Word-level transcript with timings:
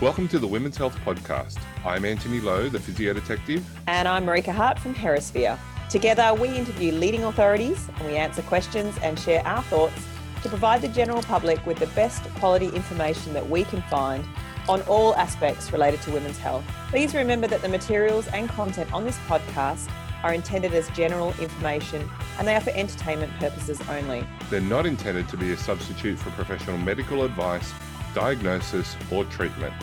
Welcome 0.00 0.26
to 0.28 0.40
the 0.40 0.46
Women's 0.46 0.76
Health 0.76 0.98
Podcast. 1.04 1.56
I'm 1.84 2.04
Antony 2.04 2.40
Lowe, 2.40 2.68
the 2.68 2.80
physio 2.80 3.14
detective. 3.14 3.64
And 3.86 4.08
I'm 4.08 4.26
Marika 4.26 4.52
Hart 4.52 4.76
from 4.76 4.92
Herasphere. 4.92 5.56
Together, 5.88 6.34
we 6.34 6.48
interview 6.48 6.90
leading 6.90 7.22
authorities 7.22 7.88
and 7.96 8.08
we 8.08 8.16
answer 8.16 8.42
questions 8.42 8.98
and 9.02 9.16
share 9.16 9.46
our 9.46 9.62
thoughts 9.62 10.04
to 10.42 10.48
provide 10.48 10.82
the 10.82 10.88
general 10.88 11.22
public 11.22 11.64
with 11.64 11.78
the 11.78 11.86
best 11.88 12.24
quality 12.34 12.66
information 12.70 13.32
that 13.34 13.48
we 13.48 13.62
can 13.62 13.82
find 13.82 14.24
on 14.68 14.82
all 14.82 15.14
aspects 15.14 15.72
related 15.72 16.02
to 16.02 16.10
women's 16.10 16.38
health. 16.38 16.64
Please 16.88 17.14
remember 17.14 17.46
that 17.46 17.62
the 17.62 17.68
materials 17.68 18.26
and 18.28 18.48
content 18.48 18.92
on 18.92 19.04
this 19.04 19.16
podcast 19.28 19.88
are 20.24 20.34
intended 20.34 20.74
as 20.74 20.88
general 20.90 21.32
information 21.38 22.10
and 22.38 22.48
they 22.48 22.56
are 22.56 22.60
for 22.60 22.70
entertainment 22.70 23.32
purposes 23.38 23.80
only. 23.88 24.26
They're 24.50 24.60
not 24.60 24.86
intended 24.86 25.28
to 25.28 25.36
be 25.36 25.52
a 25.52 25.56
substitute 25.56 26.18
for 26.18 26.30
professional 26.30 26.78
medical 26.78 27.22
advice, 27.22 27.72
diagnosis, 28.14 28.96
or 29.10 29.24
treatment. 29.24 29.74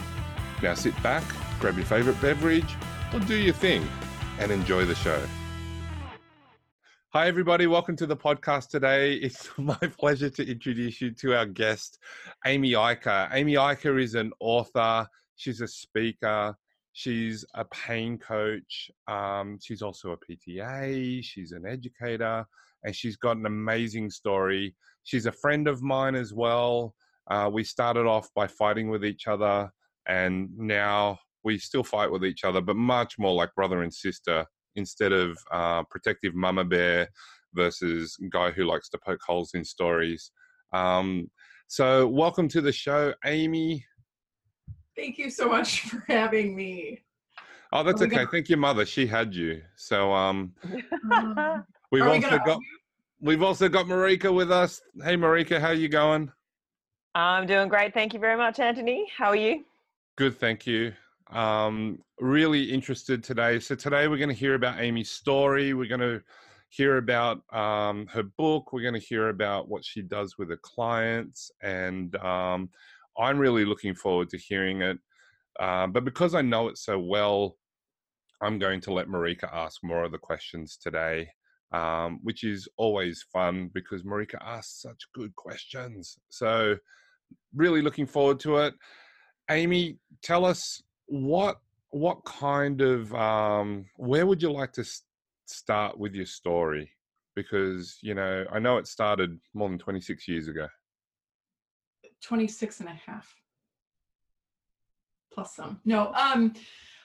Now 0.63 0.73
sit 0.73 1.01
back, 1.03 1.23
grab 1.59 1.75
your 1.75 1.85
favourite 1.85 2.19
beverage, 2.21 2.75
or 3.13 3.19
do 3.19 3.35
your 3.35 3.53
thing 3.53 3.87
and 4.39 4.51
enjoy 4.51 4.85
the 4.85 4.95
show. 4.95 5.21
Hi, 7.09 7.27
everybody. 7.27 7.67
Welcome 7.67 7.97
to 7.97 8.07
the 8.07 8.15
podcast 8.15 8.69
today. 8.69 9.13
It's 9.21 9.49
my 9.57 9.75
pleasure 9.99 10.29
to 10.29 10.49
introduce 10.49 11.01
you 11.01 11.11
to 11.11 11.35
our 11.35 11.45
guest, 11.45 11.99
Amy 12.45 12.71
Eicher. 12.71 13.27
Amy 13.33 13.55
Eicher 13.55 14.01
is 14.01 14.15
an 14.15 14.31
author, 14.39 15.05
she's 15.35 15.59
a 15.59 15.67
speaker, 15.67 16.55
she's 16.93 17.43
a 17.53 17.65
pain 17.65 18.17
coach, 18.17 18.89
um, 19.09 19.59
she's 19.61 19.81
also 19.81 20.11
a 20.11 20.17
PTA, 20.17 21.21
she's 21.21 21.51
an 21.51 21.65
educator, 21.67 22.45
and 22.83 22.95
she's 22.95 23.17
got 23.17 23.35
an 23.35 23.45
amazing 23.45 24.09
story. 24.09 24.73
She's 25.03 25.25
a 25.25 25.31
friend 25.31 25.67
of 25.67 25.81
mine 25.81 26.15
as 26.15 26.33
well. 26.33 26.95
Uh, 27.31 27.49
we 27.49 27.63
started 27.63 28.05
off 28.05 28.27
by 28.35 28.45
fighting 28.45 28.89
with 28.89 29.05
each 29.05 29.25
other, 29.25 29.71
and 30.05 30.49
now 30.57 31.17
we 31.45 31.57
still 31.57 31.83
fight 31.83 32.11
with 32.11 32.25
each 32.25 32.43
other, 32.43 32.59
but 32.59 32.75
much 32.75 33.17
more 33.17 33.33
like 33.33 33.55
brother 33.55 33.83
and 33.83 33.93
sister 33.93 34.45
instead 34.75 35.13
of 35.13 35.37
uh, 35.49 35.81
protective 35.89 36.35
mama 36.35 36.65
bear 36.65 37.07
versus 37.53 38.17
guy 38.33 38.51
who 38.51 38.65
likes 38.65 38.89
to 38.89 38.99
poke 39.05 39.21
holes 39.25 39.51
in 39.53 39.63
stories. 39.63 40.31
Um, 40.73 41.31
so, 41.67 42.05
welcome 42.05 42.49
to 42.49 42.59
the 42.59 42.73
show, 42.73 43.13
Amy. 43.23 43.85
Thank 44.97 45.17
you 45.17 45.29
so 45.29 45.47
much 45.47 45.81
for 45.89 46.03
having 46.09 46.53
me. 46.53 46.99
Oh, 47.71 47.83
that's 47.83 48.01
okay. 48.01 48.25
Thank 48.29 48.49
your 48.49 48.57
mother. 48.57 48.85
She 48.85 49.07
had 49.07 49.33
you. 49.33 49.61
So, 49.77 50.11
um, 50.11 50.51
we've 51.93 52.03
also 52.03 52.29
we 52.29 52.39
got 52.39 52.59
we've 53.21 53.41
also 53.41 53.69
got 53.69 53.85
Marika 53.85 54.33
with 54.33 54.51
us. 54.51 54.81
Hey, 55.01 55.15
Marika, 55.15 55.61
how 55.61 55.71
you 55.71 55.87
going? 55.87 56.29
I'm 57.13 57.45
doing 57.45 57.67
great. 57.67 57.93
Thank 57.93 58.13
you 58.13 58.19
very 58.19 58.37
much, 58.37 58.59
Antony. 58.59 59.05
How 59.15 59.27
are 59.27 59.35
you? 59.35 59.65
Good, 60.17 60.39
thank 60.39 60.65
you. 60.65 60.93
Um, 61.29 61.99
really 62.19 62.63
interested 62.63 63.23
today. 63.23 63.59
So 63.59 63.75
today 63.75 64.07
we're 64.07 64.17
going 64.17 64.29
to 64.29 64.35
hear 64.35 64.55
about 64.55 64.79
Amy's 64.79 65.11
story. 65.11 65.73
We're 65.73 65.89
going 65.89 66.01
to 66.01 66.21
hear 66.69 66.97
about 66.97 67.41
um, 67.53 68.07
her 68.07 68.23
book. 68.23 68.71
We're 68.71 68.81
going 68.81 68.93
to 68.93 68.99
hear 68.99 69.29
about 69.29 69.67
what 69.67 69.83
she 69.83 70.01
does 70.01 70.37
with 70.37 70.49
her 70.49 70.59
clients, 70.61 71.51
and 71.61 72.15
um, 72.17 72.69
I'm 73.17 73.37
really 73.37 73.65
looking 73.65 73.93
forward 73.93 74.29
to 74.29 74.37
hearing 74.37 74.81
it. 74.81 74.97
Uh, 75.59 75.87
but 75.87 76.05
because 76.05 76.33
I 76.33 76.41
know 76.41 76.69
it 76.69 76.77
so 76.77 76.97
well, 76.97 77.57
I'm 78.41 78.57
going 78.57 78.79
to 78.81 78.93
let 78.93 79.07
Marika 79.07 79.53
ask 79.53 79.83
more 79.83 80.05
of 80.05 80.13
the 80.13 80.17
questions 80.17 80.77
today, 80.77 81.29
um, 81.73 82.19
which 82.23 82.45
is 82.45 82.69
always 82.77 83.25
fun 83.33 83.69
because 83.73 84.03
Marika 84.03 84.37
asks 84.41 84.81
such 84.81 85.01
good 85.13 85.35
questions. 85.35 86.17
So, 86.29 86.77
really 87.55 87.81
looking 87.81 88.05
forward 88.05 88.39
to 88.41 88.57
it. 88.57 88.73
Amy, 89.49 89.97
tell 90.21 90.45
us 90.45 90.81
what 91.07 91.57
what 91.89 92.23
kind 92.23 92.81
of 92.81 93.13
um, 93.13 93.85
where 93.97 94.25
would 94.25 94.41
you 94.41 94.51
like 94.51 94.71
to 94.73 94.85
start 95.45 95.97
with 95.97 96.13
your 96.13 96.25
story? 96.25 96.89
Because 97.35 97.97
you 98.01 98.13
know, 98.13 98.45
I 98.51 98.59
know 98.59 98.77
it 98.77 98.87
started 98.87 99.39
more 99.53 99.69
than 99.69 99.77
26 99.77 100.27
years 100.27 100.47
ago. 100.47 100.67
26 102.21 102.81
and 102.81 102.89
a 102.89 102.93
half 102.93 103.35
plus 105.33 105.55
some. 105.55 105.79
No, 105.85 106.13
um, 106.13 106.53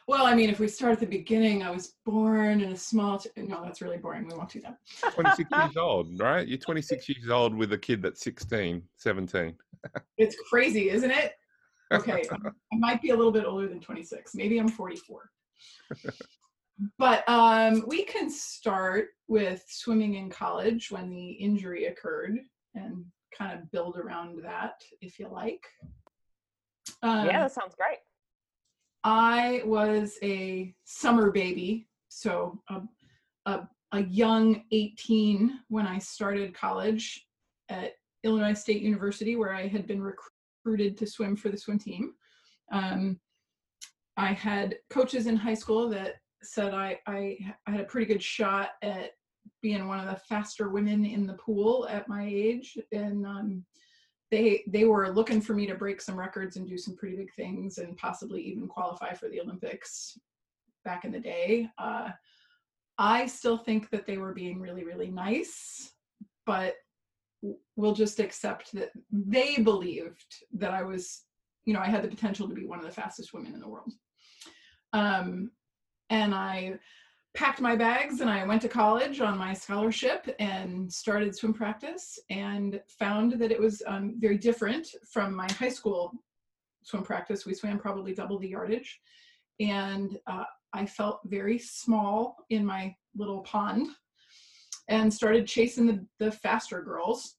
well, 0.08 0.24
I 0.24 0.34
mean, 0.34 0.50
if 0.50 0.60
we 0.60 0.68
start 0.68 0.92
at 0.92 1.00
the 1.00 1.06
beginning, 1.06 1.64
I 1.64 1.70
was 1.70 1.94
born 2.04 2.60
in 2.60 2.72
a 2.72 2.76
small. 2.76 3.18
T- 3.18 3.30
no, 3.36 3.62
that's 3.64 3.82
really 3.82 3.96
boring. 3.96 4.28
We 4.28 4.34
won't 4.34 4.50
do 4.50 4.60
that. 4.60 4.78
26 5.14 5.50
years 5.50 5.76
old, 5.76 6.20
right? 6.20 6.46
You're 6.46 6.58
26 6.58 7.08
years 7.08 7.28
old 7.28 7.54
with 7.54 7.72
a 7.72 7.78
kid 7.78 8.02
that's 8.02 8.20
16, 8.20 8.82
17. 8.96 9.54
it's 10.16 10.36
crazy, 10.48 10.90
isn't 10.90 11.10
it? 11.10 11.32
Okay, 11.92 12.24
I 12.32 12.76
might 12.76 13.02
be 13.02 13.10
a 13.10 13.16
little 13.16 13.32
bit 13.32 13.44
older 13.44 13.68
than 13.68 13.80
26. 13.80 14.34
Maybe 14.36 14.58
I'm 14.58 14.68
44. 14.68 15.28
but 16.98 17.28
um, 17.28 17.84
we 17.88 18.04
can 18.04 18.30
start 18.30 19.08
with 19.26 19.64
swimming 19.68 20.14
in 20.14 20.30
college 20.30 20.90
when 20.90 21.10
the 21.10 21.30
injury 21.30 21.86
occurred 21.86 22.38
and 22.76 23.04
kind 23.36 23.58
of 23.58 23.70
build 23.72 23.96
around 23.96 24.40
that 24.44 24.82
if 25.00 25.18
you 25.18 25.28
like. 25.28 25.66
Um, 27.02 27.26
yeah, 27.26 27.40
that 27.40 27.52
sounds 27.52 27.74
great. 27.74 27.98
I 29.06 29.62
was 29.64 30.18
a 30.24 30.74
summer 30.84 31.30
baby, 31.30 31.86
so 32.08 32.60
a, 32.68 32.82
a, 33.48 33.68
a 33.92 34.02
young 34.02 34.64
18 34.72 35.60
when 35.68 35.86
I 35.86 35.98
started 35.98 36.52
college 36.52 37.24
at 37.68 37.92
Illinois 38.24 38.54
State 38.54 38.82
University, 38.82 39.36
where 39.36 39.54
I 39.54 39.68
had 39.68 39.86
been 39.86 40.02
recruited 40.02 40.96
to 40.96 41.06
swim 41.06 41.36
for 41.36 41.50
the 41.50 41.56
swim 41.56 41.78
team. 41.78 42.14
Um, 42.72 43.20
I 44.16 44.32
had 44.32 44.74
coaches 44.90 45.28
in 45.28 45.36
high 45.36 45.54
school 45.54 45.88
that 45.90 46.14
said 46.42 46.74
I, 46.74 46.98
I, 47.06 47.38
I 47.68 47.70
had 47.70 47.80
a 47.82 47.84
pretty 47.84 48.12
good 48.12 48.22
shot 48.22 48.70
at 48.82 49.12
being 49.62 49.86
one 49.86 50.00
of 50.00 50.06
the 50.06 50.20
faster 50.28 50.68
women 50.68 51.04
in 51.04 51.28
the 51.28 51.34
pool 51.34 51.86
at 51.88 52.08
my 52.08 52.26
age, 52.26 52.76
and 52.90 53.24
um, 53.24 53.64
they 54.30 54.64
they 54.66 54.84
were 54.84 55.12
looking 55.12 55.40
for 55.40 55.54
me 55.54 55.66
to 55.66 55.74
break 55.74 56.00
some 56.00 56.18
records 56.18 56.56
and 56.56 56.68
do 56.68 56.78
some 56.78 56.96
pretty 56.96 57.16
big 57.16 57.32
things, 57.34 57.78
and 57.78 57.96
possibly 57.96 58.42
even 58.42 58.66
qualify 58.66 59.12
for 59.12 59.28
the 59.28 59.40
Olympics 59.40 60.18
back 60.84 61.04
in 61.04 61.12
the 61.12 61.20
day. 61.20 61.68
Uh, 61.78 62.10
I 62.98 63.26
still 63.26 63.58
think 63.58 63.90
that 63.90 64.06
they 64.06 64.18
were 64.18 64.32
being 64.32 64.60
really 64.60 64.84
really 64.84 65.10
nice, 65.10 65.92
but 66.44 66.74
we'll 67.76 67.94
just 67.94 68.18
accept 68.18 68.72
that 68.72 68.90
they 69.10 69.56
believed 69.58 70.34
that 70.54 70.72
I 70.72 70.82
was, 70.82 71.22
you 71.64 71.74
know, 71.74 71.80
I 71.80 71.86
had 71.86 72.02
the 72.02 72.08
potential 72.08 72.48
to 72.48 72.54
be 72.54 72.64
one 72.64 72.78
of 72.78 72.84
the 72.84 72.90
fastest 72.90 73.32
women 73.32 73.54
in 73.54 73.60
the 73.60 73.68
world. 73.68 73.92
Um, 74.92 75.50
and 76.10 76.34
I 76.34 76.78
packed 77.36 77.60
my 77.60 77.76
bags 77.76 78.22
and 78.22 78.30
I 78.30 78.46
went 78.46 78.62
to 78.62 78.68
college 78.68 79.20
on 79.20 79.36
my 79.36 79.52
scholarship 79.52 80.34
and 80.38 80.90
started 80.90 81.36
swim 81.36 81.52
practice 81.52 82.18
and 82.30 82.80
found 82.88 83.32
that 83.32 83.52
it 83.52 83.60
was 83.60 83.82
um, 83.86 84.14
very 84.18 84.38
different 84.38 84.88
from 85.12 85.34
my 85.34 85.46
high 85.52 85.68
school 85.68 86.12
swim 86.82 87.02
practice. 87.02 87.44
We 87.44 87.52
swam 87.52 87.78
probably 87.78 88.14
double 88.14 88.38
the 88.38 88.48
yardage. 88.48 89.00
And 89.60 90.18
uh, 90.26 90.44
I 90.72 90.86
felt 90.86 91.20
very 91.26 91.58
small 91.58 92.38
in 92.48 92.64
my 92.64 92.96
little 93.14 93.42
pond 93.42 93.88
and 94.88 95.12
started 95.12 95.46
chasing 95.46 95.86
the, 95.86 96.06
the 96.18 96.32
faster 96.32 96.80
girls. 96.80 97.36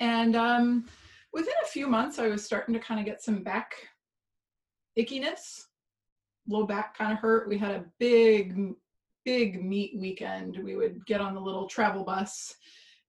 And 0.00 0.36
um, 0.36 0.86
within 1.32 1.54
a 1.64 1.68
few 1.68 1.86
months, 1.86 2.18
I 2.18 2.28
was 2.28 2.44
starting 2.44 2.74
to 2.74 2.80
kind 2.80 3.00
of 3.00 3.06
get 3.06 3.22
some 3.22 3.42
back 3.42 3.72
ickiness, 4.98 5.62
low 6.46 6.64
back 6.64 6.96
kind 6.98 7.12
of 7.12 7.18
hurt. 7.18 7.48
We 7.48 7.56
had 7.56 7.72
a 7.72 7.84
big, 7.98 8.74
big 9.24 9.62
meet 9.62 9.92
weekend. 9.96 10.58
We 10.62 10.76
would 10.76 11.04
get 11.06 11.20
on 11.20 11.34
the 11.34 11.40
little 11.40 11.66
travel 11.66 12.04
bus 12.04 12.54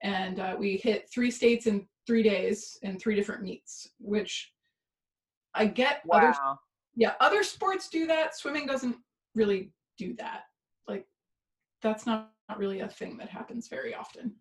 and 0.03 0.39
uh, 0.39 0.55
we 0.58 0.78
hit 0.78 1.09
three 1.13 1.31
states 1.31 1.67
in 1.67 1.87
three 2.08 2.23
days 2.23 2.78
in 2.81 2.97
three 2.99 3.16
different 3.16 3.43
meets, 3.43 3.90
which 3.99 4.52
I 5.53 5.66
get 5.66 6.02
wow. 6.05 6.17
other 6.17 6.35
yeah 6.96 7.13
other 7.19 7.43
sports 7.43 7.90
do 7.90 8.08
that. 8.08 8.35
Swimming 8.35 8.66
doesn't 8.66 8.97
really 9.35 9.72
do 9.97 10.16
that. 10.16 10.43
Like 10.87 11.05
that's 11.81 12.05
not 12.05 12.31
not 12.49 12.59
really 12.59 12.81
a 12.81 12.87
thing 12.87 13.17
that 13.17 13.29
happens 13.29 13.67
very 13.67 13.96
often. 13.96 14.34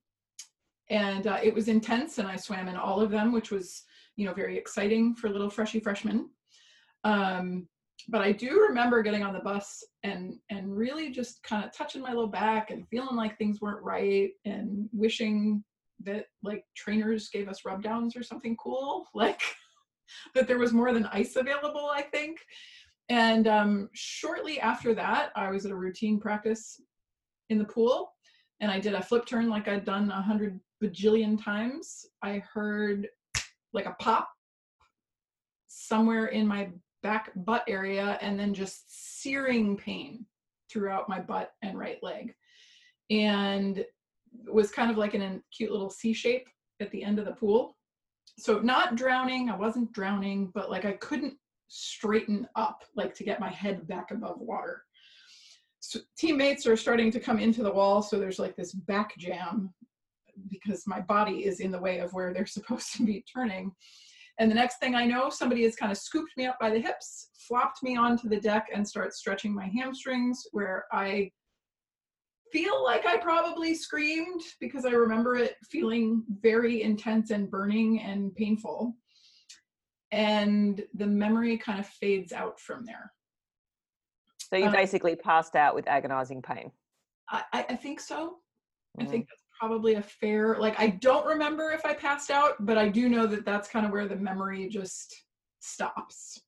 And 0.88 1.28
uh, 1.28 1.38
it 1.40 1.54
was 1.54 1.68
intense, 1.68 2.18
and 2.18 2.26
I 2.26 2.34
swam 2.34 2.66
in 2.66 2.74
all 2.74 3.00
of 3.00 3.12
them, 3.12 3.30
which 3.30 3.52
was, 3.52 3.84
you 4.16 4.26
know, 4.26 4.34
very 4.34 4.58
exciting 4.58 5.14
for 5.14 5.28
little 5.28 5.48
freshy 5.48 5.78
freshmen. 5.78 6.30
Um, 7.04 7.68
but 8.08 8.20
I 8.20 8.32
do 8.32 8.60
remember 8.68 9.02
getting 9.02 9.22
on 9.22 9.32
the 9.32 9.40
bus 9.40 9.82
and 10.02 10.34
and 10.50 10.76
really 10.76 11.10
just 11.10 11.42
kind 11.42 11.64
of 11.64 11.72
touching 11.72 12.02
my 12.02 12.12
low 12.12 12.26
back 12.26 12.70
and 12.70 12.88
feeling 12.88 13.16
like 13.16 13.36
things 13.36 13.60
weren't 13.60 13.82
right 13.82 14.30
and 14.44 14.88
wishing 14.92 15.64
that 16.04 16.26
like 16.42 16.64
trainers 16.76 17.28
gave 17.28 17.48
us 17.48 17.64
rub 17.64 17.82
downs 17.82 18.16
or 18.16 18.22
something 18.22 18.56
cool, 18.56 19.06
like 19.14 19.40
that 20.34 20.48
there 20.48 20.58
was 20.58 20.72
more 20.72 20.92
than 20.92 21.06
ice 21.06 21.36
available, 21.36 21.90
I 21.92 22.02
think. 22.02 22.38
And 23.08 23.48
um, 23.48 23.88
shortly 23.92 24.60
after 24.60 24.94
that, 24.94 25.30
I 25.34 25.50
was 25.50 25.66
at 25.66 25.72
a 25.72 25.76
routine 25.76 26.20
practice 26.20 26.80
in 27.48 27.58
the 27.58 27.64
pool 27.64 28.12
and 28.60 28.70
I 28.70 28.78
did 28.78 28.94
a 28.94 29.02
flip 29.02 29.26
turn 29.26 29.48
like 29.48 29.68
I'd 29.68 29.84
done 29.84 30.10
a 30.10 30.22
hundred 30.22 30.60
bajillion 30.82 31.42
times. 31.42 32.06
I 32.22 32.42
heard 32.52 33.08
like 33.72 33.86
a 33.86 33.96
pop 33.98 34.28
somewhere 35.66 36.26
in 36.26 36.46
my 36.46 36.70
back 37.02 37.30
butt 37.34 37.64
area 37.68 38.18
and 38.20 38.38
then 38.38 38.54
just 38.54 39.20
searing 39.22 39.76
pain 39.76 40.26
throughout 40.70 41.08
my 41.08 41.20
butt 41.20 41.52
and 41.62 41.78
right 41.78 42.02
leg. 42.02 42.34
And 43.10 43.78
it 43.78 43.88
was 44.52 44.70
kind 44.70 44.90
of 44.90 44.96
like 44.96 45.14
in 45.14 45.22
a 45.22 45.40
cute 45.56 45.72
little 45.72 45.90
C 45.90 46.12
shape 46.12 46.48
at 46.80 46.90
the 46.90 47.02
end 47.02 47.18
of 47.18 47.24
the 47.24 47.32
pool. 47.32 47.76
So 48.38 48.60
not 48.60 48.96
drowning, 48.96 49.50
I 49.50 49.56
wasn't 49.56 49.92
drowning, 49.92 50.50
but 50.54 50.70
like 50.70 50.84
I 50.84 50.92
couldn't 50.92 51.34
straighten 51.68 52.48
up 52.56 52.84
like 52.96 53.14
to 53.14 53.24
get 53.24 53.40
my 53.40 53.50
head 53.50 53.86
back 53.86 54.10
above 54.10 54.38
water. 54.38 54.82
So 55.80 56.00
teammates 56.18 56.66
are 56.66 56.76
starting 56.76 57.10
to 57.12 57.20
come 57.20 57.38
into 57.38 57.62
the 57.62 57.72
wall, 57.72 58.02
so 58.02 58.18
there's 58.18 58.38
like 58.38 58.56
this 58.56 58.72
back 58.72 59.16
jam 59.18 59.72
because 60.48 60.86
my 60.86 61.00
body 61.00 61.44
is 61.44 61.60
in 61.60 61.70
the 61.70 61.78
way 61.78 61.98
of 61.98 62.12
where 62.12 62.32
they're 62.32 62.46
supposed 62.58 62.92
to 62.94 63.04
be 63.04 63.24
turning. 63.32 63.72
And 64.40 64.50
the 64.50 64.54
next 64.54 64.78
thing 64.78 64.94
I 64.94 65.04
know, 65.04 65.28
somebody 65.28 65.64
has 65.64 65.76
kind 65.76 65.92
of 65.92 65.98
scooped 65.98 66.34
me 66.38 66.46
up 66.46 66.58
by 66.58 66.70
the 66.70 66.80
hips, 66.80 67.28
flopped 67.46 67.82
me 67.82 67.98
onto 67.98 68.26
the 68.26 68.40
deck, 68.40 68.68
and 68.74 68.88
starts 68.88 69.18
stretching 69.18 69.54
my 69.54 69.66
hamstrings, 69.66 70.46
where 70.52 70.86
I 70.90 71.30
feel 72.50 72.82
like 72.82 73.04
I 73.04 73.18
probably 73.18 73.74
screamed 73.74 74.40
because 74.58 74.86
I 74.86 74.92
remember 74.92 75.36
it 75.36 75.56
feeling 75.70 76.24
very 76.40 76.82
intense 76.82 77.30
and 77.30 77.50
burning 77.50 78.00
and 78.00 78.34
painful. 78.34 78.96
And 80.10 80.82
the 80.94 81.06
memory 81.06 81.58
kind 81.58 81.78
of 81.78 81.86
fades 81.86 82.32
out 82.32 82.58
from 82.58 82.86
there. 82.86 83.12
So 84.38 84.56
you 84.56 84.64
Um, 84.64 84.72
basically 84.72 85.16
passed 85.16 85.54
out 85.54 85.74
with 85.74 85.86
agonizing 85.86 86.40
pain. 86.40 86.72
I, 87.28 87.44
I 87.52 87.66
I 87.68 87.76
think 87.76 88.00
so. 88.00 88.38
I 88.98 89.04
Mhm. 89.04 89.10
think 89.10 89.28
probably 89.60 89.94
a 89.94 90.02
fair, 90.02 90.56
like, 90.58 90.80
I 90.80 90.88
don't 90.88 91.26
remember 91.26 91.70
if 91.70 91.84
I 91.84 91.92
passed 91.92 92.30
out, 92.30 92.54
but 92.64 92.78
I 92.78 92.88
do 92.88 93.10
know 93.10 93.26
that 93.26 93.44
that's 93.44 93.68
kind 93.68 93.84
of 93.84 93.92
where 93.92 94.08
the 94.08 94.16
memory 94.16 94.66
just 94.68 95.14
stops. 95.60 96.40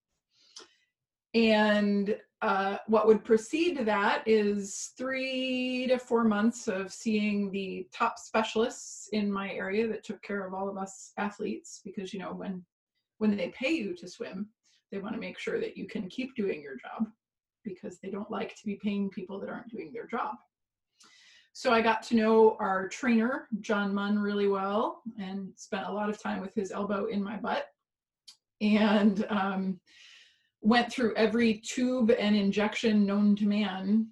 And 1.34 2.16
uh, 2.40 2.78
what 2.86 3.06
would 3.06 3.22
precede 3.22 3.84
that 3.86 4.22
is 4.26 4.92
three 4.98 5.86
to 5.88 5.98
four 5.98 6.24
months 6.24 6.68
of 6.68 6.92
seeing 6.92 7.50
the 7.50 7.86
top 7.92 8.18
specialists 8.18 9.08
in 9.12 9.30
my 9.30 9.52
area 9.52 9.86
that 9.88 10.04
took 10.04 10.22
care 10.22 10.46
of 10.46 10.54
all 10.54 10.68
of 10.68 10.78
us 10.78 11.12
athletes, 11.18 11.80
because 11.84 12.12
you 12.12 12.18
know 12.20 12.32
when 12.32 12.64
when 13.18 13.36
they 13.36 13.48
pay 13.50 13.70
you 13.70 13.94
to 13.94 14.08
swim, 14.08 14.48
they 14.90 14.98
want 14.98 15.14
to 15.14 15.20
make 15.20 15.38
sure 15.38 15.60
that 15.60 15.76
you 15.76 15.86
can 15.86 16.08
keep 16.08 16.34
doing 16.34 16.60
your 16.60 16.76
job, 16.76 17.06
because 17.64 17.98
they 17.98 18.10
don't 18.10 18.30
like 18.30 18.56
to 18.56 18.66
be 18.66 18.78
paying 18.82 19.08
people 19.08 19.38
that 19.38 19.48
aren't 19.48 19.70
doing 19.70 19.90
their 19.92 20.06
job. 20.06 20.34
So 21.54 21.72
I 21.72 21.82
got 21.82 22.02
to 22.04 22.16
know 22.16 22.56
our 22.60 22.88
trainer, 22.88 23.46
John 23.60 23.94
Munn, 23.94 24.18
really 24.18 24.48
well 24.48 25.02
and 25.18 25.52
spent 25.56 25.86
a 25.86 25.92
lot 25.92 26.08
of 26.08 26.20
time 26.20 26.40
with 26.40 26.54
his 26.54 26.72
elbow 26.72 27.06
in 27.06 27.22
my 27.22 27.36
butt. 27.36 27.66
And 28.60 29.26
um, 29.28 29.80
went 30.62 30.90
through 30.90 31.14
every 31.16 31.54
tube 31.54 32.10
and 32.10 32.36
injection 32.36 33.04
known 33.04 33.36
to 33.36 33.46
man 33.46 34.06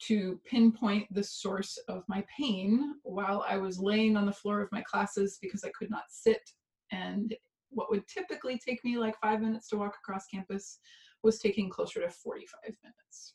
to 0.00 0.40
pinpoint 0.44 1.06
the 1.14 1.22
source 1.22 1.78
of 1.88 2.02
my 2.08 2.24
pain 2.36 2.94
while 3.04 3.44
I 3.48 3.56
was 3.56 3.78
laying 3.78 4.16
on 4.16 4.26
the 4.26 4.32
floor 4.32 4.60
of 4.60 4.72
my 4.72 4.82
classes 4.82 5.38
because 5.40 5.62
I 5.62 5.70
could 5.78 5.90
not 5.90 6.04
sit. 6.10 6.42
And 6.90 7.34
what 7.70 7.88
would 7.90 8.06
typically 8.08 8.58
take 8.58 8.84
me 8.84 8.98
like 8.98 9.14
five 9.20 9.40
minutes 9.40 9.68
to 9.68 9.76
walk 9.76 9.94
across 10.02 10.26
campus 10.26 10.80
was 11.22 11.38
taking 11.38 11.70
closer 11.70 12.00
to 12.00 12.10
45 12.10 12.76
minutes. 12.82 13.34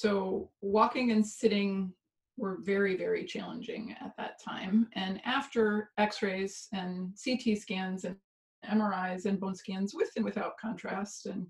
So 0.00 0.48
walking 0.62 1.10
and 1.10 1.26
sitting 1.26 1.92
were 2.38 2.56
very, 2.62 2.96
very 2.96 3.22
challenging 3.22 3.94
at 4.00 4.16
that 4.16 4.42
time. 4.42 4.88
And 4.94 5.20
after 5.26 5.90
x-rays 5.98 6.68
and 6.72 7.12
CT 7.22 7.58
scans 7.58 8.04
and 8.06 8.16
MRIs 8.64 9.26
and 9.26 9.38
bone 9.38 9.54
scans 9.54 9.94
with 9.94 10.08
and 10.16 10.24
without 10.24 10.56
contrast 10.58 11.26
and 11.26 11.46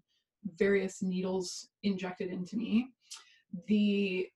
various 0.58 1.00
needles 1.00 1.68
injected 1.84 2.32
into 2.32 2.56
me, 2.56 2.88
the 3.68 4.26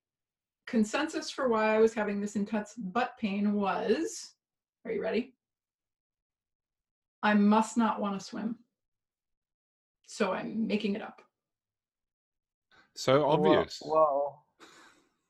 consensus 0.68 1.28
for 1.28 1.48
why 1.48 1.74
I 1.74 1.80
was 1.80 1.92
having 1.92 2.20
this 2.20 2.36
intense 2.36 2.74
butt 2.78 3.14
pain 3.18 3.52
was, 3.52 4.34
are 4.84 4.92
you 4.92 5.02
ready? 5.02 5.34
I 7.20 7.34
must 7.34 7.76
not 7.76 8.00
want 8.00 8.16
to 8.20 8.24
swim. 8.24 8.58
So 10.06 10.30
I'm 10.30 10.68
making 10.68 10.94
it 10.94 11.02
up. 11.02 11.20
So 12.96 13.24
obvious. 13.28 13.80
Whoa. 13.82 14.38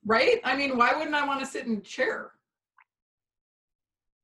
Right? 0.05 0.41
I 0.45 0.55
mean, 0.57 0.77
why 0.77 0.93
wouldn't 0.95 1.15
I 1.15 1.27
want 1.27 1.41
to 1.41 1.47
sit 1.47 1.67
in 1.67 1.77
a 1.77 1.81
chair? 1.81 2.33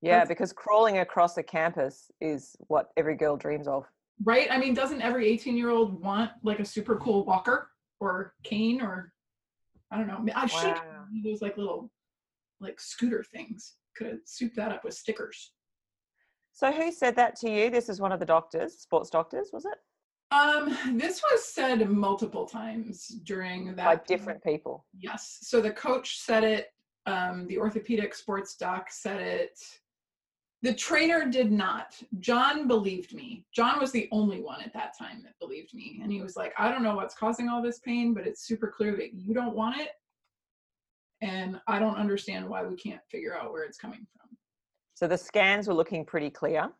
Yeah, 0.03 0.13
That's- 0.13 0.29
because 0.29 0.53
crawling 0.53 0.99
across 0.99 1.37
a 1.37 1.43
campus 1.43 2.11
is 2.21 2.57
what 2.69 2.91
every 2.97 3.17
girl 3.17 3.37
dreams 3.37 3.67
of. 3.69 3.87
Right? 4.25 4.49
I 4.51 4.59
mean, 4.59 4.75
doesn't 4.75 5.01
every 5.03 5.27
18 5.29 5.57
year 5.57 5.71
old 5.71 6.03
want 6.03 6.33
like 6.43 6.61
a 6.61 6.65
super 6.65 6.97
cool 6.97 7.25
walker 7.25 7.71
or 8.01 8.35
cane 8.43 8.81
or 8.83 9.13
I 9.91 9.97
don't 9.99 10.07
know. 10.07 10.33
I 10.35 10.47
should 10.47 10.69
have 10.77 10.85
Wow. 10.85 11.07
those 11.25 11.43
like 11.43 11.57
little 11.57 11.91
like 12.61 12.79
scooter 12.79 13.25
things. 13.25 13.75
Could 13.97 14.07
have 14.07 14.19
souped 14.25 14.57
that 14.57 14.71
up 14.73 14.85
with 14.85 14.95
stickers. 14.95 15.53
So 16.53 16.71
who 16.71 16.93
said 16.93 17.17
that 17.17 17.35
to 17.37 17.51
you? 17.51 17.71
This 17.71 17.89
is 17.89 18.01
one 18.01 18.13
of 18.13 18.21
the 18.21 18.27
doctors, 18.27 18.79
sports 18.79 19.09
doctors, 19.11 19.51
was 19.53 19.65
it? 19.65 19.79
Um, 20.33 20.77
this 20.97 21.23
was 21.31 21.45
said 21.45 21.89
multiple 21.89 22.47
times 22.47 23.09
during 23.25 23.75
that 23.75 23.85
By 23.85 23.97
different 24.07 24.43
people. 24.45 24.85
Yes. 24.97 25.39
So 25.43 25.61
the 25.61 25.73
coach 25.73 26.19
said 26.19 26.45
it. 26.45 26.73
Um, 27.07 27.47
the 27.49 27.59
orthopedic 27.59 28.15
sports 28.15 28.57
doc 28.57 28.89
said 28.91 29.21
it. 29.21 29.59
The 30.63 30.75
trainer 30.75 31.27
did 31.27 31.51
not. 31.51 32.01
John 32.21 32.69
believed 32.69 33.15
me. 33.15 33.47
John 33.53 33.81
was 33.81 33.93
the 33.93 34.09
only 34.13 34.41
one 34.41 34.61
at 34.61 34.75
that 34.75 34.97
time 34.97 35.23
that 35.25 35.39
believed 35.41 35.73
me. 35.75 35.99
And 36.03 36.13
he 36.13 36.21
was 36.21 36.37
like, 36.37 36.53
I 36.59 36.71
don't 36.71 36.83
know 36.83 36.95
what's 36.95 37.15
causing 37.15 37.49
all 37.49 37.63
this 37.63 37.79
pain, 37.79 38.13
but 38.13 38.27
it's 38.27 38.43
super 38.43 38.69
clear 38.69 38.95
that 38.97 39.15
you 39.15 39.33
don't 39.33 39.57
want 39.57 39.81
it. 39.81 39.89
And 41.23 41.59
I 41.67 41.79
don't 41.79 41.97
understand 41.97 42.49
why 42.49 42.63
we 42.63 42.77
can't 42.77 43.01
figure 43.11 43.37
out 43.37 43.53
where 43.53 43.65
it's 43.65 43.79
coming 43.79 44.07
from. 44.17 44.37
So 44.95 45.09
the 45.09 45.19
scans 45.19 45.67
were 45.67 45.75
looking 45.75 46.05
pretty 46.05 46.31
clear. 46.31 46.71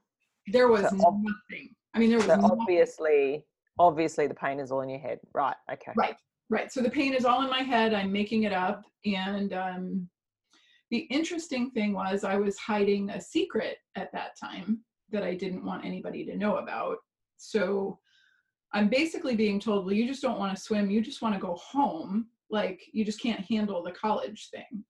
There 0.47 0.69
was 0.69 0.83
So 0.83 0.97
nothing. 0.97 1.75
I 1.95 1.99
mean, 1.99 2.09
there 2.11 2.19
was 2.19 2.27
So 2.27 2.37
nothing. 2.37 2.59
obviously, 2.61 3.45
obviously 3.79 4.27
the 4.27 4.35
pain 4.35 4.61
is 4.61 4.71
all 4.71 4.81
in 4.83 4.89
your 4.89 5.01
head. 5.01 5.21
Right. 5.35 5.57
Okay. 5.73 5.93
Right, 5.97 6.17
right. 6.49 6.73
So 6.73 6.81
the 6.81 6.91
pain 6.91 7.15
is 7.15 7.25
all 7.25 7.43
in 7.43 7.51
my 7.51 7.63
head. 7.63 7.95
I'm 7.95 8.13
making 8.13 8.45
it 8.45 8.53
up. 8.53 8.83
And 9.05 9.53
um, 9.53 10.09
the 10.91 10.99
interesting 11.11 11.71
thing 11.71 11.93
was, 11.93 12.25
I 12.25 12.37
was 12.37 12.57
hiding 12.59 13.11
a 13.11 13.21
secret 13.21 13.79
at 13.97 14.13
that 14.13 14.39
time 14.39 14.81
that 15.11 15.23
I 15.23 15.35
didn't 15.35 15.65
want 15.65 15.85
anybody 15.85 16.25
to 16.27 16.37
know 16.37 16.59
about. 16.59 16.99
So 17.37 17.99
I'm 18.73 18.89
basically 18.89 19.35
being 19.35 19.59
told, 19.59 19.85
well, 19.85 19.95
you 19.95 20.07
just 20.07 20.23
don't 20.23 20.39
want 20.39 20.57
to 20.57 20.63
swim. 20.63 20.91
You 20.91 21.01
just 21.01 21.23
want 21.23 21.35
to 21.35 21.41
go 21.41 21.55
home. 21.57 22.27
Like, 22.51 22.81
you 22.93 23.05
just 23.05 23.21
can't 23.21 23.41
handle 23.41 23.83
the 23.83 23.93
college 23.93 24.49
thing. 24.51 24.85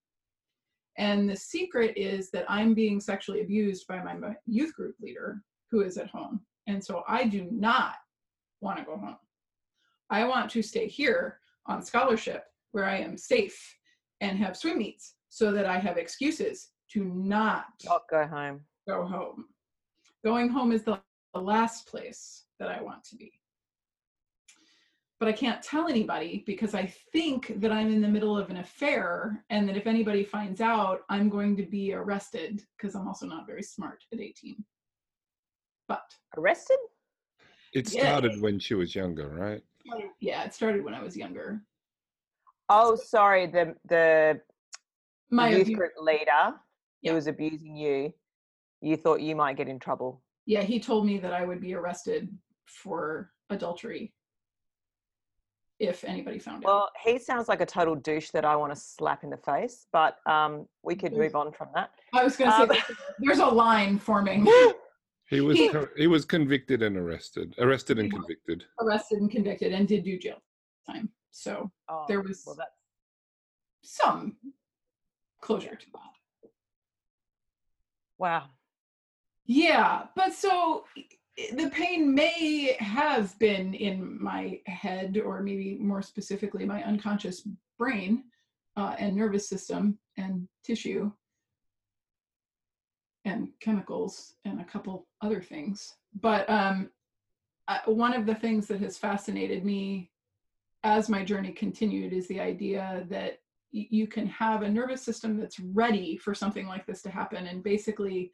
And 0.99 1.29
the 1.31 1.37
secret 1.37 1.97
is 1.97 2.31
that 2.33 2.45
I'm 2.49 2.75
being 2.75 3.01
sexually 3.01 3.41
abused 3.41 3.87
by 3.87 4.03
my 4.03 4.35
youth 4.47 4.75
group 4.75 4.97
leader 5.01 5.41
who 5.71 5.81
is 5.81 5.97
at 5.97 6.09
home. 6.11 6.41
And 6.71 6.85
so 6.85 7.03
I 7.09 7.25
do 7.25 7.49
not 7.51 7.97
want 8.61 8.79
to 8.79 8.85
go 8.85 8.97
home. 8.97 9.17
I 10.09 10.25
want 10.25 10.51
to 10.53 10.63
stay 10.63 10.87
here 10.87 11.41
on 11.67 11.83
scholarship 11.83 12.45
where 12.71 12.85
I 12.85 12.99
am 12.99 13.17
safe 13.17 13.59
and 14.21 14.39
have 14.39 14.57
swim 14.57 14.79
meets 14.79 15.15
so 15.31 15.51
that 15.53 15.67
I 15.67 15.79
have 15.79 15.97
excuses 15.97 16.69
to 16.93 17.05
not 17.05 17.65
go 18.11 18.27
home. 18.27 18.61
go 18.89 19.05
home. 19.05 19.47
Going 20.25 20.49
home 20.49 20.71
is 20.71 20.85
the, 20.85 21.01
the 21.35 21.41
last 21.41 21.89
place 21.89 22.45
that 22.61 22.69
I 22.69 22.81
want 22.81 23.03
to 23.05 23.17
be. 23.17 23.33
But 25.19 25.29
I 25.29 25.33
can't 25.33 25.63
tell 25.63 25.89
anybody 25.89 26.45
because 26.47 26.75
I 26.75 26.93
think 27.13 27.61
that 27.61 27.73
I'm 27.73 27.93
in 27.93 28.01
the 28.01 28.09
middle 28.09 28.39
of 28.39 28.49
an 28.49 28.59
affair 28.59 29.45
and 29.51 29.69
that 29.69 29.77
if 29.77 29.87
anybody 29.87 30.23
finds 30.23 30.61
out, 30.61 31.01
I'm 31.09 31.29
going 31.29 31.57
to 31.57 31.65
be 31.65 31.93
arrested 31.93 32.63
because 32.77 32.95
I'm 32.95 33.09
also 33.09 33.27
not 33.27 33.47
very 33.47 33.63
smart 33.63 34.05
at 34.13 34.21
18. 34.21 34.65
But 35.91 36.15
Arrested? 36.37 36.79
It 37.75 37.93
Yeah. 37.93 38.03
started 38.03 38.41
when 38.41 38.61
she 38.61 38.75
was 38.75 38.95
younger, 38.95 39.29
right? 39.29 39.63
yeah, 40.21 40.45
it 40.45 40.55
started 40.55 40.85
when 40.85 40.95
I 40.95 41.03
was 41.03 41.17
younger. 41.17 41.61
Oh, 42.69 42.95
sorry. 42.95 43.47
The 43.47 43.75
the 43.87 44.41
My 45.31 45.49
youth 45.51 45.63
abu- 45.67 45.75
group 45.77 45.93
leader 45.99 46.43
Yeah. 47.03 47.11
who 47.11 47.15
was 47.17 47.27
abusing 47.27 47.75
you. 47.77 48.15
You 48.81 48.97
thought 48.97 49.21
you 49.21 49.35
might 49.35 49.57
get 49.57 49.69
in 49.69 49.79
trouble. 49.81 50.23
yeah, 50.47 50.63
he 50.63 50.79
told 50.81 51.07
me 51.07 51.19
that 51.19 51.33
I 51.33 51.45
would 51.45 51.61
be 51.61 51.75
arrested 51.75 52.23
for 52.67 53.33
adultery 53.51 54.13
if 55.81 56.03
anybody 56.05 56.39
found 56.39 56.65
out. 56.65 56.69
Well, 56.69 56.91
he 57.05 57.19
sounds 57.19 57.49
like 57.49 57.61
a 57.61 57.67
total 57.67 57.95
douche 57.97 58.31
that 58.31 58.45
I 58.45 58.55
want 58.57 58.73
to 58.75 58.81
slap 58.81 59.23
in 59.25 59.31
the 59.31 59.37
face. 59.37 59.87
But 59.93 60.19
um, 60.27 60.69
we 60.83 60.95
could 60.97 61.13
move 61.15 61.35
on 61.37 61.53
from 61.53 61.69
that. 61.75 61.91
I 62.13 62.23
was 62.25 62.37
going 62.37 62.51
to 62.51 62.57
um, 62.57 62.69
say 62.71 62.81
there's 63.19 63.39
a 63.41 63.47
line 63.47 63.99
forming. 63.99 64.47
He 65.31 65.41
was 65.41 65.57
He- 65.57 65.71
he 65.97 66.07
was 66.09 66.25
convicted 66.25 66.83
and 66.83 66.97
arrested, 66.97 67.55
arrested 67.59 68.01
and 68.01 68.11
convicted. 68.11 68.65
arrested 68.81 69.21
and 69.21 69.31
convicted 69.31 69.73
and 69.73 69.87
did 69.87 70.03
do 70.03 70.19
jail 70.19 70.43
time. 70.85 71.13
So 71.31 71.71
Oh, 71.89 72.05
there 72.09 72.21
was 72.21 72.43
well, 72.45 72.57
that's 72.57 72.75
some 73.85 74.37
closure 75.41 75.77
to 75.77 75.87
that. 75.93 76.51
wow. 78.19 78.51
Yeah, 79.47 80.09
but 80.17 80.33
so 80.35 80.85
the 81.55 81.71
pain 81.71 82.13
may 82.13 82.77
have 82.81 83.39
been 83.39 83.73
in 83.75 84.21
my 84.21 84.61
head, 84.67 85.17
or 85.17 85.43
maybe 85.43 85.77
more 85.79 86.03
specifically, 86.03 86.67
my 86.67 86.83
unconscious 86.83 87.47
brain 87.79 88.25
uh, 88.77 88.97
and 88.99 89.15
nervous 89.17 89.49
system 89.49 89.99
and 90.17 90.49
tissue 90.65 91.13
and 93.31 93.49
chemicals 93.61 94.35
and 94.45 94.61
a 94.61 94.65
couple 94.65 95.07
other 95.23 95.41
things. 95.41 95.95
But 96.21 96.49
um, 96.51 96.91
uh, 97.69 97.79
one 97.87 98.15
of 98.15 98.27
the 98.27 98.35
things 98.35 98.67
that 98.69 98.81
has 98.81 98.99
fascinated 98.99 99.65
me 99.65 100.11
as 100.83 101.09
my 101.09 101.25
journey 101.25 101.53
continued 101.53 102.13
is 102.13 102.27
the 102.29 102.41
idea 102.41 103.07
that 103.11 103.41
y- 103.73 103.87
you 103.91 104.07
can 104.07 104.27
have 104.27 104.63
a 104.63 104.69
nervous 104.69 105.03
system 105.03 105.39
that's 105.39 105.61
ready 105.61 106.17
for 106.17 106.35
something 106.35 106.67
like 106.67 106.87
this 106.87 107.03
to 107.03 107.11
happen 107.11 107.47
and 107.47 107.63
basically 107.63 108.33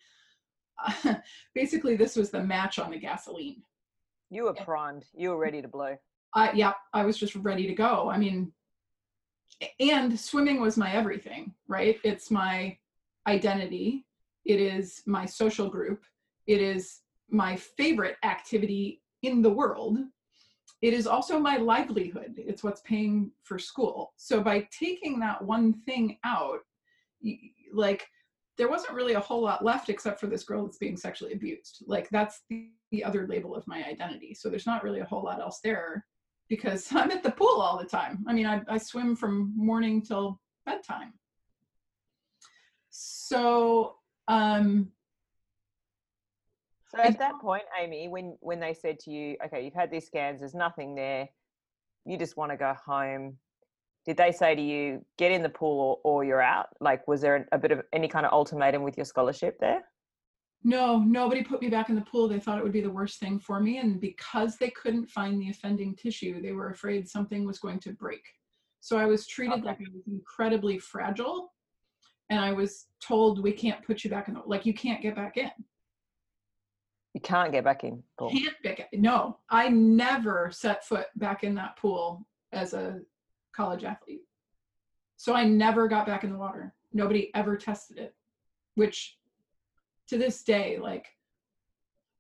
uh, 0.85 1.15
basically 1.55 1.97
this 1.97 2.17
was 2.17 2.31
the 2.31 2.43
match 2.43 2.79
on 2.79 2.91
the 2.91 2.99
gasoline 2.99 3.63
You 4.31 4.45
were 4.45 4.55
primed. 4.55 5.05
You 5.15 5.31
were 5.31 5.39
ready 5.39 5.61
to 5.61 5.69
blow. 5.69 5.97
I 6.35 6.53
yeah, 6.53 6.73
I 6.93 7.05
was 7.05 7.19
just 7.19 7.35
ready 7.37 7.67
to 7.67 7.75
go. 7.75 8.11
I 8.11 8.17
mean, 8.19 8.53
and 9.81 10.19
swimming 10.19 10.61
was 10.61 10.77
my 10.77 10.93
everything, 10.93 11.55
right? 11.69 11.99
It's 12.05 12.31
my 12.31 12.77
identity. 13.27 14.06
It 14.47 14.61
is 14.61 15.03
my 15.07 15.27
social 15.27 15.69
group. 15.69 16.05
It 16.47 16.61
is 16.61 17.01
my 17.29 17.57
favorite 17.57 18.17
activity 18.23 19.03
in 19.23 19.43
the 19.43 19.51
world. 19.51 19.99
It 20.83 20.95
is 20.95 21.07
also 21.07 21.39
my 21.39 21.57
livelihood. 21.57 22.35
It's 22.37 22.63
what's 22.63 22.83
paying 22.83 23.33
for 23.43 23.59
school. 23.59 24.13
So 24.17 24.43
by 24.43 24.69
taking 24.71 25.19
that 25.21 25.43
one 25.43 25.75
thing 25.87 26.19
out, 26.25 26.61
like 27.73 28.07
there 28.57 28.69
wasn't 28.69 28.95
really 28.95 29.15
a 29.15 29.21
whole 29.21 29.43
lot 29.43 29.65
left 29.65 29.89
except 29.89 30.21
for 30.21 30.29
this 30.29 30.45
girl 30.45 30.65
that's 30.65 30.79
being 30.79 30.97
sexually 30.97 31.33
abused. 31.33 31.83
Like 31.87 32.09
that's 32.11 32.43
the, 32.49 32.71
the 32.91 33.05
other 33.05 33.27
label 33.27 33.55
of 33.55 33.67
my 33.67 33.85
identity. 33.85 34.35
So 34.35 34.49
there's 34.49 34.67
not 34.67 34.85
really 34.85 35.01
a 35.01 35.05
whole 35.05 35.25
lot 35.25 35.41
else 35.41 35.61
there 35.63 36.07
because 36.49 36.89
I'm 36.93 37.11
at 37.11 37.23
the 37.23 37.33
pool 37.33 37.61
all 37.61 37.79
the 37.79 37.85
time. 37.85 38.25
I 38.29 38.33
mean, 38.33 38.47
I, 38.47 38.63
I 38.69 38.79
swim 38.79 39.17
from 39.17 39.53
morning 39.57 40.03
till 40.03 40.41
bedtime. 40.65 41.15
So, 42.91 43.96
um, 44.29 44.93
So 46.89 46.99
at 46.99 47.19
that 47.19 47.41
point, 47.41 47.65
Amy, 47.81 48.09
when 48.09 48.37
when 48.41 48.61
they 48.61 48.73
said 48.75 48.99
to 49.01 49.11
you, 49.11 49.37
"Okay, 49.45 49.65
you've 49.65 49.75
had 49.75 49.91
these 49.91 50.07
scans. 50.07 50.41
There's 50.41 50.55
nothing 50.55 50.95
there. 50.95 51.29
You 52.05 52.17
just 52.17 52.37
want 52.37 52.53
to 52.53 52.57
go 52.57 52.75
home." 52.85 53.39
Did 54.07 54.17
they 54.17 54.31
say 54.33 54.55
to 54.55 54.63
you, 54.63 55.05
"Get 55.19 55.33
in 55.33 55.43
the 55.43 55.49
pool 55.49 56.01
or, 56.05 56.13
or 56.15 56.25
you're 56.25 56.41
out"? 56.41 56.69
Like, 56.81 57.07
was 57.09 57.21
there 57.21 57.49
a 57.53 57.59
bit 57.59 57.73
of 57.73 57.83
any 57.93 58.09
kind 58.09 58.25
of 58.25 58.33
ultimatum 58.33 58.83
with 58.83 58.97
your 58.97 59.05
scholarship 59.07 59.59
there? 59.61 59.83
no, 60.65 60.99
nobody 60.99 61.45
put 61.45 61.63
me 61.63 61.69
back 61.69 61.91
in 61.91 61.95
the 61.95 62.01
pool. 62.01 62.27
They 62.27 62.41
thought 62.41 62.59
it 62.59 62.65
would 62.65 62.73
be 62.73 62.81
the 62.81 62.91
worst 62.91 63.21
thing 63.21 63.39
for 63.39 63.61
me. 63.61 63.79
And 63.79 64.01
because 64.01 64.57
they 64.57 64.71
couldn't 64.71 65.09
find 65.09 65.41
the 65.41 65.51
offending 65.51 65.95
tissue, 65.95 66.43
they 66.43 66.51
were 66.53 66.71
afraid 66.71 67.09
something 67.09 67.45
was 67.47 67.61
going 67.61 67.79
to 67.81 67.93
break. 67.93 68.25
So 68.81 68.99
I 68.99 69.07
was 69.07 69.27
treated 69.29 69.59
Okay. 69.61 69.67
like 69.69 69.79
I 69.81 69.85
was 69.93 70.07
incredibly 70.09 70.79
fragile. 70.79 71.53
And 72.29 72.41
I 72.41 72.53
was 72.53 72.87
told, 73.01 73.43
we 73.43 73.53
can't 73.53 73.85
put 73.85 74.03
you 74.03 74.11
back 74.11 74.29
in 74.29 74.35
the, 74.35 74.41
like, 74.47 74.67
you 74.67 74.75
can't 74.75 75.01
get 75.01 75.15
back 75.15 75.37
in. 75.37 75.51
You 77.15 77.21
can't 77.21 77.51
get 77.51 77.65
back 77.65 77.83
in. 77.83 78.03
Pool. 78.19 78.31
Can't 78.31 78.55
it. 78.63 79.01
No, 79.01 79.39
I 79.49 79.71
never 79.71 80.51
set 80.53 80.85
foot 80.85 81.07
back 81.17 81.45
in 81.45 81.55
that 81.55 81.79
pool 81.79 82.27
as 82.53 82.75
a 82.75 83.01
college 83.55 83.85
athlete. 83.85 84.21
So 85.17 85.35
I 85.35 85.45
never 85.45 85.89
got 85.89 86.07
back 86.07 86.25
in 86.25 86.31
the 86.31 86.39
water. 86.39 86.75
Nobody 86.93 87.31
ever 87.35 87.57
tested 87.57 87.97
it, 87.97 88.15
which 88.75 89.17
to 90.09 90.19
this 90.19 90.43
day, 90.43 90.79
like 90.79 91.07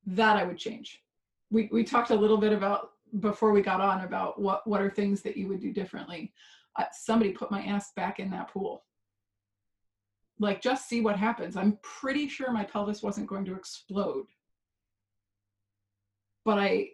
that 0.07 0.37
I 0.37 0.45
would 0.45 0.57
change. 0.57 1.03
We 1.51 1.69
we 1.71 1.85
talked 1.85 2.09
a 2.09 2.15
little 2.15 2.39
bit 2.39 2.55
about 2.55 2.93
before 3.21 3.53
we 3.53 3.61
got 3.61 3.83
on 3.83 4.01
about 4.01 4.41
what 4.41 4.67
what 4.67 4.81
are 4.81 4.89
things 4.89 5.21
that 5.23 5.37
you 5.37 5.47
would 5.49 5.61
do 5.61 5.75
differently. 5.75 6.33
Uh, 6.77 6.85
somebody 6.93 7.33
put 7.33 7.51
my 7.51 7.63
ass 7.63 7.93
back 7.97 8.19
in 8.19 8.31
that 8.31 8.51
pool. 8.51 8.86
Like 10.39 10.61
just 10.61 10.89
see 10.89 11.01
what 11.01 11.17
happens. 11.17 11.57
I'm 11.57 11.79
pretty 11.83 12.29
sure 12.29 12.53
my 12.53 12.65
pelvis 12.65 13.03
wasn't 13.03 13.27
going 13.27 13.45
to 13.47 13.55
explode 13.55 14.27
but 16.45 16.59
I 16.59 16.91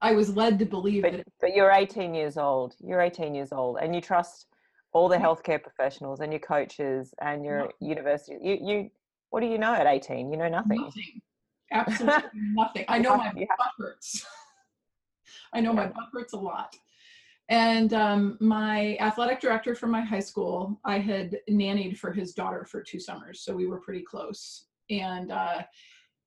I 0.00 0.12
was 0.14 0.34
led 0.34 0.58
to 0.60 0.64
believe 0.64 1.02
But 1.02 1.12
that 1.12 1.26
but 1.40 1.54
you're 1.54 1.70
18 1.72 2.14
years 2.14 2.36
old. 2.38 2.74
You're 2.80 3.00
18 3.02 3.34
years 3.34 3.52
old, 3.52 3.78
and 3.82 3.94
you 3.94 4.00
trust 4.00 4.46
all 4.92 5.08
the 5.08 5.16
healthcare 5.18 5.62
professionals 5.62 6.20
and 6.20 6.32
your 6.32 6.40
coaches 6.40 7.12
and 7.20 7.44
your 7.44 7.58
No. 7.64 7.70
university. 7.80 8.38
You 8.42 8.58
you 8.62 8.90
what 9.30 9.40
do 9.40 9.46
you 9.46 9.58
know 9.58 9.74
at 9.74 9.86
18? 9.86 10.30
You 10.30 10.36
know 10.38 10.48
nothing. 10.48 10.80
nothing, 10.80 11.20
absolutely 11.72 12.30
nothing. 12.54 12.84
I 12.88 12.98
know 12.98 13.16
my 13.16 13.24
have- 13.24 13.36
you 13.36 13.46
have- 13.50 13.58
butt 13.58 13.72
hurts. 13.78 14.24
I 15.52 15.60
know 15.60 15.72
my 15.72 15.86
butt 15.86 16.08
hurts 16.12 16.32
a 16.32 16.36
lot. 16.38 16.74
And 17.50 17.92
um, 17.94 18.38
my 18.40 18.96
athletic 19.00 19.40
director 19.40 19.74
from 19.74 19.90
my 19.90 20.00
high 20.00 20.20
school, 20.20 20.80
I 20.84 20.98
had 20.98 21.36
nannied 21.50 21.98
for 21.98 22.12
his 22.12 22.32
daughter 22.32 22.64
for 22.64 22.80
two 22.80 23.00
summers, 23.00 23.40
so 23.40 23.54
we 23.54 23.66
were 23.66 23.80
pretty 23.80 24.02
close. 24.02 24.66
And 24.88 25.32
uh, 25.32 25.62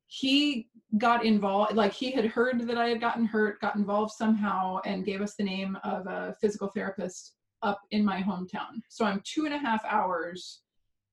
he 0.07 0.67
got 0.97 1.25
involved, 1.25 1.75
like 1.75 1.93
he 1.93 2.11
had 2.11 2.25
heard 2.25 2.67
that 2.67 2.77
I 2.77 2.89
had 2.89 2.99
gotten 2.99 3.25
hurt, 3.25 3.61
got 3.61 3.77
involved 3.77 4.11
somehow, 4.11 4.79
and 4.85 5.05
gave 5.05 5.21
us 5.21 5.35
the 5.35 5.45
name 5.45 5.77
of 5.85 6.05
a 6.07 6.35
physical 6.41 6.67
therapist 6.67 7.35
up 7.61 7.79
in 7.91 8.03
my 8.03 8.21
hometown. 8.21 8.81
So 8.89 9.05
I'm 9.05 9.21
two 9.23 9.45
and 9.45 9.53
a 9.53 9.57
half 9.57 9.83
hours 9.85 10.63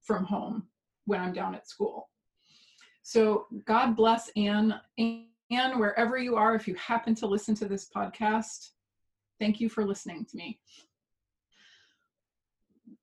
from 0.03 0.25
home 0.25 0.65
when 1.07 1.21
I'm 1.21 1.33
down 1.33 1.55
at 1.55 1.69
school. 1.69 2.09
So 3.05 3.47
God 3.65 3.95
bless 3.95 4.29
Anne. 4.37 4.81
Anne, 4.99 5.79
wherever 5.79 6.19
you 6.19 6.35
are, 6.35 6.57
if 6.57 6.67
you 6.67 6.75
happen 6.75 7.15
to 7.17 7.27
listen 7.27 7.55
to 7.57 7.67
this 7.67 7.89
podcast, 7.95 8.71
thank 9.41 9.61
you 9.61 9.69
for 9.69 9.85
listening 9.85 10.25
to 10.27 10.37
me. 10.37 10.61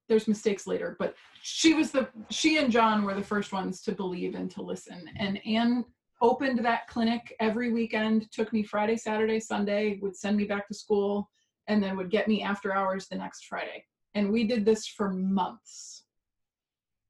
There's 0.07 0.29
mistakes 0.29 0.65
later, 0.67 0.95
but 0.99 1.15
she 1.41 1.73
was 1.73 1.91
the 1.91 2.07
she 2.29 2.57
and 2.59 2.71
John 2.71 3.03
were 3.03 3.13
the 3.13 3.21
first 3.21 3.51
ones 3.51 3.81
to 3.81 3.91
believe 3.91 4.35
and 4.35 4.49
to 4.51 4.61
listen. 4.61 5.09
And 5.17 5.45
Anne 5.45 5.83
opened 6.21 6.63
that 6.63 6.87
clinic 6.87 7.35
every 7.41 7.73
weekend, 7.73 8.31
took 8.31 8.53
me 8.53 8.63
Friday, 8.63 8.95
Saturday, 8.95 9.41
Sunday, 9.41 9.99
would 10.01 10.15
send 10.15 10.37
me 10.37 10.45
back 10.45 10.67
to 10.69 10.73
school, 10.73 11.29
and 11.67 11.83
then 11.83 11.97
would 11.97 12.09
get 12.09 12.29
me 12.29 12.41
after 12.41 12.73
hours 12.73 13.07
the 13.07 13.17
next 13.17 13.45
Friday. 13.45 13.83
And 14.15 14.31
we 14.31 14.45
did 14.45 14.63
this 14.63 14.87
for 14.87 15.11
months. 15.11 16.03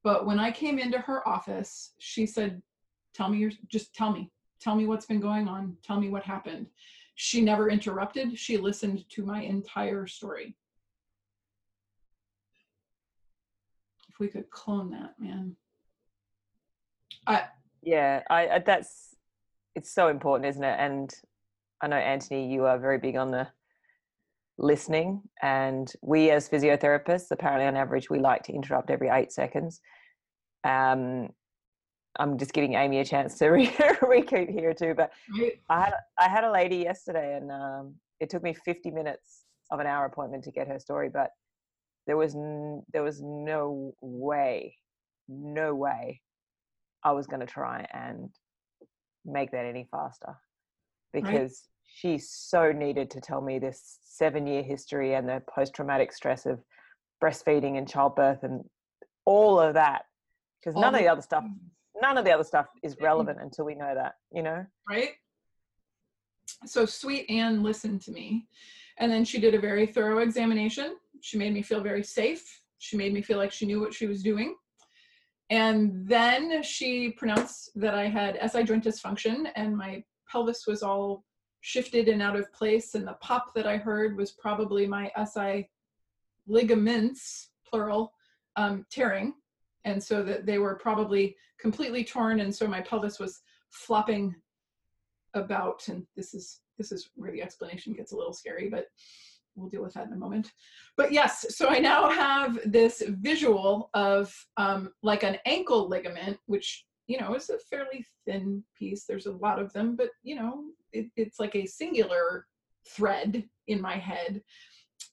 But 0.03 0.25
when 0.25 0.39
I 0.39 0.51
came 0.51 0.79
into 0.79 0.98
her 1.00 1.27
office, 1.27 1.93
she 2.00 2.25
said, 2.25 2.62
Tell 3.13 3.29
me 3.29 3.38
your 3.38 3.51
just 3.67 3.93
tell 3.93 4.12
me. 4.12 4.31
Tell 4.60 4.75
me 4.75 4.88
what's 4.88 5.05
been 5.05 5.19
going 5.19 5.48
on. 5.48 5.77
Tell 5.84 6.00
me 6.00 6.10
what 6.10 6.24
happened. 6.24 6.67
She 7.20 7.42
never 7.42 7.68
interrupted. 7.68 8.38
She 8.38 8.58
listened 8.58 9.04
to 9.10 9.26
my 9.26 9.42
entire 9.42 10.06
story. 10.06 10.56
If 14.08 14.20
we 14.20 14.28
could 14.28 14.52
clone 14.52 14.92
that, 14.92 15.16
man. 15.20 15.56
I 17.26 17.46
Yeah, 17.82 18.22
I, 18.30 18.48
I 18.48 18.60
that's 18.60 19.16
it's 19.74 19.92
so 19.92 20.10
important, 20.10 20.48
isn't 20.48 20.64
it? 20.64 20.78
And 20.80 21.12
I 21.82 21.88
know 21.88 21.96
Antony, 21.98 22.54
you 22.54 22.66
are 22.66 22.78
very 22.78 23.00
big 23.00 23.16
on 23.16 23.32
the 23.32 23.48
listening, 24.60 25.24
and 25.42 25.92
we 26.04 26.30
as 26.30 26.48
physiotherapists, 26.48 27.32
apparently 27.32 27.66
on 27.66 27.76
average, 27.76 28.12
we 28.12 28.20
like 28.20 28.44
to 28.44 28.54
interrupt 28.54 28.92
every 28.92 29.10
eight 29.10 29.32
seconds. 29.32 29.82
Um, 30.64 31.30
I'm 32.20 32.38
just 32.38 32.54
giving 32.54 32.74
Amy 32.76 33.00
a 33.00 33.06
chance 33.06 33.38
to 33.40 33.48
re- 33.50 33.76
recoup 34.02 34.50
here 34.50 34.74
too, 34.74 34.94
but 34.96 35.12
I 35.70 35.82
had 35.86 35.94
I 36.20 36.30
had 36.30 36.44
a 36.44 36.52
lady 36.52 36.78
yesterday, 36.78 37.38
and 37.38 37.52
um, 37.52 37.96
it 38.20 38.30
took 38.30 38.44
me 38.44 38.54
50 38.54 38.92
minutes 38.92 39.44
of 39.72 39.80
an 39.80 39.88
hour 39.88 40.06
appointment 40.06 40.44
to 40.46 40.52
get 40.52 40.68
her 40.68 40.80
story, 40.80 41.10
but 41.10 41.32
there 42.08 42.18
was 42.18 42.36
n- 42.36 42.84
there 42.94 43.04
was 43.04 43.22
no 43.22 43.94
way, 44.02 44.76
no 45.28 45.76
way, 45.76 46.22
I 47.04 47.12
was 47.12 47.28
going 47.28 47.42
to 47.42 47.46
try 47.46 47.86
and 47.94 48.30
make 49.26 49.52
that 49.52 49.66
any 49.66 49.88
faster 49.92 50.36
because 51.14 51.64
she 51.86 52.18
so 52.18 52.72
needed 52.72 53.10
to 53.12 53.20
tell 53.22 53.42
me 53.42 53.60
this 53.60 54.00
seven 54.04 54.48
year 54.48 54.64
history 54.64 55.14
and 55.16 55.28
the 55.28 55.42
post 55.54 55.74
traumatic 55.74 56.12
stress 56.14 56.46
of 56.46 56.60
breastfeeding 57.24 57.78
and 57.78 57.90
childbirth 57.90 58.44
and 58.44 58.64
all 59.26 59.60
of 59.60 59.74
that 59.74 60.04
because 60.60 60.76
none 60.76 60.94
of 60.94 61.00
the- 61.00 61.06
the 61.06 61.12
other 61.12 61.22
stuff 61.22 61.44
none 62.01 62.18
of 62.18 62.25
the 62.25 62.32
other 62.32 62.44
stuff 62.44 62.68
is 62.84 62.96
relevant 63.00 63.39
until 63.42 63.66
we 63.66 63.75
know 63.75 63.94
that 63.94 64.16
you 64.32 64.44
know 64.44 64.66
right? 64.89 65.12
So 66.66 66.86
sweet 66.86 67.30
Anne 67.30 67.63
listened 67.63 68.01
to 68.04 68.12
me. 68.12 68.48
And 69.00 69.12
then 69.12 69.25
she 69.25 69.39
did 69.39 69.54
a 69.54 69.60
very 69.60 69.86
thorough 69.86 70.20
examination. 70.20 70.96
She 71.22 71.38
made 71.38 71.54
me 71.54 71.62
feel 71.62 71.82
very 71.82 72.04
safe. 72.04 72.62
She 72.80 72.98
made 72.98 73.13
me 73.13 73.22
feel 73.22 73.38
like 73.38 73.51
she 73.51 73.66
knew 73.66 73.80
what 73.80 73.94
she 73.94 74.08
was 74.08 74.24
doing. 74.24 74.56
And 75.50 76.08
then 76.08 76.62
she 76.63 77.12
pronounced 77.12 77.72
that 77.75 77.94
I 77.94 78.08
had 78.08 78.39
SI 78.51 78.63
joint 78.63 78.84
dysfunction 78.84 79.50
and 79.56 79.77
my 79.77 80.04
pelvis 80.30 80.66
was 80.68 80.84
all 80.84 81.24
shifted 81.62 82.08
and 82.08 82.22
out 82.22 82.36
of 82.36 82.51
place. 82.54 82.96
And 82.96 83.08
the 83.08 83.18
pop 83.22 83.54
that 83.56 83.68
I 83.68 83.77
heard 83.77 84.18
was 84.18 84.32
probably 84.32 84.88
my 84.88 85.12
SI 85.25 85.70
ligaments, 86.48 87.50
plural, 87.70 88.13
um, 88.56 88.86
tearing. 88.92 89.34
And 89.88 90.03
so 90.03 90.22
that 90.24 90.46
they 90.46 90.58
were 90.58 90.75
probably 90.75 91.38
completely 91.60 92.03
torn. 92.03 92.41
And 92.41 92.53
so 92.53 92.67
my 92.67 92.82
pelvis 92.82 93.20
was 93.20 93.41
flopping 93.70 94.36
about, 95.34 95.88
and 95.88 96.06
this 96.15 96.34
is 96.34 96.60
this 96.77 96.91
is 96.91 97.10
where 97.15 97.32
the 97.32 97.41
explanation 97.41 97.94
gets 97.94 98.12
a 98.12 98.15
little 98.15 98.34
scary, 98.34 98.70
but 98.70 98.88
we'll 99.56 99.70
deal 99.70 99.82
with 99.82 99.94
that 99.94 100.06
in 100.08 100.13
a 100.13 100.17
moment. 100.17 100.51
But 100.96 101.12
yes, 101.12 101.56
so 101.56 101.70
I 101.70 101.79
now 101.79 102.10
have 102.10 102.60
this 102.65 103.01
visual 103.08 103.89
of 103.94 104.32
um, 104.58 104.91
like 105.01 105.24
an 105.24 105.38
ankle 105.46 105.88
ligament, 105.88 106.38
which 106.46 106.86
you 107.08 107.20
know 107.20 107.34
is 107.34 107.50
a 107.50 107.58
fairly 107.58 108.06
thin 108.25 108.63
piece. 108.77 109.06
There's 109.06 109.25
a 109.25 109.32
lot 109.32 109.58
of 109.58 109.72
them, 109.72 109.96
but 109.96 110.10
you 110.22 110.36
know 110.36 110.65
it, 110.91 111.08
it's 111.15 111.39
like 111.39 111.56
a 111.56 111.65
singular 111.65 112.46
thread 112.86 113.44
in 113.67 113.82
my 113.82 113.96
head. 113.96 114.41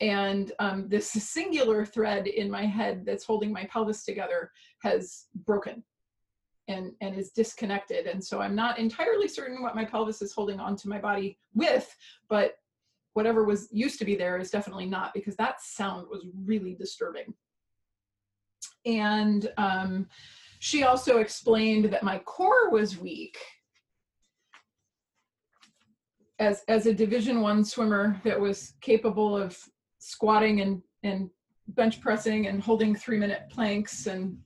And 0.01 0.53
um, 0.59 0.89
this 0.89 1.11
singular 1.11 1.85
thread 1.85 2.27
in 2.27 2.51
my 2.51 2.67
head 2.67 3.05
that's 3.07 3.25
holding 3.25 3.53
my 3.53 3.65
pelvis 3.65 4.05
together 4.05 4.51
has 4.83 5.27
broken 5.47 5.83
and 6.69 6.93
and 7.01 7.15
is 7.15 7.31
disconnected. 7.31 8.07
And 8.07 8.25
so 8.25 8.41
i'm 8.41 8.55
not 8.55 8.79
entirely 8.79 9.29
certain 9.29 9.63
what 9.63 9.77
my 9.77 9.85
pelvis 9.85 10.23
is 10.23 10.33
holding 10.33 10.59
on 10.59 10.77
to 10.77 10.89
my 10.89 10.99
body 10.99 11.39
with 11.55 11.95
but 12.29 12.55
whatever 13.15 13.45
was 13.45 13.69
used 13.73 13.99
to 14.01 14.05
be 14.05 14.17
there 14.17 14.39
is 14.39 14.51
definitely 14.51 14.87
not 14.87 15.15
because 15.15 15.37
that 15.37 15.63
sound 15.63 16.07
was 16.11 16.27
really 16.45 16.75
disturbing. 16.75 17.33
And 18.85 19.51
um, 19.57 20.09
she 20.59 20.83
also 20.83 21.19
explained 21.19 21.87
that 21.87 22.03
my 22.03 22.19
core 22.19 22.71
was 22.71 22.99
weak. 22.99 23.39
As 26.41 26.65
as 26.67 26.87
a 26.87 26.93
division 26.93 27.41
one 27.41 27.65
swimmer 27.65 28.21
that 28.25 28.39
was 28.39 28.75
capable 28.81 29.37
of 29.37 29.57
squatting 30.05 30.61
and 30.61 30.83
and 31.03 31.31
bench 31.69 32.01
pressing 32.01 32.47
and 32.47 32.63
holding 32.63 32.95
three 32.95 33.19
minute 33.19 33.45
planks 33.51 34.07
and 34.07 34.37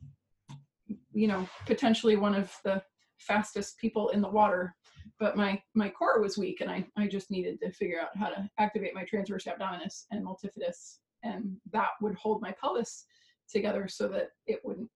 you 1.13 1.27
know 1.27 1.49
potentially 1.67 2.17
one 2.17 2.35
of 2.35 2.55
the 2.65 2.81
fastest 3.19 3.77
people 3.79 4.11
in 4.11 4.21
the 4.21 4.29
water. 4.29 4.75
But 5.19 5.37
my 5.37 5.61
my 5.75 5.89
core 5.89 6.21
was 6.21 6.39
weak 6.39 6.61
and 6.61 6.71
i 6.71 6.87
i 6.97 7.09
just 7.09 7.31
needed 7.31 7.61
to 7.61 7.73
figure 7.73 8.01
out 8.01 8.17
how 8.17 8.29
to 8.29 8.49
activate 8.59 8.95
my 8.95 9.05
transverse 9.05 9.47
abdominis 9.47 10.05
and 10.13 10.25
multifidus. 10.25 10.99
And 11.25 11.57
that 11.73 11.91
would 12.01 12.15
hold 12.15 12.41
my 12.41 12.55
pelvis 12.61 13.05
together 13.51 13.89
so 13.89 14.07
that 14.09 14.29
it 14.47 14.61
wouldn't 14.63 14.91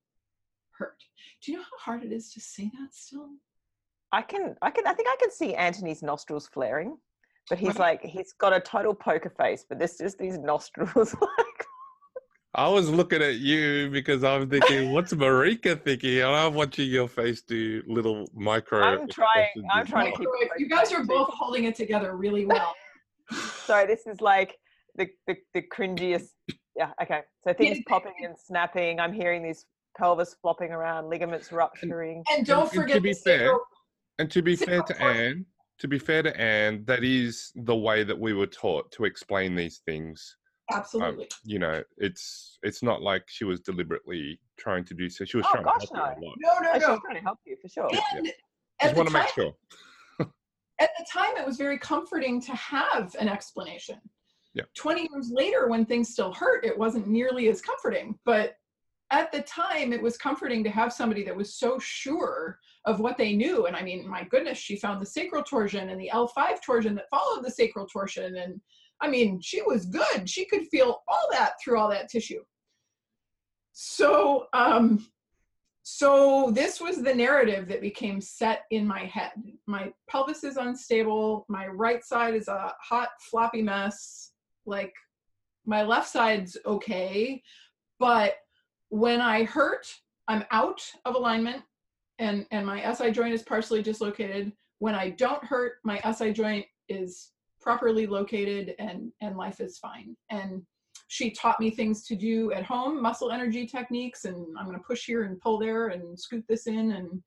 hurt. 0.79 0.99
Do 1.43 1.51
you 1.51 1.59
know 1.59 1.65
how 1.65 1.93
hard 1.93 2.05
it 2.05 2.13
is 2.13 2.33
to 2.35 2.41
say 2.41 2.71
that 2.79 2.95
still? 2.95 3.31
I 4.13 4.23
can, 4.23 4.55
I 4.61 4.71
can, 4.71 4.87
I 4.87 4.93
think 4.93 5.09
I 5.09 5.17
can 5.19 5.31
see 5.31 5.55
Antony's 5.55 6.03
nostrils 6.03 6.47
flaring, 6.47 6.99
but 7.49 7.59
he's 7.59 7.79
like, 7.87 8.03
he's 8.03 8.33
got 8.33 8.53
a 8.53 8.61
total 8.61 8.95
poker 8.95 9.31
face, 9.31 9.65
but 9.69 9.79
this 9.79 9.99
just 9.99 10.19
these 10.19 10.39
nostrils 10.39 11.15
like. 11.21 11.67
I 12.55 12.69
was 12.69 12.91
looking 12.91 13.23
at 13.23 13.37
you 13.37 13.89
because 13.91 14.23
I'm 14.23 14.51
thinking, 14.51 14.93
what's 14.93 15.15
Marika 15.15 15.83
thinking? 15.83 16.19
And 16.19 16.37
I'm 16.37 16.53
watching 16.53 16.91
your 16.91 17.09
face 17.09 17.41
do 17.41 17.83
little 17.87 18.29
micro. 18.35 18.83
I'm 18.83 19.09
trying. 19.09 19.49
I'm 19.73 19.85
as 19.85 19.89
trying 19.89 20.13
to 20.13 20.19
keep. 20.19 20.29
you 20.59 20.69
guys 20.69 20.93
are 20.93 21.03
both 21.03 21.31
holding 21.31 21.65
it 21.65 21.75
together 21.75 22.15
really 22.15 22.45
well 22.45 22.75
so 23.67 23.85
this 23.87 24.07
is 24.07 24.21
like 24.21 24.57
the 24.97 25.09
the, 25.27 25.37
the 25.55 25.63
cringiest. 25.63 26.29
Yeah. 26.77 26.91
Okay. 27.03 27.21
So 27.45 27.53
things 27.53 27.79
popping 27.89 28.13
and 28.23 28.35
snapping. 28.39 29.01
I'm 29.01 29.13
hearing 29.13 29.43
these 29.43 29.65
pelvis 29.97 30.37
flopping 30.41 30.71
around, 30.71 31.09
ligaments 31.09 31.53
rupturing. 31.53 32.23
and 32.33 32.47
don't 32.47 32.71
forget 32.71 32.97
and 32.97 33.05
to 33.05 33.09
be 33.09 33.15
fair, 33.15 33.39
sacral- 33.39 33.61
And 34.19 34.31
to 34.31 34.43
be 34.43 34.57
fair 34.57 34.83
to 34.83 35.03
Anne, 35.03 35.47
to 35.79 35.89
be 35.89 35.99
fair 35.99 36.23
to 36.23 36.39
Anne, 36.41 36.85
that 36.87 37.05
is 37.05 37.53
the 37.55 37.75
way 37.77 38.05
that 38.05 38.19
we 38.19 38.33
were 38.33 38.47
taught 38.47 38.91
to 38.93 39.05
explain 39.05 39.55
these 39.55 39.79
things. 39.85 40.37
Um, 40.73 40.79
absolutely 40.79 41.29
You 41.45 41.59
know, 41.59 41.83
it's 41.99 42.59
it's 42.63 42.83
not 42.83 43.03
like 43.03 43.25
she 43.27 43.45
was 43.45 43.61
deliberately 43.61 44.41
trying 44.59 44.85
to 44.87 44.95
do 44.95 45.09
so. 45.11 45.25
She 45.25 45.37
was 45.37 45.47
Oh, 45.49 45.53
trying 45.53 45.65
gosh, 45.65 45.89
to 45.89 45.97
help 45.97 46.17
you 46.19 46.23
no. 46.23 46.27
a 46.27 46.29
lot. 46.29 46.37
no 46.39 46.49
Oh, 46.53 46.63
no 46.63 46.73
she's 46.75 46.83
no 46.83 46.99
trying 47.01 47.17
to 47.17 47.23
help 47.23 47.39
you 47.45 47.57
for 47.61 47.69
sure. 47.69 47.89
Yeah. 47.93 48.01
and 48.19 48.27
Just 48.27 48.35
at 48.83 48.91
the 48.95 48.97
want 48.97 49.09
to 49.09 49.13
time 49.15 49.23
make 49.25 49.35
sure. 49.35 49.55
at 50.81 50.91
the 50.99 51.07
time 51.13 51.37
it 51.37 51.45
was 51.47 51.57
very 51.57 51.79
comforting 51.79 52.41
to 52.43 52.53
have 52.55 53.15
an 53.19 53.29
explanation 53.29 54.01
Yeah. 54.55 54.65
20 54.77 55.09
years 55.13 55.31
later 55.33 55.69
when 55.69 55.85
things 55.85 56.11
still 56.11 56.33
hurt 56.33 56.65
it 56.65 56.77
wasn't 56.79 57.07
nearly 57.09 57.49
as 57.49 57.61
comforting 57.61 58.19
but 58.25 58.57
at 59.11 59.31
the 59.31 59.43
time 59.43 59.93
it 59.93 60.01
was 60.03 60.17
comforting 60.17 60.65
to 60.65 60.71
have 60.71 60.93
somebody 60.93 61.23
that 61.25 61.37
was 61.37 61.55
so 61.55 61.79
sure 61.79 62.59
of 62.85 63.01
what 63.01 63.17
they 63.17 63.35
knew. 63.35 63.67
And 63.67 63.77
i 63.77 63.83
mean 63.83 64.09
my 64.09 64.25
goodness 64.25 64.59
she 64.59 64.77
found 64.77 65.01
the 65.01 65.07
sacral 65.07 65.43
torsion 65.43 65.91
and 65.91 66.01
the 66.01 66.11
l5 66.13 66.61
torsion 66.65 66.95
that 66.97 67.11
followed 67.11 67.45
the 67.45 67.51
sacral 67.51 67.87
torsion. 67.87 68.37
And 68.37 68.61
i 69.01 69.09
mean 69.09 69.41
she 69.41 69.63
was 69.63 69.87
good. 69.87 70.29
She 70.29 70.45
could 70.47 70.67
feel 70.69 71.03
all 71.09 71.29
that 71.33 71.55
through 71.63 71.79
all 71.79 71.91
that 71.91 72.09
tissue. 72.09 72.43
So 73.73 74.47
um 74.53 75.07
so 75.85 76.53
this 76.55 76.81
was 76.81 77.03
the 77.03 77.15
narrative 77.15 77.67
that 77.67 77.81
became 77.81 78.21
set 78.21 78.63
in 78.71 78.87
my 78.87 79.01
head. 79.01 79.33
My 79.67 79.93
pelvis 80.09 80.45
is 80.45 80.57
unstable. 80.57 81.45
My 81.49 81.67
right 81.67 82.05
side 82.05 82.35
is 82.35 82.47
a 82.47 82.73
hot 82.81 83.09
floppy 83.31 83.63
mess. 83.63 84.31
Like 84.65 84.95
my 85.67 85.83
left 85.83 86.09
side's 86.09 86.57
okay. 86.67 87.43
But 87.99 88.35
when 88.93 89.23
i 89.23 89.43
hurt 89.43 89.87
i'm 90.29 90.45
out 90.51 90.83
of 91.07 91.15
alignment 91.15 91.63
and 92.23 92.47
and 92.53 92.65
my 92.65 92.93
si 92.95 93.11
joint 93.11 93.35
is 93.35 93.43
partially 93.43 93.83
dislocated. 93.83 94.53
When 94.79 94.95
i 94.95 95.11
don't 95.11 95.45
hurt 95.45 95.75
my 95.85 96.01
si 96.13 96.33
joint 96.33 96.65
is 96.89 97.33
properly 97.61 98.07
located 98.07 98.75
and 98.79 99.13
and 99.21 99.37
life 99.37 99.61
is 99.61 99.79
fine. 99.79 100.17
And 100.31 100.63
she 101.09 101.31
taught 101.31 101.61
me 101.61 101.71
things 101.71 102.07
to 102.07 102.15
do 102.15 102.53
at 102.53 102.65
home 102.65 103.03
muscle 103.03 103.31
energy 103.31 103.67
techniques 103.67 104.25
and 104.25 104.47
i'm 104.59 104.73
to 104.73 104.79
push 104.79 105.05
here 105.05 105.25
and 105.25 105.41
pull 105.41 105.59
there 105.59 105.89
and 105.89 106.19
scoot 106.19 106.45
this 106.49 106.67
in 106.67 106.93
and 106.93 107.23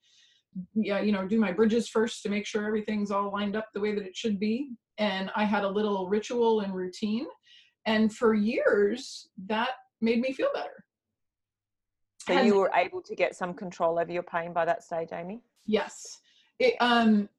yeah 0.73 0.99
you 1.01 1.11
know 1.11 1.27
do 1.27 1.39
my 1.39 1.51
bridges 1.51 1.87
first 1.87 2.23
to 2.23 2.29
make 2.29 2.45
sure 2.45 2.65
everything's 2.65 3.11
all 3.11 3.31
lined 3.31 3.55
up 3.55 3.67
the 3.73 3.79
way 3.79 3.93
that 3.93 4.05
it 4.05 4.15
should 4.15 4.39
be. 4.39 4.69
And 4.97 5.29
i 5.35 5.43
had 5.43 5.65
a 5.65 5.75
little 5.79 6.07
ritual 6.07 6.61
and 6.61 6.73
routine. 6.73 7.27
And 7.85 8.11
for 8.15 8.33
years 8.33 9.29
that 9.45 9.71
made 10.01 10.21
me 10.21 10.31
feel 10.33 10.49
better 10.53 10.84
So 12.25 12.33
And- 12.33 12.47
you 12.47 12.55
were 12.55 12.71
able 12.73 13.01
to 13.03 13.15
get 13.15 13.35
some 13.35 13.53
control 13.53 13.99
over 13.99 14.11
your 14.11 14.23
pain 14.23 14.51
by 14.51 14.65
that 14.65 14.83
stage, 14.83 15.09
Amy. 15.11 15.41
Yes. 15.65 16.21
It, 16.57 16.75
um, 16.79 17.29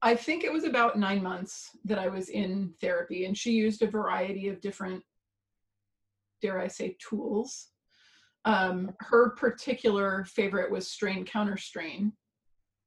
I 0.00 0.14
think 0.14 0.44
it 0.44 0.52
was 0.52 0.64
about 0.64 0.98
nine 0.98 1.22
months 1.22 1.76
that 1.84 1.98
I 1.98 2.08
was 2.08 2.28
in 2.28 2.72
therapy, 2.80 3.26
and 3.26 3.36
she 3.36 3.52
used 3.52 3.82
a 3.82 3.86
variety 3.86 4.48
of 4.48 4.60
different, 4.60 5.04
dare 6.40 6.60
I 6.60 6.68
say, 6.68 6.96
tools. 7.00 7.70
Um, 8.44 8.94
her 9.00 9.30
particular 9.30 10.24
favorite 10.24 10.70
was 10.70 10.88
strain 10.90 11.24
counter 11.24 11.56
strain, 11.56 12.12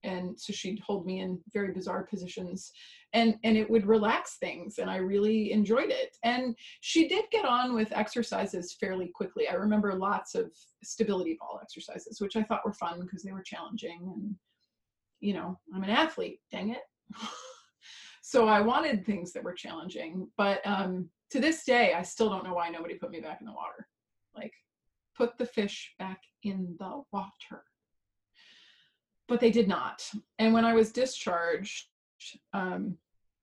and 0.03 0.39
so 0.39 0.53
she'd 0.53 0.79
hold 0.79 1.05
me 1.05 1.19
in 1.19 1.43
very 1.53 1.71
bizarre 1.73 2.03
positions, 2.03 2.71
and 3.13 3.37
and 3.43 3.57
it 3.57 3.69
would 3.69 3.85
relax 3.85 4.37
things, 4.37 4.77
and 4.77 4.89
I 4.89 4.97
really 4.97 5.51
enjoyed 5.51 5.89
it. 5.89 6.17
And 6.23 6.55
she 6.79 7.07
did 7.07 7.25
get 7.31 7.45
on 7.45 7.73
with 7.73 7.91
exercises 7.91 8.73
fairly 8.79 9.07
quickly. 9.13 9.47
I 9.47 9.53
remember 9.53 9.93
lots 9.93 10.35
of 10.35 10.51
stability 10.83 11.37
ball 11.39 11.59
exercises, 11.61 12.21
which 12.21 12.35
I 12.35 12.43
thought 12.43 12.65
were 12.65 12.73
fun 12.73 13.01
because 13.01 13.23
they 13.23 13.33
were 13.33 13.43
challenging 13.43 14.11
and 14.15 14.35
you 15.21 15.33
know, 15.33 15.57
I'm 15.73 15.83
an 15.83 15.89
athlete, 15.89 16.39
dang 16.51 16.71
it. 16.71 16.81
so 18.21 18.47
I 18.47 18.59
wanted 18.59 19.05
things 19.05 19.31
that 19.33 19.43
were 19.43 19.53
challenging. 19.53 20.27
But 20.35 20.59
um, 20.65 21.09
to 21.29 21.39
this 21.39 21.63
day, 21.63 21.93
I 21.93 22.01
still 22.01 22.29
don't 22.29 22.43
know 22.43 22.55
why 22.55 22.69
nobody 22.69 22.95
put 22.95 23.11
me 23.11 23.21
back 23.21 23.39
in 23.39 23.45
the 23.45 23.53
water. 23.53 23.87
Like, 24.35 24.53
put 25.15 25.37
the 25.37 25.45
fish 25.45 25.93
back 25.99 26.19
in 26.43 26.75
the 26.79 27.03
water. 27.13 27.63
But 29.27 29.39
they 29.39 29.51
did 29.51 29.67
not. 29.67 30.03
And 30.39 30.53
when 30.53 30.65
I 30.65 30.73
was 30.73 30.91
discharged, 30.91 31.85
um, 32.53 32.97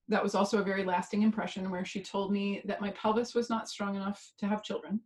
that 0.08 0.22
was 0.22 0.34
also 0.34 0.58
a 0.58 0.64
very 0.64 0.84
lasting 0.84 1.22
impression 1.22 1.70
where 1.70 1.84
she 1.84 2.00
told 2.00 2.32
me 2.32 2.62
that 2.64 2.80
my 2.80 2.90
pelvis 2.90 3.34
was 3.34 3.50
not 3.50 3.68
strong 3.68 3.94
enough 3.94 4.32
to 4.38 4.46
have 4.46 4.62
children 4.62 5.00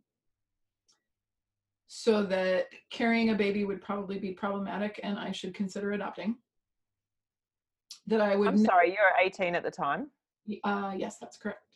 so 1.95 2.23
that 2.23 2.69
carrying 2.89 3.29
a 3.29 3.35
baby 3.35 3.65
would 3.65 3.79
probably 3.79 4.17
be 4.17 4.31
problematic 4.31 4.99
and 5.03 5.19
I 5.19 5.31
should 5.31 5.53
consider 5.53 5.91
adopting. 5.91 6.37
That 8.07 8.19
I 8.19 8.35
would. 8.35 8.47
I'm 8.47 8.55
ne- 8.55 8.65
sorry, 8.65 8.89
you 8.89 8.97
were 8.97 9.23
18 9.23 9.53
at 9.53 9.61
the 9.61 9.69
time. 9.69 10.09
Uh, 10.63 10.93
yes, 10.97 11.17
that's 11.19 11.37
correct. 11.37 11.75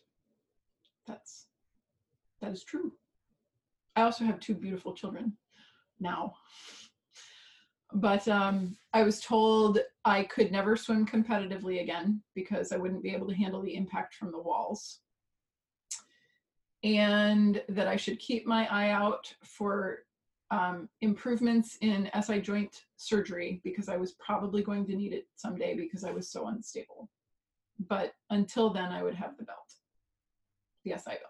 That's 1.05 1.45
that 2.41 2.51
is 2.51 2.63
true. 2.63 2.93
I 3.95 4.01
also 4.01 4.23
have 4.25 4.39
two 4.39 4.55
beautiful 4.55 4.93
children 4.93 5.33
now. 5.99 6.33
But 7.93 8.27
um, 8.27 8.75
I 8.93 9.03
was 9.03 9.21
told 9.21 9.79
I 10.03 10.23
could 10.23 10.51
never 10.51 10.75
swim 10.75 11.05
competitively 11.05 11.81
again 11.81 12.21
because 12.35 12.71
I 12.71 12.77
wouldn't 12.77 13.03
be 13.03 13.13
able 13.13 13.27
to 13.27 13.35
handle 13.35 13.61
the 13.61 13.75
impact 13.75 14.15
from 14.15 14.31
the 14.31 14.41
walls. 14.41 14.99
And 16.83 17.61
that 17.69 17.87
I 17.87 17.95
should 17.95 18.19
keep 18.19 18.45
my 18.45 18.67
eye 18.67 18.91
out 18.91 19.33
for 19.43 19.99
um, 20.51 20.87
improvements 21.01 21.77
in 21.81 22.09
SI 22.21 22.41
joint 22.41 22.83
surgery 22.97 23.61
because 23.63 23.89
I 23.89 23.97
was 23.97 24.13
probably 24.13 24.63
going 24.63 24.85
to 24.87 24.95
need 24.95 25.13
it 25.13 25.27
someday 25.35 25.75
because 25.75 26.03
I 26.03 26.11
was 26.11 26.29
so 26.29 26.47
unstable 26.47 27.09
but 27.79 28.13
until 28.29 28.69
then 28.69 28.91
I 28.91 29.03
would 29.03 29.15
have 29.15 29.37
the 29.37 29.43
belt, 29.43 29.73
the 30.83 30.91
SI 30.97 31.11
belt. 31.11 31.21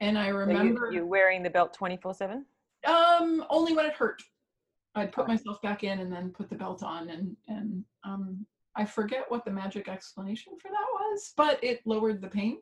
And 0.00 0.18
I 0.18 0.26
So 0.26 0.30
you, 0.30 0.38
remember 0.38 0.90
you're 0.92 1.06
wearing 1.06 1.42
the 1.42 1.50
belt 1.50 1.74
24 1.74 2.14
7? 2.14 2.46
Um 2.86 3.44
only 3.50 3.74
when 3.74 3.86
it 3.86 3.94
hurt. 3.94 4.22
I'd 4.94 5.12
put 5.12 5.28
myself 5.28 5.62
back 5.62 5.84
in 5.84 6.00
and 6.00 6.12
then 6.12 6.30
put 6.30 6.48
the 6.48 6.56
belt 6.56 6.82
on 6.82 7.10
and 7.10 7.36
and 7.48 7.84
um, 8.04 8.46
I 8.76 8.84
forget 8.84 9.24
what 9.28 9.44
the 9.44 9.50
magic 9.50 9.88
explanation 9.88 10.54
for 10.60 10.68
that 10.68 10.86
was, 10.92 11.32
but 11.36 11.62
it 11.62 11.80
lowered 11.84 12.20
the 12.20 12.28
pain. 12.28 12.58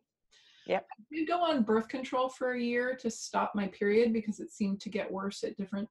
Yep. 0.67 0.87
I 0.91 1.03
did 1.15 1.29
go 1.29 1.41
on 1.43 1.63
birth 1.63 1.89
control 1.89 2.29
for 2.29 2.53
a 2.53 2.61
year 2.61 2.97
to 2.97 3.11
stop 3.11 3.53
my 3.55 3.69
period 3.69 4.13
because 4.13 4.41
it 4.41 4.51
seemed 4.51 4.81
to 4.83 4.91
get 4.91 5.11
worse 5.11 5.45
at 5.45 5.57
different 5.57 5.89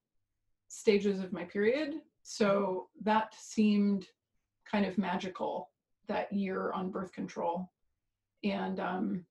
stages 0.67 1.19
of 1.19 1.33
my 1.33 1.43
period. 1.45 1.95
So 2.23 2.89
that 3.03 3.33
seemed 3.35 4.07
kind 4.69 4.85
of 4.85 4.97
magical 4.97 5.69
that 6.07 6.31
year 6.31 6.71
on 6.73 6.91
birth 6.91 7.11
control. 7.11 7.71
And 8.43 8.79
um, 8.79 9.25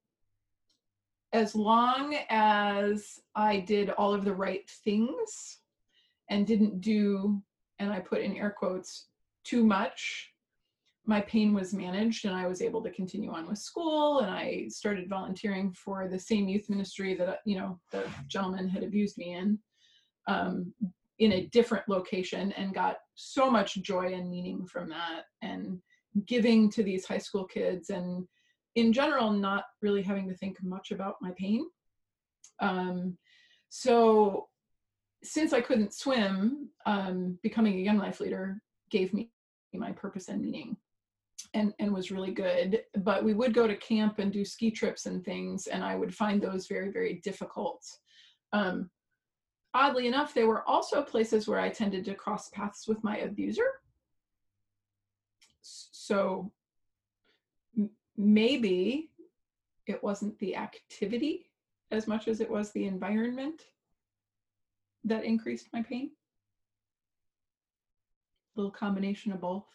as 1.32 1.54
long 1.54 2.16
as 2.28 3.20
I 3.34 3.60
did 3.60 3.90
all 3.90 4.14
of 4.14 4.24
the 4.24 4.34
right 4.34 4.68
things 4.84 5.60
and 6.30 6.46
didn't 6.46 6.80
do, 6.80 7.42
and 7.78 7.92
I 7.92 8.00
put 8.00 8.22
in 8.22 8.36
air 8.36 8.54
quotes, 8.56 9.08
too 9.44 9.64
much, 9.64 10.32
my 11.04 11.20
pain 11.20 11.54
was 11.54 11.72
managed 11.72 12.24
and 12.24 12.34
I 12.34 12.46
was 12.46 12.60
able 12.60 12.82
to 12.82 12.90
continue 12.90 13.30
on 13.30 13.46
with 13.46 13.58
school. 13.58 14.20
And 14.20 14.30
I 14.30 14.66
started 14.68 15.08
volunteering 15.08 15.72
for 15.72 16.08
the 16.08 16.18
same 16.18 16.48
youth 16.48 16.68
ministry 16.68 17.14
that, 17.14 17.40
you 17.44 17.56
know, 17.56 17.78
the 17.92 18.04
gentleman 18.26 18.68
had 18.68 18.82
abused 18.82 19.16
me 19.18 19.34
in. 19.34 19.58
Um, 20.26 20.72
in 21.18 21.32
a 21.32 21.46
different 21.46 21.88
location 21.88 22.52
and 22.52 22.74
got 22.74 22.96
so 23.14 23.50
much 23.50 23.76
joy 23.82 24.12
and 24.12 24.28
meaning 24.28 24.66
from 24.66 24.88
that 24.90 25.22
and 25.42 25.80
giving 26.26 26.70
to 26.70 26.82
these 26.82 27.06
high 27.06 27.18
school 27.18 27.44
kids 27.44 27.90
and 27.90 28.26
in 28.76 28.92
general 28.92 29.32
not 29.32 29.64
really 29.82 30.02
having 30.02 30.28
to 30.28 30.36
think 30.36 30.62
much 30.62 30.92
about 30.92 31.16
my 31.20 31.32
pain. 31.36 31.66
Um, 32.60 33.18
so 33.68 34.48
since 35.24 35.52
i 35.52 35.60
couldn't 35.60 35.92
swim 35.92 36.68
um, 36.84 37.38
becoming 37.42 37.74
a 37.74 37.82
young 37.82 37.98
life 37.98 38.20
leader 38.20 38.62
gave 38.90 39.12
me 39.12 39.30
my 39.74 39.90
purpose 39.92 40.28
and 40.28 40.40
meaning 40.40 40.76
and 41.52 41.74
and 41.78 41.92
was 41.92 42.10
really 42.10 42.32
good. 42.32 42.82
But 42.98 43.24
we 43.24 43.34
would 43.34 43.52
go 43.52 43.66
to 43.66 43.76
camp 43.76 44.18
and 44.18 44.32
do 44.32 44.44
ski 44.44 44.70
trips 44.70 45.06
and 45.06 45.24
things 45.24 45.66
and 45.66 45.84
i 45.84 45.94
would 45.94 46.14
find 46.14 46.40
those 46.40 46.66
very 46.66 46.90
very 46.90 47.20
difficult. 47.24 47.82
Um, 48.52 48.90
oddly 49.74 50.06
enough, 50.06 50.32
they 50.32 50.44
were 50.44 50.66
also 50.66 51.02
places 51.02 51.46
where 51.46 51.60
I 51.60 51.68
tended 51.68 52.04
to 52.06 52.14
cross 52.14 52.48
paths 52.50 52.88
with 52.88 53.02
my 53.04 53.18
abuser. 53.18 53.68
So 55.62 56.52
maybe 58.16 59.10
it 59.86 60.02
wasn't 60.02 60.38
the 60.38 60.56
activity 60.56 61.50
as 61.90 62.06
much 62.06 62.28
as 62.28 62.40
it 62.40 62.50
was 62.50 62.72
the 62.72 62.86
environment 62.86 63.62
that 65.04 65.24
increased 65.24 65.68
my 65.72 65.82
pain. 65.82 66.10
A 68.56 68.60
little 68.60 68.72
combination 68.72 69.32
of 69.32 69.40
both. 69.40 69.66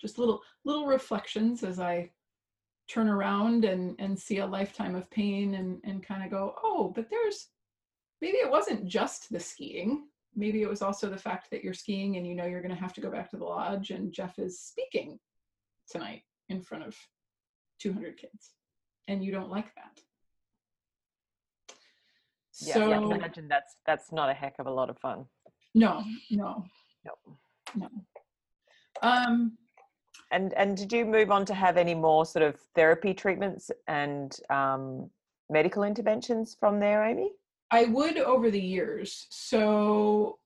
Just 0.00 0.18
little 0.18 0.42
little 0.64 0.86
reflections 0.86 1.62
as 1.62 1.78
I 1.78 2.10
turn 2.88 3.08
around 3.08 3.64
and 3.64 3.94
and 3.98 4.18
see 4.18 4.38
a 4.38 4.46
lifetime 4.46 4.94
of 4.94 5.10
pain 5.10 5.54
and 5.54 5.80
and 5.84 6.02
kind 6.02 6.24
of 6.24 6.30
go, 6.30 6.54
oh, 6.62 6.90
but 6.94 7.08
there's 7.10 7.48
maybe 8.20 8.38
it 8.38 8.50
wasn't 8.50 8.86
just 8.86 9.30
the 9.30 9.38
skiing. 9.38 10.06
Maybe 10.34 10.62
it 10.62 10.68
was 10.68 10.80
also 10.80 11.10
the 11.10 11.18
fact 11.18 11.50
that 11.50 11.62
you're 11.62 11.74
skiing 11.74 12.16
and 12.16 12.26
you 12.26 12.34
know 12.34 12.46
you're 12.46 12.62
going 12.62 12.74
to 12.74 12.80
have 12.80 12.94
to 12.94 13.00
go 13.00 13.10
back 13.10 13.30
to 13.30 13.36
the 13.36 13.44
lodge 13.44 13.90
and 13.90 14.12
Jeff 14.12 14.38
is 14.38 14.60
speaking 14.60 15.18
tonight 15.88 16.22
in 16.50 16.60
front 16.60 16.84
of 16.84 16.96
200 17.78 18.18
kids 18.18 18.50
and 19.08 19.24
you 19.24 19.32
don't 19.32 19.50
like 19.50 19.74
that. 19.76 20.00
Yeah, 22.60 22.74
so, 22.74 22.92
I 22.92 22.98
can 22.98 23.12
imagine 23.12 23.48
that's 23.48 23.76
that's 23.86 24.12
not 24.12 24.28
a 24.28 24.34
heck 24.34 24.56
of 24.58 24.66
a 24.66 24.70
lot 24.70 24.90
of 24.90 24.98
fun. 24.98 25.24
No, 25.74 26.04
no, 26.30 26.66
no, 27.06 27.38
no. 27.74 27.88
Um, 29.02 29.56
and 30.30 30.52
and 30.54 30.76
did 30.76 30.92
you 30.92 31.06
move 31.06 31.30
on 31.30 31.46
to 31.46 31.54
have 31.54 31.78
any 31.78 31.94
more 31.94 32.26
sort 32.26 32.42
of 32.42 32.56
therapy 32.74 33.14
treatments 33.14 33.70
and 33.88 34.36
um, 34.50 35.08
medical 35.48 35.84
interventions 35.84 36.54
from 36.58 36.80
there, 36.80 37.02
Amy? 37.02 37.30
I 37.70 37.84
would 37.84 38.18
over 38.18 38.50
the 38.50 38.60
years. 38.60 39.26
So 39.30 40.39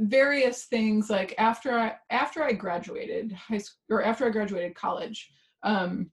various 0.00 0.64
things 0.64 1.10
like 1.10 1.34
after 1.38 1.78
I 1.78 1.94
after 2.10 2.42
I 2.42 2.52
graduated 2.52 3.32
high 3.32 3.58
school 3.58 3.78
or 3.90 4.02
after 4.02 4.26
I 4.26 4.30
graduated 4.30 4.74
college, 4.74 5.30
um, 5.62 6.10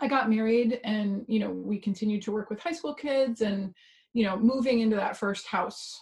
I 0.00 0.08
got 0.08 0.30
married 0.30 0.80
and 0.84 1.24
you 1.28 1.40
know 1.40 1.50
we 1.50 1.78
continued 1.78 2.22
to 2.22 2.32
work 2.32 2.50
with 2.50 2.60
high 2.60 2.72
school 2.72 2.94
kids 2.94 3.40
and 3.40 3.74
you 4.12 4.24
know 4.24 4.36
moving 4.36 4.80
into 4.80 4.96
that 4.96 5.16
first 5.16 5.46
house, 5.46 6.00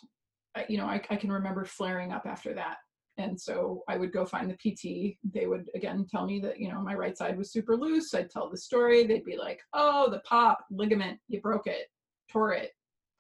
you 0.69 0.79
know 0.79 0.87
I, 0.87 1.03
I 1.11 1.17
can 1.17 1.33
remember 1.33 1.64
flaring 1.64 2.12
up 2.12 2.27
after 2.27 2.55
that 2.55 2.77
and 3.17 3.40
so 3.40 3.85
I 3.88 3.97
would 3.97 4.12
go 4.12 4.27
find 4.27 4.51
the 4.51 4.57
PT. 4.57 5.17
They 5.33 5.47
would 5.47 5.71
again 5.75 6.07
tell 6.11 6.27
me 6.27 6.40
that 6.40 6.59
you 6.59 6.69
know 6.69 6.81
my 6.81 6.95
right 6.95 7.17
side 7.17 7.38
was 7.38 7.53
super 7.53 7.77
loose. 7.77 8.14
I'd 8.14 8.31
tell 8.31 8.51
the 8.51 8.57
story. 8.57 9.07
They'd 9.07 9.25
be 9.25 9.37
like, 9.37 9.61
"Oh, 9.73 10.11
the 10.11 10.21
pop 10.21 10.64
ligament, 10.71 11.19
you 11.29 11.40
broke 11.40 11.67
it." 11.67 11.88
tore 12.35 12.53
it 12.53 12.73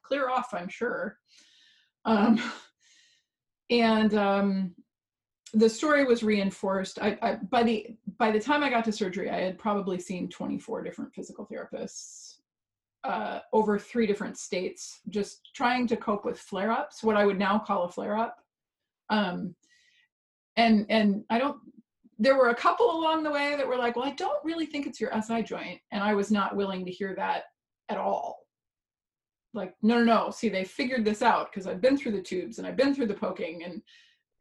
clear 0.02 0.28
off, 0.28 0.52
I'm 0.52 0.68
sure. 0.68 1.18
Um, 2.04 2.40
and 3.70 4.14
um, 4.14 4.74
the 5.52 5.68
story 5.68 6.04
was 6.04 6.22
reinforced. 6.22 6.98
I, 7.00 7.18
I, 7.22 7.34
by 7.36 7.62
the 7.62 7.96
by 8.18 8.30
the 8.30 8.40
time 8.40 8.62
I 8.62 8.70
got 8.70 8.84
to 8.84 8.92
surgery, 8.92 9.30
I 9.30 9.40
had 9.40 9.58
probably 9.58 9.98
seen 9.98 10.28
24 10.28 10.82
different 10.82 11.14
physical 11.14 11.46
therapists 11.46 12.36
uh, 13.04 13.40
over 13.52 13.78
three 13.78 14.06
different 14.06 14.38
states, 14.38 15.00
just 15.08 15.50
trying 15.54 15.86
to 15.88 15.96
cope 15.96 16.24
with 16.24 16.38
flare-ups, 16.38 17.02
what 17.02 17.16
I 17.16 17.26
would 17.26 17.38
now 17.38 17.58
call 17.58 17.84
a 17.84 17.88
flare-up. 17.88 18.38
Um, 19.10 19.54
and 20.56 20.86
and 20.88 21.24
I 21.30 21.38
don't. 21.38 21.58
There 22.18 22.36
were 22.36 22.50
a 22.50 22.54
couple 22.54 22.90
along 22.90 23.24
the 23.24 23.30
way 23.30 23.56
that 23.56 23.66
were 23.66 23.76
like, 23.76 23.96
"Well, 23.96 24.06
I 24.06 24.12
don't 24.12 24.44
really 24.44 24.66
think 24.66 24.86
it's 24.86 25.00
your 25.00 25.10
SI 25.20 25.42
joint," 25.42 25.80
and 25.90 26.02
I 26.02 26.14
was 26.14 26.30
not 26.30 26.56
willing 26.56 26.84
to 26.84 26.92
hear 26.92 27.14
that 27.16 27.44
at 27.88 27.98
all 27.98 28.43
like 29.54 29.74
no 29.82 29.98
no 29.98 30.04
no 30.04 30.30
see 30.30 30.48
they 30.48 30.64
figured 30.64 31.04
this 31.04 31.22
out 31.22 31.50
because 31.50 31.66
i've 31.66 31.80
been 31.80 31.96
through 31.96 32.12
the 32.12 32.20
tubes 32.20 32.58
and 32.58 32.66
i've 32.66 32.76
been 32.76 32.94
through 32.94 33.06
the 33.06 33.14
poking 33.14 33.62
and 33.64 33.80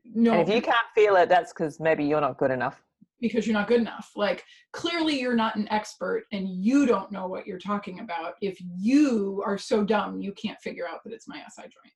no 0.05 0.33
and 0.33 0.41
if 0.49 0.53
you 0.53 0.61
can't 0.61 0.87
feel 0.93 1.15
it 1.15 1.29
that's 1.29 1.53
because 1.53 1.79
maybe 1.79 2.03
you're 2.03 2.21
not 2.21 2.37
good 2.37 2.51
enough. 2.51 2.83
Because 3.21 3.47
you're 3.47 3.53
not 3.53 3.69
good 3.69 3.79
enough. 3.79 4.11
Like 4.15 4.43
clearly 4.73 5.19
you're 5.19 5.35
not 5.35 5.55
an 5.55 5.71
expert 5.71 6.25
and 6.33 6.49
you 6.49 6.85
don't 6.85 7.11
know 7.11 7.27
what 7.27 7.47
you're 7.47 7.57
talking 7.57 8.01
about. 8.01 8.33
If 8.41 8.57
you 8.77 9.41
are 9.45 9.57
so 9.57 9.83
dumb 9.83 10.19
you 10.19 10.33
can't 10.33 10.59
figure 10.59 10.87
out 10.87 11.03
that 11.03 11.13
it's 11.13 11.27
my 11.27 11.41
si 11.49 11.61
joint. 11.61 11.93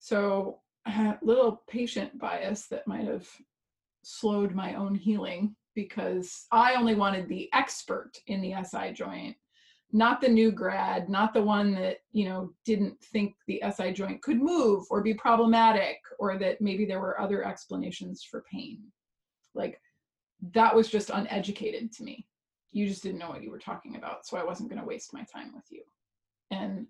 So 0.00 0.58
a 0.86 1.16
little 1.22 1.62
patient 1.68 2.18
bias 2.18 2.66
that 2.68 2.88
might 2.88 3.06
have 3.06 3.28
slowed 4.02 4.52
my 4.52 4.74
own 4.74 4.96
healing 4.96 5.54
because 5.74 6.46
i 6.50 6.74
only 6.74 6.94
wanted 6.94 7.28
the 7.28 7.48
expert 7.54 8.10
in 8.26 8.42
the 8.42 8.52
si 8.64 8.92
joint 8.92 9.36
not 9.92 10.22
the 10.22 10.28
new 10.28 10.50
grad, 10.50 11.08
not 11.10 11.34
the 11.34 11.42
one 11.42 11.74
that, 11.74 11.98
you 12.12 12.24
know, 12.24 12.52
didn't 12.64 12.98
think 13.12 13.34
the 13.46 13.62
SI 13.74 13.92
joint 13.92 14.22
could 14.22 14.40
move 14.40 14.84
or 14.90 15.02
be 15.02 15.12
problematic 15.12 15.98
or 16.18 16.38
that 16.38 16.62
maybe 16.62 16.86
there 16.86 17.00
were 17.00 17.20
other 17.20 17.44
explanations 17.44 18.22
for 18.22 18.44
pain. 18.50 18.80
Like 19.54 19.78
that 20.54 20.74
was 20.74 20.88
just 20.88 21.10
uneducated 21.10 21.92
to 21.92 22.04
me. 22.04 22.26
You 22.72 22.88
just 22.88 23.02
didn't 23.02 23.18
know 23.18 23.28
what 23.28 23.42
you 23.42 23.50
were 23.50 23.58
talking 23.58 23.96
about, 23.96 24.26
so 24.26 24.38
I 24.38 24.44
wasn't 24.44 24.70
going 24.70 24.80
to 24.80 24.88
waste 24.88 25.12
my 25.12 25.24
time 25.30 25.52
with 25.54 25.66
you. 25.70 25.82
And 26.50 26.86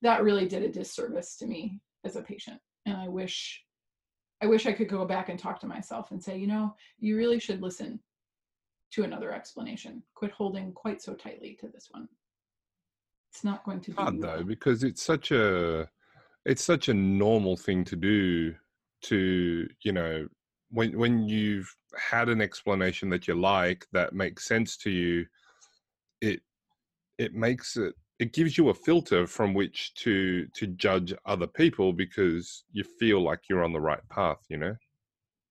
that 0.00 0.22
really 0.22 0.48
did 0.48 0.62
a 0.62 0.72
disservice 0.72 1.36
to 1.36 1.46
me 1.46 1.78
as 2.04 2.16
a 2.16 2.22
patient. 2.22 2.58
And 2.86 2.96
I 2.96 3.08
wish 3.08 3.62
I 4.42 4.46
wish 4.46 4.66
I 4.66 4.72
could 4.72 4.88
go 4.88 5.06
back 5.06 5.30
and 5.30 5.38
talk 5.38 5.60
to 5.60 5.66
myself 5.66 6.10
and 6.10 6.22
say, 6.22 6.36
you 6.36 6.46
know, 6.46 6.74
you 6.98 7.16
really 7.16 7.40
should 7.40 7.62
listen 7.62 7.98
to 8.92 9.02
another 9.02 9.32
explanation. 9.32 10.02
Quit 10.14 10.30
holding 10.30 10.72
quite 10.72 11.00
so 11.00 11.14
tightly 11.14 11.56
to 11.60 11.68
this 11.68 11.88
one 11.90 12.06
it's 13.36 13.44
not 13.44 13.62
going 13.64 13.80
to 13.80 13.90
be 13.90 13.96
hard 13.96 14.18
though 14.18 14.42
because 14.42 14.82
it's 14.82 15.02
such 15.02 15.30
a 15.30 15.86
it's 16.46 16.64
such 16.64 16.88
a 16.88 16.94
normal 16.94 17.54
thing 17.54 17.84
to 17.84 17.94
do 17.94 18.54
to 19.02 19.68
you 19.82 19.92
know 19.92 20.26
when 20.70 20.98
when 20.98 21.28
you've 21.28 21.70
had 21.98 22.30
an 22.30 22.40
explanation 22.40 23.10
that 23.10 23.28
you 23.28 23.34
like 23.34 23.86
that 23.92 24.14
makes 24.14 24.48
sense 24.48 24.78
to 24.78 24.90
you 24.90 25.26
it 26.22 26.40
it 27.18 27.34
makes 27.34 27.76
it 27.76 27.94
it 28.18 28.32
gives 28.32 28.56
you 28.56 28.70
a 28.70 28.74
filter 28.74 29.26
from 29.26 29.52
which 29.52 29.92
to 29.96 30.46
to 30.54 30.66
judge 30.68 31.12
other 31.26 31.46
people 31.46 31.92
because 31.92 32.64
you 32.72 32.84
feel 32.98 33.20
like 33.20 33.40
you're 33.50 33.64
on 33.64 33.72
the 33.74 33.80
right 33.80 34.08
path 34.08 34.38
you 34.48 34.56
know? 34.56 34.74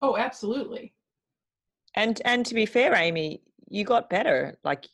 Oh 0.02 0.18
absolutely. 0.18 0.94
And 1.94 2.20
and 2.26 2.44
to 2.48 2.56
be 2.56 2.66
fair 2.66 2.96
amy 2.96 3.44
you 3.70 3.84
got 3.84 4.10
better 4.10 4.58
like 4.64 4.88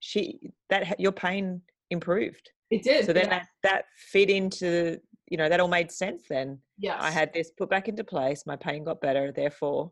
she 0.00 0.52
that 0.70 0.98
your 0.98 1.12
pain 1.12 1.60
improved. 1.90 2.50
It 2.70 2.82
did. 2.82 3.06
So 3.06 3.12
then 3.12 3.24
yeah. 3.24 3.38
that, 3.38 3.46
that 3.62 3.84
fit 3.96 4.30
into, 4.30 4.98
you 5.28 5.36
know, 5.36 5.48
that 5.48 5.60
all 5.60 5.68
made 5.68 5.90
sense 5.90 6.24
then. 6.28 6.58
Yes. 6.78 6.98
I 7.00 7.10
had 7.10 7.32
this 7.32 7.50
put 7.56 7.70
back 7.70 7.88
into 7.88 8.04
place. 8.04 8.44
My 8.46 8.56
pain 8.56 8.84
got 8.84 9.00
better. 9.00 9.32
Therefore, 9.32 9.90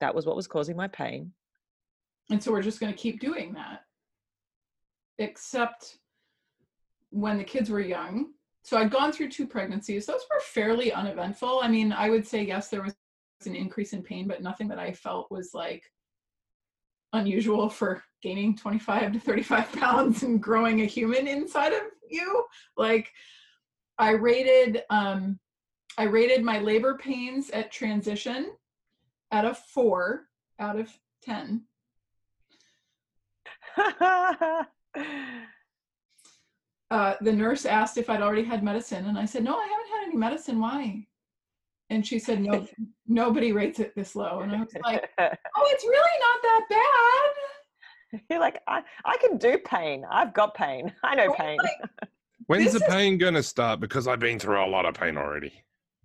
that 0.00 0.14
was 0.14 0.26
what 0.26 0.36
was 0.36 0.46
causing 0.46 0.76
my 0.76 0.88
pain. 0.88 1.32
And 2.30 2.42
so 2.42 2.50
we're 2.50 2.62
just 2.62 2.80
going 2.80 2.92
to 2.92 2.98
keep 2.98 3.20
doing 3.20 3.52
that. 3.54 3.82
Except 5.18 5.98
when 7.10 7.38
the 7.38 7.44
kids 7.44 7.70
were 7.70 7.80
young. 7.80 8.32
so 8.64 8.76
I'd 8.76 8.90
gone 8.90 9.12
through 9.12 9.30
two 9.30 9.46
pregnancies. 9.46 10.06
Those 10.06 10.22
were 10.30 10.40
fairly 10.40 10.92
uneventful. 10.92 11.60
I 11.62 11.68
mean, 11.68 11.92
I 11.92 12.10
would 12.10 12.26
say 12.26 12.42
yes, 12.42 12.68
there 12.68 12.82
was 12.82 12.96
an 13.46 13.54
increase 13.54 13.92
in 13.92 14.02
pain, 14.02 14.26
but 14.26 14.42
nothing 14.42 14.66
that 14.68 14.78
I 14.78 14.92
felt 14.92 15.30
was 15.30 15.50
like 15.54 15.84
unusual 17.16 17.68
for 17.68 18.02
gaining 18.22 18.56
25 18.56 19.12
to 19.14 19.20
35 19.20 19.72
pounds 19.80 20.22
and 20.22 20.42
growing 20.42 20.80
a 20.80 20.86
human 20.86 21.26
inside 21.26 21.72
of 21.72 21.82
you. 22.08 22.44
Like 22.76 23.12
I 23.98 24.10
rated 24.12 24.82
um 24.90 25.38
I 25.98 26.04
rated 26.04 26.44
my 26.44 26.58
labor 26.58 26.98
pains 26.98 27.50
at 27.50 27.72
transition 27.72 28.52
at 29.30 29.44
a 29.44 29.54
four 29.54 30.26
out 30.58 30.78
of 30.78 30.90
10. 31.22 31.62
uh, 36.90 37.14
the 37.20 37.32
nurse 37.32 37.66
asked 37.66 37.98
if 37.98 38.08
I'd 38.08 38.22
already 38.22 38.44
had 38.44 38.62
medicine, 38.62 39.06
and 39.06 39.18
I 39.18 39.24
said, 39.24 39.44
"No, 39.44 39.58
I 39.58 39.66
haven't 39.66 39.98
had 39.98 40.08
any 40.08 40.16
medicine. 40.16 40.60
Why?" 40.60 41.06
And 41.90 42.06
she 42.06 42.18
said, 42.18 42.40
"No, 42.40 42.66
nobody 43.06 43.52
rates 43.52 43.78
it 43.78 43.94
this 43.94 44.16
low." 44.16 44.40
And 44.40 44.52
I 44.52 44.60
was 44.60 44.74
like, 44.82 45.08
"Oh, 45.18 45.70
it's 45.72 45.84
really 45.84 46.18
not 46.20 46.42
that 46.42 46.66
bad." 46.70 48.20
You're 48.30 48.40
like, 48.40 48.62
I, 48.66 48.82
I 49.04 49.16
can 49.18 49.36
do 49.36 49.58
pain. 49.58 50.04
I've 50.10 50.32
got 50.32 50.54
pain. 50.54 50.92
I 51.04 51.14
know 51.14 51.32
pain. 51.32 51.58
Like, 51.58 52.08
When's 52.46 52.72
the 52.72 52.80
pain 52.80 53.18
going 53.18 53.34
to 53.34 53.42
start? 53.42 53.80
Because 53.80 54.06
I've 54.06 54.20
been 54.20 54.38
through 54.38 54.64
a 54.64 54.68
lot 54.68 54.86
of 54.86 54.94
pain 54.94 55.16
already. 55.16 55.52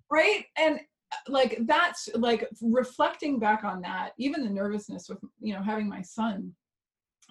Right, 0.10 0.46
and 0.58 0.80
uh, 1.14 1.18
like 1.32 1.60
that's 1.62 2.10
like 2.16 2.48
reflecting 2.62 3.40
back 3.40 3.64
on 3.64 3.82
that, 3.82 4.12
even 4.18 4.44
the 4.44 4.50
nervousness 4.50 5.08
with 5.08 5.20
you 5.40 5.54
know 5.54 5.62
having 5.62 5.88
my 5.88 6.02
son, 6.02 6.54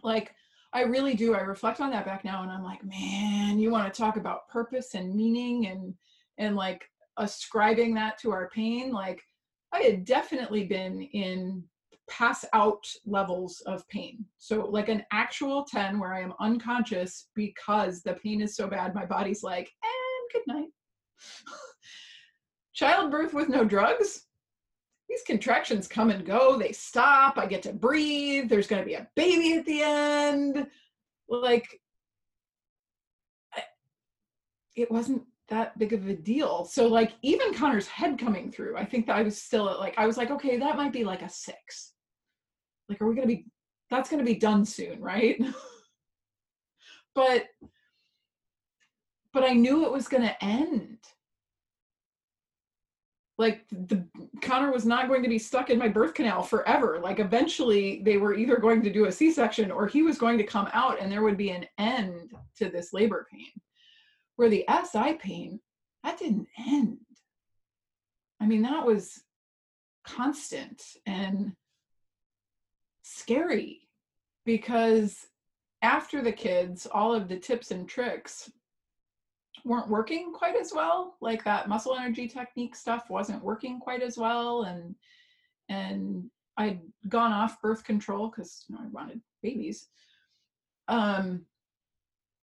like 0.03 0.33
I 0.73 0.83
really 0.83 1.15
do. 1.15 1.35
I 1.35 1.41
reflect 1.41 1.81
on 1.81 1.91
that 1.91 2.07
back 2.07 2.25
now 2.25 2.43
and 2.43 2.51
I'm 2.51 2.63
like, 2.63 2.85
man, 2.85 3.59
you 3.59 3.71
want 3.71 3.93
to 3.93 3.99
talk 3.99 4.17
about 4.17 4.49
purpose 4.49 4.95
and 4.95 5.15
meaning 5.15 5.67
and 5.67 5.95
and 6.39 6.57
like 6.57 6.89
ascribing 7.21 7.95
that 7.95 8.19
to 8.19 8.33
our 8.33 8.51
pain. 8.51 8.91
Like 8.91 9.23
I 9.73 9.81
had 9.81 10.05
definitely 10.05 10.65
been 10.65 11.03
in 11.03 11.63
pass 12.09 12.45
out 12.53 12.85
levels 13.07 13.63
of 13.67 13.87
pain. 13.89 14.25
So 14.39 14.67
like 14.67 14.89
an 14.89 15.05
actual 15.13 15.65
10 15.65 15.99
where 16.01 16.13
I 16.13 16.21
am 16.21 16.35
unconscious 16.41 17.29
because 17.37 18.03
the 18.03 18.15
pain 18.15 18.41
is 18.43 18.57
so 18.57 18.67
bad 18.67 18.95
my 18.95 19.07
body's 19.07 19.45
like, 19.45 19.71
and 19.83 20.33
good 20.33 20.53
night. 20.53 20.69
Childbirth 22.75 23.33
with 23.33 23.49
no 23.49 23.65
drugs, 23.65 24.25
these 25.09 25.23
contractions 25.27 25.87
come 25.87 26.11
and 26.11 26.25
go, 26.25 26.59
they 26.59 26.73
stop, 26.73 27.39
I 27.39 27.47
get 27.47 27.63
to 27.65 27.73
breathe, 27.73 28.49
there's 28.49 28.67
going 28.67 28.83
to 28.83 28.87
be 28.87 28.95
a 28.95 29.09
baby 29.15 29.55
at 29.59 29.67
the 29.67 29.83
end. 29.83 30.67
Like, 31.29 31.81
it 34.77 34.91
wasn't 34.91 35.23
that 35.51 35.79
big 35.79 35.93
of 35.93 36.09
a 36.09 36.15
deal. 36.15 36.65
So, 36.65 36.87
like, 36.87 37.13
even 37.23 37.55
Connor's 37.55 37.89
head 37.89 38.19
coming 38.19 38.51
through, 38.51 38.77
I 38.77 38.85
think 38.85 39.07
that 39.07 39.17
I 39.17 39.23
was 39.23 39.41
still 39.41 39.69
at, 39.69 39.79
like, 39.79 39.95
I 39.99 40.07
was 40.07 40.17
like, 40.17 40.31
okay, 40.31 40.57
that 40.57 40.77
might 40.77 40.93
be 40.93 41.05
like 41.05 41.23
a 41.23 41.29
six. 41.29 41.93
Like, 42.89 43.01
are 43.01 43.09
we 43.09 43.15
to 43.29 43.37
be, 43.37 43.47
that's 43.91 44.09
to 44.25 44.31
be 44.31 44.39
done 44.39 44.65
soon, 44.65 45.01
right? 45.01 45.41
but, 47.15 47.47
but 49.33 49.45
I 49.45 49.53
knew 49.53 49.85
it 49.85 49.93
was 49.93 50.09
to 50.23 50.45
end 50.45 50.99
like 53.41 53.65
the 53.73 54.07
Connor 54.43 54.71
was 54.71 54.85
not 54.85 55.09
going 55.09 55.23
to 55.23 55.29
be 55.29 55.39
stuck 55.39 55.71
in 55.71 55.79
my 55.79 55.89
birth 55.89 56.13
canal 56.13 56.43
forever. 56.43 57.01
Like 57.03 57.21
eventually 57.21 58.03
they 58.05 58.19
were 58.19 58.35
either 58.35 58.59
going 58.59 58.83
to 58.83 58.93
do 58.93 59.07
a 59.07 59.13
C-section 59.13 59.71
or 59.71 59.87
he 59.87 60.03
was 60.03 60.19
going 60.19 60.37
to 60.37 60.45
come 60.45 60.69
out 60.75 61.01
and 61.01 61.11
there 61.11 61.23
would 61.23 61.39
be 61.39 61.51
an 61.51 61.65
end 61.79 62.33
to 62.57 62.69
this 62.69 62.93
labor 62.93 63.27
pain. 63.33 63.49
Where 64.41 64.49
the 64.49 64.65
SI 64.91 65.19
pain, 65.19 65.61
that 66.03 66.19
didn't 66.19 66.49
end. 66.67 66.97
I 68.41 68.47
mean, 68.47 68.63
that 68.63 68.87
was 68.87 69.23
constant 70.03 70.83
and 71.05 71.53
scary 73.03 73.87
because 74.47 75.27
after 75.83 76.23
the 76.23 76.33
kids, 76.33 76.87
all 76.87 77.13
of 77.13 77.29
the 77.29 77.37
tips 77.37 77.71
and 77.71 77.87
tricks 77.87 78.51
weren't 79.67 79.91
working 79.91 80.33
quite 80.33 80.57
as 80.57 80.73
well 80.75 81.19
like 81.21 81.45
that 81.45 81.69
muscle 81.69 81.95
energy 81.95 82.27
technique 82.27 82.75
stuff 82.75 83.11
wasn't 83.11 83.45
working 83.45 83.79
quite 83.79 84.01
as 84.01 84.17
well 84.17 84.63
and 84.63 84.95
and 85.69 86.31
i'd 86.57 86.81
gone 87.09 87.31
off 87.31 87.61
birth 87.61 87.85
control 87.85 88.31
because 88.31 88.65
you 88.71 88.75
know, 88.75 88.81
i 88.83 88.89
wanted 88.89 89.21
babies 89.43 89.89
um 90.89 91.45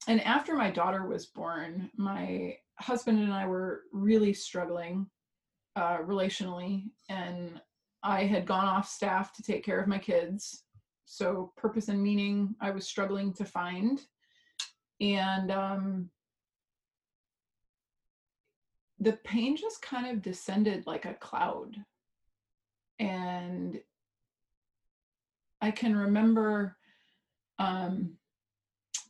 and 0.08 0.22
after 0.22 0.56
my 0.56 0.70
daughter 0.70 1.06
was 1.06 1.28
born 1.28 1.90
my 1.98 2.56
husband 2.80 3.20
and 3.20 3.34
i 3.34 3.46
were 3.46 3.84
really 3.92 4.34
struggling 4.34 5.08
uh, 5.76 5.98
relationally 5.98 6.86
and 7.10 7.62
i 8.04 8.24
had 8.24 8.46
gone 8.46 8.66
off 8.66 8.88
staff 8.88 9.34
to 9.34 9.44
take 9.44 9.64
care 9.64 9.80
of 9.80 9.88
my 9.88 10.00
kids 10.00 10.64
so 11.06 11.52
purpose 11.56 11.88
and 11.88 12.02
meaning 12.02 12.56
i 12.62 12.72
was 12.72 12.88
struggling 12.88 13.34
to 13.34 13.46
find 13.46 14.02
and 15.00 15.52
um 15.52 16.10
the 19.00 19.14
pain 19.24 19.56
just 19.56 19.82
kind 19.82 20.08
of 20.08 20.22
descended 20.22 20.88
like 20.88 21.06
a 21.06 21.14
cloud. 21.14 21.76
And 23.00 23.80
I 25.62 25.72
can 25.72 25.96
remember 25.96 26.78
um, 27.60 28.14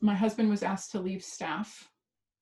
my 0.00 0.14
husband 0.14 0.48
was 0.48 0.62
asked 0.62 0.92
to 0.92 1.00
leave 1.00 1.22
staff, 1.22 1.88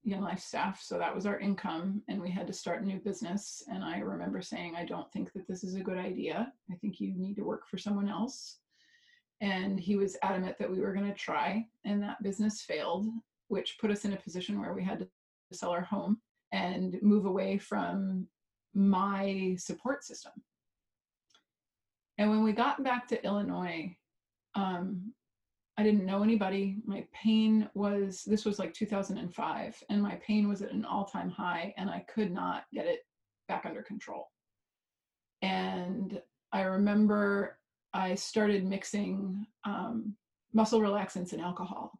Young 0.05 0.23
Life 0.23 0.41
staff. 0.41 0.81
So 0.83 0.99
that 0.99 1.15
was 1.15 1.27
our 1.27 1.39
income, 1.39 2.03
and 2.09 2.21
we 2.21 2.31
had 2.31 2.47
to 2.47 2.53
start 2.53 2.83
a 2.83 2.87
new 2.87 2.99
business. 2.99 3.63
And 3.69 3.83
I 3.83 3.99
remember 3.99 4.41
saying, 4.41 4.75
I 4.77 4.85
don't 4.85 5.11
think 5.13 5.33
that 5.33 5.49
this 5.49 5.65
is 5.65 5.75
a 5.75 5.81
good 5.81 5.99
idea. 5.99 6.53
I 6.71 6.75
think 6.77 7.01
you 7.01 7.13
need 7.17 7.35
to 7.37 7.45
work 7.45 7.67
for 7.69 7.79
someone 7.79 8.09
else. 8.09 8.59
And 9.41 9.79
he 9.79 9.97
was 9.97 10.17
adamant 10.23 10.59
that 10.59 10.71
we 10.71 10.81
were 10.81 10.95
going 10.95 11.13
to 11.13 11.19
try, 11.19 11.67
and 11.85 12.03
that 12.03 12.23
business 12.23 12.63
failed, 12.63 13.07
which 13.49 13.79
put 13.81 13.91
us 13.91 14.05
in 14.05 14.13
a 14.13 14.17
position 14.17 14.61
where 14.61 14.73
we 14.73 14.85
had 14.85 15.01
to 15.01 15.09
sell 15.53 15.71
our 15.71 15.83
home 15.83 16.21
and 16.53 16.97
move 17.03 17.27
away 17.27 17.59
from 17.59 18.27
my 18.75 19.57
support 19.59 20.05
system. 20.05 20.33
And 22.19 22.31
when 22.31 22.43
we 22.43 22.53
got 22.53 22.83
back 22.83 23.09
to 23.09 23.25
Illinois, 23.25 23.95
um, 24.55 25.13
I 25.79 25.83
didn't 25.83 26.07
know 26.07 26.23
anybody. 26.23 26.79
My 26.87 27.07
pain 27.13 27.69
was, 27.75 28.23
this 28.27 28.45
was 28.45 28.59
like 28.59 28.73
2005, 28.73 29.83
and 29.91 30.03
my 30.03 30.19
pain 30.27 30.49
was 30.49 30.63
at 30.63 30.73
an 30.73 30.85
all 30.85 31.05
time 31.05 31.31
high, 31.31 31.75
and 31.77 31.91
I 31.91 32.05
could 32.13 32.33
not 32.33 32.65
get 32.73 32.87
it 32.87 33.01
back 33.49 33.65
under 33.67 33.83
control. 33.83 34.31
And 35.43 36.21
I 36.53 36.63
remember 36.63 37.59
I 37.93 38.15
started 38.15 38.65
mixing 38.65 39.47
um, 39.65 40.15
muscle 40.53 40.81
relaxants 40.81 41.33
and 41.33 41.43
alcohol 41.43 41.93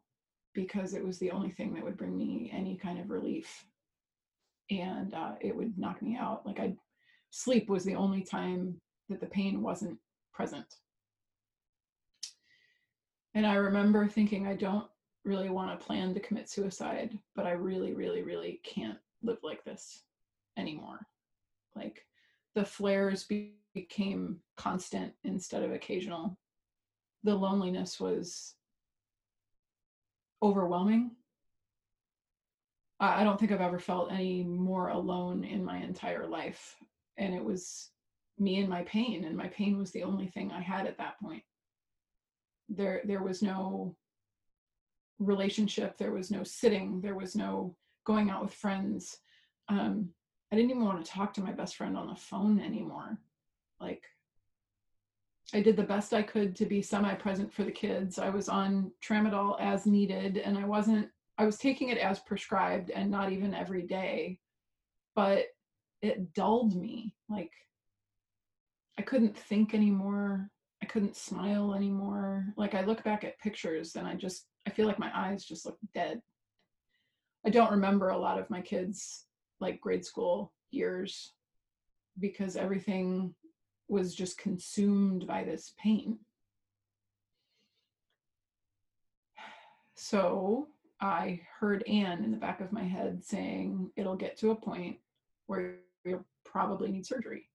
because 0.53 0.93
it 0.95 1.05
was 1.05 1.19
the 1.19 1.31
only 1.31 1.51
thing 1.51 1.73
that 1.75 1.83
would 1.83 1.97
bring 1.97 2.17
me 2.17 2.51
any 2.53 2.75
kind 2.75 2.99
of 2.99 3.11
relief 3.11 3.65
and 4.69 5.13
uh, 5.13 5.33
it 5.39 5.55
would 5.55 5.77
knock 5.77 6.01
me 6.01 6.17
out. 6.19 6.45
Like 6.45 6.59
I, 6.59 6.73
sleep 7.29 7.69
was 7.69 7.83
the 7.83 7.95
only 7.95 8.21
time 8.21 8.79
that 9.09 9.19
the 9.19 9.27
pain 9.27 9.61
wasn't 9.61 9.97
present. 10.33 10.65
And 13.37 13.45
I 13.45 13.53
remember 13.53 14.07
thinking, 14.07 14.47
I 14.47 14.55
don't 14.55 14.87
really 15.23 15.51
want 15.51 15.79
to 15.79 15.85
plan 15.85 16.11
to 16.15 16.19
commit 16.19 16.49
suicide, 16.49 17.15
but 17.35 17.45
I 17.45 17.51
really, 17.51 17.93
really, 17.93 18.23
really 18.23 18.59
can't 18.63 18.97
live 19.21 19.37
like 19.43 19.63
this 19.63 20.01
anymore. 20.57 21.05
Like 21.75 22.03
the 22.55 22.65
flares 22.65 23.25
be- 23.25 23.53
became 23.75 24.39
constant 24.55 25.13
instead 25.23 25.61
of 25.61 25.71
occasional. 25.71 26.35
The 27.25 27.35
loneliness 27.35 27.99
was 27.99 28.55
overwhelming 30.41 31.11
I 32.99 33.23
don't 33.23 33.39
think 33.39 33.51
I've 33.51 33.61
ever 33.61 33.77
felt 33.77 34.11
any 34.11 34.41
more 34.41 34.87
alone 34.87 35.43
in 35.43 35.63
my 35.63 35.77
entire 35.77 36.25
life. 36.25 36.75
And 37.17 37.35
it 37.35 37.43
was 37.43 37.91
me 38.39 38.59
and 38.59 38.67
my 38.67 38.81
pain, 38.85 39.25
and 39.25 39.37
my 39.37 39.49
pain 39.49 39.77
was 39.77 39.91
the 39.91 40.01
only 40.01 40.25
thing 40.25 40.51
I 40.51 40.61
had 40.61 40.87
at 40.87 40.97
that 40.97 41.19
point. 41.21 41.43
There, 42.69 43.01
there 43.05 43.23
was 43.23 43.41
no 43.41 43.95
relationship, 45.19 45.97
there 45.97 46.11
was 46.11 46.29
no 46.31 46.43
sitting, 46.43 47.01
there 47.01 47.15
was 47.15 47.35
no 47.35 47.75
going 48.05 48.29
out 48.29 48.43
with 48.43 48.53
friends. 48.53 49.17
Um, 49.69 50.09
I 50.51 50.55
didn't 50.55 50.71
even 50.71 50.85
want 50.85 51.03
to 51.03 51.11
talk 51.11 51.33
to 51.33 51.41
my 51.41 51.51
best 51.51 51.75
friend 51.75 51.97
on 51.97 52.07
the 52.07 52.15
phone 52.15 52.59
anymore. 52.59 53.17
Like, 53.79 54.03
I 55.53 55.61
did 55.61 55.77
the 55.77 55.83
best 55.83 56.13
I 56.13 56.23
could 56.23 56.55
to 56.57 56.65
be 56.65 56.81
semi 56.81 57.13
present 57.15 57.53
for 57.53 57.63
the 57.63 57.71
kids. 57.71 58.19
I 58.19 58.29
was 58.29 58.49
on 58.49 58.91
tramadol 59.01 59.59
as 59.59 59.85
needed, 59.85 60.37
and 60.37 60.57
I 60.57 60.65
wasn't 60.65 61.09
I 61.37 61.45
was 61.45 61.57
taking 61.57 61.89
it 61.89 61.99
as 61.99 62.19
prescribed 62.19 62.89
and 62.89 63.11
not 63.11 63.31
even 63.31 63.53
every 63.53 63.83
day, 63.83 64.39
but 65.15 65.45
it 66.01 66.33
dulled 66.33 66.75
me. 66.75 67.15
Like 67.29 67.51
I 68.97 69.03
couldn't 69.03 69.37
think 69.37 69.73
anymore. 69.73 70.49
I 70.81 70.85
couldn't 70.85 71.15
smile 71.15 71.73
anymore. 71.73 72.53
Like 72.55 72.75
I 72.75 72.81
look 72.81 73.03
back 73.03 73.23
at 73.23 73.39
pictures 73.39 73.95
and 73.95 74.07
I 74.07 74.15
just 74.15 74.47
I 74.65 74.69
feel 74.69 74.85
like 74.85 74.99
my 74.99 75.11
eyes 75.13 75.45
just 75.45 75.65
look 75.65 75.77
dead. 75.93 76.21
I 77.45 77.49
don't 77.49 77.71
remember 77.71 78.09
a 78.09 78.17
lot 78.17 78.39
of 78.39 78.49
my 78.49 78.61
kids 78.61 79.25
like 79.59 79.81
grade 79.81 80.05
school 80.05 80.53
years 80.71 81.33
because 82.19 82.55
everything 82.55 83.33
was 83.87 84.13
just 84.13 84.37
consumed 84.37 85.25
by 85.25 85.43
this 85.43 85.73
pain. 85.77 86.19
So 89.95 90.67
I 90.99 91.41
heard 91.59 91.83
Anne 91.87 92.23
in 92.23 92.31
the 92.31 92.37
back 92.37 92.61
of 92.61 92.71
my 92.71 92.83
head 92.83 93.23
saying, 93.23 93.91
it'll 93.95 94.15
get 94.15 94.37
to 94.37 94.51
a 94.51 94.55
point 94.55 94.97
where 95.47 95.77
you'll 96.05 96.25
probably 96.43 96.91
need 96.91 97.05
surgery. 97.05 97.49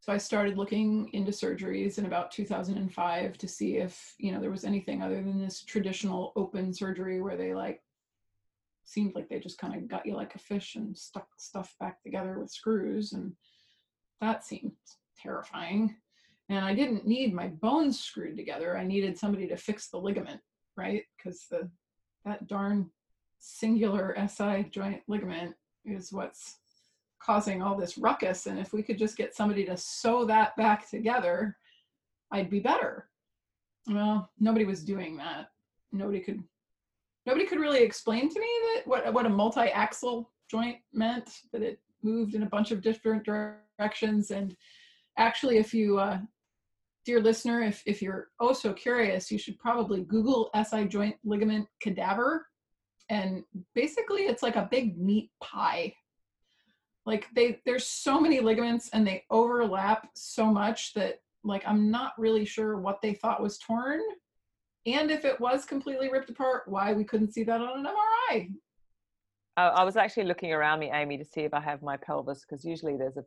So 0.00 0.12
I 0.12 0.18
started 0.18 0.56
looking 0.56 1.10
into 1.12 1.30
surgeries 1.30 1.98
in 1.98 2.06
about 2.06 2.30
2005 2.30 3.36
to 3.36 3.48
see 3.48 3.76
if, 3.76 4.14
you 4.18 4.32
know, 4.32 4.40
there 4.40 4.50
was 4.50 4.64
anything 4.64 5.02
other 5.02 5.22
than 5.22 5.38
this 5.38 5.62
traditional 5.62 6.32
open 6.36 6.72
surgery 6.72 7.20
where 7.20 7.36
they 7.36 7.54
like 7.54 7.82
seemed 8.84 9.14
like 9.14 9.28
they 9.28 9.38
just 9.38 9.58
kind 9.58 9.74
of 9.74 9.88
got 9.88 10.06
you 10.06 10.14
like 10.14 10.34
a 10.34 10.38
fish 10.38 10.74
and 10.76 10.96
stuck 10.96 11.28
stuff 11.36 11.74
back 11.78 12.02
together 12.02 12.38
with 12.38 12.50
screws 12.50 13.12
and 13.12 13.34
that 14.22 14.42
seemed 14.44 14.72
terrifying. 15.20 15.94
And 16.48 16.64
I 16.64 16.74
didn't 16.74 17.06
need 17.06 17.34
my 17.34 17.48
bones 17.48 18.00
screwed 18.00 18.36
together. 18.36 18.76
I 18.76 18.84
needed 18.84 19.18
somebody 19.18 19.46
to 19.48 19.56
fix 19.56 19.88
the 19.88 19.98
ligament, 19.98 20.40
right? 20.76 21.04
Because 21.16 21.46
the 21.50 21.70
that 22.24 22.46
darn 22.46 22.90
singular 23.38 24.16
SI 24.28 24.66
joint 24.70 25.02
ligament 25.08 25.54
is 25.84 26.12
what's 26.12 26.59
causing 27.20 27.62
all 27.62 27.76
this 27.76 27.98
ruckus. 27.98 28.46
And 28.46 28.58
if 28.58 28.72
we 28.72 28.82
could 28.82 28.98
just 28.98 29.16
get 29.16 29.34
somebody 29.34 29.64
to 29.66 29.76
sew 29.76 30.24
that 30.26 30.56
back 30.56 30.88
together, 30.88 31.56
I'd 32.32 32.50
be 32.50 32.60
better. 32.60 33.08
Well, 33.86 34.30
nobody 34.38 34.64
was 34.64 34.84
doing 34.84 35.16
that. 35.18 35.50
Nobody 35.92 36.20
could 36.20 36.42
nobody 37.26 37.46
could 37.46 37.60
really 37.60 37.82
explain 37.82 38.28
to 38.28 38.40
me 38.40 38.48
that 38.74 38.86
what 38.86 39.12
what 39.12 39.26
a 39.26 39.30
multi-axial 39.30 40.30
joint 40.50 40.78
meant, 40.92 41.30
that 41.52 41.62
it 41.62 41.80
moved 42.02 42.34
in 42.34 42.42
a 42.42 42.48
bunch 42.48 42.70
of 42.70 42.82
different 42.82 43.24
directions. 43.24 44.30
And 44.30 44.56
actually, 45.18 45.58
if 45.58 45.74
you 45.74 45.98
uh, 45.98 46.18
dear 47.04 47.20
listener, 47.20 47.62
if, 47.62 47.82
if 47.86 48.00
you're 48.00 48.28
oh 48.40 48.52
so 48.52 48.72
curious, 48.72 49.30
you 49.30 49.38
should 49.38 49.58
probably 49.58 50.02
Google 50.02 50.50
SI 50.68 50.86
joint 50.86 51.16
ligament 51.24 51.66
cadaver. 51.80 52.46
And 53.08 53.42
basically, 53.74 54.22
it's 54.22 54.42
like 54.42 54.56
a 54.56 54.68
big 54.70 54.96
meat 54.98 55.30
pie 55.42 55.92
like 57.06 57.26
they 57.34 57.60
there's 57.64 57.86
so 57.86 58.20
many 58.20 58.40
ligaments 58.40 58.90
and 58.92 59.06
they 59.06 59.24
overlap 59.30 60.08
so 60.14 60.46
much 60.46 60.92
that 60.94 61.20
like 61.44 61.62
i'm 61.66 61.90
not 61.90 62.12
really 62.18 62.44
sure 62.44 62.76
what 62.76 63.00
they 63.02 63.14
thought 63.14 63.42
was 63.42 63.58
torn. 63.58 64.00
And 64.86 65.10
if 65.10 65.26
it 65.26 65.38
was 65.38 65.66
completely 65.66 66.10
ripped 66.10 66.30
apart 66.30 66.62
why 66.66 66.92
we 66.92 67.04
couldn't 67.04 67.32
see 67.32 67.44
that 67.44 67.60
on 67.60 67.80
an 67.80 67.92
mri 67.92 68.50
uh, 69.56 69.72
i. 69.74 69.84
Was 69.84 69.96
actually 69.96 70.24
looking 70.24 70.52
around 70.52 70.78
me 70.78 70.90
amy 70.92 71.18
to 71.18 71.24
see 71.24 71.42
if 71.42 71.54
i 71.54 71.60
have 71.60 71.82
my 71.82 71.96
pelvis 71.96 72.44
because 72.48 72.64
usually 72.64 72.96
there's 72.96 73.16
a 73.16 73.24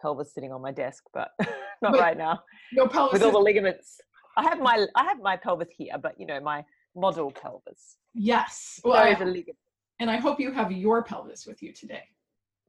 pelvis 0.00 0.34
sitting 0.34 0.52
on 0.52 0.60
my 0.60 0.72
desk 0.72 1.04
but 1.14 1.30
not 1.82 1.98
right 1.98 2.18
now. 2.18 2.40
no 2.72 2.86
pelvis 2.86 3.14
with 3.14 3.22
all 3.22 3.32
the 3.32 3.38
ligaments. 3.38 4.00
I 4.36 4.42
have 4.44 4.60
my 4.60 4.86
i 4.96 5.04
have 5.04 5.20
my 5.20 5.36
pelvis 5.36 5.68
here 5.76 5.96
but 6.02 6.18
you 6.18 6.26
know 6.26 6.40
my 6.40 6.64
model 6.94 7.30
pelvis. 7.30 7.96
Yes. 8.14 8.80
Well, 8.84 9.06
is 9.06 9.20
a 9.20 9.24
ligament. 9.24 9.56
and 10.00 10.10
i 10.10 10.16
hope 10.16 10.40
you 10.40 10.52
have 10.52 10.70
your 10.72 11.02
pelvis 11.02 11.46
with 11.46 11.62
you 11.62 11.72
today 11.72 12.04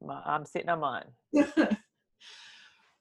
I'm 0.10 0.46
sitting 0.46 0.70
on 0.70 0.80
mine. 0.80 1.06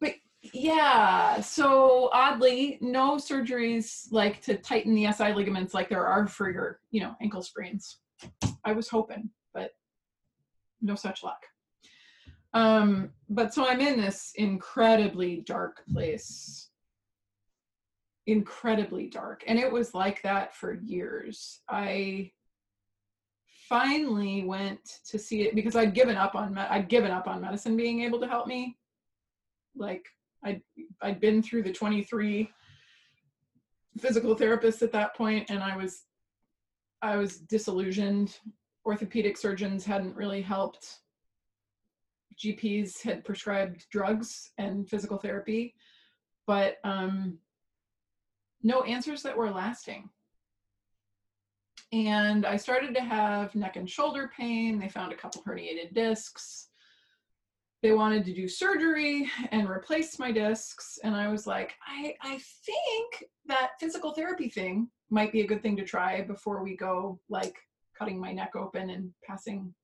but 0.00 0.14
yeah, 0.52 1.40
so 1.40 2.10
oddly, 2.12 2.78
no 2.80 3.16
surgeries 3.16 4.06
like 4.10 4.40
to 4.42 4.56
tighten 4.56 4.94
the 4.94 5.10
SI 5.12 5.32
ligaments 5.32 5.74
like 5.74 5.88
there 5.88 6.06
are 6.06 6.26
for 6.26 6.50
your, 6.50 6.80
you 6.90 7.00
know, 7.00 7.14
ankle 7.20 7.42
sprains. 7.42 7.98
I 8.64 8.72
was 8.72 8.88
hoping, 8.88 9.30
but 9.54 9.70
no 10.80 10.94
such 10.94 11.22
luck. 11.22 11.46
Um, 12.54 13.10
but 13.28 13.54
so 13.54 13.66
I'm 13.66 13.80
in 13.80 13.98
this 14.00 14.32
incredibly 14.36 15.42
dark 15.46 15.82
place. 15.92 16.68
Incredibly 18.26 19.08
dark. 19.08 19.42
And 19.46 19.58
it 19.58 19.72
was 19.72 19.94
like 19.94 20.22
that 20.22 20.54
for 20.54 20.74
years. 20.74 21.60
I 21.68 22.32
finally 23.72 24.44
went 24.44 25.00
to 25.06 25.18
see 25.18 25.44
it 25.44 25.54
because 25.54 25.76
I'd 25.76 25.94
given 25.94 26.18
up 26.18 26.34
on 26.34 26.58
I'd 26.58 26.90
given 26.90 27.10
up 27.10 27.26
on 27.26 27.40
medicine 27.40 27.74
being 27.74 28.02
able 28.02 28.20
to 28.20 28.26
help 28.26 28.46
me. 28.46 28.76
Like 29.74 30.04
I'd 30.44 30.60
I'd 31.00 31.20
been 31.20 31.42
through 31.42 31.62
the 31.62 31.72
23 31.72 32.50
physical 33.98 34.36
therapists 34.36 34.82
at 34.82 34.92
that 34.92 35.16
point 35.16 35.48
and 35.48 35.62
I 35.62 35.74
was 35.74 36.02
I 37.00 37.16
was 37.16 37.38
disillusioned. 37.38 38.38
Orthopedic 38.84 39.38
surgeons 39.38 39.86
hadn't 39.86 40.16
really 40.16 40.42
helped. 40.42 40.98
GPs 42.38 43.00
had 43.02 43.24
prescribed 43.24 43.86
drugs 43.90 44.50
and 44.58 44.86
physical 44.86 45.16
therapy, 45.16 45.74
but 46.46 46.76
um, 46.84 47.38
no 48.62 48.82
answers 48.82 49.22
that 49.22 49.36
were 49.36 49.50
lasting 49.50 50.10
and 51.92 52.46
I 52.46 52.56
started 52.56 52.94
to 52.94 53.02
have 53.02 53.54
neck 53.54 53.76
and 53.76 53.88
shoulder 53.88 54.30
pain. 54.34 54.78
They 54.78 54.88
found 54.88 55.12
a 55.12 55.16
couple 55.16 55.42
herniated 55.42 55.92
discs. 55.94 56.68
They 57.82 57.92
wanted 57.92 58.24
to 58.24 58.32
do 58.32 58.48
surgery 58.48 59.30
and 59.50 59.68
replace 59.68 60.18
my 60.18 60.32
discs. 60.32 60.98
And 61.04 61.14
I 61.14 61.28
was 61.28 61.46
like, 61.46 61.74
I, 61.86 62.14
I 62.22 62.38
think 62.64 63.24
that 63.46 63.72
physical 63.78 64.12
therapy 64.12 64.48
thing 64.48 64.88
might 65.10 65.32
be 65.32 65.42
a 65.42 65.46
good 65.46 65.62
thing 65.62 65.76
to 65.76 65.84
try 65.84 66.22
before 66.22 66.62
we 66.62 66.76
go 66.76 67.20
like 67.28 67.56
cutting 67.98 68.18
my 68.18 68.32
neck 68.32 68.56
open 68.56 68.88
and 68.88 69.10
passing, 69.26 69.74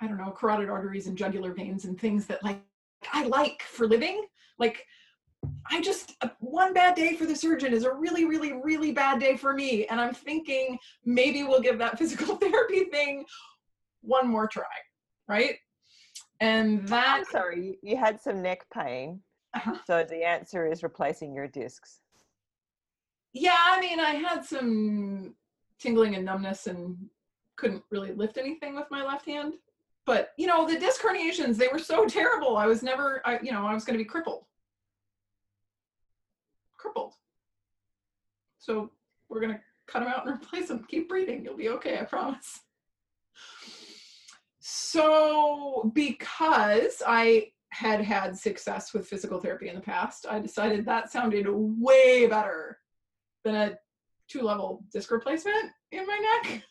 I 0.00 0.06
don't 0.06 0.18
know, 0.18 0.30
carotid 0.30 0.68
arteries 0.68 1.08
and 1.08 1.18
jugular 1.18 1.54
veins 1.54 1.86
and 1.86 1.98
things 1.98 2.26
that 2.26 2.44
like 2.44 2.62
I 3.12 3.24
like 3.24 3.62
for 3.62 3.88
living. 3.88 4.26
Like 4.58 4.84
I 5.70 5.80
just, 5.80 6.16
uh, 6.22 6.28
one 6.40 6.72
bad 6.72 6.94
day 6.94 7.14
for 7.14 7.26
the 7.26 7.36
surgeon 7.36 7.72
is 7.72 7.84
a 7.84 7.92
really, 7.92 8.24
really, 8.24 8.52
really 8.52 8.92
bad 8.92 9.20
day 9.20 9.36
for 9.36 9.54
me. 9.54 9.86
And 9.86 10.00
I'm 10.00 10.14
thinking 10.14 10.78
maybe 11.04 11.42
we'll 11.42 11.60
give 11.60 11.78
that 11.78 11.98
physical 11.98 12.36
therapy 12.36 12.84
thing 12.84 13.24
one 14.02 14.28
more 14.28 14.46
try, 14.46 14.64
right? 15.28 15.56
And 16.40 16.86
that. 16.88 17.18
I'm 17.18 17.24
sorry, 17.24 17.78
you 17.82 17.96
had 17.96 18.20
some 18.20 18.42
neck 18.42 18.64
pain. 18.72 19.20
Uh-huh. 19.54 19.76
So 19.86 20.04
the 20.08 20.24
answer 20.24 20.70
is 20.70 20.82
replacing 20.82 21.34
your 21.34 21.48
discs. 21.48 22.00
Yeah, 23.32 23.56
I 23.56 23.80
mean, 23.80 24.00
I 24.00 24.12
had 24.12 24.44
some 24.44 25.34
tingling 25.78 26.14
and 26.14 26.24
numbness 26.24 26.66
and 26.66 26.96
couldn't 27.56 27.82
really 27.90 28.12
lift 28.12 28.38
anything 28.38 28.74
with 28.74 28.86
my 28.90 29.04
left 29.04 29.26
hand. 29.26 29.54
But, 30.06 30.30
you 30.38 30.46
know, 30.46 30.66
the 30.66 30.78
disc 30.78 31.02
herniations, 31.02 31.56
they 31.56 31.68
were 31.68 31.78
so 31.78 32.06
terrible. 32.08 32.56
I 32.56 32.66
was 32.66 32.82
never, 32.82 33.20
I, 33.26 33.38
you 33.42 33.52
know, 33.52 33.66
I 33.66 33.74
was 33.74 33.84
going 33.84 33.98
to 33.98 34.02
be 34.02 34.08
crippled 34.08 34.44
crippled. 36.78 37.14
So 38.58 38.90
we're 39.28 39.40
going 39.40 39.54
to 39.54 39.60
cut 39.86 40.00
them 40.00 40.08
out 40.08 40.26
and 40.26 40.34
replace 40.42 40.68
them. 40.68 40.86
Keep 40.88 41.08
breathing. 41.08 41.44
You'll 41.44 41.56
be 41.56 41.68
okay, 41.70 41.98
I 41.98 42.04
promise. 42.04 42.60
So 44.60 45.90
because 45.94 47.02
I 47.06 47.52
had 47.70 48.02
had 48.02 48.36
success 48.36 48.92
with 48.92 49.06
physical 49.06 49.40
therapy 49.40 49.68
in 49.68 49.74
the 49.74 49.80
past, 49.80 50.26
I 50.28 50.40
decided 50.40 50.84
that 50.84 51.12
sounded 51.12 51.46
way 51.48 52.26
better 52.26 52.78
than 53.44 53.54
a 53.54 53.78
two 54.28 54.42
level 54.42 54.84
disc 54.92 55.10
replacement 55.10 55.70
in 55.92 56.06
my 56.06 56.18
neck. 56.18 56.62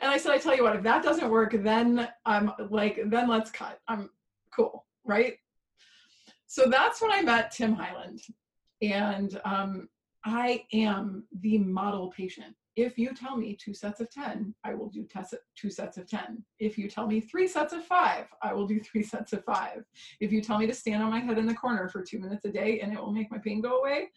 And 0.00 0.10
I 0.10 0.16
said, 0.16 0.32
I 0.32 0.38
tell 0.38 0.56
you 0.56 0.62
what, 0.62 0.76
if 0.76 0.82
that 0.82 1.02
doesn't 1.02 1.30
work, 1.30 1.54
then 1.62 2.08
I'm 2.24 2.52
like, 2.70 3.00
then 3.06 3.28
let's 3.28 3.50
cut. 3.50 3.78
I'm 3.88 4.08
cool, 4.54 4.86
right? 5.04 5.36
So 6.50 6.64
that's 6.66 7.00
when 7.00 7.12
I 7.12 7.22
met 7.22 7.52
Tim 7.52 7.74
Highland. 7.74 8.22
And 8.82 9.40
um, 9.44 9.88
I 10.24 10.64
am 10.72 11.22
the 11.42 11.58
model 11.58 12.10
patient. 12.10 12.56
If 12.74 12.98
you 12.98 13.14
tell 13.14 13.36
me 13.36 13.56
two 13.56 13.72
sets 13.72 14.00
of 14.00 14.10
10, 14.10 14.52
I 14.64 14.74
will 14.74 14.88
do 14.88 15.06
two 15.56 15.70
sets 15.70 15.96
of 15.96 16.10
10. 16.10 16.44
If 16.58 16.76
you 16.76 16.90
tell 16.90 17.06
me 17.06 17.20
three 17.20 17.46
sets 17.46 17.72
of 17.72 17.84
five, 17.84 18.24
I 18.42 18.52
will 18.52 18.66
do 18.66 18.80
three 18.92 19.04
sets 19.04 19.32
of 19.32 19.44
five. 19.44 19.84
If 20.18 20.32
you 20.32 20.40
tell 20.42 20.58
me 20.58 20.66
to 20.66 20.74
stand 20.74 21.04
on 21.04 21.10
my 21.10 21.20
head 21.20 21.38
in 21.38 21.46
the 21.46 21.54
corner 21.54 21.88
for 21.88 22.02
two 22.02 22.18
minutes 22.18 22.44
a 22.44 22.50
day 22.50 22.80
and 22.80 22.92
it 22.92 22.98
will 22.98 23.12
make 23.12 23.30
my 23.30 23.38
pain 23.38 23.60
go 23.60 23.78
away. 23.78 24.08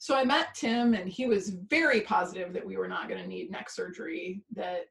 So 0.00 0.16
I 0.16 0.24
met 0.24 0.56
Tim 0.56 0.94
and 0.94 1.08
he 1.08 1.26
was 1.26 1.50
very 1.50 2.00
positive 2.00 2.52
that 2.54 2.66
we 2.66 2.76
were 2.76 2.88
not 2.88 3.08
going 3.08 3.22
to 3.22 3.28
need 3.28 3.52
neck 3.52 3.70
surgery, 3.70 4.42
that 4.56 4.86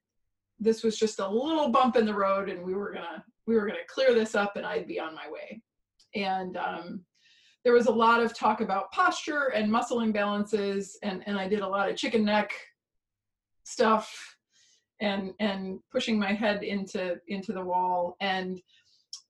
this 0.58 0.84
was 0.84 0.98
just 0.98 1.20
a 1.20 1.28
little 1.28 1.68
bump 1.68 1.98
in 1.98 2.06
the 2.06 2.16
road 2.16 2.48
and 2.48 2.64
we 2.64 2.74
were 2.74 2.94
going 2.94 3.04
to 3.04 3.24
we 3.48 3.56
were 3.56 3.62
going 3.62 3.80
to 3.80 3.94
clear 3.94 4.14
this 4.14 4.36
up 4.36 4.56
and 4.56 4.66
I'd 4.66 4.88
be 4.88 5.00
on 5.00 5.16
my 5.16 5.30
way. 5.32 5.62
And 6.14 6.58
um, 6.58 7.02
there 7.64 7.74
was 7.74 7.88
a 7.88 7.92
lot 7.92 8.22
of 8.22 8.38
talk 8.38 8.62
about 8.62 8.92
posture 8.92 9.52
and 9.56 9.72
muscle 9.72 10.00
imbalances, 10.00 10.92
and, 11.04 11.24
and 11.26 11.38
I 11.40 11.48
did 11.48 11.62
a 11.62 11.68
lot 11.68 11.90
of 11.90 11.96
chicken 11.96 12.24
neck 12.24 12.52
stuff 13.64 14.36
and 15.00 15.34
and 15.40 15.80
pushing 15.92 16.18
my 16.18 16.34
head 16.34 16.64
into 16.64 17.18
into 17.28 17.52
the 17.52 17.64
wall 17.64 18.16
and 18.22 18.62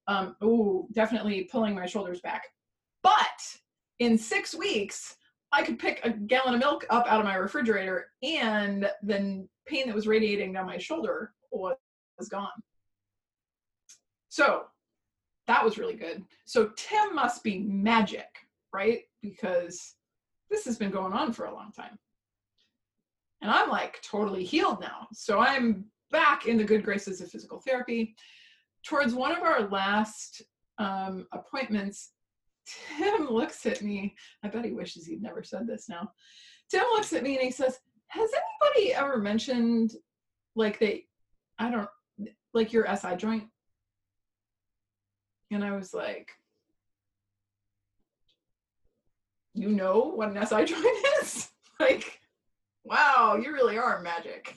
um, 0.08 0.36
oh 0.42 0.88
definitely 0.94 1.50
pulling 1.52 1.76
my 1.76 1.86
shoulders 1.86 2.22
back 2.22 2.44
but 3.04 3.42
in 4.00 4.18
six 4.18 4.56
weeks 4.56 5.18
I 5.52 5.64
could 5.64 5.80
pick 5.80 6.00
a 6.04 6.12
gallon 6.12 6.54
of 6.54 6.60
milk 6.60 6.86
up 6.90 7.08
out 7.08 7.20
of 7.20 7.26
my 7.26 7.36
refrigerator 7.36 8.12
and 8.22 8.90
the 9.04 9.48
pain 9.66 9.88
that 9.88 9.96
was 9.96 10.08
radiating 10.08 10.54
down 10.54 10.66
my 10.66 10.78
shoulder 10.78 11.34
was, 11.52 11.76
was 12.18 12.30
gone. 12.30 12.50
So 14.38 14.66
that 15.48 15.66
was 15.66 15.80
really 15.80 15.96
good. 15.96 16.24
So 16.46 16.70
Tim 16.78 17.16
must 17.16 17.44
be 17.44 17.58
magic, 17.58 18.28
right? 18.72 19.00
Because 19.24 19.96
this 20.52 20.64
has 20.66 20.78
been 20.78 20.92
going 20.92 21.12
on 21.12 21.34
for 21.34 21.46
a 21.46 21.54
long 21.54 21.72
time. 21.72 21.98
And 23.42 23.50
I'm 23.50 23.68
like 23.68 24.00
totally 24.04 24.44
healed 24.44 24.80
now. 24.80 25.08
So 25.12 25.40
I'm 25.40 25.86
back 26.12 26.46
in 26.46 26.56
the 26.56 26.64
good 26.64 26.84
graces 26.84 27.20
of 27.20 27.32
physical 27.32 27.64
therapy. 27.66 28.16
Towards 28.86 29.16
one 29.16 29.32
of 29.32 29.42
our 29.42 29.70
last 29.70 30.44
um, 30.78 31.26
appointments, 31.32 32.12
Tim 32.96 33.30
looks 33.32 33.66
at 33.66 33.82
me. 33.82 34.16
I 34.44 34.50
bet 34.50 34.66
he 34.66 34.72
wishes 34.72 35.08
he'd 35.08 35.24
never 35.24 35.42
said 35.42 35.66
this 35.66 35.90
now. 35.90 36.12
Tim 36.70 36.84
looks 36.94 37.12
at 37.12 37.24
me 37.24 37.38
and 37.38 37.44
he 37.44 37.50
says, 37.50 37.80
Has 38.10 38.30
anybody 38.70 38.94
ever 38.94 39.18
mentioned 39.18 39.94
like 40.56 40.80
they, 40.80 41.06
I 41.58 41.72
don't, 41.72 41.90
like 42.54 42.72
your 42.72 42.86
SI 42.96 43.16
joint? 43.16 43.46
And 45.52 45.64
I 45.64 45.76
was 45.76 45.94
like, 45.94 46.32
You 49.54 49.70
know 49.70 50.12
what 50.16 50.30
an 50.30 50.46
SI 50.46 50.66
joint 50.66 50.86
is? 51.22 51.50
like, 51.80 52.20
wow, 52.84 53.40
you 53.42 53.52
really 53.52 53.78
are 53.78 54.02
magic 54.02 54.56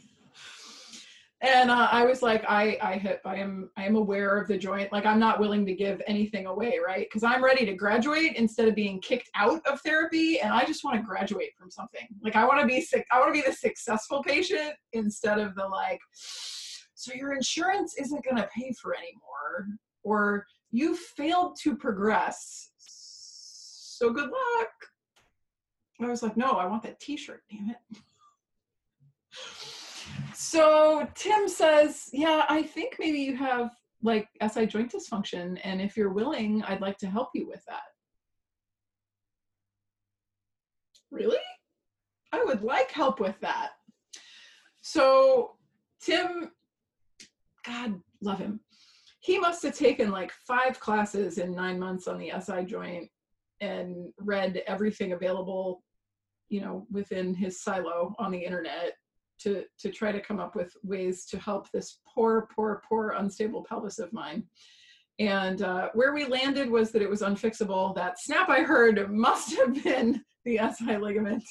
and 1.43 1.71
uh, 1.71 1.89
I 1.91 2.05
was 2.05 2.21
like, 2.21 2.45
I, 2.47 2.77
I, 2.83 2.97
have, 2.99 3.21
I 3.25 3.37
am, 3.37 3.71
I 3.79 3.87
am 3.87 3.97
aware 3.97 4.37
of 4.37 4.47
the 4.47 4.59
joint. 4.59 4.93
Like, 4.93 5.07
I'm 5.07 5.19
not 5.19 5.41
willing 5.41 5.65
to 5.67 5.75
give 5.75 6.03
anything 6.07 6.45
away, 6.45 6.79
right? 6.85 7.07
Because 7.09 7.23
I'm 7.23 7.43
ready 7.43 7.65
to 7.65 7.73
graduate 7.73 8.37
instead 8.37 8.69
of 8.69 8.75
being 8.75 9.01
kicked 9.01 9.31
out 9.35 9.65
of 9.67 9.81
therapy, 9.81 10.41
and 10.41 10.53
I 10.53 10.67
just 10.67 10.85
want 10.85 10.97
to 10.99 11.03
graduate 11.03 11.53
from 11.59 11.71
something. 11.71 12.07
Like, 12.23 12.37
I 12.37 12.45
want 12.45 12.61
to 12.61 12.67
be 12.67 12.83
sick. 12.83 13.07
I 13.11 13.19
want 13.19 13.35
to 13.35 13.41
be 13.41 13.47
the 13.47 13.57
successful 13.57 14.23
patient 14.23 14.75
instead 14.93 15.39
of 15.39 15.55
the 15.55 15.67
like. 15.67 16.01
So 16.95 17.15
your 17.15 17.33
insurance 17.33 17.95
isn't 17.99 18.23
going 18.23 18.37
to 18.37 18.49
pay 18.55 18.75
for 18.81 18.95
anymore, 18.95 19.79
or 20.03 20.45
you 20.73 20.97
failed 20.97 21.57
to 21.63 21.77
progress. 21.77 22.71
So 22.79 24.11
good 24.13 24.31
luck. 24.31 24.69
I 26.01 26.07
was 26.07 26.23
like, 26.23 26.37
no, 26.37 26.53
I 26.53 26.67
want 26.67 26.83
that 26.85 27.01
T-shirt. 27.01 27.43
Damn 27.51 27.71
it. 27.71 27.99
So 30.35 31.07
Tim 31.15 31.49
says, 31.49 32.09
Yeah, 32.13 32.45
I 32.49 32.63
think 32.63 32.97
maybe 32.99 33.19
you 33.19 33.37
have 33.37 33.71
like 34.03 34.29
SI 34.51 34.67
joint 34.67 34.93
dysfunction. 34.93 35.61
And 35.63 35.81
if 35.81 35.97
you're 35.97 36.13
willing, 36.13 36.63
I'd 36.63 36.81
like 36.81 36.97
to 36.99 37.07
help 37.07 37.29
you 37.35 37.47
with 37.47 37.63
that. 37.67 37.83
Really? 41.11 41.37
I 42.33 42.43
would 42.43 42.63
like 42.63 42.91
help 42.91 43.21
with 43.21 43.39
that. 43.41 43.71
So 44.81 45.57
Tim, 46.01 46.51
God 47.67 48.01
love 48.23 48.39
him. 48.39 48.61
He 49.21 49.39
must 49.39 49.63
have 49.63 49.77
taken 49.77 50.11
like 50.11 50.33
five 50.47 50.81
classes 50.81 51.39
in 51.39 51.55
nine 51.55 51.79
months 51.79 52.07
on 52.09 52.19
the 52.19 52.33
SI 52.41 52.65
joint 52.65 53.09
and 53.61 54.13
read 54.19 54.63
everything 54.67 55.13
available, 55.13 55.83
you 56.49 56.63
know, 56.63 56.87
within 56.91 57.35
his 57.35 57.63
silo 57.63 58.15
on 58.19 58.33
the 58.33 58.39
internet 58.39 58.95
to 59.41 59.65
to 59.79 59.91
try 59.91 60.13
to 60.13 60.21
come 60.21 60.41
up 60.41 60.55
with 60.55 60.75
ways 60.83 61.27
to 61.27 61.39
help 61.39 61.71
this 61.71 62.01
poor, 62.07 62.49
poor, 62.55 62.83
poor 62.89 63.15
unstable 63.19 63.65
pelvis 63.69 63.99
of 63.99 64.13
mine. 64.13 64.45
And 65.19 65.61
uh, 65.61 65.91
where 65.93 66.15
we 66.15 66.25
landed 66.25 66.71
was 66.71 66.93
that 66.93 67.03
it 67.03 67.11
was 67.11 67.21
unfixable. 67.21 67.95
That 67.95 68.19
snap 68.19 68.49
I 68.49 68.61
heard 68.61 69.11
must 69.11 69.55
have 69.57 69.83
been 69.85 70.25
the 70.45 70.59
SI 70.75 70.97
ligament 70.97 71.45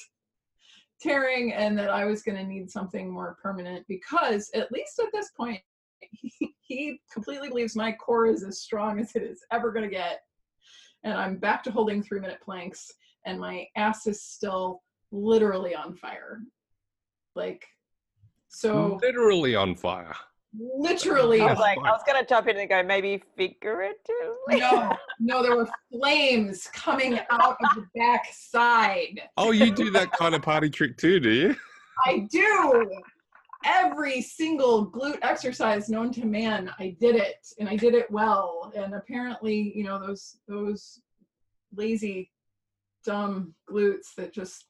tearing, 1.00 1.52
and 1.52 1.78
that 1.78 1.90
I 1.90 2.04
was 2.04 2.22
going 2.22 2.36
to 2.36 2.44
need 2.44 2.70
something 2.70 3.10
more 3.10 3.36
permanent 3.42 3.86
because, 3.88 4.50
at 4.54 4.70
least 4.72 4.98
at 4.98 5.12
this 5.12 5.30
point, 5.36 5.60
he 6.70 7.00
completely 7.12 7.48
believes 7.48 7.74
my 7.74 7.90
core 7.92 8.26
is 8.26 8.44
as 8.44 8.60
strong 8.60 9.00
as 9.00 9.16
it 9.16 9.22
is 9.22 9.44
ever 9.50 9.72
going 9.72 9.84
to 9.84 9.90
get. 9.90 10.20
And 11.02 11.14
I'm 11.14 11.36
back 11.36 11.64
to 11.64 11.70
holding 11.72 12.02
three 12.02 12.20
minute 12.20 12.38
planks, 12.44 12.92
and 13.26 13.40
my 13.40 13.66
ass 13.76 14.06
is 14.06 14.22
still 14.22 14.82
literally 15.10 15.74
on 15.74 15.96
fire. 15.96 16.40
Like 17.34 17.66
so 18.48 18.98
literally 19.02 19.56
on 19.56 19.74
fire. 19.74 20.14
Literally. 20.58 21.40
I 21.40 21.46
was 21.46 21.58
like, 21.58 21.78
I 21.78 21.90
was 21.90 22.02
gonna 22.06 22.26
jump 22.26 22.48
in 22.48 22.56
and 22.56 22.68
go 22.68 22.82
maybe 22.82 23.22
figuratively. 23.36 24.58
No, 24.58 24.96
no, 25.18 25.42
there 25.42 25.56
were 25.56 25.68
flames 25.92 26.68
coming 26.72 27.18
out 27.30 27.56
of 27.62 27.74
the 27.76 27.86
back 27.96 28.26
side. 28.32 29.20
Oh, 29.36 29.52
you 29.52 29.72
do 29.72 29.90
that 29.92 30.12
kind 30.12 30.34
of 30.34 30.42
party 30.42 30.68
trick 30.68 30.96
too, 30.96 31.18
do 31.20 31.30
you? 31.30 31.56
I 32.04 32.26
do. 32.30 32.90
Every 33.64 34.22
single 34.22 34.90
glute 34.90 35.18
exercise 35.22 35.88
known 35.88 36.12
to 36.12 36.24
man, 36.24 36.70
I 36.78 36.96
did 37.00 37.16
it, 37.16 37.46
and 37.58 37.68
I 37.68 37.76
did 37.76 37.94
it 37.94 38.10
well. 38.10 38.72
And 38.74 38.94
apparently, 38.94 39.72
you 39.76 39.84
know, 39.84 39.98
those 39.98 40.38
those 40.48 41.00
lazy, 41.74 42.30
dumb 43.04 43.54
glutes 43.68 44.14
that 44.16 44.32
just 44.32 44.66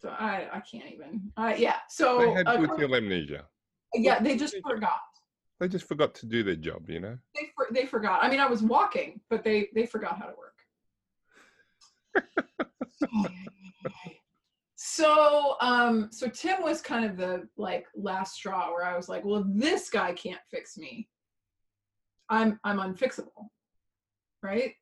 so 0.00 0.08
I, 0.10 0.48
I 0.52 0.60
can't 0.60 0.90
even. 0.92 1.30
Uh, 1.36 1.54
yeah. 1.56 1.76
So 1.88 2.18
they 2.18 2.30
had 2.32 2.46
uh, 2.46 2.56
gluteal 2.56 2.96
amnesia. 2.96 3.44
Yeah, 3.94 4.20
they 4.20 4.36
just 4.36 4.56
forgot. 4.66 5.00
They 5.58 5.68
just 5.68 5.86
forgot 5.86 6.14
to 6.16 6.26
do 6.26 6.42
their 6.42 6.56
job, 6.56 6.88
you 6.88 7.00
know. 7.00 7.18
They 7.34 7.50
for, 7.54 7.66
they 7.70 7.84
forgot. 7.84 8.24
I 8.24 8.30
mean, 8.30 8.40
I 8.40 8.46
was 8.46 8.62
walking, 8.62 9.20
but 9.28 9.44
they 9.44 9.68
they 9.74 9.84
forgot 9.84 10.18
how 10.18 10.26
to 10.26 10.34
work. 10.36 10.54
so 14.94 15.56
um 15.60 16.08
so 16.10 16.28
Tim 16.28 16.62
was 16.62 16.80
kind 16.80 17.04
of 17.04 17.16
the 17.16 17.48
like 17.56 17.86
last 17.94 18.34
straw 18.34 18.70
where 18.70 18.84
I 18.84 18.96
was 18.96 19.08
like, 19.08 19.24
well, 19.24 19.44
this 19.46 19.90
guy 19.90 20.12
can't 20.12 20.40
fix 20.50 20.76
me. 20.76 21.08
I'm 22.28 22.58
I'm 22.64 22.78
unfixable, 22.78 23.48
right? 24.42 24.74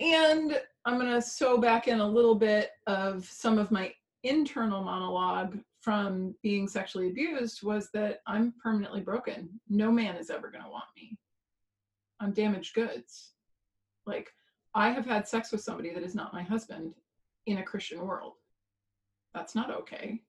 And 0.00 0.60
I'm 0.84 0.98
gonna 0.98 1.22
sew 1.22 1.58
back 1.58 1.88
in 1.88 2.00
a 2.00 2.08
little 2.08 2.34
bit 2.34 2.70
of 2.86 3.24
some 3.24 3.58
of 3.58 3.70
my 3.70 3.92
internal 4.22 4.82
monologue 4.82 5.58
from 5.86 6.34
being 6.42 6.66
sexually 6.66 7.08
abused 7.08 7.62
was 7.62 7.90
that 7.94 8.18
I'm 8.26 8.52
permanently 8.60 9.00
broken. 9.00 9.48
No 9.68 9.92
man 9.92 10.16
is 10.16 10.30
ever 10.30 10.50
going 10.50 10.64
to 10.64 10.70
want 10.70 10.86
me. 10.96 11.16
I'm 12.18 12.32
damaged 12.32 12.74
goods. 12.74 13.34
Like, 14.04 14.28
I 14.74 14.90
have 14.90 15.06
had 15.06 15.28
sex 15.28 15.52
with 15.52 15.60
somebody 15.60 15.94
that 15.94 16.02
is 16.02 16.16
not 16.16 16.32
my 16.32 16.42
husband 16.42 16.94
in 17.46 17.58
a 17.58 17.62
Christian 17.62 18.00
world. 18.00 18.32
That's 19.36 19.54
not 19.54 19.70
okay. 19.70 20.22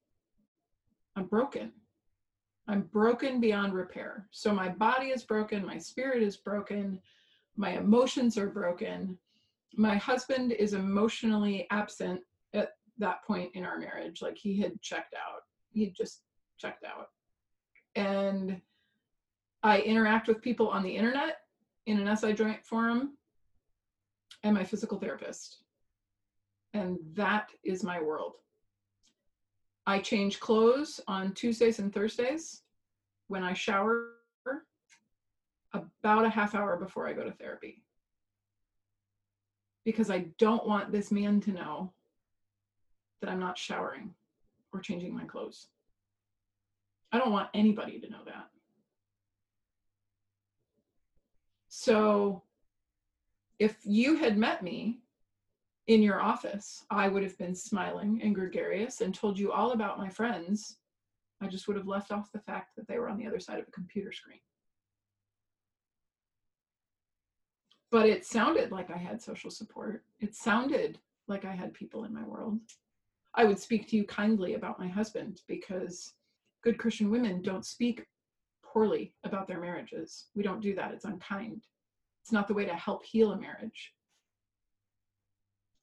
I'm 1.15 1.27
broken. 1.27 1.71
I'm 2.67 2.81
broken 2.81 3.39
beyond 3.39 3.73
repair. 3.73 4.27
So 4.31 4.53
my 4.53 4.67
body 4.67 5.07
is 5.07 5.23
broken, 5.23 5.65
my 5.65 5.77
spirit 5.77 6.21
is 6.21 6.35
broken, 6.35 6.99
my 7.55 7.77
emotions 7.77 8.37
are 8.37 8.49
broken. 8.49 9.17
My 9.77 9.95
husband 9.95 10.51
is 10.51 10.73
emotionally 10.73 11.67
absent 11.71 12.19
at 12.53 12.71
that 12.97 13.23
point 13.23 13.51
in 13.53 13.63
our 13.63 13.79
marriage. 13.79 14.21
Like 14.21 14.37
he 14.37 14.59
had 14.59 14.81
checked 14.81 15.13
out. 15.13 15.43
He 15.71 15.89
just 15.91 16.23
checked 16.57 16.83
out. 16.83 17.07
And 17.95 18.59
I 19.63 19.79
interact 19.79 20.27
with 20.27 20.41
people 20.41 20.67
on 20.67 20.83
the 20.83 20.95
internet 20.95 21.37
in 21.85 22.05
an 22.05 22.17
SI 22.17 22.33
joint 22.33 22.65
forum 22.65 23.17
and 24.43 24.53
my 24.53 24.65
physical 24.65 24.99
therapist. 24.99 25.63
And 26.73 26.97
that 27.13 27.51
is 27.63 27.85
my 27.85 28.01
world. 28.01 28.33
I 29.87 29.99
change 29.99 30.41
clothes 30.41 30.99
on 31.07 31.33
Tuesdays 31.33 31.79
and 31.79 31.93
Thursdays 31.93 32.61
when 33.29 33.41
I 33.41 33.53
shower 33.53 34.09
about 35.73 36.25
a 36.25 36.29
half 36.29 36.53
hour 36.53 36.75
before 36.75 37.07
I 37.07 37.13
go 37.13 37.23
to 37.23 37.31
therapy. 37.31 37.83
Because 39.85 40.11
I 40.11 40.25
don't 40.37 40.67
want 40.67 40.91
this 40.91 41.09
man 41.09 41.39
to 41.41 41.51
know 41.51 41.93
that 43.21 43.29
I'm 43.29 43.39
not 43.39 43.57
showering 43.57 44.13
or 44.73 44.81
changing 44.81 45.15
my 45.15 45.23
clothes. 45.23 45.67
I 47.13 47.17
don't 47.17 47.31
want 47.31 47.49
anybody 47.53 47.97
to 48.01 48.09
know 48.09 48.25
that. 48.25 48.49
So 51.69 52.43
if 53.57 53.77
you 53.85 54.17
had 54.17 54.37
met 54.37 54.63
me 54.63 54.99
in 55.87 56.01
your 56.01 56.21
office, 56.21 56.85
I 56.89 57.07
would 57.07 57.23
have 57.23 57.37
been 57.37 57.55
smiling 57.55 58.19
and 58.21 58.35
gregarious 58.35 59.01
and 59.01 59.15
told 59.15 59.39
you 59.39 59.51
all 59.51 59.71
about 59.71 59.97
my 59.97 60.09
friends. 60.09 60.77
I 61.41 61.47
just 61.47 61.67
would 61.67 61.77
have 61.77 61.87
left 61.87 62.11
off 62.11 62.31
the 62.31 62.39
fact 62.39 62.75
that 62.75 62.87
they 62.87 62.99
were 62.99 63.09
on 63.09 63.17
the 63.17 63.27
other 63.27 63.39
side 63.39 63.59
of 63.59 63.67
a 63.67 63.71
computer 63.71 64.11
screen. 64.11 64.39
But 67.89 68.09
it 68.09 68.25
sounded 68.25 68.71
like 68.71 68.91
I 68.91 68.97
had 68.97 69.21
social 69.21 69.49
support. 69.49 70.03
It 70.19 70.35
sounded 70.35 70.99
like 71.27 71.45
I 71.45 71.55
had 71.55 71.73
people 71.73 72.03
in 72.03 72.13
my 72.13 72.23
world. 72.23 72.59
I 73.33 73.45
would 73.45 73.59
speak 73.59 73.87
to 73.89 73.95
you 73.95 74.03
kindly 74.03 74.55
about 74.55 74.79
my 74.79 74.87
husband 74.87 75.41
because 75.47 76.13
good 76.63 76.77
Christian 76.77 77.09
women 77.09 77.41
don't 77.41 77.65
speak 77.65 78.05
poorly 78.61 79.13
about 79.23 79.47
their 79.47 79.61
marriages. 79.61 80.25
We 80.35 80.43
don't 80.43 80.59
do 80.59 80.75
that. 80.75 80.91
It's 80.91 81.05
unkind. 81.05 81.63
It's 82.23 82.31
not 82.33 82.47
the 82.47 82.53
way 82.53 82.65
to 82.65 82.73
help 82.73 83.05
heal 83.05 83.31
a 83.31 83.39
marriage. 83.39 83.93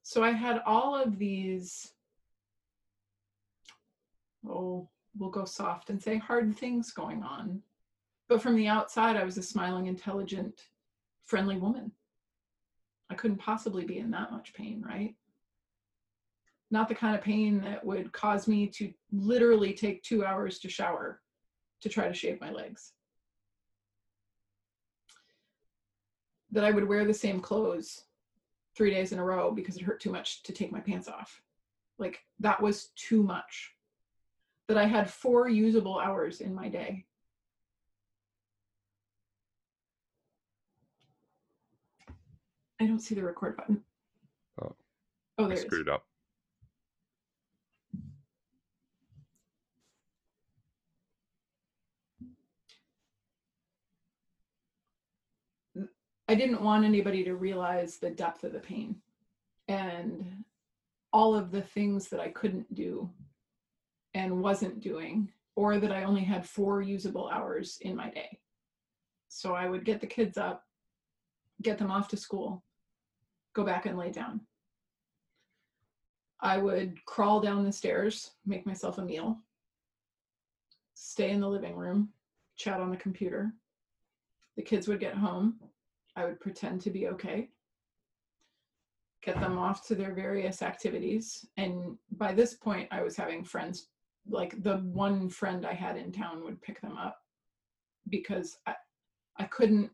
So 0.04 0.22
I 0.22 0.32
had 0.32 0.60
all 0.66 0.94
of 0.94 1.18
these 1.18 1.92
oh, 4.46 4.86
we'll 5.18 5.30
go 5.30 5.46
soft 5.46 5.88
and 5.88 6.00
say 6.00 6.18
hard 6.18 6.54
things 6.54 6.92
going 6.92 7.22
on. 7.22 7.62
But 8.28 8.42
from 8.42 8.54
the 8.54 8.68
outside, 8.68 9.16
I 9.16 9.24
was 9.24 9.38
a 9.38 9.42
smiling, 9.42 9.86
intelligent, 9.86 10.60
friendly 11.24 11.56
woman. 11.56 11.90
I 13.10 13.14
couldn't 13.14 13.38
possibly 13.38 13.86
be 13.86 13.98
in 13.98 14.10
that 14.10 14.30
much 14.30 14.52
pain, 14.52 14.84
right? 14.86 15.14
Not 16.70 16.88
the 16.88 16.94
kind 16.94 17.16
of 17.16 17.22
pain 17.22 17.62
that 17.62 17.82
would 17.82 18.12
cause 18.12 18.46
me 18.46 18.66
to 18.68 18.92
literally 19.10 19.72
take 19.72 20.02
two 20.02 20.22
hours 20.22 20.58
to 20.60 20.68
shower 20.68 21.22
to 21.80 21.88
try 21.88 22.08
to 22.08 22.14
shave 22.14 22.42
my 22.42 22.50
legs. 22.50 22.92
That 26.50 26.64
I 26.64 26.70
would 26.70 26.86
wear 26.86 27.06
the 27.06 27.14
same 27.14 27.40
clothes 27.40 28.04
three 28.76 28.90
days 28.90 29.12
in 29.12 29.18
a 29.18 29.24
row 29.24 29.50
because 29.50 29.76
it 29.76 29.82
hurt 29.82 30.00
too 30.00 30.10
much 30.10 30.42
to 30.44 30.52
take 30.52 30.72
my 30.72 30.80
pants 30.80 31.08
off. 31.08 31.40
Like 31.98 32.20
that 32.40 32.60
was 32.60 32.88
too 32.96 33.22
much. 33.22 33.72
That 34.68 34.78
I 34.78 34.86
had 34.86 35.10
four 35.10 35.48
usable 35.48 35.98
hours 35.98 36.40
in 36.40 36.54
my 36.54 36.68
day. 36.68 37.04
I 42.80 42.86
don't 42.86 43.00
see 43.00 43.14
the 43.14 43.22
record 43.22 43.56
button. 43.56 43.82
Oh. 44.60 44.74
Oh, 45.38 45.44
I 45.44 45.48
there 45.48 45.52
it 45.52 45.58
is. 45.58 45.64
screwed 45.64 45.88
up. 45.88 46.04
I 56.28 56.34
didn't 56.34 56.62
want 56.62 56.84
anybody 56.84 57.24
to 57.24 57.34
realize 57.34 57.98
the 57.98 58.10
depth 58.10 58.44
of 58.44 58.52
the 58.52 58.60
pain 58.60 58.96
and 59.68 60.44
all 61.12 61.34
of 61.34 61.50
the 61.50 61.62
things 61.62 62.08
that 62.08 62.20
I 62.20 62.28
couldn't 62.28 62.74
do 62.74 63.10
and 64.14 64.42
wasn't 64.42 64.80
doing, 64.80 65.30
or 65.56 65.78
that 65.78 65.92
I 65.92 66.04
only 66.04 66.24
had 66.24 66.46
four 66.46 66.82
usable 66.82 67.28
hours 67.28 67.78
in 67.82 67.94
my 67.94 68.10
day. 68.10 68.38
So 69.28 69.54
I 69.54 69.68
would 69.68 69.84
get 69.84 70.00
the 70.00 70.06
kids 70.06 70.38
up, 70.38 70.64
get 71.62 71.78
them 71.78 71.90
off 71.90 72.08
to 72.08 72.16
school, 72.16 72.62
go 73.52 73.64
back 73.64 73.86
and 73.86 73.98
lay 73.98 74.10
down. 74.10 74.40
I 76.40 76.58
would 76.58 77.04
crawl 77.06 77.40
down 77.40 77.64
the 77.64 77.72
stairs, 77.72 78.32
make 78.44 78.66
myself 78.66 78.98
a 78.98 79.02
meal, 79.02 79.38
stay 80.94 81.30
in 81.30 81.40
the 81.40 81.48
living 81.48 81.74
room, 81.74 82.10
chat 82.56 82.80
on 82.80 82.90
the 82.90 82.96
computer. 82.96 83.52
The 84.56 84.62
kids 84.62 84.86
would 84.86 85.00
get 85.00 85.14
home. 85.14 85.58
I 86.16 86.24
would 86.24 86.40
pretend 86.40 86.80
to 86.82 86.90
be 86.90 87.08
okay, 87.08 87.48
get 89.22 89.40
them 89.40 89.58
off 89.58 89.86
to 89.88 89.94
their 89.94 90.14
various 90.14 90.62
activities. 90.62 91.46
And 91.56 91.96
by 92.12 92.32
this 92.32 92.54
point, 92.54 92.88
I 92.90 93.02
was 93.02 93.16
having 93.16 93.44
friends, 93.44 93.88
like 94.28 94.62
the 94.62 94.78
one 94.78 95.28
friend 95.28 95.66
I 95.66 95.72
had 95.72 95.96
in 95.96 96.12
town 96.12 96.44
would 96.44 96.62
pick 96.62 96.80
them 96.80 96.96
up 96.96 97.18
because 98.08 98.58
I, 98.66 98.74
I 99.38 99.44
couldn't, 99.44 99.90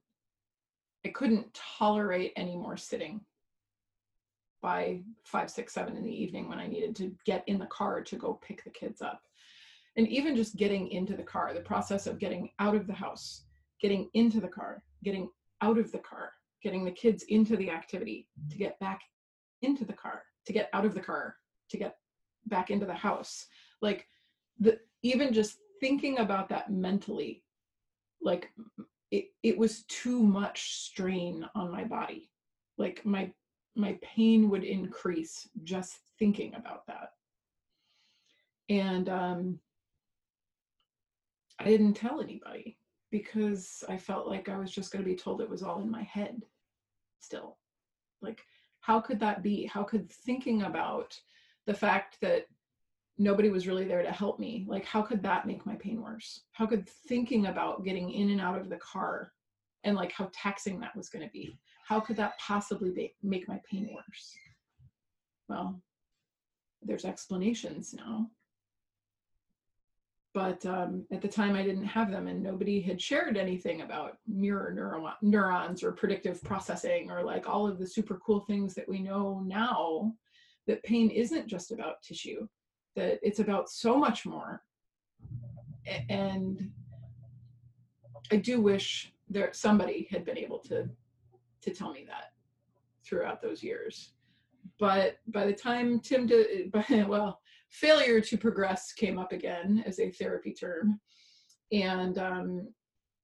I 1.06 1.08
couldn't 1.08 1.54
tolerate 1.78 2.32
any 2.36 2.56
more 2.56 2.76
sitting 2.76 3.20
by 4.60 5.00
five, 5.24 5.50
six, 5.50 5.72
seven 5.72 5.96
in 5.96 6.04
the 6.04 6.22
evening 6.22 6.48
when 6.48 6.58
I 6.58 6.66
needed 6.66 6.94
to 6.96 7.14
get 7.24 7.44
in 7.46 7.58
the 7.58 7.66
car 7.66 8.02
to 8.02 8.16
go 8.16 8.34
pick 8.34 8.62
the 8.64 8.70
kids 8.70 9.00
up. 9.00 9.22
And 9.96 10.06
even 10.08 10.36
just 10.36 10.56
getting 10.56 10.88
into 10.88 11.16
the 11.16 11.22
car, 11.22 11.54
the 11.54 11.60
process 11.60 12.06
of 12.06 12.18
getting 12.18 12.50
out 12.58 12.74
of 12.74 12.86
the 12.86 12.92
house, 12.92 13.44
getting 13.80 14.10
into 14.14 14.40
the 14.40 14.48
car, 14.48 14.82
getting 15.02 15.30
out 15.62 15.78
of 15.78 15.92
the 15.92 15.98
car, 15.98 16.32
getting 16.62 16.84
the 16.84 16.90
kids 16.90 17.24
into 17.24 17.56
the 17.56 17.70
activity, 17.70 18.28
to 18.50 18.58
get 18.58 18.78
back 18.80 19.00
into 19.62 19.84
the 19.84 19.92
car, 19.92 20.22
to 20.46 20.52
get 20.52 20.70
out 20.72 20.84
of 20.84 20.94
the 20.94 21.00
car, 21.00 21.36
to 21.70 21.76
get 21.76 21.96
back 22.46 22.70
into 22.70 22.86
the 22.86 22.94
house. 22.94 23.46
Like 23.82 24.06
the 24.58 24.78
even 25.02 25.32
just 25.32 25.56
thinking 25.80 26.18
about 26.18 26.48
that 26.50 26.70
mentally, 26.70 27.42
like 28.20 28.50
it, 29.10 29.26
it 29.42 29.58
was 29.58 29.84
too 29.84 30.22
much 30.22 30.74
strain 30.74 31.46
on 31.54 31.70
my 31.70 31.84
body. 31.84 32.30
Like 32.78 33.04
my 33.04 33.32
my 33.76 33.98
pain 34.02 34.50
would 34.50 34.64
increase 34.64 35.48
just 35.64 35.98
thinking 36.18 36.54
about 36.54 36.86
that. 36.86 37.12
And 38.68 39.08
um, 39.08 39.58
I 41.58 41.64
didn't 41.64 41.94
tell 41.94 42.20
anybody 42.20 42.78
because 43.10 43.84
I 43.88 43.96
felt 43.96 44.28
like 44.28 44.48
I 44.48 44.58
was 44.58 44.70
just 44.70 44.92
going 44.92 45.04
to 45.04 45.10
be 45.10 45.16
told 45.16 45.40
it 45.40 45.50
was 45.50 45.62
all 45.62 45.80
in 45.80 45.90
my 45.90 46.02
head 46.02 46.42
still. 47.18 47.56
Like, 48.22 48.44
how 48.80 49.00
could 49.00 49.20
that 49.20 49.42
be? 49.42 49.66
How 49.66 49.82
could 49.82 50.10
thinking 50.10 50.62
about 50.62 51.18
the 51.66 51.74
fact 51.74 52.18
that 52.20 52.46
nobody 53.18 53.50
was 53.50 53.66
really 53.66 53.84
there 53.84 54.02
to 54.02 54.10
help 54.10 54.38
me, 54.38 54.64
like, 54.66 54.84
how 54.84 55.02
could 55.02 55.22
that 55.22 55.46
make 55.46 55.66
my 55.66 55.74
pain 55.74 56.02
worse? 56.02 56.40
How 56.52 56.66
could 56.66 56.88
thinking 56.88 57.46
about 57.46 57.84
getting 57.84 58.10
in 58.10 58.30
and 58.30 58.40
out 58.40 58.58
of 58.58 58.70
the 58.70 58.78
car 58.78 59.32
and 59.84 59.96
like 59.96 60.12
how 60.12 60.30
taxing 60.32 60.80
that 60.80 60.96
was 60.96 61.08
going 61.08 61.24
to 61.24 61.32
be, 61.32 61.58
how 61.86 62.00
could 62.00 62.16
that 62.16 62.38
possibly 62.38 62.90
be, 62.90 63.14
make 63.22 63.48
my 63.48 63.60
pain 63.70 63.90
worse? 63.94 64.34
Well, 65.48 65.80
there's 66.82 67.04
explanations 67.04 67.94
now 67.94 68.30
but 70.32 70.64
um, 70.64 71.04
at 71.12 71.20
the 71.20 71.28
time 71.28 71.56
I 71.56 71.62
didn't 71.62 71.84
have 71.84 72.10
them 72.10 72.28
and 72.28 72.42
nobody 72.42 72.80
had 72.80 73.00
shared 73.00 73.36
anything 73.36 73.80
about 73.80 74.18
mirror 74.28 74.72
neuro- 74.72 75.14
neurons 75.22 75.82
or 75.82 75.92
predictive 75.92 76.42
processing 76.44 77.10
or 77.10 77.24
like 77.24 77.48
all 77.48 77.66
of 77.66 77.78
the 77.78 77.86
super 77.86 78.20
cool 78.24 78.40
things 78.40 78.74
that 78.74 78.88
we 78.88 79.00
know 79.00 79.42
now 79.44 80.12
that 80.66 80.82
pain 80.84 81.10
isn't 81.10 81.48
just 81.48 81.72
about 81.72 82.02
tissue 82.02 82.46
that 82.96 83.18
it's 83.22 83.40
about 83.40 83.68
so 83.68 83.96
much 83.96 84.26
more. 84.26 84.62
And 86.08 86.70
I 88.30 88.36
do 88.36 88.60
wish 88.60 89.12
there 89.28 89.50
somebody 89.52 90.08
had 90.10 90.24
been 90.24 90.38
able 90.38 90.58
to 90.60 90.88
to 91.62 91.70
tell 91.70 91.92
me 91.92 92.04
that 92.06 92.32
throughout 93.04 93.42
those 93.42 93.62
years. 93.62 94.12
But 94.78 95.18
by 95.26 95.46
the 95.46 95.52
time 95.52 96.00
Tim 96.00 96.26
did 96.26 96.70
by, 96.70 96.84
well 97.08 97.40
failure 97.70 98.20
to 98.20 98.36
progress 98.36 98.92
came 98.92 99.18
up 99.18 99.32
again 99.32 99.82
as 99.86 99.98
a 99.98 100.10
therapy 100.10 100.52
term. 100.52 101.00
And 101.72 102.18
um, 102.18 102.68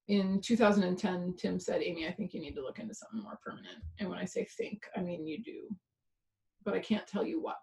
in 0.08 0.40
2010, 0.40 1.34
Tim 1.36 1.58
said, 1.58 1.82
Amy, 1.82 2.06
I 2.06 2.12
think 2.12 2.32
you 2.32 2.40
need 2.40 2.54
to 2.54 2.62
look 2.62 2.78
into 2.78 2.94
something 2.94 3.22
more 3.22 3.40
permanent. 3.44 3.78
And 3.98 4.08
when 4.08 4.18
I 4.18 4.24
say 4.24 4.46
think, 4.56 4.84
I 4.96 5.00
mean 5.00 5.26
you 5.26 5.42
do, 5.42 5.68
but 6.64 6.74
I 6.74 6.78
can't 6.78 7.06
tell 7.06 7.26
you 7.26 7.42
what. 7.42 7.56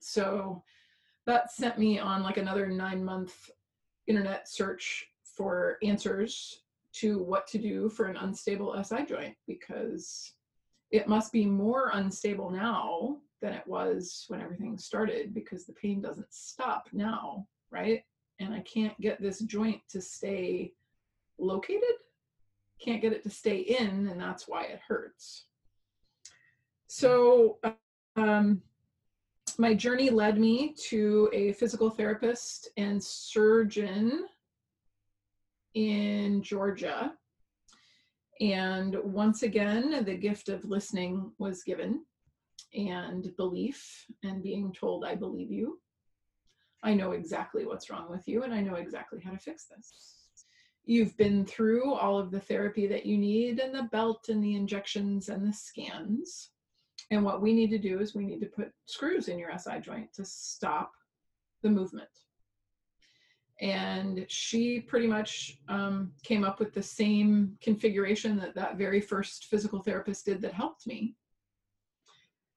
So 0.00 0.62
that 1.26 1.52
sent 1.52 1.78
me 1.78 1.98
on 1.98 2.22
like 2.22 2.36
another 2.36 2.66
nine 2.66 3.04
month 3.04 3.50
internet 4.06 4.48
search 4.48 5.06
for 5.24 5.78
answers 5.82 6.62
to 6.94 7.22
what 7.22 7.46
to 7.48 7.58
do 7.58 7.88
for 7.88 8.06
an 8.06 8.16
unstable 8.16 8.74
SI 8.84 9.04
joint 9.04 9.34
because 9.46 10.32
it 10.90 11.08
must 11.08 11.32
be 11.32 11.46
more 11.46 11.90
unstable 11.94 12.50
now 12.50 13.16
than 13.44 13.52
it 13.52 13.66
was 13.66 14.24
when 14.28 14.40
everything 14.40 14.78
started 14.78 15.34
because 15.34 15.66
the 15.66 15.74
pain 15.74 16.00
doesn't 16.00 16.32
stop 16.32 16.88
now, 16.94 17.46
right? 17.70 18.02
And 18.40 18.54
I 18.54 18.60
can't 18.60 18.98
get 19.02 19.20
this 19.20 19.40
joint 19.40 19.82
to 19.90 20.00
stay 20.00 20.72
located, 21.38 21.82
can't 22.80 23.02
get 23.02 23.12
it 23.12 23.22
to 23.24 23.28
stay 23.28 23.58
in, 23.58 24.08
and 24.08 24.18
that's 24.18 24.48
why 24.48 24.62
it 24.62 24.80
hurts. 24.88 25.44
So, 26.86 27.58
um, 28.16 28.62
my 29.58 29.74
journey 29.74 30.08
led 30.08 30.38
me 30.38 30.74
to 30.88 31.28
a 31.34 31.52
physical 31.52 31.90
therapist 31.90 32.70
and 32.78 33.02
surgeon 33.02 34.24
in 35.74 36.42
Georgia. 36.42 37.12
And 38.40 38.96
once 39.04 39.42
again, 39.42 40.02
the 40.02 40.16
gift 40.16 40.48
of 40.48 40.64
listening 40.64 41.30
was 41.38 41.62
given 41.62 42.06
and 42.74 43.34
belief 43.36 44.06
and 44.22 44.42
being 44.42 44.72
told, 44.72 45.04
I 45.04 45.14
believe 45.14 45.50
you. 45.50 45.80
I 46.82 46.94
know 46.94 47.12
exactly 47.12 47.64
what's 47.64 47.88
wrong 47.88 48.10
with 48.10 48.26
you 48.28 48.42
and 48.42 48.52
I 48.52 48.60
know 48.60 48.74
exactly 48.74 49.20
how 49.24 49.30
to 49.30 49.38
fix 49.38 49.66
this. 49.66 50.16
You've 50.84 51.16
been 51.16 51.46
through 51.46 51.94
all 51.94 52.18
of 52.18 52.30
the 52.30 52.40
therapy 52.40 52.86
that 52.88 53.06
you 53.06 53.16
need 53.16 53.58
and 53.58 53.74
the 53.74 53.84
belt 53.84 54.28
and 54.28 54.44
the 54.44 54.54
injections 54.54 55.30
and 55.30 55.46
the 55.46 55.52
scans. 55.52 56.50
And 57.10 57.24
what 57.24 57.40
we 57.40 57.54
need 57.54 57.70
to 57.70 57.78
do 57.78 58.00
is 58.00 58.14
we 58.14 58.26
need 58.26 58.40
to 58.40 58.46
put 58.46 58.70
screws 58.84 59.28
in 59.28 59.38
your 59.38 59.56
SI 59.58 59.80
joint 59.80 60.12
to 60.14 60.24
stop 60.26 60.92
the 61.62 61.70
movement. 61.70 62.08
And 63.60 64.26
she 64.28 64.80
pretty 64.80 65.06
much 65.06 65.58
um, 65.68 66.12
came 66.22 66.44
up 66.44 66.58
with 66.58 66.74
the 66.74 66.82
same 66.82 67.56
configuration 67.62 68.36
that 68.40 68.54
that 68.56 68.76
very 68.76 69.00
first 69.00 69.46
physical 69.46 69.80
therapist 69.80 70.26
did 70.26 70.42
that 70.42 70.52
helped 70.52 70.86
me 70.86 71.14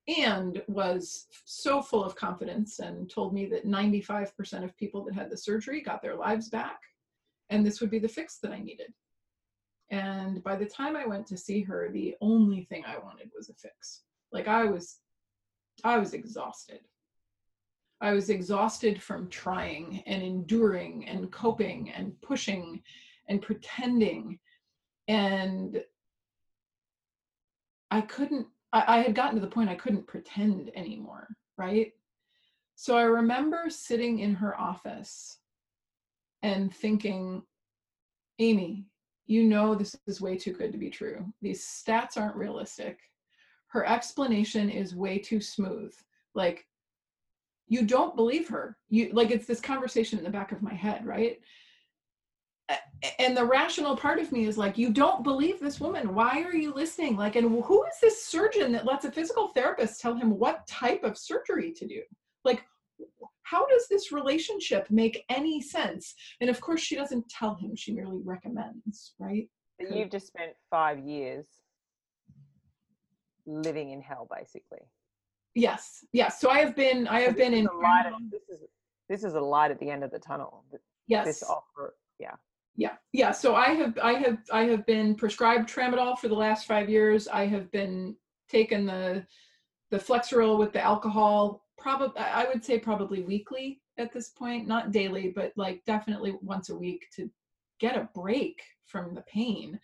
and 0.08 0.62
was 0.68 1.28
so 1.46 1.82
full 1.82 2.04
of 2.04 2.16
confidence 2.16 2.80
and 2.80 3.10
told 3.10 3.34
me 3.34 3.46
that 3.48 3.68
95% 3.68 4.64
of 4.64 4.78
people 4.78 5.04
that 5.04 5.14
had 5.14 5.30
the 5.30 5.38
surgery 5.38 5.82
got 5.82 6.02
their 6.02 6.16
lives 6.16 6.50
back 6.50 6.80
and 7.50 7.66
this 7.66 7.82
would 7.82 7.92
be 7.92 8.00
the 8.00 8.08
fix 8.08 8.38
that 8.40 8.52
I 8.52 8.60
needed. 8.60 8.94
And 9.90 10.44
by 10.44 10.56
the 10.56 10.66
time 10.66 10.96
I 10.96 11.06
went 11.06 11.28
to 11.28 11.38
see 11.38 11.62
her, 11.62 11.90
the 11.92 12.16
only 12.22 12.64
thing 12.66 12.84
I 12.86 12.98
wanted 12.98 13.30
was 13.36 13.50
a 13.50 13.54
fix. 13.54 14.02
Like 14.32 14.48
I 14.48 14.66
was 14.66 14.98
I 15.84 15.98
was 15.98 16.14
exhausted. 16.14 16.80
I 18.02 18.14
was 18.14 18.30
exhausted 18.30 19.02
from 19.02 19.30
trying 19.30 20.04
and 20.06 20.22
enduring 20.22 21.08
and 21.08 21.32
coping 21.32 21.92
and 21.92 22.20
pushing 22.22 22.82
and 23.28 23.42
pretending. 23.42 24.40
And 25.08 25.82
I 27.90 28.02
couldn't, 28.02 28.48
I, 28.74 28.98
I 28.98 29.00
had 29.00 29.16
gotten 29.16 29.36
to 29.36 29.42
the 29.42 29.52
point 29.52 29.70
I 29.70 29.76
couldn't 29.76 30.08
pretend 30.08 30.72
anymore, 30.76 31.28
right? 31.58 31.94
So 32.76 32.98
I 32.98 33.04
remember 33.04 33.70
sitting 33.70 34.20
in 34.20 34.36
her 34.36 34.60
office 34.60 35.40
and 36.44 36.74
thinking, 36.74 37.42
Amy, 38.40 38.86
you 39.26 39.44
know 39.44 39.76
this 39.76 39.96
is 40.06 40.22
way 40.22 40.38
too 40.38 40.54
good 40.54 40.72
to 40.72 40.78
be 40.78 40.90
true. 40.90 41.26
These 41.42 41.66
stats 41.66 42.18
aren't 42.18 42.36
realistic. 42.36 43.00
Her 43.68 43.86
explanation 43.86 44.70
is 44.70 44.96
way 44.96 45.18
too 45.18 45.42
smooth. 45.42 45.94
Like, 46.34 46.66
you 47.68 47.86
don't 47.86 48.16
believe 48.16 48.48
her. 48.48 48.78
You 48.90 49.10
like 49.12 49.32
it's 49.32 49.46
this 49.46 49.60
conversation 49.60 50.18
in 50.18 50.24
the 50.24 50.32
back 50.32 50.52
of 50.54 50.62
my 50.62 50.74
head, 50.74 51.06
right? 51.06 51.40
And 53.20 53.38
the 53.38 53.46
rational 53.46 53.96
part 53.96 54.20
of 54.20 54.32
me 54.32 54.46
is 54.46 54.58
like, 54.58 54.78
you 54.78 54.92
don't 54.92 55.24
believe 55.24 55.60
this 55.60 55.80
woman. 55.80 56.14
Why 56.14 56.42
are 56.44 56.56
you 56.56 56.74
listening? 56.74 57.16
Like, 57.16 57.36
and 57.36 57.64
who 57.64 57.84
is 57.84 57.94
this 58.02 58.26
surgeon 58.26 58.72
that 58.74 58.86
lets 58.86 59.06
a 59.06 59.12
physical 59.12 59.50
therapist 59.50 60.02
tell 60.02 60.16
him 60.16 60.38
what 60.38 60.68
type 60.68 61.04
of 61.04 61.18
surgery 61.18 61.72
to 61.74 61.88
do? 61.88 62.02
Like, 62.44 62.64
how 63.44 63.66
does 63.68 63.88
this 63.88 64.12
relationship 64.12 64.90
make 64.90 65.24
any 65.30 65.62
sense? 65.62 66.14
And 66.42 66.50
of 66.50 66.60
course, 66.60 66.82
she 66.82 66.96
doesn't 66.96 67.30
tell 67.30 67.56
him, 67.56 67.76
she 67.76 67.94
merely 67.94 68.20
recommends, 68.26 69.14
right? 69.20 69.48
You've 69.80 70.10
just 70.12 70.28
spent 70.28 70.52
five 70.70 71.00
years 71.00 71.46
living 73.46 73.92
in 73.92 74.02
hell, 74.02 74.28
basically. 74.36 74.82
Yes, 75.56 76.04
yes. 76.12 76.42
So 76.42 76.50
I 76.50 76.60
have 76.60 76.76
been, 76.76 77.08
I 77.08 77.22
have 77.22 77.34
So 77.34 77.38
been 77.38 77.54
in. 77.54 77.66
light 77.82 78.06
at, 78.08 78.14
this 78.30 78.42
is 78.50 78.68
this 79.08 79.24
is 79.24 79.36
a 79.36 79.40
light 79.40 79.72
at 79.72 79.80
the 79.80 79.90
end 79.90 80.04
of 80.04 80.12
the 80.12 80.20
tunnel. 80.20 80.66
Yes. 81.08 81.26
This 81.26 81.44
offer, 81.44 81.96
yeah. 82.20 82.34
Yeah, 82.78 82.94
yeah. 83.12 83.32
So 83.32 83.56
I 83.56 83.70
have, 83.70 83.98
I 84.02 84.14
have, 84.14 84.38
I 84.54 84.64
have 84.66 84.86
been 84.86 85.16
prescribed 85.16 85.68
tramadol 85.68 86.18
for 86.18 86.28
the 86.28 86.36
last 86.36 86.68
five 86.68 86.90
years. 86.90 87.28
I 87.28 87.48
have 87.48 87.72
been 87.72 88.16
taking 88.50 88.86
the, 88.86 89.26
the 89.90 89.98
Flexeril 89.98 90.60
with 90.60 90.74
the 90.74 90.82
alcohol. 90.82 91.66
Probably, 91.80 92.22
I 92.22 92.46
would 92.46 92.64
say 92.64 92.78
probably 92.80 93.24
weekly 93.24 93.82
at 93.98 94.14
this 94.14 94.30
point, 94.30 94.68
not 94.68 94.92
daily, 94.92 95.34
but 95.36 95.54
like 95.56 95.84
definitely 95.86 96.36
once 96.42 96.70
a 96.70 96.76
week 96.76 97.08
to 97.16 97.30
get 97.80 97.98
a 97.98 98.10
break 98.14 98.62
from 98.86 99.16
the 99.16 99.22
pain. 99.22 99.80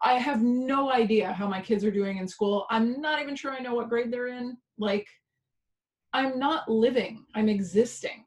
I 0.00 0.14
have 0.14 0.42
no 0.42 0.90
idea 0.90 1.32
how 1.32 1.48
my 1.48 1.60
kids 1.60 1.84
are 1.84 1.90
doing 1.90 2.18
in 2.18 2.28
school. 2.28 2.66
I'm 2.70 3.00
not 3.00 3.20
even 3.20 3.36
sure 3.36 3.52
I 3.52 3.60
know 3.60 3.74
what 3.74 3.88
grade 3.88 4.12
they're 4.12 4.28
in. 4.28 4.56
Like, 4.78 5.06
I'm 6.12 6.38
not 6.38 6.70
living. 6.70 7.26
I'm 7.34 7.48
existing, 7.48 8.24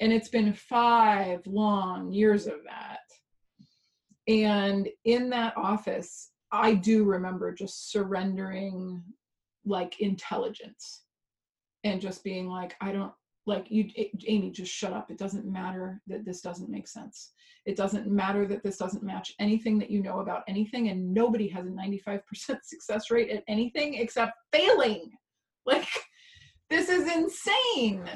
and 0.00 0.12
it's 0.12 0.28
been 0.28 0.52
five 0.52 1.40
long 1.46 2.12
years 2.12 2.46
of 2.46 2.62
that. 2.66 3.00
And 4.28 4.88
in 5.04 5.30
that 5.30 5.56
office, 5.56 6.30
I 6.52 6.74
do 6.74 7.04
remember 7.04 7.52
just 7.52 7.90
surrendering 7.90 9.02
like 9.64 10.00
intelligence 10.00 11.02
and 11.84 12.00
just 12.00 12.24
being 12.24 12.48
like, 12.48 12.74
I 12.80 12.92
don't 12.92 13.12
like 13.46 13.70
you, 13.70 13.88
Amy, 14.26 14.50
just 14.50 14.72
shut 14.72 14.92
up. 14.92 15.10
It 15.10 15.18
doesn't 15.18 15.46
matter 15.46 16.00
that 16.08 16.24
this 16.24 16.40
doesn't 16.40 16.70
make 16.70 16.88
sense. 16.88 17.32
It 17.64 17.76
doesn't 17.76 18.08
matter 18.08 18.46
that 18.46 18.62
this 18.62 18.76
doesn't 18.76 19.02
match 19.04 19.32
anything 19.38 19.78
that 19.78 19.90
you 19.90 20.02
know 20.02 20.20
about 20.20 20.42
anything. 20.48 20.88
And 20.88 21.12
nobody 21.14 21.48
has 21.48 21.66
a 21.66 21.70
95% 21.70 22.20
success 22.62 23.10
rate 23.10 23.30
at 23.30 23.44
anything 23.48 23.94
except 23.94 24.32
failing. 24.52 25.10
Like, 25.64 25.88
this 26.70 26.88
is 26.88 27.12
insane. 27.12 28.08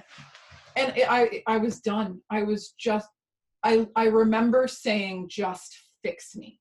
And 0.77 0.93
I, 1.09 1.43
I 1.49 1.57
was 1.57 1.81
done. 1.81 2.21
I 2.31 2.45
was 2.45 2.75
just 2.79 3.09
I, 3.63 3.87
I 3.95 4.07
remember 4.07 4.67
saying, 4.67 5.29
just 5.29 5.77
fix 6.03 6.35
me. 6.37 6.61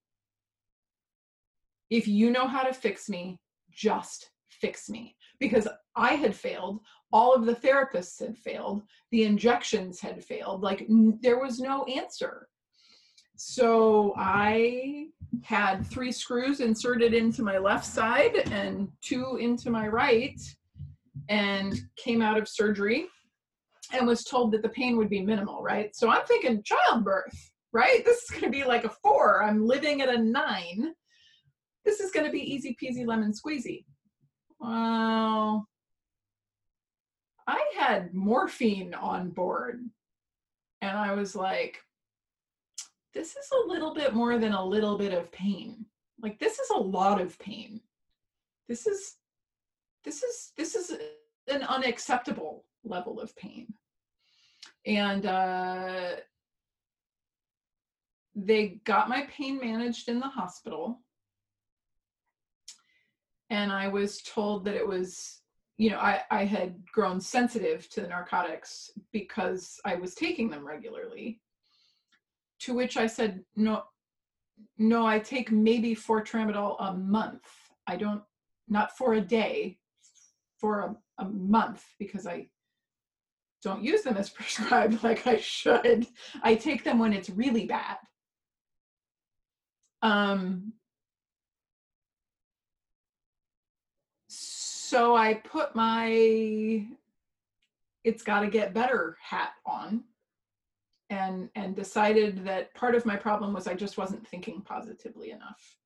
If 1.89 2.07
you 2.07 2.29
know 2.29 2.47
how 2.47 2.63
to 2.63 2.73
fix 2.73 3.09
me, 3.09 3.39
just 3.71 4.29
fix 4.49 4.89
me. 4.89 5.15
Because 5.39 5.67
I 5.95 6.13
had 6.13 6.35
failed. 6.35 6.79
All 7.11 7.33
of 7.33 7.45
the 7.45 7.55
therapists 7.55 8.19
had 8.19 8.37
failed. 8.37 8.83
The 9.11 9.23
injections 9.23 9.99
had 9.99 10.23
failed. 10.23 10.61
Like 10.61 10.81
n- 10.81 11.19
there 11.21 11.39
was 11.39 11.59
no 11.59 11.83
answer. 11.85 12.47
So 13.35 14.13
I 14.17 15.07
had 15.43 15.85
three 15.87 16.11
screws 16.11 16.59
inserted 16.59 17.13
into 17.13 17.41
my 17.41 17.57
left 17.57 17.85
side 17.85 18.35
and 18.51 18.89
two 19.01 19.37
into 19.37 19.69
my 19.69 19.87
right 19.87 20.39
and 21.29 21.79
came 21.95 22.21
out 22.21 22.37
of 22.37 22.49
surgery 22.49 23.07
and 23.93 24.05
was 24.05 24.23
told 24.23 24.51
that 24.51 24.61
the 24.61 24.69
pain 24.69 24.97
would 24.97 25.09
be 25.09 25.21
minimal, 25.21 25.63
right? 25.63 25.95
So 25.95 26.09
I'm 26.09 26.25
thinking 26.25 26.63
childbirth, 26.63 27.51
right? 27.73 28.03
This 28.05 28.23
is 28.23 28.29
going 28.29 28.43
to 28.43 28.49
be 28.49 28.63
like 28.63 28.83
a 28.83 28.89
four. 29.03 29.43
I'm 29.43 29.65
living 29.65 30.01
at 30.01 30.09
a 30.09 30.17
nine. 30.17 30.93
This 31.85 31.99
is 31.99 32.11
going 32.11 32.25
to 32.25 32.31
be 32.31 32.39
easy 32.39 32.75
peasy 32.81 33.05
lemon 33.05 33.33
squeezy. 33.33 33.85
Well, 34.59 35.67
I 37.47 37.71
had 37.77 38.13
morphine 38.13 38.93
on 38.93 39.29
board, 39.29 39.81
and 40.81 40.97
I 40.97 41.13
was 41.13 41.35
like, 41.35 41.79
this 43.13 43.29
is 43.31 43.49
a 43.51 43.67
little 43.67 43.93
bit 43.93 44.13
more 44.13 44.37
than 44.37 44.53
a 44.53 44.63
little 44.63 44.97
bit 44.97 45.13
of 45.13 45.31
pain. 45.31 45.85
Like, 46.21 46.37
this 46.39 46.59
is 46.59 46.69
a 46.69 46.77
lot 46.77 47.21
of 47.21 47.39
pain. 47.39 47.81
This 48.67 48.85
is, 48.85 49.15
this 50.03 50.21
is, 50.21 50.51
this 50.57 50.75
is 50.75 50.95
an 51.47 51.63
unacceptable 51.63 52.65
level 52.83 53.19
of 53.19 53.35
pain 53.35 53.73
and 54.85 55.25
uh, 55.25 56.11
they 58.45 58.79
got 58.85 59.09
my 59.09 59.27
pain 59.35 59.59
managed 59.59 60.09
in 60.09 60.19
the 60.19 60.27
hospital 60.27 60.99
and 63.49 63.71
i 63.71 63.87
was 63.87 64.21
told 64.21 64.65
that 64.65 64.75
it 64.75 64.87
was 64.87 65.41
you 65.77 65.89
know 65.89 65.97
I, 65.97 66.21
I 66.29 66.45
had 66.45 66.83
grown 66.91 67.21
sensitive 67.21 67.89
to 67.89 68.01
the 68.01 68.07
narcotics 68.07 68.91
because 69.11 69.79
i 69.85 69.95
was 69.95 70.15
taking 70.15 70.49
them 70.49 70.65
regularly 70.65 71.41
to 72.61 72.73
which 72.73 72.97
i 72.97 73.07
said 73.07 73.43
no 73.55 73.83
no 74.77 75.05
i 75.05 75.19
take 75.19 75.51
maybe 75.51 75.95
four 75.95 76.23
tramadol 76.23 76.75
a 76.79 76.93
month 76.93 77.45
i 77.87 77.95
don't 77.95 78.21
not 78.67 78.97
for 78.97 79.13
a 79.13 79.21
day 79.21 79.77
for 80.59 80.79
a, 80.79 81.23
a 81.23 81.25
month 81.25 81.83
because 81.97 82.27
i 82.27 82.47
don't 83.61 83.83
use 83.83 84.03
them 84.03 84.17
as 84.17 84.29
prescribed 84.39 85.03
like 85.03 85.27
I 85.27 85.37
should. 85.37 86.07
I 86.43 86.55
take 86.55 86.83
them 86.83 86.99
when 86.99 87.13
it's 87.13 87.29
really 87.29 87.65
bad. 87.65 87.97
Um, 90.01 90.73
so 94.27 95.15
I 95.15 95.35
put 95.35 95.75
my 95.75 96.87
it's 98.03 98.23
got 98.23 98.39
to 98.41 98.47
get 98.47 98.73
better 98.73 99.17
hat 99.21 99.51
on 99.65 100.03
and 101.09 101.49
and 101.55 101.75
decided 101.75 102.45
that 102.45 102.73
part 102.75 102.95
of 102.95 103.05
my 103.05 103.15
problem 103.15 103.53
was 103.53 103.67
I 103.67 103.73
just 103.73 103.97
wasn't 103.97 104.27
thinking 104.27 104.61
positively 104.61 105.31
enough. 105.31 105.77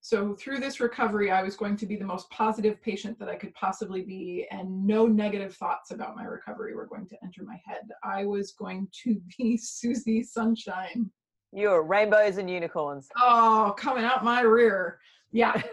So 0.00 0.34
through 0.34 0.60
this 0.60 0.80
recovery, 0.80 1.30
I 1.30 1.42
was 1.42 1.56
going 1.56 1.76
to 1.76 1.86
be 1.86 1.96
the 1.96 2.04
most 2.04 2.30
positive 2.30 2.80
patient 2.80 3.18
that 3.18 3.28
I 3.28 3.34
could 3.34 3.52
possibly 3.54 4.02
be, 4.02 4.46
and 4.50 4.86
no 4.86 5.06
negative 5.06 5.54
thoughts 5.56 5.90
about 5.90 6.16
my 6.16 6.24
recovery 6.24 6.74
were 6.74 6.86
going 6.86 7.06
to 7.08 7.16
enter 7.22 7.42
my 7.42 7.60
head. 7.66 7.88
I 8.04 8.24
was 8.24 8.52
going 8.52 8.88
to 9.04 9.20
be 9.38 9.56
Susie 9.56 10.22
Sunshine. 10.22 11.10
You're 11.52 11.82
rainbows 11.82 12.38
and 12.38 12.50
unicorns. 12.50 13.08
Oh, 13.18 13.74
coming 13.78 14.04
out 14.04 14.24
my 14.24 14.42
rear. 14.42 14.98
Yeah. 15.32 15.60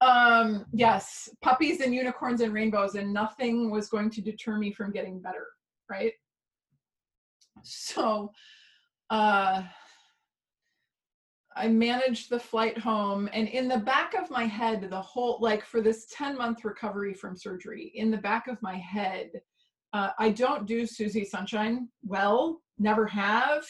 Um, 0.00 0.64
yes, 0.72 1.28
puppies 1.42 1.80
and 1.80 1.92
unicorns 1.92 2.40
and 2.40 2.52
rainbows, 2.52 2.94
and 2.94 3.12
nothing 3.12 3.68
was 3.68 3.88
going 3.88 4.10
to 4.10 4.20
deter 4.20 4.56
me 4.56 4.72
from 4.72 4.92
getting 4.92 5.20
better, 5.20 5.48
right? 5.90 6.12
So, 7.64 8.30
uh, 9.10 9.64
I 11.56 11.66
managed 11.66 12.30
the 12.30 12.38
flight 12.38 12.78
home, 12.78 13.28
and 13.32 13.48
in 13.48 13.66
the 13.66 13.78
back 13.78 14.14
of 14.14 14.30
my 14.30 14.44
head, 14.44 14.88
the 14.88 15.02
whole 15.02 15.38
like 15.40 15.64
for 15.64 15.80
this 15.80 16.06
10 16.12 16.38
month 16.38 16.64
recovery 16.64 17.12
from 17.12 17.36
surgery, 17.36 17.90
in 17.96 18.12
the 18.12 18.18
back 18.18 18.46
of 18.46 18.62
my 18.62 18.76
head, 18.76 19.30
uh, 19.92 20.10
I 20.18 20.30
don't 20.30 20.66
do 20.66 20.86
Susie 20.86 21.24
Sunshine 21.24 21.88
well, 22.06 22.62
never 22.78 23.06
have. 23.06 23.64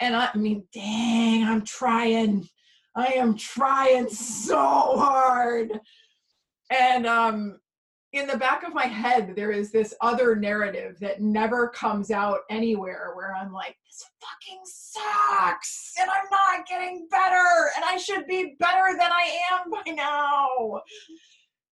And 0.00 0.16
I, 0.16 0.30
I 0.34 0.36
mean, 0.36 0.64
dang, 0.72 1.44
I'm 1.44 1.64
trying. 1.64 2.48
I 2.96 3.06
am 3.06 3.36
trying 3.36 4.08
so 4.08 4.56
hard. 4.56 5.80
And 6.70 7.06
um, 7.06 7.58
in 8.12 8.28
the 8.28 8.36
back 8.36 8.62
of 8.62 8.72
my 8.72 8.86
head, 8.86 9.34
there 9.34 9.50
is 9.50 9.72
this 9.72 9.94
other 10.00 10.36
narrative 10.36 10.98
that 11.00 11.20
never 11.20 11.68
comes 11.68 12.12
out 12.12 12.40
anywhere 12.48 13.12
where 13.14 13.34
I'm 13.34 13.52
like, 13.52 13.76
this 13.86 14.04
fucking 14.20 14.60
sucks 14.64 15.92
and 16.00 16.08
I'm 16.08 16.30
not 16.30 16.66
getting 16.66 17.08
better 17.10 17.70
and 17.76 17.84
I 17.84 17.96
should 17.96 18.26
be 18.26 18.54
better 18.60 18.96
than 18.98 19.10
I 19.10 19.38
am 19.52 19.70
by 19.70 19.92
now. 19.92 20.80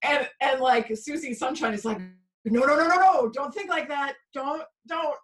And 0.03 0.30
and 0.41 0.61
like 0.61 0.95
Susie 0.95 1.34
Sunshine 1.34 1.74
is 1.74 1.86
like, 1.86 1.99
no, 2.45 2.61
no, 2.61 2.76
no, 2.76 2.88
no, 2.88 2.97
no, 2.97 3.30
don't 3.30 3.53
think 3.53 3.70
like 3.70 3.88
that. 3.89 4.13
Don't, 4.34 4.61
don't. 4.88 5.15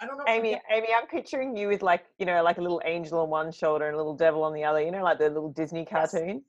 I 0.00 0.06
don't 0.06 0.16
know. 0.18 0.24
Amy, 0.28 0.60
Amy, 0.70 0.88
I'm 0.96 1.06
picturing 1.06 1.56
you 1.56 1.68
with 1.68 1.82
like, 1.82 2.04
you 2.18 2.26
know, 2.26 2.42
like 2.42 2.58
a 2.58 2.60
little 2.62 2.80
angel 2.84 3.18
on 3.20 3.28
one 3.28 3.52
shoulder 3.52 3.86
and 3.86 3.94
a 3.94 3.98
little 3.98 4.14
devil 4.16 4.42
on 4.44 4.52
the 4.54 4.64
other, 4.64 4.80
you 4.80 4.90
know, 4.90 5.02
like 5.04 5.18
the 5.18 5.28
little 5.28 5.52
Disney 5.52 5.86
Yes. 5.90 6.12
cartoon. 6.12 6.42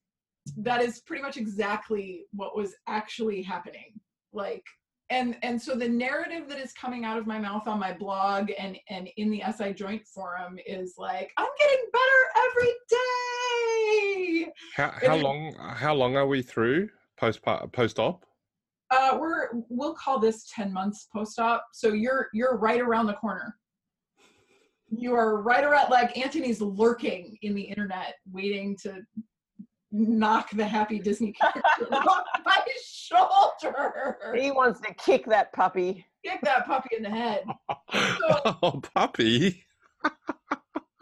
that 0.57 0.81
is 0.81 1.01
pretty 1.01 1.21
much 1.21 1.37
exactly 1.37 2.25
what 2.31 2.55
was 2.57 2.73
actually 2.87 3.43
happening 3.43 3.93
like 4.33 4.63
and 5.11 5.37
and 5.43 5.61
so 5.61 5.75
the 5.75 5.87
narrative 5.87 6.47
that 6.49 6.57
is 6.57 6.71
coming 6.73 7.05
out 7.05 7.15
of 7.19 7.27
my 7.27 7.37
mouth 7.37 7.67
on 7.67 7.77
my 7.77 7.93
blog 7.93 8.49
and 8.57 8.75
and 8.89 9.07
in 9.17 9.29
the 9.29 9.43
si 9.55 9.71
joint 9.71 10.01
forum 10.07 10.57
is 10.65 10.95
like 10.97 11.31
i'm 11.37 11.47
getting 11.59 11.85
better 11.93 12.47
every 12.47 12.73
day 14.45 14.51
How 14.75 14.91
how 15.05 15.15
is- 15.17 15.21
long 15.23 15.53
how 15.75 15.93
long 15.93 16.15
are 16.15 16.25
we 16.25 16.41
through 16.41 16.89
post 17.17 17.41
post 17.71 17.99
op? 17.99 18.25
Uh 18.91 19.17
we're 19.19 19.47
we'll 19.69 19.93
call 19.93 20.19
this 20.19 20.49
10 20.53 20.71
months 20.71 21.07
post-op 21.13 21.63
so 21.73 21.93
you're 21.93 22.27
you're 22.33 22.57
right 22.57 22.81
around 22.81 23.07
the 23.07 23.13
corner 23.13 23.55
you 24.89 25.13
are 25.13 25.41
right 25.41 25.63
around 25.63 25.89
like 25.89 26.17
Antony's 26.17 26.61
lurking 26.61 27.37
in 27.41 27.55
the 27.55 27.61
internet 27.61 28.15
waiting 28.29 28.75
to 28.83 29.01
knock 29.91 30.49
the 30.51 30.65
happy 30.65 30.99
disney 30.99 31.31
character 31.41 31.63
off 31.91 32.25
my 32.45 32.57
shoulder 32.83 34.35
He 34.37 34.51
wants 34.51 34.79
to 34.81 34.93
kick 34.95 35.25
that 35.27 35.51
puppy. 35.53 36.05
kick 36.25 36.39
that 36.43 36.65
puppy 36.65 36.95
in 36.97 37.03
the 37.03 37.09
head. 37.09 37.43
oh, 38.63 38.81
puppy. 38.93 39.65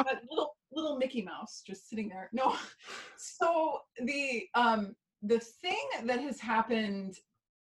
That 0.06 0.22
little 0.30 0.56
little 0.72 0.98
Mickey 0.98 1.22
Mouse 1.22 1.62
just 1.68 1.90
sitting 1.90 2.08
there. 2.08 2.30
No. 2.32 2.56
So 3.18 3.80
the 4.06 4.44
um 4.56 4.96
the 5.22 5.40
thing 5.40 5.78
that 6.06 6.20
has 6.22 6.40
happened 6.40 7.16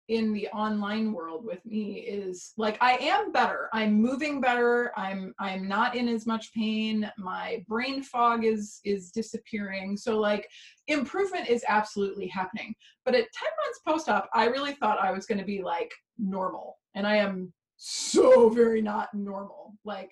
in 0.09 0.33
the 0.33 0.47
online 0.49 1.13
world 1.13 1.45
with 1.45 1.65
me 1.67 1.99
is 1.99 2.53
like 2.57 2.79
I 2.81 2.97
am 3.01 3.33
better. 3.33 3.69
I'm 3.73 3.95
moving 3.95 4.41
better. 4.41 4.93
I'm 4.97 5.35
I'm 5.39 5.67
not 5.67 5.97
in 5.97 6.09
as 6.09 6.27
much 6.27 6.53
pain. 6.55 7.11
My 7.19 7.65
brain 7.69 8.03
fog 8.03 8.45
is 8.45 8.81
is 8.85 9.11
disappearing. 9.11 9.97
So 9.97 10.19
like 10.19 10.49
improvement 10.87 11.49
is 11.49 11.65
absolutely 11.67 12.29
happening. 12.29 12.75
But 13.05 13.15
at 13.15 13.33
10 13.33 13.49
months 13.65 13.81
post-op, 13.87 14.29
I 14.33 14.47
really 14.47 14.75
thought 14.75 15.01
I 15.01 15.11
was 15.11 15.27
going 15.27 15.39
to 15.39 15.45
be 15.45 15.63
like 15.63 15.93
normal. 16.19 16.79
And 16.95 17.07
I 17.07 17.17
am 17.17 17.53
so 17.77 18.49
very 18.49 18.81
not 18.81 19.13
normal. 19.13 19.75
Like 19.85 20.11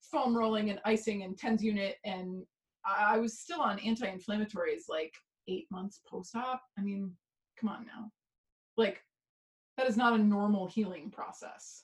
foam 0.00 0.36
rolling 0.36 0.70
and 0.70 0.80
icing 0.84 1.24
and 1.24 1.36
TENS 1.36 1.62
unit 1.62 1.96
and 2.04 2.44
I 2.84 3.18
was 3.18 3.38
still 3.38 3.60
on 3.60 3.78
anti-inflammatories 3.78 4.88
like 4.88 5.14
eight 5.48 5.66
months 5.70 6.00
post-op. 6.08 6.60
I 6.78 6.82
mean, 6.82 7.12
come 7.58 7.70
on 7.70 7.86
now. 7.86 8.10
Like 8.76 9.00
that 9.82 9.90
is 9.90 9.96
not 9.96 10.12
a 10.12 10.22
normal 10.22 10.68
healing 10.68 11.10
process. 11.10 11.82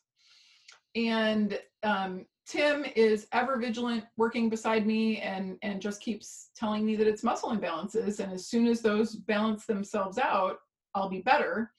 And 0.95 1.59
um, 1.83 2.27
Tim 2.47 2.85
is 2.95 3.27
ever 3.33 3.59
vigilant, 3.59 4.05
working 4.17 4.49
beside 4.49 4.87
me, 4.87 5.19
and 5.19 5.59
and 5.63 5.83
just 5.83 6.01
keeps 6.01 6.51
telling 6.57 6.87
me 6.87 6.95
that 6.95 7.09
it's 7.09 7.25
muscle 7.25 7.51
imbalances. 7.51 8.21
And 8.21 8.33
as 8.33 8.47
soon 8.47 8.69
as 8.69 8.81
those 8.81 9.17
balance 9.17 9.67
themselves 9.67 10.17
out, 10.17 10.59
I'll 10.95 11.09
be 11.09 11.23
better. 11.23 11.73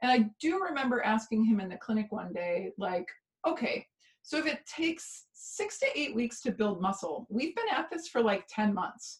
And 0.00 0.12
I 0.12 0.30
do 0.40 0.62
remember 0.62 1.02
asking 1.02 1.44
him 1.44 1.58
in 1.58 1.68
the 1.68 1.76
clinic 1.76 2.06
one 2.10 2.32
day, 2.32 2.70
like, 2.78 3.08
okay, 3.46 3.86
so 4.22 4.38
if 4.38 4.46
it 4.46 4.64
takes 4.66 5.24
six 5.32 5.78
to 5.80 5.86
eight 5.98 6.14
weeks 6.14 6.40
to 6.42 6.52
build 6.52 6.80
muscle, 6.80 7.26
we've 7.30 7.54
been 7.56 7.68
at 7.72 7.90
this 7.90 8.06
for 8.08 8.22
like 8.22 8.44
10 8.48 8.74
months. 8.74 9.18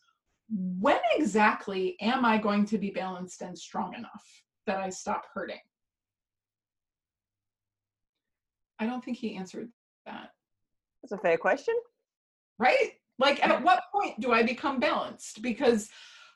When 0.50 1.00
exactly 1.16 1.96
am 2.00 2.24
I 2.24 2.38
going 2.38 2.64
to 2.66 2.78
be 2.78 2.90
balanced 2.90 3.40
and 3.40 3.58
strong 3.58 3.94
enough 3.94 4.24
that 4.66 4.78
I 4.78 4.90
stop 4.90 5.24
hurting? 5.32 5.60
I 8.78 8.86
don't 8.86 9.04
think 9.04 9.18
he 9.18 9.36
answered 9.36 9.70
that. 10.06 10.30
That's 11.02 11.12
a 11.12 11.18
fair 11.18 11.38
question. 11.38 11.74
Right? 12.58 12.92
Like, 13.18 13.44
at 13.46 13.62
what 13.62 13.82
point 13.92 14.20
do 14.20 14.32
I 14.32 14.42
become 14.42 14.80
balanced? 14.80 15.42
Because 15.42 15.88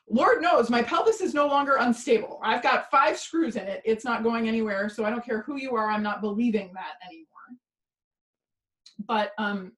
Lord 0.09 0.41
knows 0.41 0.69
my 0.69 0.81
pelvis 0.81 1.21
is 1.21 1.33
no 1.33 1.47
longer 1.47 1.77
unstable. 1.79 2.39
I've 2.43 2.63
got 2.63 2.89
five 2.89 3.17
screws 3.17 3.55
in 3.55 3.67
it. 3.67 3.81
It's 3.85 4.05
not 4.05 4.23
going 4.23 4.47
anywhere. 4.47 4.89
So 4.89 5.05
I 5.05 5.09
don't 5.09 5.25
care 5.25 5.41
who 5.41 5.57
you 5.57 5.75
are, 5.75 5.89
I'm 5.89 6.03
not 6.03 6.21
believing 6.21 6.71
that 6.73 6.95
anymore. 7.05 7.27
But 9.07 9.31
um, 9.37 9.73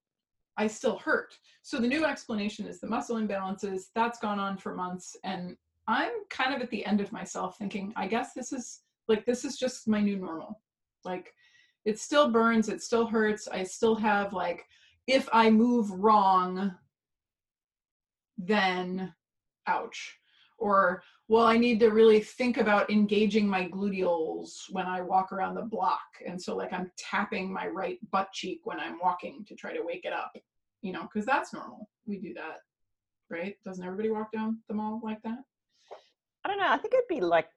I 0.56 0.66
still 0.66 0.98
hurt. 0.98 1.34
So 1.62 1.78
the 1.78 1.88
new 1.88 2.04
explanation 2.04 2.66
is 2.66 2.80
the 2.80 2.88
muscle 2.88 3.16
imbalances. 3.16 3.84
That's 3.94 4.18
gone 4.18 4.38
on 4.38 4.56
for 4.56 4.74
months. 4.74 5.16
And 5.22 5.56
I'm 5.86 6.12
kind 6.30 6.54
of 6.54 6.62
at 6.62 6.70
the 6.70 6.84
end 6.86 7.00
of 7.00 7.12
myself 7.12 7.58
thinking, 7.58 7.92
I 7.96 8.06
guess 8.06 8.32
this 8.34 8.52
is 8.52 8.80
like, 9.08 9.26
this 9.26 9.44
is 9.44 9.58
just 9.58 9.88
my 9.88 10.00
new 10.00 10.16
normal. 10.16 10.60
Like, 11.04 11.34
it 11.84 11.98
still 11.98 12.30
burns, 12.30 12.68
it 12.68 12.82
still 12.82 13.06
hurts. 13.06 13.48
I 13.48 13.64
still 13.64 13.94
have, 13.96 14.32
like, 14.32 14.64
if 15.06 15.28
I 15.32 15.50
move 15.50 15.90
wrong, 15.90 16.74
then 18.38 19.12
ouch. 19.66 20.18
Or, 20.58 21.02
well, 21.28 21.44
I 21.44 21.56
need 21.56 21.80
to 21.80 21.88
really 21.90 22.20
think 22.20 22.56
about 22.56 22.90
engaging 22.90 23.48
my 23.48 23.68
gluteals 23.68 24.64
when 24.70 24.86
I 24.86 25.00
walk 25.00 25.32
around 25.32 25.54
the 25.54 25.62
block. 25.62 26.00
And 26.26 26.40
so, 26.40 26.56
like, 26.56 26.72
I'm 26.72 26.92
tapping 26.96 27.52
my 27.52 27.66
right 27.66 27.98
butt 28.12 28.32
cheek 28.32 28.60
when 28.64 28.78
I'm 28.78 29.00
walking 29.02 29.44
to 29.48 29.56
try 29.56 29.72
to 29.72 29.82
wake 29.82 30.04
it 30.04 30.12
up, 30.12 30.32
you 30.82 30.92
know, 30.92 31.02
because 31.02 31.26
that's 31.26 31.52
normal. 31.52 31.88
We 32.06 32.18
do 32.18 32.32
that, 32.34 32.58
right? 33.28 33.56
Doesn't 33.64 33.84
everybody 33.84 34.10
walk 34.10 34.30
down 34.30 34.58
the 34.68 34.74
mall 34.74 35.00
like 35.02 35.22
that? 35.22 35.38
I 36.44 36.48
don't 36.48 36.58
know. 36.58 36.68
I 36.68 36.76
think 36.76 36.94
it'd 36.94 37.08
be 37.08 37.20
like, 37.20 37.48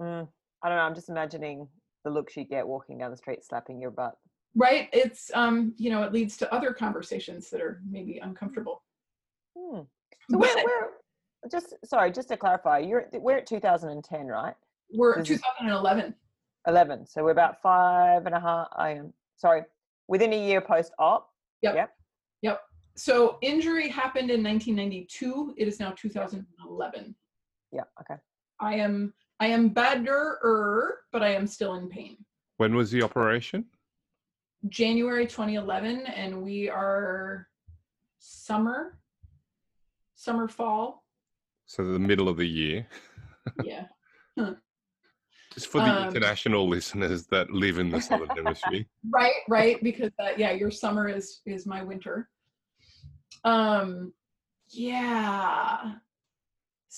mm, 0.00 0.28
I 0.62 0.68
don't 0.68 0.78
know. 0.78 0.84
I'm 0.84 0.94
just 0.94 1.08
imagining 1.08 1.68
the 2.04 2.10
looks 2.10 2.36
you 2.36 2.44
get 2.44 2.66
walking 2.66 2.98
down 2.98 3.10
the 3.10 3.16
street 3.16 3.44
slapping 3.44 3.80
your 3.80 3.90
butt. 3.90 4.16
Right? 4.54 4.88
It's, 4.92 5.30
um, 5.34 5.74
you 5.76 5.90
know, 5.90 6.02
it 6.02 6.12
leads 6.12 6.36
to 6.38 6.52
other 6.52 6.72
conversations 6.72 7.50
that 7.50 7.60
are 7.60 7.80
maybe 7.88 8.18
uncomfortable. 8.18 8.82
Hmm. 9.56 9.80
So 10.30 10.38
we're, 10.38 10.64
we're 10.64 11.50
just 11.50 11.74
sorry, 11.84 12.10
just 12.10 12.28
to 12.28 12.36
clarify, 12.36 12.78
you're 12.78 13.08
we're 13.12 13.38
at 13.38 13.46
2010, 13.46 14.26
right? 14.26 14.54
We're 14.92 15.18
This 15.18 15.28
2011. 15.28 16.14
11. 16.66 17.06
So 17.06 17.22
we're 17.22 17.30
about 17.30 17.60
five 17.62 18.26
and 18.26 18.34
a 18.34 18.40
half. 18.40 18.68
I 18.76 18.90
am 18.90 19.12
sorry, 19.36 19.62
within 20.08 20.32
a 20.32 20.46
year 20.46 20.60
post 20.60 20.92
op. 20.98 21.30
Yep. 21.62 21.74
Yep. 21.74 21.90
Yep. 22.42 22.60
So 22.96 23.38
injury 23.42 23.88
happened 23.88 24.30
in 24.30 24.42
1992. 24.42 25.54
It 25.56 25.68
is 25.68 25.78
now 25.78 25.92
2011. 25.92 27.14
Yeah. 27.72 27.82
Okay. 28.00 28.20
I 28.60 28.74
am 28.74 29.14
I 29.40 29.46
am 29.46 29.68
better, 29.68 30.98
but 31.12 31.22
I 31.22 31.28
am 31.34 31.46
still 31.46 31.74
in 31.74 31.88
pain. 31.88 32.16
When 32.56 32.74
was 32.74 32.90
the 32.90 33.02
operation? 33.02 33.66
January 34.68 35.26
2011, 35.26 36.06
and 36.06 36.42
we 36.42 36.68
are 36.68 37.46
summer, 38.18 38.98
summer 40.16 40.48
fall. 40.48 41.04
So 41.66 41.84
the 41.84 41.98
middle 41.98 42.28
of 42.28 42.36
the 42.38 42.48
year. 42.48 42.88
Yeah. 43.64 43.84
Just 45.54 45.68
for 45.68 45.80
the 45.80 45.86
Um, 45.86 46.08
international 46.08 46.68
listeners 46.68 47.26
that 47.28 47.50
live 47.50 47.78
in 47.78 47.90
the 47.90 48.00
southern 48.00 48.30
hemisphere. 48.30 48.84
right 49.10 49.34
right 49.48 49.82
because 49.82 50.12
uh, 50.18 50.30
yeah 50.36 50.50
your 50.50 50.70
summer 50.70 51.08
is 51.08 51.40
is 51.46 51.66
my 51.66 51.82
winter 51.82 52.28
um 53.44 54.12
yeah 54.70 55.94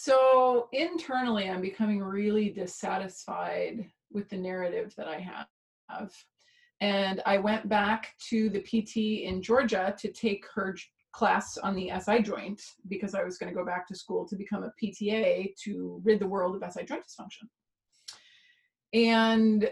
so 0.02 0.68
internally 0.72 1.50
i'm 1.50 1.60
becoming 1.60 2.02
really 2.02 2.48
dissatisfied 2.48 3.84
with 4.10 4.28
the 4.30 4.36
narrative 4.36 4.94
that 4.96 5.06
i 5.06 5.18
have 5.18 6.10
and 6.80 7.20
i 7.26 7.36
went 7.36 7.68
back 7.68 8.14
to 8.18 8.48
the 8.48 8.60
pt 8.60 9.24
in 9.24 9.42
georgia 9.42 9.94
to 9.98 10.10
take 10.12 10.44
her 10.54 10.74
class 11.12 11.58
on 11.58 11.74
the 11.74 11.90
si 12.00 12.22
joint 12.22 12.62
because 12.88 13.14
i 13.14 13.22
was 13.22 13.36
going 13.36 13.52
to 13.52 13.58
go 13.58 13.64
back 13.64 13.86
to 13.86 13.94
school 13.94 14.26
to 14.26 14.36
become 14.36 14.62
a 14.62 14.72
pta 14.82 15.52
to 15.62 16.00
rid 16.02 16.18
the 16.18 16.26
world 16.26 16.62
of 16.62 16.72
si 16.72 16.82
joint 16.84 17.02
dysfunction 17.02 17.46
and 18.94 19.70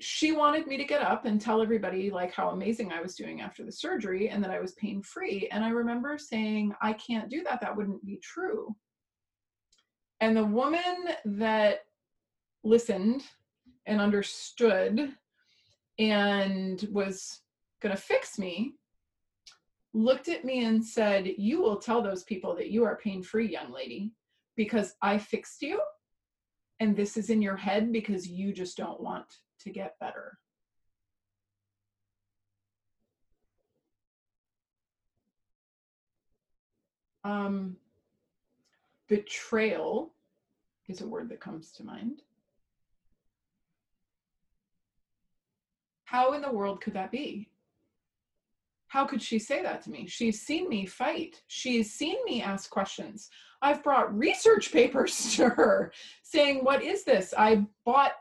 she 0.00 0.32
wanted 0.32 0.66
me 0.66 0.76
to 0.76 0.84
get 0.84 1.02
up 1.02 1.24
and 1.24 1.40
tell 1.40 1.62
everybody 1.62 2.10
like 2.10 2.34
how 2.34 2.48
amazing 2.48 2.90
I 2.90 3.00
was 3.00 3.14
doing 3.14 3.40
after 3.40 3.64
the 3.64 3.70
surgery 3.70 4.30
and 4.30 4.42
that 4.42 4.50
I 4.50 4.58
was 4.58 4.72
pain 4.72 5.00
free. 5.00 5.48
And 5.52 5.64
I 5.64 5.68
remember 5.68 6.18
saying, 6.18 6.74
I 6.82 6.94
can't 6.94 7.30
do 7.30 7.44
that. 7.44 7.60
That 7.60 7.76
wouldn't 7.76 8.04
be 8.04 8.18
true. 8.20 8.74
And 10.22 10.36
the 10.36 10.44
woman 10.44 11.08
that 11.24 11.80
listened 12.62 13.24
and 13.86 14.00
understood 14.00 15.16
and 15.98 16.88
was 16.92 17.40
going 17.80 17.92
to 17.92 18.00
fix 18.00 18.38
me 18.38 18.76
looked 19.92 20.28
at 20.28 20.44
me 20.44 20.64
and 20.64 20.82
said, 20.82 21.26
You 21.38 21.60
will 21.60 21.78
tell 21.78 22.02
those 22.02 22.22
people 22.22 22.54
that 22.54 22.70
you 22.70 22.84
are 22.84 23.00
pain 23.02 23.24
free, 23.24 23.50
young 23.50 23.72
lady, 23.72 24.12
because 24.54 24.94
I 25.02 25.18
fixed 25.18 25.60
you. 25.60 25.80
And 26.78 26.96
this 26.96 27.16
is 27.16 27.28
in 27.28 27.42
your 27.42 27.56
head 27.56 27.92
because 27.92 28.28
you 28.28 28.52
just 28.52 28.76
don't 28.76 29.00
want 29.00 29.26
to 29.62 29.70
get 29.70 29.98
better. 29.98 30.38
Um, 37.24 37.76
betrayal 39.12 40.14
is 40.88 41.02
a 41.02 41.06
word 41.06 41.28
that 41.28 41.38
comes 41.38 41.70
to 41.70 41.84
mind. 41.84 42.22
How 46.04 46.32
in 46.32 46.40
the 46.40 46.50
world 46.50 46.80
could 46.80 46.94
that 46.94 47.10
be? 47.10 47.50
How 48.86 49.04
could 49.04 49.20
she 49.20 49.38
say 49.38 49.62
that 49.62 49.82
to 49.82 49.90
me? 49.90 50.06
She's 50.06 50.40
seen 50.40 50.66
me 50.66 50.86
fight. 50.86 51.42
She's 51.46 51.92
seen 51.92 52.24
me 52.24 52.40
ask 52.40 52.70
questions. 52.70 53.28
I've 53.60 53.84
brought 53.84 54.16
research 54.16 54.72
papers 54.72 55.34
to 55.36 55.50
her 55.50 55.92
saying, 56.22 56.64
What 56.64 56.82
is 56.82 57.04
this? 57.04 57.34
I 57.36 57.66
bought 57.84 58.12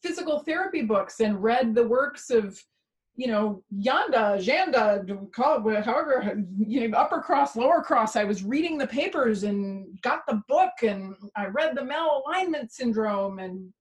physical 0.00 0.44
therapy 0.44 0.82
books 0.82 1.18
and 1.18 1.42
read 1.42 1.74
the 1.74 1.88
works 1.88 2.30
of, 2.30 2.62
you 3.16 3.28
know, 3.28 3.62
Yanda, 3.72 4.38
Janda, 4.44 5.84
however, 5.84 6.44
you 6.58 6.88
know, 6.88 6.98
upper 6.98 7.20
cross, 7.20 7.54
lower 7.54 7.80
cross. 7.80 8.16
I 8.16 8.24
was 8.24 8.42
reading 8.42 8.76
the 8.76 8.86
papers 8.86 9.44
and 9.44 10.00
got 10.02 10.26
the 10.26 10.42
book 10.48 10.72
and 10.82 11.14
I 11.36 11.46
read 11.46 11.76
the 11.76 11.82
malalignment 11.82 12.70
syndrome 12.70 13.38
and 13.38 13.72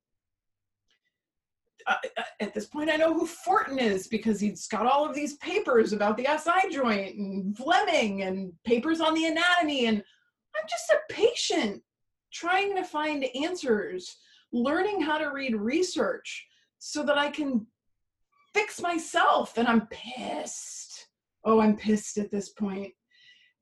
uh, 1.88 1.96
at 2.40 2.54
this 2.54 2.66
point, 2.66 2.90
I 2.90 2.96
know 2.96 3.14
who 3.14 3.26
Fortin 3.26 3.80
is 3.80 4.08
because 4.08 4.40
he's 4.40 4.68
got 4.68 4.86
all 4.86 5.06
of 5.06 5.16
these 5.16 5.36
papers 5.38 5.92
about 5.92 6.18
the 6.18 6.28
SI 6.38 6.72
joint 6.72 7.16
and 7.18 7.56
Vleeming 7.56 8.26
and 8.26 8.54
papers 8.64 9.02
on 9.02 9.14
the 9.14 9.26
anatomy. 9.26 9.88
And 9.88 9.98
I'm 9.98 10.68
just 10.70 10.90
a 10.92 11.14
patient 11.14 11.82
trying 12.32 12.76
to 12.76 12.84
find 12.84 13.26
answers, 13.36 14.16
learning 14.52 15.02
how 15.02 15.18
to 15.18 15.32
read 15.32 15.56
research 15.56 16.48
so 16.80 17.04
that 17.04 17.18
I 17.18 17.30
can 17.30 17.66
fix 18.54 18.82
myself. 18.82 19.58
And 19.58 19.68
I'm 19.68 19.88
pissed. 19.88 21.08
Oh, 21.44 21.60
I'm 21.60 21.76
pissed 21.76 22.18
at 22.18 22.32
this 22.32 22.50
point. 22.50 22.94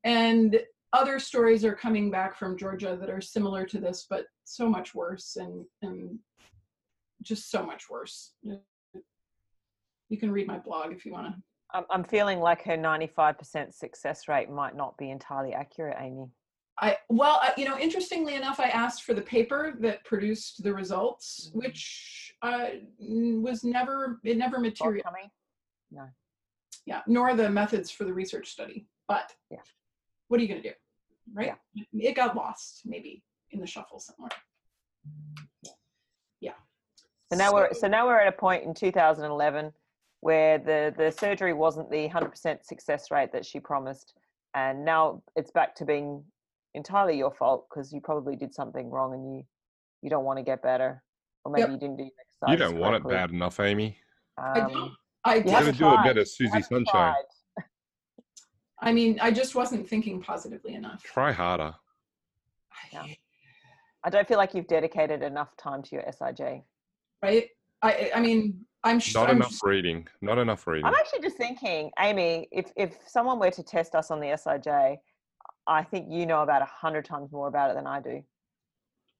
And 0.03 0.59
other 0.93 1.19
stories 1.19 1.63
are 1.63 1.75
coming 1.75 2.11
back 2.11 2.37
from 2.37 2.57
Georgia 2.57 2.97
that 2.99 3.09
are 3.09 3.21
similar 3.21 3.65
to 3.65 3.79
this, 3.79 4.05
but 4.09 4.25
so 4.43 4.69
much 4.69 4.93
worse 4.93 5.37
and, 5.37 5.65
and 5.81 6.19
just 7.21 7.49
so 7.49 7.65
much 7.65 7.89
worse. 7.89 8.33
You 8.43 10.17
can 10.17 10.31
read 10.31 10.47
my 10.47 10.57
blog 10.57 10.91
if 10.91 11.05
you 11.05 11.13
want 11.13 11.27
to. 11.27 11.85
I'm 11.89 12.03
feeling 12.03 12.39
like 12.41 12.63
her 12.63 12.77
95% 12.77 13.73
success 13.73 14.27
rate 14.27 14.49
might 14.49 14.75
not 14.75 14.97
be 14.97 15.09
entirely 15.09 15.53
accurate, 15.53 15.95
Amy. 15.99 16.27
I 16.81 16.97
well, 17.09 17.39
I, 17.41 17.53
you 17.57 17.65
know, 17.65 17.77
interestingly 17.77 18.35
enough, 18.35 18.59
I 18.59 18.69
asked 18.69 19.03
for 19.03 19.13
the 19.13 19.21
paper 19.21 19.75
that 19.79 20.03
produced 20.03 20.63
the 20.63 20.73
results, 20.73 21.49
mm-hmm. 21.49 21.59
which 21.59 22.33
uh, 22.41 22.67
was 22.99 23.63
never 23.63 24.19
it 24.23 24.37
never 24.37 24.59
material. 24.59 25.03
No. 25.91 26.07
Yeah, 26.85 27.01
nor 27.05 27.35
the 27.35 27.49
methods 27.49 27.91
for 27.91 28.05
the 28.05 28.13
research 28.13 28.49
study. 28.49 28.87
But 29.07 29.31
yeah, 29.51 29.59
what 30.27 30.39
are 30.39 30.43
you 30.43 30.49
going 30.49 30.63
to 30.63 30.69
do, 30.69 30.75
right? 31.33 31.53
Yeah. 31.75 32.09
It 32.09 32.15
got 32.15 32.35
lost 32.35 32.81
maybe 32.85 33.23
in 33.51 33.59
the 33.59 33.67
shuffle 33.67 33.99
somewhere. 33.99 34.31
Yeah. 35.61 35.71
yeah. 36.39 36.51
So 37.31 37.37
now 37.37 37.53
we're 37.53 37.73
so 37.73 37.87
now 37.87 38.07
we're 38.07 38.19
at 38.19 38.27
a 38.27 38.35
point 38.35 38.63
in 38.63 38.73
2011 38.73 39.71
where 40.21 40.57
the 40.57 40.93
the 40.97 41.11
surgery 41.11 41.53
wasn't 41.53 41.91
the 41.91 42.09
100% 42.09 42.65
success 42.65 43.11
rate 43.11 43.31
that 43.33 43.45
she 43.45 43.59
promised, 43.59 44.15
and 44.55 44.83
now 44.83 45.21
it's 45.35 45.51
back 45.51 45.75
to 45.75 45.85
being 45.85 46.23
entirely 46.73 47.17
your 47.17 47.31
fault 47.31 47.67
because 47.69 47.91
you 47.91 48.01
probably 48.01 48.35
did 48.35 48.53
something 48.53 48.89
wrong 48.89 49.13
and 49.13 49.35
you 49.35 49.43
you 50.01 50.09
don't 50.09 50.25
want 50.25 50.37
to 50.39 50.43
get 50.43 50.63
better, 50.63 51.03
or 51.45 51.51
maybe 51.51 51.61
yep. 51.61 51.71
you 51.71 51.77
didn't 51.77 51.97
do 51.97 52.03
your 52.03 52.11
exercise. 52.19 52.51
You 52.51 52.57
don't 52.57 52.79
want 52.79 52.95
it 52.95 53.07
bad 53.07 53.29
enough, 53.31 53.59
Amy. 53.59 53.97
Um, 54.37 54.51
I 54.53 54.59
don't. 54.59 54.91
I 55.23 55.35
you 55.35 55.43
got 55.43 55.63
to 55.63 55.71
do 55.71 55.87
a 55.87 56.03
better 56.03 56.25
Susie 56.25 56.61
Sunshine. 56.61 57.13
I 58.81 58.91
mean, 58.91 59.19
I 59.21 59.29
just 59.29 59.53
wasn't 59.53 59.87
thinking 59.87 60.21
positively 60.21 60.73
enough. 60.73 61.03
Try 61.03 61.31
harder. 61.31 61.75
Yeah. 62.91 63.05
I 64.03 64.09
don't 64.09 64.27
feel 64.27 64.37
like 64.37 64.55
you've 64.55 64.67
dedicated 64.67 65.21
enough 65.21 65.55
time 65.57 65.83
to 65.83 65.95
your 65.95 66.03
SIJ 66.05 66.63
right? 67.21 67.47
I 67.81 68.11
I 68.15 68.19
mean, 68.19 68.65
I'm 68.83 68.99
not 69.13 69.29
I'm 69.29 69.37
enough 69.37 69.59
reading. 69.63 70.07
Not 70.21 70.37
enough 70.37 70.65
reading. 70.67 70.85
I'm 70.85 70.93
actually 70.93 71.21
just 71.21 71.37
thinking, 71.37 71.91
Amy, 71.99 72.47
if 72.51 72.71
if 72.75 72.97
someone 73.07 73.39
were 73.39 73.51
to 73.51 73.63
test 73.63 73.95
us 73.95 74.11
on 74.11 74.19
the 74.19 74.27
SIJ, 74.27 74.97
I 75.67 75.83
think 75.83 76.07
you 76.09 76.25
know 76.25 76.41
about 76.41 76.61
a 76.61 76.65
hundred 76.65 77.05
times 77.05 77.31
more 77.31 77.47
about 77.47 77.71
it 77.71 77.75
than 77.75 77.87
I 77.87 78.01
do. 78.01 78.23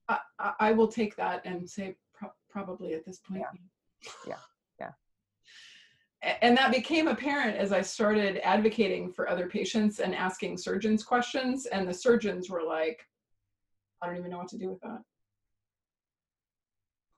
I, 0.09 0.19
I 0.59 0.71
will 0.73 0.87
take 0.87 1.15
that 1.15 1.41
and 1.45 1.69
say 1.69 1.95
pro- 2.13 2.33
probably 2.49 2.93
at 2.93 3.05
this 3.05 3.19
point. 3.19 3.43
Yeah. 4.27 4.35
yeah. 4.79 4.89
yeah. 6.23 6.37
And 6.41 6.57
that 6.57 6.71
became 6.71 7.07
apparent 7.07 7.57
as 7.57 7.71
I 7.71 7.81
started 7.81 8.39
advocating 8.43 9.11
for 9.11 9.29
other 9.29 9.47
patients 9.47 9.99
and 9.99 10.13
asking 10.13 10.57
surgeons 10.57 11.03
questions. 11.03 11.67
And 11.67 11.87
the 11.87 11.93
surgeons 11.93 12.49
were 12.49 12.63
like, 12.63 12.99
I 14.01 14.07
don't 14.07 14.17
even 14.17 14.31
know 14.31 14.39
what 14.39 14.49
to 14.49 14.57
do 14.57 14.69
with 14.69 14.81
that 14.81 15.01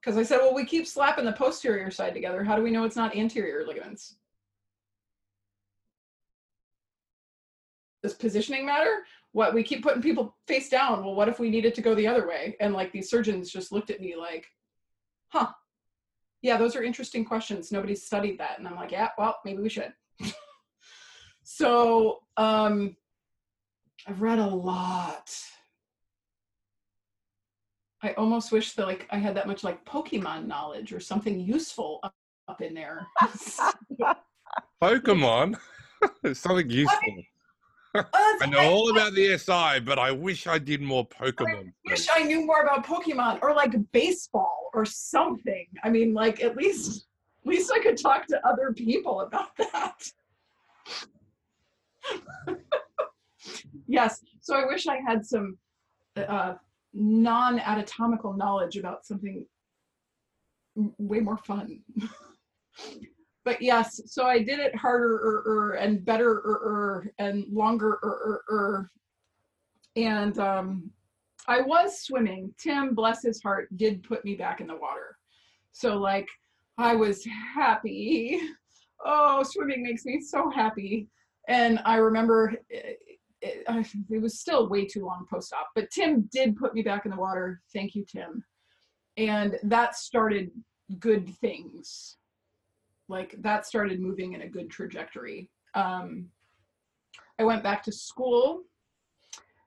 because 0.03 0.17
I 0.17 0.23
said, 0.23 0.39
well, 0.39 0.53
we 0.53 0.65
keep 0.65 0.85
slapping 0.85 1.23
the 1.23 1.31
posterior 1.31 1.89
side 1.89 2.13
together. 2.13 2.43
How 2.43 2.57
do 2.57 2.61
we 2.61 2.71
know 2.71 2.83
it's 2.83 2.97
not 2.97 3.15
anterior 3.15 3.65
ligaments? 3.65 4.17
Does 8.03 8.13
positioning 8.13 8.65
matter? 8.65 9.05
What 9.31 9.53
we 9.53 9.63
keep 9.63 9.81
putting 9.81 10.01
people 10.01 10.35
face 10.47 10.69
down. 10.69 11.03
Well, 11.03 11.15
what 11.15 11.29
if 11.29 11.39
we 11.39 11.49
needed 11.49 11.73
to 11.75 11.81
go 11.81 11.95
the 11.95 12.05
other 12.05 12.27
way? 12.27 12.55
And 12.59 12.73
like 12.73 12.91
these 12.91 13.09
surgeons 13.09 13.51
just 13.51 13.71
looked 13.71 13.89
at 13.89 14.01
me 14.01 14.15
like, 14.15 14.45
huh, 15.29 15.47
yeah, 16.41 16.57
those 16.57 16.75
are 16.75 16.83
interesting 16.83 17.25
questions. 17.25 17.71
Nobody's 17.71 18.05
studied 18.05 18.37
that. 18.39 18.59
And 18.59 18.67
I'm 18.67 18.75
like, 18.75 18.91
yeah, 18.91 19.09
well, 19.17 19.37
maybe 19.43 19.61
we 19.63 19.69
should. 19.69 19.93
so 21.43 22.19
um, 22.37 22.95
I've 24.05 24.21
read 24.21 24.39
a 24.39 24.45
lot 24.45 25.31
I 28.03 28.11
almost 28.13 28.51
wish 28.51 28.73
that 28.73 28.85
like 28.85 29.07
I 29.11 29.17
had 29.17 29.35
that 29.37 29.47
much 29.47 29.63
like 29.63 29.83
Pokemon 29.85 30.45
knowledge 30.45 30.91
or 30.91 30.99
something 30.99 31.39
useful 31.39 32.01
up, 32.03 32.13
up 32.49 32.61
in 32.61 32.73
there. 32.73 33.07
Pokemon? 34.83 35.55
something 36.33 36.69
useful. 36.69 36.99
I, 37.01 37.07
mean, 37.07 37.25
I 38.41 38.45
know 38.47 38.71
all 38.71 38.89
about 38.89 39.13
the 39.13 39.37
SI, 39.37 39.79
but 39.81 39.99
I 39.99 40.11
wish 40.11 40.47
I 40.47 40.57
did 40.57 40.81
more 40.81 41.07
Pokemon. 41.07 41.67
I 41.87 41.91
wish 41.91 42.07
I 42.11 42.23
knew 42.23 42.45
more 42.45 42.61
about 42.61 42.85
Pokemon 42.85 43.39
or 43.41 43.53
like 43.53 43.73
baseball 43.91 44.71
or 44.73 44.83
something. 44.85 45.67
I 45.83 45.89
mean, 45.89 46.13
like 46.13 46.43
at 46.43 46.55
least 46.57 47.05
at 47.41 47.47
least 47.47 47.71
I 47.71 47.79
could 47.79 47.97
talk 47.97 48.25
to 48.27 48.47
other 48.47 48.73
people 48.73 49.21
about 49.21 49.49
that. 49.57 50.11
yes. 53.87 54.21
So 54.41 54.55
I 54.55 54.65
wish 54.65 54.87
I 54.87 54.97
had 54.97 55.25
some 55.25 55.57
uh, 56.15 56.55
non-anatomical 56.93 58.33
knowledge 58.33 58.77
about 58.77 59.05
something 59.05 59.45
way 60.75 61.19
more 61.19 61.37
fun. 61.37 61.81
but 63.45 63.61
yes, 63.61 64.01
so 64.05 64.25
I 64.25 64.39
did 64.39 64.59
it 64.59 64.75
harder 64.75 65.15
er, 65.15 65.43
er, 65.45 65.71
and 65.73 66.05
better 66.05 66.31
er, 66.31 67.11
and 67.19 67.45
longer 67.51 67.99
er, 68.03 68.41
er, 68.49 68.55
er. 68.55 68.91
and 69.95 70.37
um, 70.39 70.91
I 71.47 71.61
was 71.61 72.01
swimming. 72.01 72.53
Tim, 72.57 72.95
bless 72.95 73.23
his 73.23 73.41
heart, 73.43 73.75
did 73.77 74.03
put 74.03 74.23
me 74.23 74.35
back 74.35 74.61
in 74.61 74.67
the 74.67 74.75
water. 74.75 75.17
So 75.71 75.97
like 75.97 76.27
I 76.77 76.95
was 76.95 77.25
happy. 77.55 78.39
Oh, 79.05 79.43
swimming 79.43 79.83
makes 79.83 80.05
me 80.05 80.21
so 80.21 80.49
happy. 80.49 81.09
And 81.49 81.81
I 81.83 81.97
remember 81.97 82.53
eh, 82.71 82.93
it, 83.43 83.87
it 84.09 84.21
was 84.21 84.39
still 84.39 84.69
way 84.69 84.85
too 84.85 85.05
long 85.05 85.25
post-op 85.29 85.67
but 85.75 85.89
tim 85.91 86.29
did 86.31 86.55
put 86.55 86.73
me 86.73 86.81
back 86.81 87.05
in 87.05 87.11
the 87.11 87.17
water 87.17 87.61
thank 87.73 87.93
you 87.93 88.05
tim 88.09 88.43
and 89.17 89.57
that 89.63 89.95
started 89.95 90.49
good 90.99 91.27
things 91.39 92.17
like 93.13 93.35
that 93.39 93.65
started 93.65 94.01
moving 94.01 94.33
in 94.33 94.41
a 94.41 94.47
good 94.47 94.69
trajectory 94.69 95.49
um, 95.75 96.25
i 97.39 97.43
went 97.43 97.63
back 97.63 97.83
to 97.83 97.91
school 97.91 98.63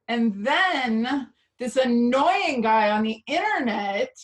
and 0.09 0.44
then 0.44 1.28
this 1.59 1.76
annoying 1.76 2.61
guy 2.61 2.90
on 2.90 3.03
the 3.03 3.22
internet 3.26 4.14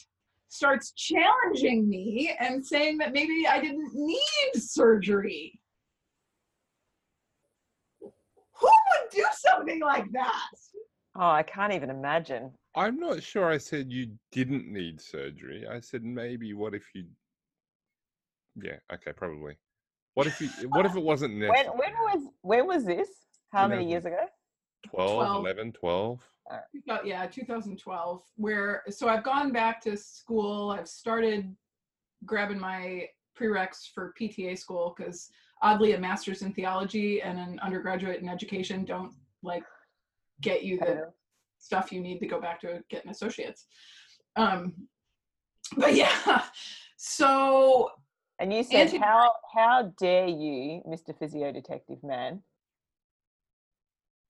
starts 0.48 0.92
challenging 0.92 1.88
me 1.88 2.36
and 2.40 2.64
saying 2.64 2.98
that 2.98 3.12
maybe 3.12 3.46
i 3.48 3.60
didn't 3.60 3.90
need 3.94 4.52
surgery 4.56 5.58
who 8.62 8.68
would 8.68 9.10
do 9.10 9.24
something 9.32 9.80
like 9.80 10.10
that? 10.12 10.50
Oh, 11.16 11.28
I 11.28 11.42
can't 11.42 11.72
even 11.72 11.90
imagine. 11.90 12.52
I'm 12.74 12.98
not 12.98 13.22
sure 13.22 13.50
I 13.50 13.58
said 13.58 13.92
you 13.92 14.12
didn't 14.30 14.72
need 14.72 15.00
surgery. 15.00 15.66
I 15.70 15.80
said 15.80 16.04
maybe 16.04 16.54
what 16.54 16.74
if 16.74 16.84
you 16.94 17.04
Yeah, 18.60 18.76
okay, 18.92 19.12
probably. 19.12 19.56
What 20.14 20.26
if 20.26 20.40
you 20.40 20.48
what 20.68 20.86
if 20.86 20.94
it 20.96 21.02
wasn't 21.02 21.34
necessary? 21.34 21.68
When, 21.68 21.78
when 21.78 21.92
was 21.92 22.28
when 22.42 22.66
was 22.66 22.84
this? 22.84 23.08
How 23.52 23.68
many 23.68 23.88
years 23.88 24.06
ago? 24.06 24.24
12, 24.88 25.14
12. 25.14 25.44
11, 25.44 25.72
12. 25.72 26.20
Yeah, 27.04 27.26
2012. 27.26 28.22
Where 28.36 28.82
so 28.90 29.08
I've 29.08 29.24
gone 29.24 29.52
back 29.52 29.80
to 29.82 29.96
school. 29.96 30.70
I've 30.70 30.88
started 30.88 31.54
grabbing 32.24 32.58
my 32.58 33.08
prereqs 33.38 33.90
for 33.94 34.14
PTA 34.20 34.58
school 34.58 34.94
because 34.96 35.30
oddly 35.62 35.92
a 35.92 35.98
master's 35.98 36.42
in 36.42 36.52
theology 36.52 37.22
and 37.22 37.38
an 37.38 37.58
undergraduate 37.60 38.20
in 38.20 38.28
education 38.28 38.84
don't 38.84 39.12
like 39.42 39.64
get 40.40 40.64
you 40.64 40.78
the 40.78 41.10
stuff 41.58 41.92
you 41.92 42.00
need 42.00 42.18
to 42.18 42.26
go 42.26 42.40
back 42.40 42.60
to 42.60 42.82
get 42.90 43.04
an 43.04 43.10
associate's 43.10 43.66
um 44.36 44.74
but 45.76 45.94
yeah 45.94 46.42
so 46.96 47.88
And 48.42 48.52
you 48.52 48.64
said, 48.64 48.88
Anti- 48.88 48.98
"How 48.98 49.32
how 49.54 49.92
dare 50.00 50.26
you, 50.26 50.82
Mr. 50.88 51.16
Physio 51.16 51.52
Detective 51.52 52.02
Man? 52.02 52.42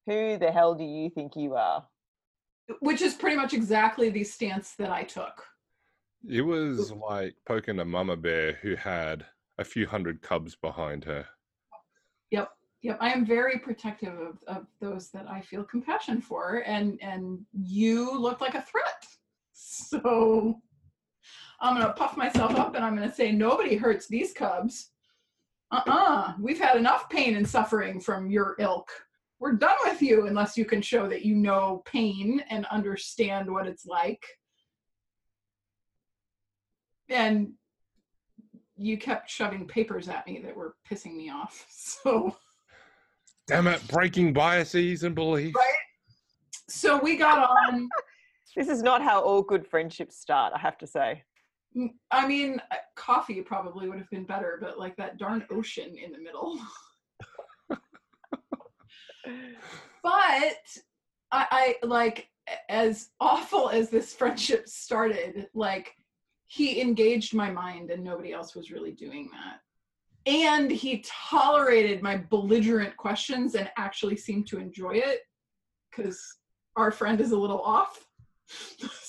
How 0.07 0.13
how 0.13 0.13
dare 0.13 0.13
you, 0.13 0.13
Mr. 0.13 0.13
Physio 0.13 0.13
Detective 0.13 0.13
Man? 0.13 0.37
Who 0.37 0.37
the 0.37 0.51
hell 0.51 0.75
do 0.75 0.83
you 0.83 1.09
think 1.09 1.35
you 1.35 1.55
are?" 1.55 1.87
which 2.79 3.01
is 3.01 3.15
pretty 3.15 3.35
much 3.35 3.53
exactly 3.53 4.11
the 4.11 4.23
stance 4.23 4.75
that 4.75 4.91
I 4.91 5.03
took. 5.03 5.43
It 6.29 6.43
was 6.43 6.91
like 6.91 7.35
poking 7.45 7.79
a 7.79 7.85
mama 7.85 8.15
bear 8.15 8.53
who 8.61 8.75
had 8.75 9.25
a 9.57 9.63
few 9.63 9.87
hundred 9.87 10.21
cubs 10.21 10.55
behind 10.55 11.03
her. 11.05 11.25
Yep. 12.29 12.51
Yep. 12.83 12.97
I 13.01 13.11
am 13.11 13.25
very 13.25 13.57
protective 13.57 14.17
of, 14.19 14.37
of 14.47 14.67
those 14.79 15.09
that 15.09 15.27
I 15.27 15.41
feel 15.41 15.63
compassion 15.63 16.21
for. 16.21 16.63
And 16.67 17.01
and 17.01 17.45
you 17.51 18.15
look 18.15 18.41
like 18.41 18.53
a 18.53 18.61
threat. 18.61 19.05
So 19.53 20.61
I'm 21.63 21.77
gonna 21.79 21.93
puff 21.93 22.17
myself 22.17 22.55
up 22.55 22.75
and 22.75 22.83
I'm 22.83 22.93
gonna 22.93 23.13
say 23.13 23.31
nobody 23.31 23.75
hurts 23.77 24.07
these 24.07 24.33
cubs. 24.33 24.89
Uh-uh. 25.71 26.33
We've 26.39 26.59
had 26.59 26.75
enough 26.75 27.09
pain 27.09 27.37
and 27.37 27.47
suffering 27.47 28.01
from 28.01 28.29
your 28.29 28.55
ilk. 28.59 28.89
We're 29.39 29.53
done 29.53 29.77
with 29.85 30.01
you 30.01 30.27
unless 30.27 30.57
you 30.57 30.65
can 30.65 30.81
show 30.81 31.07
that 31.07 31.23
you 31.23 31.35
know 31.35 31.81
pain 31.85 32.43
and 32.49 32.65
understand 32.65 33.49
what 33.49 33.65
it's 33.65 33.85
like. 33.85 34.23
And 37.09 37.53
you 38.75 38.97
kept 38.97 39.29
shoving 39.29 39.65
papers 39.65 40.09
at 40.09 40.27
me 40.27 40.41
that 40.43 40.55
were 40.55 40.75
pissing 40.89 41.15
me 41.15 41.29
off. 41.29 41.65
So 41.71 42.35
Damn 43.47 43.67
it, 43.67 43.85
breaking 43.89 44.31
biases 44.31 45.03
and 45.03 45.13
beliefs. 45.15 45.55
Right. 45.55 45.73
so 46.69 46.97
we 46.97 47.17
got 47.17 47.49
on 47.49 47.89
This 48.55 48.69
is 48.69 48.83
not 48.83 49.01
how 49.01 49.19
all 49.21 49.41
good 49.41 49.65
friendships 49.65 50.17
start. 50.17 50.53
I 50.55 50.59
have 50.59 50.77
to 50.77 50.87
say. 50.87 51.23
I 52.11 52.27
mean, 52.27 52.61
uh, 52.71 52.75
coffee 52.95 53.41
probably 53.41 53.89
would 53.89 53.97
have 53.97 54.09
been 54.09 54.25
better, 54.25 54.57
but 54.61 54.79
like 54.79 54.95
that 54.97 55.17
darn 55.17 55.45
ocean 55.49 55.95
in 55.97 56.11
the 56.11 56.19
middle. 56.19 56.59
but 60.03 60.57
I, 61.31 61.47
I 61.51 61.75
like 61.83 62.29
as 62.69 63.09
awful 63.19 63.69
as 63.69 63.89
this 63.89 64.13
friendship 64.13 64.67
started, 64.67 65.47
like 65.53 65.95
he 66.47 66.81
engaged 66.81 67.33
my 67.33 67.49
mind 67.49 67.89
and 67.89 68.03
nobody 68.03 68.31
else 68.31 68.55
was 68.55 68.71
really 68.71 68.91
doing 68.91 69.29
that. 69.31 69.59
And 70.25 70.71
he 70.71 71.03
tolerated 71.05 72.01
my 72.01 72.17
belligerent 72.17 72.95
questions 72.95 73.55
and 73.55 73.69
actually 73.77 74.15
seemed 74.15 74.47
to 74.47 74.59
enjoy 74.59 74.93
it 74.93 75.21
because 75.89 76.21
our 76.75 76.91
friend 76.91 77.19
is 77.19 77.31
a 77.31 77.37
little 77.37 77.61
off. 77.61 78.05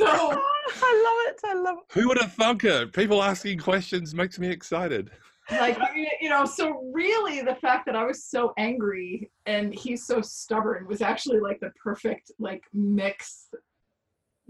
so 0.00 0.06
I 0.08 1.02
love 1.04 1.34
it. 1.34 1.40
I 1.44 1.54
love 1.54 1.76
it. 1.78 1.98
Who 2.00 2.08
would 2.08 2.18
have 2.20 2.32
thunk 2.32 2.64
it? 2.64 2.92
People 2.92 3.22
asking 3.22 3.58
questions 3.58 4.14
makes 4.14 4.38
me 4.38 4.48
excited. 4.48 5.10
like 5.50 5.78
you 5.94 6.08
you 6.20 6.28
know 6.28 6.44
so 6.44 6.82
really 6.92 7.40
the 7.40 7.54
fact 7.54 7.86
that 7.86 7.94
i 7.94 8.02
was 8.04 8.24
so 8.24 8.52
angry 8.58 9.30
and 9.46 9.72
he's 9.72 10.04
so 10.04 10.20
stubborn 10.20 10.84
was 10.88 11.00
actually 11.00 11.38
like 11.38 11.60
the 11.60 11.70
perfect 11.80 12.32
like 12.40 12.64
mix 12.74 13.46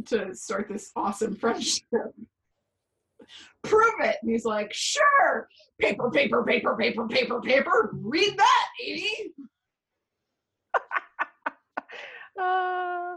to 0.06 0.34
start 0.34 0.68
this 0.70 0.92
awesome 0.96 1.34
friendship 1.42 1.84
prove 3.62 3.92
it 4.00 4.16
and 4.22 4.30
he's 4.30 4.46
like 4.46 4.72
sure 4.72 5.48
paper 5.78 6.10
paper 6.10 6.42
paper 6.44 6.74
paper 6.76 7.06
paper 7.06 7.40
paper 7.42 7.90
read 7.92 8.34
that 8.38 8.66
Edie. 8.82 9.32
Uh, 12.40 13.16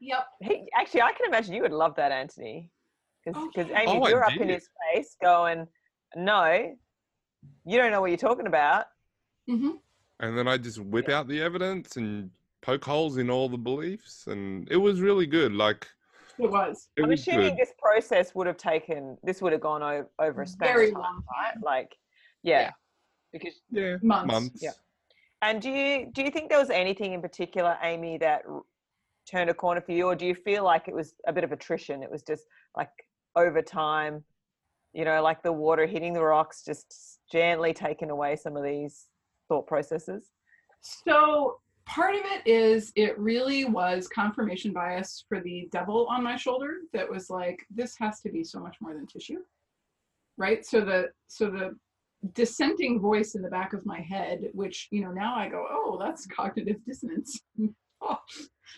yep 0.00 0.26
he, 0.40 0.68
actually, 0.74 1.02
I 1.02 1.12
can 1.12 1.26
imagine 1.26 1.54
you 1.54 1.62
would 1.62 1.72
love 1.72 1.94
that, 1.96 2.12
Antony, 2.12 2.70
because 3.24 3.40
Oh, 3.40 3.50
because. 3.54 3.70
Amy, 3.74 4.00
Oh, 4.02 4.08
you're 4.08 4.24
up 4.24 4.36
in 4.36 4.48
his 4.48 4.68
face 4.92 5.16
going, 5.22 5.66
"No, 6.16 6.74
you 7.64 7.78
don't 7.78 7.90
know 7.90 8.00
what 8.00 8.10
you're 8.10 8.16
talking 8.16 8.46
about." 8.46 8.86
hmm 9.46 9.70
And 10.20 10.36
then 10.36 10.48
I 10.48 10.56
just 10.58 10.78
whip 10.78 11.08
out 11.08 11.28
the 11.28 11.40
evidence 11.40 11.96
and 11.96 12.30
poke 12.60 12.84
holes 12.84 13.18
in 13.18 13.30
all 13.30 13.48
the 13.48 13.56
beliefs. 13.58 14.26
And 14.26 14.68
it 14.70 14.76
was 14.76 15.00
really 15.00 15.26
good. 15.26 15.52
Like, 15.52 15.86
it 16.38 16.50
was 16.50 16.88
it 16.96 17.02
I'm 17.02 17.08
was 17.10 17.20
assuming 17.20 17.56
good. 17.56 17.58
this 17.58 17.72
process 17.78 18.34
would 18.34 18.46
have 18.46 18.56
taken. 18.56 19.16
This 19.22 19.40
would 19.42 19.52
have 19.52 19.60
gone 19.60 19.82
o- 19.82 20.08
over 20.18 20.42
a 20.42 20.46
span 20.46 20.68
very 20.74 20.88
of 20.88 20.94
time, 20.94 21.02
long 21.02 21.24
right? 21.36 21.54
Like, 21.62 21.96
yeah, 22.42 22.60
Yeah. 22.60 22.70
because 23.32 23.60
Yeah. 23.70 23.96
months, 24.02 24.32
Months. 24.32 24.62
Yeah. 24.62 24.72
And 25.42 25.62
do 25.62 25.70
you 25.70 26.10
do 26.12 26.22
you 26.22 26.30
think 26.30 26.48
there 26.50 26.58
was 26.58 26.70
anything 26.70 27.12
in 27.12 27.22
particular, 27.22 27.78
Amy, 27.82 28.18
that 28.18 28.42
r- 28.48 28.62
turned 29.30 29.50
a 29.50 29.54
corner 29.54 29.80
for 29.80 29.92
you, 29.92 30.06
or 30.06 30.14
do 30.14 30.26
you 30.26 30.34
feel 30.34 30.64
like 30.64 30.88
it 30.88 30.94
was 30.94 31.14
a 31.26 31.32
bit 31.32 31.44
of 31.44 31.52
attrition? 31.52 32.02
It 32.02 32.10
was 32.10 32.22
just 32.22 32.44
like 32.76 32.90
over 33.36 33.62
time, 33.62 34.24
you 34.92 35.04
know, 35.04 35.22
like 35.22 35.42
the 35.42 35.52
water 35.52 35.86
hitting 35.86 36.12
the 36.12 36.22
rocks, 36.22 36.64
just 36.64 37.20
gently 37.30 37.72
taking 37.72 38.10
away 38.10 38.36
some 38.36 38.56
of 38.56 38.64
these 38.64 39.06
thought 39.48 39.66
processes. 39.66 40.30
So 40.80 41.60
part 41.86 42.14
of 42.14 42.22
it 42.24 42.46
is 42.46 42.92
it 42.96 43.18
really 43.18 43.64
was 43.64 44.08
confirmation 44.08 44.72
bias 44.72 45.24
for 45.28 45.40
the 45.40 45.68
devil 45.72 46.06
on 46.08 46.22
my 46.22 46.36
shoulder 46.36 46.78
that 46.92 47.08
was 47.08 47.30
like, 47.30 47.58
this 47.74 47.96
has 47.98 48.20
to 48.20 48.30
be 48.30 48.44
so 48.44 48.60
much 48.60 48.76
more 48.80 48.94
than 48.94 49.06
tissue. 49.06 49.38
Right. 50.36 50.64
So 50.64 50.80
the 50.80 51.10
so 51.26 51.50
the 51.50 51.76
dissenting 52.34 53.00
voice 53.00 53.34
in 53.34 53.42
the 53.42 53.48
back 53.48 53.72
of 53.72 53.86
my 53.86 54.00
head, 54.00 54.50
which, 54.52 54.88
you 54.90 55.02
know, 55.02 55.12
now 55.12 55.36
I 55.36 55.48
go, 55.48 55.66
oh, 55.68 55.98
that's 56.00 56.26
cognitive 56.26 56.84
dissonance. 56.84 57.40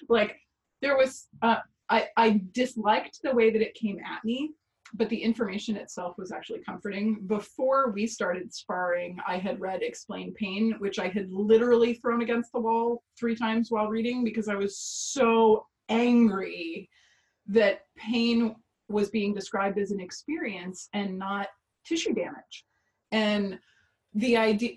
Like 0.09 0.37
there 0.81 0.97
was 0.97 1.29
uh 1.43 1.59
I, 1.89 2.09
I 2.17 2.41
disliked 2.53 3.19
the 3.23 3.35
way 3.35 3.51
that 3.51 3.61
it 3.61 3.75
came 3.75 3.99
at 3.99 4.25
me 4.25 4.53
but 4.95 5.09
the 5.09 5.23
information 5.23 5.77
itself 5.77 6.17
was 6.19 6.33
actually 6.33 6.61
comforting. 6.61 7.21
Before 7.27 7.91
we 7.91 8.07
started 8.07 8.53
sparring, 8.53 9.19
I 9.27 9.39
had 9.39 9.61
read 9.61 9.83
Explain 9.83 10.35
Pain, 10.35 10.75
which 10.79 10.99
I 10.99 11.09
had 11.09 11.31
literally 11.31 11.95
thrown 11.95 12.23
against 12.23 12.53
the 12.53 12.61
wall 12.61 13.03
three 13.19 13.37
times 13.37 13.71
while 13.71 13.89
reading 13.89 14.25
because 14.25 14.49
I 14.49 14.57
was 14.57 14.79
so 14.79 15.67
angry 15.89 16.89
that 17.47 17.83
pain 17.97 18.57
was 18.89 19.11
being 19.11 19.35
described 19.35 19.79
as 19.79 19.93
an 19.93 20.01
experience 20.01 20.89
and 20.93 21.19
not 21.19 21.49
tissue 21.87 22.15
damage. 22.15 22.65
And 23.13 23.59
the 24.15 24.37
idea, 24.37 24.73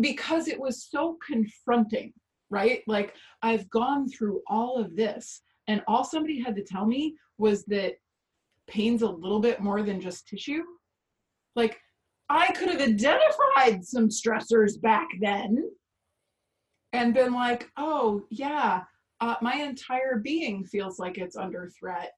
because 0.00 0.48
it 0.48 0.58
was 0.58 0.86
so 0.90 1.18
confronting, 1.26 2.14
right? 2.50 2.82
Like, 2.86 3.14
I've 3.42 3.68
gone 3.70 4.08
through 4.08 4.42
all 4.46 4.76
of 4.76 4.96
this, 4.96 5.42
and 5.68 5.82
all 5.86 6.04
somebody 6.04 6.40
had 6.40 6.56
to 6.56 6.64
tell 6.64 6.86
me 6.86 7.14
was 7.38 7.64
that 7.66 7.94
pain's 8.68 9.02
a 9.02 9.08
little 9.08 9.40
bit 9.40 9.60
more 9.60 9.82
than 9.82 10.00
just 10.00 10.28
tissue. 10.28 10.62
Like, 11.56 11.78
I 12.28 12.52
could 12.52 12.68
have 12.68 12.80
identified 12.80 13.84
some 13.84 14.08
stressors 14.08 14.80
back 14.80 15.08
then 15.20 15.68
and 16.92 17.14
been 17.14 17.32
like, 17.32 17.68
oh, 17.76 18.22
yeah, 18.30 18.82
uh, 19.20 19.34
my 19.42 19.54
entire 19.54 20.16
being 20.16 20.64
feels 20.64 20.98
like 20.98 21.18
it's 21.18 21.36
under 21.36 21.70
threat. 21.78 22.12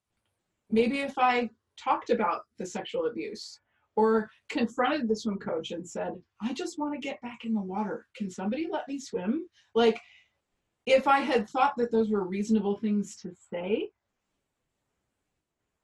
Maybe 0.70 1.00
if 1.00 1.18
I 1.18 1.50
talked 1.78 2.10
about 2.10 2.42
the 2.58 2.66
sexual 2.66 3.06
abuse 3.06 3.60
or 3.96 4.30
confronted 4.48 5.08
the 5.08 5.16
swim 5.16 5.38
coach 5.38 5.70
and 5.70 5.86
said, 5.86 6.12
I 6.42 6.52
just 6.52 6.78
want 6.78 6.94
to 6.94 7.00
get 7.00 7.20
back 7.22 7.44
in 7.44 7.54
the 7.54 7.60
water. 7.60 8.06
Can 8.16 8.30
somebody 8.30 8.68
let 8.70 8.88
me 8.88 8.98
swim? 8.98 9.46
Like, 9.74 10.00
if 10.86 11.06
I 11.06 11.20
had 11.20 11.48
thought 11.48 11.74
that 11.76 11.92
those 11.92 12.10
were 12.10 12.24
reasonable 12.24 12.76
things 12.76 13.16
to 13.18 13.32
say, 13.50 13.90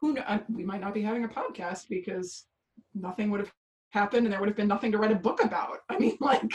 who 0.00 0.14
know, 0.14 0.22
uh, 0.26 0.38
we 0.48 0.64
might 0.64 0.80
not 0.80 0.94
be 0.94 1.02
having 1.02 1.24
a 1.24 1.28
podcast 1.28 1.88
because 1.88 2.46
nothing 2.94 3.30
would 3.30 3.40
have 3.40 3.52
happened 3.90 4.26
and 4.26 4.32
there 4.32 4.40
would 4.40 4.48
have 4.48 4.56
been 4.56 4.68
nothing 4.68 4.92
to 4.92 4.98
write 4.98 5.12
a 5.12 5.16
book 5.16 5.42
about. 5.42 5.78
I 5.88 5.98
mean, 5.98 6.16
like, 6.20 6.50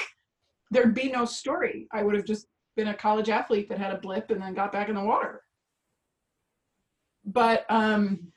there'd 0.72 0.96
be 0.96 1.10
no 1.10 1.26
story. 1.26 1.88
I 1.92 2.04
would 2.04 2.16
have 2.16 2.26
just 2.26 2.48
been 2.76 2.90
a 2.90 2.94
college 2.94 3.30
athlete 3.30 3.70
that 3.70 3.78
had 3.78 3.94
a 3.94 4.00
blip 4.00 4.32
and 4.32 4.42
then 4.42 4.54
got 4.54 4.72
back 4.72 4.90
in 4.90 4.96
the 4.96 5.04
water. 5.04 5.42
But 7.26 7.66
um, 7.70 8.32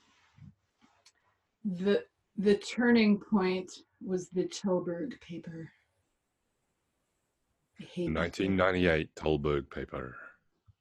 the 1.64 2.04
the 2.36 2.56
turning 2.56 3.18
point 3.18 3.72
was 4.04 4.28
the 4.28 4.44
Tullberg 4.44 5.20
paper. 5.20 5.70
I 7.78 7.84
hate 7.84 8.14
1998 8.14 9.14
Tullberg 9.16 9.70
paper. 9.70 10.16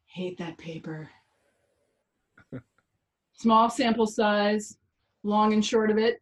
hate 0.06 0.38
that 0.38 0.58
paper. 0.58 1.10
Small 3.34 3.70
sample 3.70 4.08
size, 4.08 4.78
long 5.24 5.52
and 5.54 5.66
short 5.66 5.92
of 5.92 5.98
it. 5.98 6.22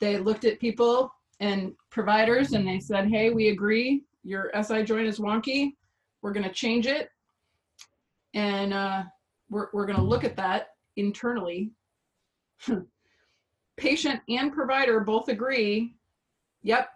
They 0.00 0.18
looked 0.18 0.44
at 0.44 0.60
people 0.60 1.12
and 1.40 1.74
providers 1.90 2.52
and 2.52 2.66
they 2.66 2.80
said, 2.80 3.08
hey, 3.08 3.30
we 3.30 3.48
agree, 3.48 4.04
your 4.22 4.50
SI 4.62 4.82
joint 4.82 5.06
is 5.06 5.18
wonky. 5.18 5.72
We're 6.22 6.32
going 6.32 6.46
to 6.46 6.52
change 6.52 6.86
it. 6.86 7.10
And 8.34 8.72
uh, 8.72 9.02
we're, 9.50 9.68
we're 9.72 9.86
going 9.86 9.98
to 9.98 10.04
look 10.04 10.24
at 10.24 10.36
that 10.36 10.68
internally. 10.96 11.70
Patient 13.76 14.20
and 14.30 14.52
provider 14.52 15.00
both 15.00 15.28
agree, 15.28 15.94
yep, 16.62 16.88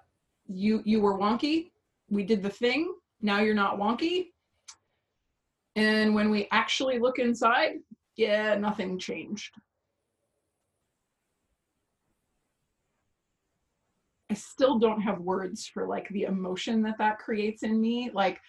you, 0.47 0.83
you 0.87 1.01
were 1.01 1.19
wonky. 1.19 1.70
We 2.11 2.25
did 2.25 2.43
the 2.43 2.51
thing. 2.51 2.93
Now 3.23 3.41
you're 3.41 3.55
not 3.55 3.79
wonky. 3.79 4.27
And 5.77 6.15
when 6.15 6.31
we 6.31 6.49
actually 6.51 6.99
look 6.99 7.19
inside, 7.19 7.77
yeah, 8.17 8.57
nothing 8.57 8.99
changed. 8.99 9.55
I 14.31 14.35
still 14.35 14.79
don't 14.79 15.01
have 15.01 15.19
words 15.21 15.67
for 15.67 15.87
like 15.87 16.09
the 16.11 16.23
emotion 16.23 16.83
that 16.83 16.99
that 16.99 17.19
creates 17.19 17.63
in 17.63 17.81
me. 17.81 18.11
Like 18.13 18.41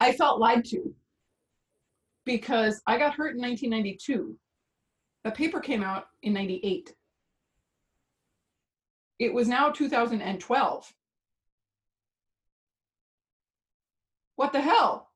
I 0.00 0.12
felt 0.12 0.40
lied 0.40 0.64
to 0.66 0.94
because 2.24 2.80
I 2.86 2.98
got 2.98 3.14
hurt 3.14 3.34
in 3.34 3.42
1992. 3.42 4.36
The 5.24 5.30
paper 5.30 5.60
came 5.60 5.82
out 5.82 6.06
in 6.22 6.32
98. 6.32 6.94
It 9.18 9.32
was 9.32 9.48
now 9.48 9.70
2012. 9.70 10.92
What 14.36 14.52
the 14.52 14.60
hell? 14.60 15.10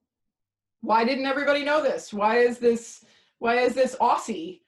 Why 0.80 1.04
didn't 1.04 1.26
everybody 1.26 1.62
know 1.62 1.82
this? 1.82 2.12
Why 2.12 2.38
is 2.38 2.58
this 2.58 3.04
why 3.38 3.60
is 3.60 3.74
this 3.74 3.96
Aussie 4.00 4.60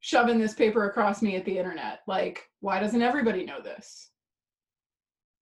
shoving 0.00 0.38
this 0.38 0.54
paper 0.54 0.84
across 0.84 1.22
me 1.22 1.36
at 1.36 1.44
the 1.44 1.58
internet? 1.58 2.00
Like, 2.06 2.48
why 2.60 2.78
doesn't 2.78 3.02
everybody 3.02 3.44
know 3.44 3.60
this? 3.60 4.10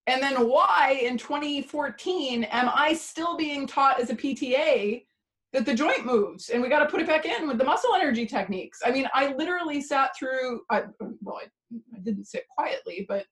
And 0.07 0.21
then 0.21 0.47
why 0.47 0.99
in 1.03 1.17
2014 1.17 2.43
am 2.45 2.69
I 2.73 2.93
still 2.93 3.37
being 3.37 3.67
taught 3.67 3.99
as 3.99 4.09
a 4.09 4.15
PTA 4.15 5.05
that 5.53 5.65
the 5.65 5.73
joint 5.73 6.05
moves 6.05 6.49
and 6.49 6.61
we 6.61 6.69
got 6.69 6.79
to 6.79 6.87
put 6.87 6.99
it 6.99 7.07
back 7.07 7.25
in 7.25 7.47
with 7.47 7.57
the 7.57 7.63
muscle 7.63 7.93
energy 7.95 8.25
techniques? 8.25 8.79
I 8.85 8.91
mean, 8.91 9.07
I 9.13 9.33
literally 9.33 9.81
sat 9.81 10.11
through, 10.17 10.61
I, 10.69 10.83
well, 11.21 11.39
I, 11.41 11.77
I 11.95 11.99
didn't 11.99 12.25
sit 12.25 12.45
quietly, 12.49 13.05
but 13.07 13.25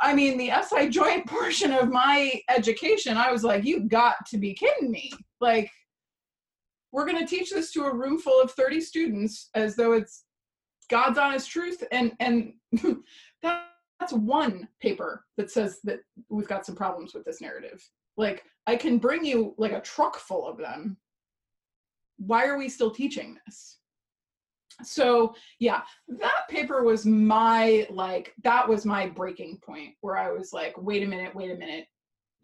I 0.00 0.14
mean, 0.14 0.36
the 0.36 0.50
SI 0.62 0.88
joint 0.88 1.26
portion 1.28 1.72
of 1.72 1.90
my 1.90 2.40
education, 2.48 3.16
I 3.16 3.32
was 3.32 3.44
like, 3.44 3.64
you 3.64 3.80
got 3.80 4.16
to 4.28 4.38
be 4.38 4.54
kidding 4.54 4.90
me. 4.90 5.12
Like, 5.40 5.70
we're 6.92 7.06
going 7.06 7.18
to 7.18 7.26
teach 7.26 7.50
this 7.50 7.72
to 7.72 7.84
a 7.84 7.94
room 7.94 8.18
full 8.18 8.40
of 8.40 8.52
30 8.52 8.80
students 8.80 9.50
as 9.54 9.76
though 9.76 9.92
it's 9.92 10.24
God's 10.90 11.18
honest 11.18 11.50
truth. 11.50 11.82
And, 11.90 12.12
and 12.20 12.52
that, 13.42 13.66
that's 14.00 14.12
one 14.12 14.68
paper 14.80 15.24
that 15.36 15.50
says 15.50 15.80
that 15.84 16.00
we've 16.28 16.48
got 16.48 16.66
some 16.66 16.74
problems 16.74 17.14
with 17.14 17.24
this 17.24 17.40
narrative. 17.40 17.82
Like, 18.16 18.44
I 18.66 18.76
can 18.76 18.98
bring 18.98 19.24
you 19.24 19.54
like 19.58 19.72
a 19.72 19.80
truck 19.80 20.16
full 20.16 20.46
of 20.46 20.58
them. 20.58 20.96
Why 22.18 22.46
are 22.46 22.58
we 22.58 22.68
still 22.68 22.90
teaching 22.90 23.36
this? 23.46 23.78
So 24.82 25.34
yeah 25.60 25.82
that 26.08 26.48
paper 26.48 26.82
was 26.82 27.06
my 27.06 27.86
like 27.90 28.34
that 28.42 28.68
was 28.68 28.84
my 28.84 29.06
breaking 29.06 29.58
point 29.64 29.94
where 30.00 30.16
i 30.16 30.30
was 30.30 30.52
like 30.52 30.74
wait 30.78 31.02
a 31.02 31.06
minute 31.06 31.34
wait 31.34 31.50
a 31.50 31.56
minute. 31.56 31.86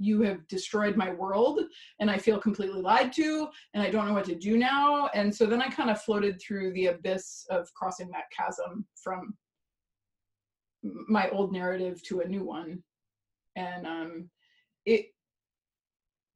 You 0.02 0.22
have 0.22 0.48
destroyed 0.48 0.96
my 0.96 1.10
world 1.10 1.60
and 1.98 2.10
i 2.10 2.16
feel 2.16 2.40
completely 2.40 2.80
lied 2.80 3.12
to 3.14 3.48
and 3.74 3.82
i 3.82 3.90
don't 3.90 4.06
know 4.08 4.14
what 4.14 4.24
to 4.26 4.34
do 4.34 4.56
now. 4.56 5.08
And 5.12 5.34
so 5.34 5.44
then 5.44 5.60
i 5.60 5.68
kind 5.68 5.90
of 5.90 6.00
floated 6.00 6.40
through 6.40 6.72
the 6.72 6.86
abyss 6.86 7.44
of 7.50 7.72
crossing 7.74 8.08
that 8.12 8.30
chasm 8.34 8.86
from 9.02 9.34
my 10.82 11.28
old 11.28 11.52
narrative 11.52 12.02
to 12.04 12.20
a 12.20 12.26
new 12.26 12.44
one. 12.44 12.82
And 13.56 13.86
um 13.86 14.30
it 14.86 15.06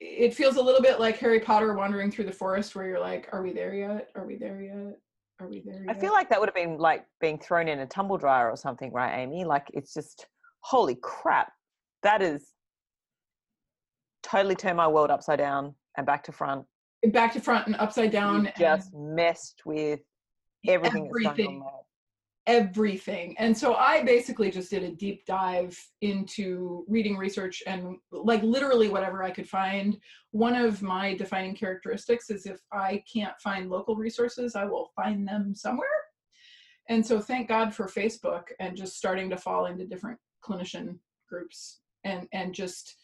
it 0.00 0.34
feels 0.34 0.56
a 0.56 0.62
little 0.62 0.82
bit 0.82 1.00
like 1.00 1.16
harry 1.16 1.40
potter 1.40 1.72
wandering 1.72 2.10
through 2.10 2.26
the 2.26 2.32
forest 2.32 2.74
where 2.74 2.86
you're 2.86 3.00
like 3.00 3.28
are 3.32 3.42
we 3.42 3.52
there 3.54 3.74
yet? 3.74 4.10
Are 4.14 4.26
we 4.26 4.36
there 4.36 4.60
yet 4.60 4.98
there? 5.64 5.86
I 5.88 5.94
feel 5.94 6.12
like 6.12 6.28
that 6.30 6.40
would 6.40 6.48
have 6.48 6.54
been 6.54 6.78
like 6.78 7.04
being 7.20 7.38
thrown 7.38 7.68
in 7.68 7.80
a 7.80 7.86
tumble 7.86 8.18
dryer 8.18 8.50
or 8.50 8.56
something, 8.56 8.92
right, 8.92 9.18
Amy? 9.18 9.44
Like 9.44 9.66
it's 9.72 9.94
just 9.94 10.26
holy 10.60 10.96
crap. 11.02 11.52
That 12.02 12.22
is 12.22 12.52
totally 14.22 14.54
turned 14.54 14.76
my 14.76 14.88
world 14.88 15.10
upside 15.10 15.38
down 15.38 15.74
and 15.96 16.06
back 16.06 16.24
to 16.24 16.32
front. 16.32 16.64
Back 17.12 17.32
to 17.34 17.40
front 17.40 17.66
and 17.66 17.76
upside 17.76 18.10
down. 18.10 18.44
You 18.44 18.50
just 18.58 18.94
messed 18.94 19.62
with 19.66 20.00
everything, 20.66 21.08
everything 21.08 21.62
everything. 22.46 23.34
And 23.38 23.56
so 23.56 23.74
I 23.74 24.02
basically 24.02 24.50
just 24.50 24.70
did 24.70 24.82
a 24.82 24.92
deep 24.92 25.24
dive 25.24 25.78
into 26.02 26.84
reading 26.88 27.16
research 27.16 27.62
and 27.66 27.96
like 28.12 28.42
literally 28.42 28.88
whatever 28.88 29.22
I 29.22 29.30
could 29.30 29.48
find. 29.48 29.96
One 30.32 30.54
of 30.54 30.82
my 30.82 31.14
defining 31.14 31.54
characteristics 31.54 32.28
is 32.28 32.44
if 32.44 32.60
I 32.72 33.02
can't 33.12 33.38
find 33.40 33.70
local 33.70 33.96
resources, 33.96 34.56
I 34.56 34.64
will 34.64 34.90
find 34.94 35.26
them 35.26 35.54
somewhere. 35.54 35.88
And 36.90 37.04
so 37.06 37.18
thank 37.18 37.48
God 37.48 37.74
for 37.74 37.86
Facebook 37.86 38.44
and 38.60 38.76
just 38.76 38.96
starting 38.96 39.30
to 39.30 39.38
fall 39.38 39.66
into 39.66 39.86
different 39.86 40.18
clinician 40.44 40.98
groups 41.28 41.80
and 42.04 42.28
and 42.32 42.54
just 42.54 42.96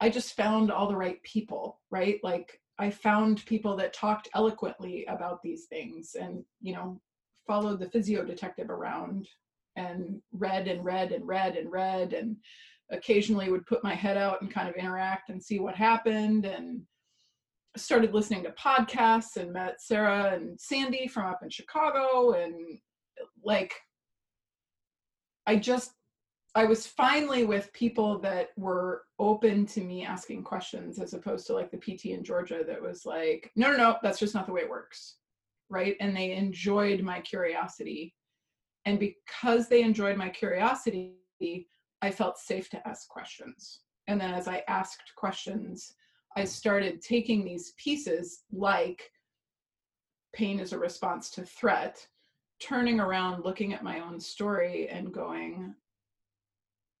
I 0.00 0.08
just 0.08 0.34
found 0.34 0.72
all 0.72 0.88
the 0.88 0.96
right 0.96 1.22
people, 1.22 1.80
right? 1.90 2.18
Like 2.22 2.58
I 2.78 2.88
found 2.88 3.44
people 3.44 3.76
that 3.76 3.92
talked 3.92 4.30
eloquently 4.34 5.04
about 5.04 5.42
these 5.42 5.66
things 5.66 6.16
and 6.18 6.42
you 6.62 6.72
know 6.72 7.00
followed 7.46 7.80
the 7.80 7.90
physio 7.90 8.24
detective 8.24 8.70
around 8.70 9.28
and 9.76 10.20
read 10.32 10.68
and 10.68 10.84
read 10.84 11.12
and 11.12 11.26
read 11.26 11.56
and 11.56 11.70
read 11.70 12.12
and 12.12 12.36
occasionally 12.90 13.50
would 13.50 13.66
put 13.66 13.84
my 13.84 13.94
head 13.94 14.16
out 14.16 14.40
and 14.42 14.50
kind 14.50 14.68
of 14.68 14.74
interact 14.74 15.30
and 15.30 15.42
see 15.42 15.58
what 15.60 15.74
happened 15.74 16.44
and 16.44 16.82
started 17.76 18.12
listening 18.12 18.42
to 18.42 18.50
podcasts 18.52 19.36
and 19.36 19.52
met 19.52 19.80
Sarah 19.80 20.32
and 20.34 20.60
Sandy 20.60 21.06
from 21.06 21.26
up 21.26 21.40
in 21.42 21.50
Chicago 21.50 22.32
and 22.32 22.78
like 23.44 23.72
I 25.46 25.56
just 25.56 25.92
I 26.56 26.64
was 26.64 26.84
finally 26.84 27.44
with 27.44 27.72
people 27.72 28.18
that 28.20 28.48
were 28.56 29.04
open 29.20 29.66
to 29.66 29.80
me 29.82 30.04
asking 30.04 30.42
questions 30.42 30.98
as 30.98 31.14
opposed 31.14 31.46
to 31.46 31.54
like 31.54 31.70
the 31.70 31.76
PT 31.78 32.06
in 32.06 32.24
Georgia 32.24 32.64
that 32.66 32.82
was 32.82 33.06
like 33.06 33.52
no 33.54 33.70
no 33.70 33.76
no 33.76 33.96
that's 34.02 34.18
just 34.18 34.34
not 34.34 34.46
the 34.46 34.52
way 34.52 34.62
it 34.62 34.70
works 34.70 35.16
right? 35.70 35.96
And 36.00 36.16
they 36.16 36.32
enjoyed 36.32 37.00
my 37.00 37.20
curiosity. 37.20 38.14
And 38.84 38.98
because 38.98 39.68
they 39.68 39.82
enjoyed 39.82 40.16
my 40.16 40.28
curiosity, 40.28 41.16
I 42.02 42.10
felt 42.10 42.38
safe 42.38 42.68
to 42.70 42.88
ask 42.88 43.08
questions. 43.08 43.80
And 44.08 44.20
then 44.20 44.34
as 44.34 44.48
I 44.48 44.64
asked 44.68 45.12
questions, 45.16 45.94
I 46.36 46.44
started 46.44 47.00
taking 47.00 47.44
these 47.44 47.72
pieces 47.76 48.42
like 48.52 49.10
pain 50.32 50.60
is 50.60 50.72
a 50.72 50.78
response 50.78 51.30
to 51.30 51.44
threat, 51.44 52.06
turning 52.60 53.00
around, 53.00 53.44
looking 53.44 53.72
at 53.72 53.82
my 53.82 54.00
own 54.00 54.20
story 54.20 54.88
and 54.88 55.12
going, 55.12 55.74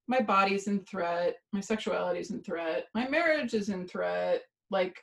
my 0.08 0.20
body's 0.20 0.66
in 0.66 0.80
threat, 0.80 1.36
my 1.52 1.60
sexuality 1.60 2.20
is 2.20 2.30
in 2.30 2.42
threat, 2.42 2.86
my 2.94 3.08
marriage 3.08 3.54
is 3.54 3.68
in 3.68 3.86
threat, 3.86 4.42
like 4.70 4.98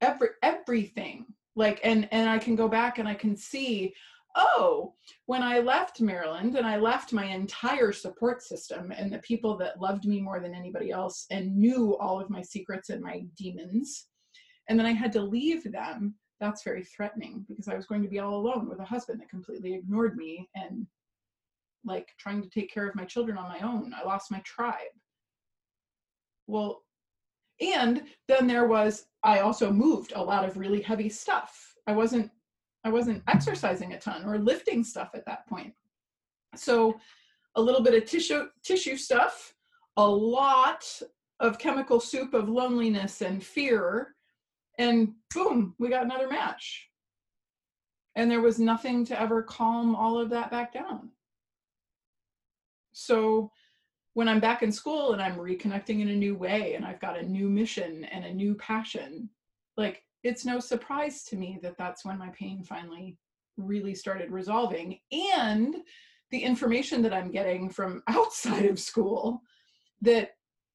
every 0.00 0.28
everything 0.42 1.26
like 1.56 1.80
and 1.82 2.08
and 2.12 2.28
i 2.28 2.38
can 2.38 2.54
go 2.54 2.68
back 2.68 2.98
and 2.98 3.08
i 3.08 3.14
can 3.14 3.36
see 3.36 3.92
oh 4.36 4.94
when 5.26 5.42
i 5.42 5.58
left 5.58 6.00
maryland 6.00 6.56
and 6.56 6.66
i 6.66 6.76
left 6.76 7.12
my 7.12 7.24
entire 7.24 7.92
support 7.92 8.42
system 8.42 8.92
and 8.92 9.12
the 9.12 9.18
people 9.18 9.56
that 9.56 9.80
loved 9.80 10.04
me 10.04 10.20
more 10.20 10.40
than 10.40 10.54
anybody 10.54 10.90
else 10.90 11.26
and 11.30 11.56
knew 11.56 11.96
all 11.96 12.20
of 12.20 12.30
my 12.30 12.42
secrets 12.42 12.90
and 12.90 13.02
my 13.02 13.24
demons 13.36 14.08
and 14.68 14.78
then 14.78 14.86
i 14.86 14.92
had 14.92 15.12
to 15.12 15.20
leave 15.20 15.64
them 15.72 16.14
that's 16.38 16.62
very 16.62 16.84
threatening 16.84 17.44
because 17.48 17.66
i 17.66 17.74
was 17.74 17.86
going 17.86 18.02
to 18.02 18.08
be 18.08 18.18
all 18.18 18.36
alone 18.36 18.68
with 18.68 18.78
a 18.78 18.84
husband 18.84 19.20
that 19.20 19.28
completely 19.28 19.74
ignored 19.74 20.16
me 20.16 20.48
and 20.54 20.86
like 21.86 22.08
trying 22.18 22.42
to 22.42 22.50
take 22.50 22.72
care 22.72 22.86
of 22.86 22.96
my 22.96 23.04
children 23.04 23.38
on 23.38 23.48
my 23.48 23.60
own. 23.60 23.94
I 23.94 24.04
lost 24.04 24.30
my 24.30 24.40
tribe. 24.40 24.76
Well 26.46 26.82
and 27.60 28.02
then 28.28 28.46
there 28.46 28.66
was 28.66 29.06
i 29.22 29.40
also 29.40 29.72
moved 29.72 30.12
a 30.14 30.22
lot 30.22 30.44
of 30.44 30.56
really 30.56 30.82
heavy 30.82 31.08
stuff. 31.08 31.74
I 31.86 31.92
wasn't 31.92 32.30
i 32.84 32.88
wasn't 32.90 33.22
exercising 33.28 33.92
a 33.92 33.98
ton 33.98 34.24
or 34.24 34.38
lifting 34.38 34.84
stuff 34.84 35.10
at 35.14 35.26
that 35.26 35.46
point. 35.48 35.72
So 36.54 36.98
a 37.56 37.60
little 37.60 37.82
bit 37.82 37.94
of 37.94 38.08
tissue 38.08 38.48
tissue 38.62 38.96
stuff 38.96 39.54
a 39.96 40.06
lot 40.06 40.84
of 41.40 41.58
chemical 41.58 42.00
soup 42.00 42.34
of 42.34 42.48
loneliness 42.48 43.22
and 43.22 43.42
fear 43.42 44.14
and 44.78 45.14
boom 45.34 45.74
we 45.78 45.88
got 45.88 46.04
another 46.04 46.28
match. 46.28 46.88
And 48.14 48.30
there 48.30 48.40
was 48.40 48.58
nothing 48.58 49.04
to 49.06 49.20
ever 49.20 49.42
calm 49.42 49.94
all 49.94 50.18
of 50.18 50.30
that 50.30 50.50
back 50.50 50.72
down. 50.72 51.10
So 52.92 53.50
when 54.16 54.30
I'm 54.30 54.40
back 54.40 54.62
in 54.62 54.72
school 54.72 55.12
and 55.12 55.20
I'm 55.20 55.36
reconnecting 55.36 56.00
in 56.00 56.08
a 56.08 56.16
new 56.16 56.34
way 56.34 56.72
and 56.72 56.86
I've 56.86 57.00
got 57.00 57.18
a 57.18 57.22
new 57.22 57.50
mission 57.50 58.02
and 58.04 58.24
a 58.24 58.32
new 58.32 58.54
passion, 58.54 59.28
like 59.76 60.04
it's 60.22 60.42
no 60.42 60.58
surprise 60.58 61.22
to 61.24 61.36
me 61.36 61.58
that 61.60 61.76
that's 61.76 62.02
when 62.02 62.16
my 62.16 62.30
pain 62.30 62.64
finally 62.64 63.18
really 63.58 63.94
started 63.94 64.30
resolving. 64.30 64.98
And 65.12 65.76
the 66.30 66.38
information 66.38 67.02
that 67.02 67.12
I'm 67.12 67.30
getting 67.30 67.68
from 67.68 68.02
outside 68.08 68.64
of 68.64 68.78
school 68.78 69.42
that 70.00 70.30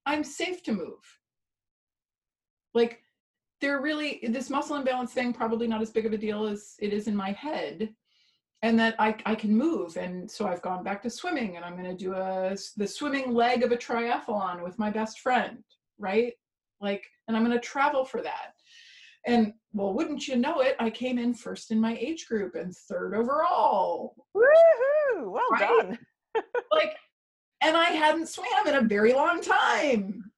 I'm 0.05 0.23
safe 0.23 0.61
to 0.65 0.73
move. 0.73 1.01
Like, 2.75 3.01
they're 3.59 3.81
really, 3.81 4.19
this 4.29 4.51
muscle 4.51 4.75
imbalance 4.75 5.13
thing, 5.13 5.33
probably 5.33 5.65
not 5.65 5.81
as 5.81 5.89
big 5.89 6.05
of 6.05 6.13
a 6.13 6.17
deal 6.17 6.45
as 6.45 6.75
it 6.77 6.93
is 6.93 7.07
in 7.07 7.15
my 7.15 7.31
head 7.31 7.91
and 8.63 8.79
that 8.79 8.95
I, 8.99 9.15
I 9.25 9.35
can 9.35 9.55
move. 9.55 9.97
And 9.97 10.29
so 10.29 10.47
I've 10.47 10.61
gone 10.61 10.83
back 10.83 11.01
to 11.03 11.09
swimming 11.09 11.55
and 11.55 11.65
I'm 11.65 11.75
going 11.75 11.89
to 11.89 11.95
do 11.95 12.13
a, 12.13 12.55
the 12.77 12.87
swimming 12.87 13.33
leg 13.33 13.63
of 13.63 13.71
a 13.71 13.77
triathlon 13.77 14.63
with 14.63 14.77
my 14.77 14.91
best 14.91 15.19
friend, 15.19 15.63
right? 15.97 16.33
Like, 16.79 17.03
and 17.27 17.35
I'm 17.35 17.43
going 17.43 17.57
to 17.57 17.65
travel 17.65 18.05
for 18.05 18.21
that. 18.21 18.53
And 19.25 19.53
well, 19.73 19.93
wouldn't 19.93 20.27
you 20.27 20.35
know 20.35 20.61
it, 20.61 20.75
I 20.79 20.89
came 20.89 21.17
in 21.17 21.33
first 21.33 21.71
in 21.71 21.79
my 21.79 21.95
age 21.97 22.25
group 22.27 22.55
and 22.55 22.75
third 22.75 23.15
overall. 23.15 24.15
Woohoo! 24.35 25.31
Well 25.31 25.49
right? 25.51 25.59
done. 25.59 25.99
like, 26.71 26.95
and 27.61 27.77
I 27.77 27.85
hadn't 27.85 28.29
swam 28.29 28.67
in 28.67 28.75
a 28.75 28.81
very 28.81 29.13
long 29.13 29.41
time. 29.41 30.31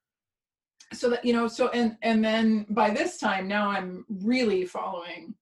So 0.91 1.09
that 1.09 1.25
you 1.25 1.33
know, 1.33 1.47
so 1.47 1.69
and 1.69 1.97
and 2.03 2.23
then 2.23 2.67
by 2.69 2.91
this 2.91 3.17
time 3.17 3.47
now 3.47 3.69
I'm 3.69 4.05
really 4.09 4.65
following 4.65 5.33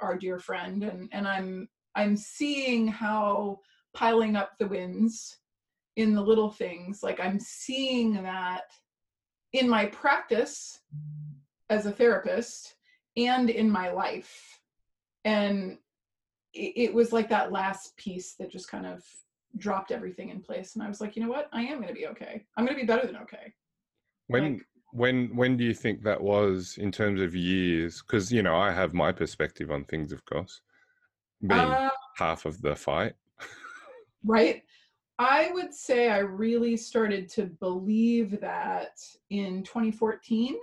our 0.00 0.18
dear 0.18 0.38
friend 0.38 0.82
and 0.82 1.08
and 1.12 1.26
I'm 1.26 1.68
I'm 1.94 2.16
seeing 2.16 2.88
how 2.88 3.60
piling 3.94 4.36
up 4.36 4.52
the 4.58 4.66
wins 4.66 5.36
in 5.96 6.14
the 6.14 6.22
little 6.22 6.50
things 6.50 7.02
like 7.02 7.20
I'm 7.20 7.38
seeing 7.38 8.22
that 8.22 8.70
in 9.52 9.68
my 9.68 9.86
practice 9.86 10.80
as 11.68 11.86
a 11.86 11.92
therapist 11.92 12.76
and 13.16 13.50
in 13.50 13.70
my 13.70 13.90
life. 13.90 14.60
And 15.24 15.78
it, 16.54 16.92
was 16.92 17.12
like 17.12 17.28
that 17.28 17.52
last 17.52 17.96
piece 17.96 18.34
that 18.34 18.50
just 18.50 18.68
kind 18.68 18.86
of 18.86 19.02
dropped 19.56 19.90
everything 19.90 20.30
in 20.30 20.40
place. 20.40 20.74
And 20.74 20.82
i 20.82 20.88
was 20.88 21.00
like 21.00 21.16
you 21.16 21.22
know 21.22 21.28
what? 21.28 21.48
I 21.52 21.62
am 21.62 21.76
going 21.76 21.88
to 21.88 21.94
be 21.94 22.06
okay. 22.08 22.44
I'm 22.56 22.64
going 22.64 22.76
to 22.76 22.82
be 22.82 22.86
better 22.86 23.06
than 23.06 23.16
okay. 23.16 23.52
When 24.28 24.54
Like- 24.54 24.66
when 24.94 25.34
when 25.34 25.56
do 25.56 25.64
you 25.64 25.72
think 25.72 26.02
that 26.02 26.20
was 26.20 26.76
in 26.76 26.92
terms 26.92 27.20
of 27.22 27.34
years? 27.34 28.02
Because 28.02 28.30
you 28.30 28.42
know 28.42 28.56
I 28.56 28.70
have 28.72 28.92
my 28.92 29.10
perspective 29.10 29.70
on 29.70 29.84
things, 29.84 30.12
of 30.12 30.22
course, 30.26 30.60
being 31.46 31.60
uh, 31.60 31.90
half 32.16 32.44
of 32.44 32.60
the 32.62 32.74
fight. 32.74 33.14
right? 34.24 34.62
I 35.18 35.50
would 35.52 35.72
say 35.72 36.08
i 36.08 36.18
really 36.18 36.76
started 36.76 37.28
to 37.28 37.44
believe 37.44 38.40
that 38.40 38.98
in 39.30 39.62
2014 39.62 40.56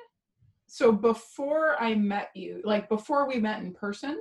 so 0.68 0.92
before 0.92 1.82
i 1.82 1.94
met 1.94 2.30
you 2.34 2.62
like 2.66 2.90
before 2.90 3.26
we 3.26 3.40
met 3.40 3.62
in 3.62 3.74
person 3.74 4.20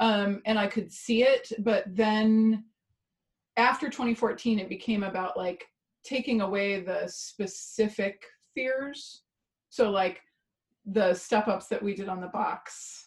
um 0.00 0.42
and 0.46 0.58
i 0.58 0.66
could 0.66 0.90
see 0.90 1.22
it 1.22 1.52
but 1.58 1.84
then 1.86 2.64
after 3.56 3.88
2014 3.88 4.58
it 4.58 4.68
became 4.68 5.04
about 5.04 5.36
like 5.36 5.66
taking 6.04 6.42
away 6.42 6.80
the 6.80 7.08
specific 7.08 8.24
fears. 8.54 9.22
So 9.70 9.90
like 9.90 10.20
the 10.86 11.14
step 11.14 11.48
ups 11.48 11.66
that 11.68 11.82
we 11.82 11.94
did 11.94 12.08
on 12.08 12.20
the 12.20 12.28
box 12.28 13.03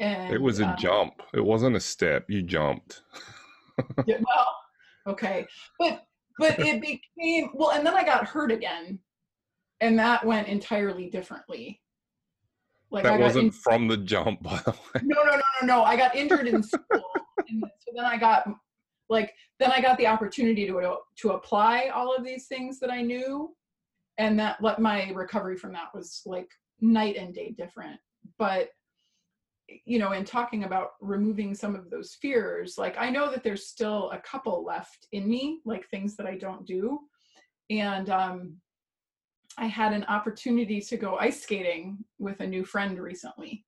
and 0.00 0.32
It 0.32 0.40
was 0.40 0.60
a 0.60 0.68
um, 0.68 0.76
jump. 0.76 1.22
It 1.32 1.44
wasn't 1.44 1.76
a 1.76 1.80
step. 1.80 2.26
You 2.28 2.42
jumped. 2.42 3.02
yeah, 4.06 4.18
well, 4.34 4.56
okay, 5.06 5.46
but 5.78 6.04
but 6.38 6.58
it 6.58 6.80
became 6.80 7.50
well, 7.54 7.72
and 7.72 7.86
then 7.86 7.94
I 7.94 8.04
got 8.04 8.26
hurt 8.26 8.50
again, 8.50 8.98
and 9.80 9.98
that 9.98 10.24
went 10.24 10.48
entirely 10.48 11.10
differently. 11.10 11.80
Like 12.90 13.04
I 13.06 13.16
That 13.16 13.20
wasn't 13.20 13.54
from 13.54 13.88
the 13.88 13.96
jump, 13.96 14.42
by 14.42 14.60
the 14.64 14.72
way. 14.72 15.02
no, 15.02 15.22
no, 15.22 15.30
no, 15.32 15.42
no, 15.60 15.66
no. 15.66 15.82
I 15.84 15.96
got 15.96 16.14
injured 16.14 16.46
in 16.48 16.62
school, 16.62 17.04
and 17.48 17.62
so 17.80 17.92
then 17.94 18.04
I 18.04 18.16
got 18.16 18.46
like 19.08 19.32
then 19.60 19.70
I 19.70 19.80
got 19.80 19.98
the 19.98 20.06
opportunity 20.06 20.66
to 20.66 20.96
to 21.18 21.30
apply 21.30 21.90
all 21.94 22.14
of 22.14 22.24
these 22.24 22.46
things 22.46 22.80
that 22.80 22.90
I 22.90 23.02
knew, 23.02 23.54
and 24.18 24.38
that 24.40 24.62
let 24.62 24.80
my 24.80 25.10
recovery 25.10 25.56
from 25.56 25.72
that 25.72 25.94
was 25.94 26.22
like 26.26 26.48
night 26.80 27.16
and 27.16 27.34
day 27.34 27.54
different. 27.56 27.98
But 28.38 28.70
you 29.84 29.98
know, 29.98 30.12
in 30.12 30.24
talking 30.24 30.64
about 30.64 30.90
removing 31.00 31.54
some 31.54 31.74
of 31.74 31.90
those 31.90 32.16
fears, 32.20 32.76
like 32.76 32.96
I 32.98 33.10
know 33.10 33.30
that 33.30 33.42
there's 33.42 33.66
still 33.66 34.10
a 34.10 34.18
couple 34.18 34.64
left 34.64 35.06
in 35.12 35.28
me, 35.28 35.60
like 35.64 35.88
things 35.88 36.16
that 36.16 36.26
I 36.26 36.36
don't 36.36 36.66
do, 36.66 37.00
and 37.70 38.10
um, 38.10 38.56
I 39.56 39.66
had 39.66 39.92
an 39.92 40.04
opportunity 40.04 40.80
to 40.80 40.96
go 40.96 41.16
ice 41.16 41.42
skating 41.42 41.98
with 42.18 42.40
a 42.40 42.46
new 42.46 42.64
friend 42.64 42.98
recently 42.98 43.64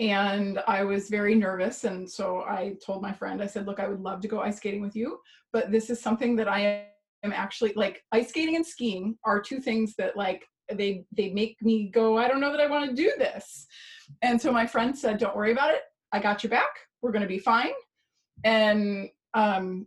and 0.00 0.58
I 0.66 0.82
was 0.82 1.10
very 1.10 1.34
nervous. 1.34 1.84
And 1.84 2.10
so 2.10 2.40
I 2.40 2.74
told 2.84 3.02
my 3.02 3.12
friend, 3.12 3.42
I 3.42 3.46
said, 3.46 3.66
Look, 3.66 3.78
I 3.78 3.86
would 3.86 4.00
love 4.00 4.20
to 4.22 4.28
go 4.28 4.40
ice 4.40 4.56
skating 4.56 4.80
with 4.80 4.96
you, 4.96 5.18
but 5.52 5.70
this 5.70 5.90
is 5.90 6.00
something 6.00 6.34
that 6.36 6.48
I 6.48 6.86
am 7.22 7.32
actually 7.32 7.74
like 7.76 8.02
ice 8.10 8.30
skating 8.30 8.56
and 8.56 8.66
skiing 8.66 9.16
are 9.24 9.40
two 9.40 9.60
things 9.60 9.94
that 9.98 10.16
like 10.16 10.42
they 10.72 11.04
they 11.14 11.30
make 11.30 11.56
me 11.60 11.90
go, 11.90 12.16
I 12.16 12.28
don't 12.28 12.40
know 12.40 12.50
that 12.50 12.62
I 12.62 12.66
want 12.66 12.88
to 12.88 12.96
do 12.96 13.12
this. 13.18 13.66
And 14.22 14.40
so 14.40 14.52
my 14.52 14.66
friend 14.66 14.96
said, 14.96 15.18
Don't 15.18 15.36
worry 15.36 15.52
about 15.52 15.74
it. 15.74 15.82
I 16.12 16.18
got 16.20 16.42
your 16.42 16.50
back. 16.50 16.70
We're 17.02 17.12
gonna 17.12 17.26
be 17.26 17.38
fine. 17.38 17.72
And 18.44 19.08
um 19.34 19.86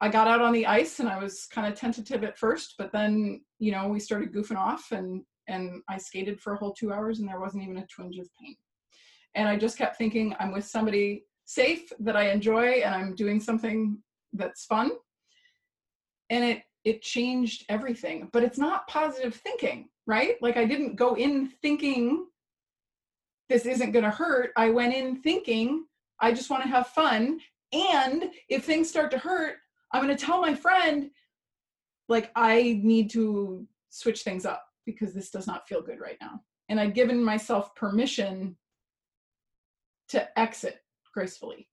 I 0.00 0.08
got 0.08 0.28
out 0.28 0.40
on 0.40 0.52
the 0.52 0.66
ice 0.66 1.00
and 1.00 1.08
I 1.08 1.18
was 1.18 1.46
kind 1.46 1.66
of 1.66 1.78
tentative 1.78 2.22
at 2.22 2.38
first, 2.38 2.74
but 2.78 2.92
then, 2.92 3.40
you 3.58 3.72
know, 3.72 3.88
we 3.88 3.98
started 3.98 4.32
goofing 4.32 4.56
off 4.56 4.92
and 4.92 5.22
and 5.48 5.82
I 5.88 5.98
skated 5.98 6.40
for 6.40 6.52
a 6.52 6.56
whole 6.56 6.72
two 6.72 6.92
hours 6.92 7.18
and 7.18 7.28
there 7.28 7.40
wasn't 7.40 7.64
even 7.64 7.78
a 7.78 7.86
twinge 7.86 8.18
of 8.18 8.28
pain 8.40 8.56
and 9.34 9.48
i 9.48 9.56
just 9.56 9.78
kept 9.78 9.96
thinking 9.96 10.34
i'm 10.38 10.52
with 10.52 10.64
somebody 10.64 11.24
safe 11.44 11.90
that 12.00 12.16
i 12.16 12.30
enjoy 12.30 12.66
and 12.84 12.94
i'm 12.94 13.14
doing 13.14 13.40
something 13.40 13.98
that's 14.34 14.64
fun 14.64 14.90
and 16.30 16.44
it 16.44 16.62
it 16.84 17.02
changed 17.02 17.64
everything 17.68 18.28
but 18.32 18.42
it's 18.42 18.58
not 18.58 18.86
positive 18.88 19.34
thinking 19.34 19.88
right 20.06 20.36
like 20.42 20.56
i 20.56 20.64
didn't 20.64 20.96
go 20.96 21.14
in 21.14 21.48
thinking 21.62 22.26
this 23.48 23.66
isn't 23.66 23.92
going 23.92 24.04
to 24.04 24.10
hurt 24.10 24.50
i 24.56 24.68
went 24.70 24.94
in 24.94 25.16
thinking 25.22 25.84
i 26.20 26.32
just 26.32 26.50
want 26.50 26.62
to 26.62 26.68
have 26.68 26.88
fun 26.88 27.40
and 27.72 28.30
if 28.48 28.64
things 28.64 28.88
start 28.88 29.10
to 29.10 29.18
hurt 29.18 29.56
i'm 29.92 30.04
going 30.04 30.14
to 30.14 30.24
tell 30.24 30.40
my 30.40 30.54
friend 30.54 31.10
like 32.08 32.30
i 32.36 32.80
need 32.82 33.10
to 33.10 33.66
switch 33.90 34.22
things 34.22 34.44
up 34.44 34.64
because 34.86 35.12
this 35.12 35.30
does 35.30 35.46
not 35.46 35.68
feel 35.68 35.82
good 35.82 36.00
right 36.00 36.18
now 36.20 36.40
and 36.68 36.78
i'd 36.80 36.94
given 36.94 37.22
myself 37.22 37.74
permission 37.74 38.56
to 40.08 40.38
exit 40.38 40.82
gracefully. 41.12 41.68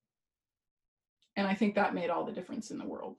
And 1.37 1.47
I 1.47 1.53
think 1.53 1.75
that 1.75 1.93
made 1.93 2.09
all 2.09 2.25
the 2.25 2.31
difference 2.31 2.71
in 2.71 2.77
the 2.77 2.85
world. 2.85 3.15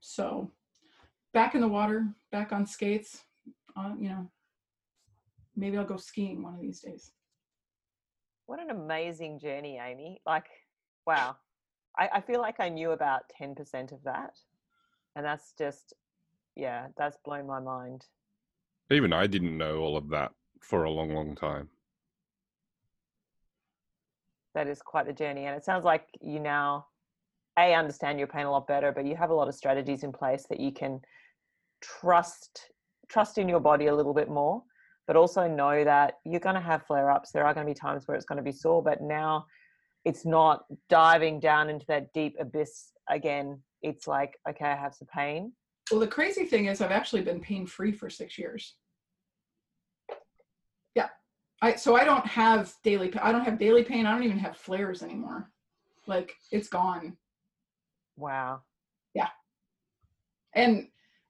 So, 0.00 0.50
back 1.32 1.54
in 1.54 1.60
the 1.60 1.68
water, 1.68 2.06
back 2.32 2.52
on 2.52 2.66
skates, 2.66 3.22
uh, 3.76 3.92
you 3.98 4.08
know, 4.08 4.30
maybe 5.58 5.76
I'll 5.76 5.84
go 5.84 5.96
skiing 5.96 6.42
one 6.42 6.54
of 6.54 6.60
these 6.60 6.80
days. 6.80 7.12
What 8.46 8.60
an 8.60 8.70
amazing 8.70 9.40
journey, 9.40 9.78
Amy. 9.84 10.20
Like, 10.24 10.46
wow. 11.06 11.36
I, 11.98 12.08
I 12.14 12.20
feel 12.20 12.40
like 12.40 12.60
I 12.60 12.68
knew 12.68 12.92
about 12.92 13.22
10% 13.40 13.92
of 13.92 14.02
that. 14.04 14.30
And 15.16 15.24
that's 15.24 15.52
just, 15.58 15.92
yeah, 16.54 16.86
that's 16.96 17.18
blown 17.24 17.46
my 17.46 17.60
mind. 17.60 18.06
Even 18.90 19.12
I 19.12 19.26
didn't 19.26 19.58
know 19.58 19.78
all 19.78 19.96
of 19.96 20.08
that 20.10 20.32
for 20.62 20.84
a 20.84 20.90
long, 20.90 21.12
long 21.12 21.34
time. 21.34 21.68
That 24.54 24.68
is 24.68 24.80
quite 24.80 25.08
a 25.08 25.12
journey. 25.12 25.44
And 25.44 25.56
it 25.56 25.64
sounds 25.64 25.84
like 25.84 26.06
you 26.20 26.40
now, 26.40 26.86
A, 27.58 27.74
understand 27.74 28.18
your 28.18 28.28
pain 28.28 28.46
a 28.46 28.50
lot 28.50 28.66
better, 28.66 28.92
but 28.92 29.04
you 29.04 29.14
have 29.16 29.30
a 29.30 29.34
lot 29.34 29.48
of 29.48 29.54
strategies 29.54 30.04
in 30.04 30.12
place 30.12 30.46
that 30.48 30.60
you 30.60 30.72
can 30.72 31.00
trust 31.80 32.70
trust 33.08 33.38
in 33.38 33.48
your 33.48 33.60
body 33.60 33.86
a 33.86 33.94
little 33.94 34.12
bit 34.12 34.28
more 34.28 34.62
but 35.08 35.16
also 35.16 35.48
know 35.48 35.82
that 35.82 36.14
you're 36.24 36.38
going 36.38 36.54
to 36.54 36.60
have 36.60 36.86
flare 36.86 37.10
ups 37.10 37.32
there 37.32 37.44
are 37.44 37.52
going 37.54 37.66
to 37.66 37.70
be 37.74 37.78
times 37.78 38.06
where 38.06 38.16
it's 38.16 38.26
going 38.26 38.36
to 38.36 38.42
be 38.42 38.52
sore 38.52 38.82
but 38.82 39.00
now 39.02 39.44
it's 40.04 40.24
not 40.24 40.62
diving 40.88 41.40
down 41.40 41.68
into 41.68 41.84
that 41.86 42.12
deep 42.12 42.36
abyss 42.38 42.92
again 43.10 43.60
it's 43.82 44.06
like 44.06 44.38
okay 44.48 44.66
i 44.66 44.76
have 44.76 44.94
some 44.94 45.08
pain 45.12 45.50
Well, 45.90 46.00
the 46.00 46.06
crazy 46.06 46.44
thing 46.44 46.66
is, 46.66 46.80
I've 46.82 46.92
actually 47.00 47.22
been 47.22 47.40
pain 47.40 47.64
free 47.66 47.92
for 47.92 48.10
six 48.10 48.36
years. 48.38 48.76
Yeah, 50.94 51.08
I 51.62 51.76
so 51.76 51.96
I 51.96 52.04
don't 52.04 52.26
have 52.26 52.74
daily. 52.84 53.08
I 53.22 53.32
don't 53.32 53.44
have 53.44 53.58
daily 53.58 53.84
pain. 53.84 54.04
I 54.04 54.12
don't 54.12 54.24
even 54.24 54.38
have 54.38 54.56
flares 54.56 55.02
anymore. 55.02 55.50
Like 56.06 56.34
it's 56.52 56.68
gone. 56.68 57.16
wow 58.16 58.60
Yeah. 59.14 59.30
and 60.54 60.88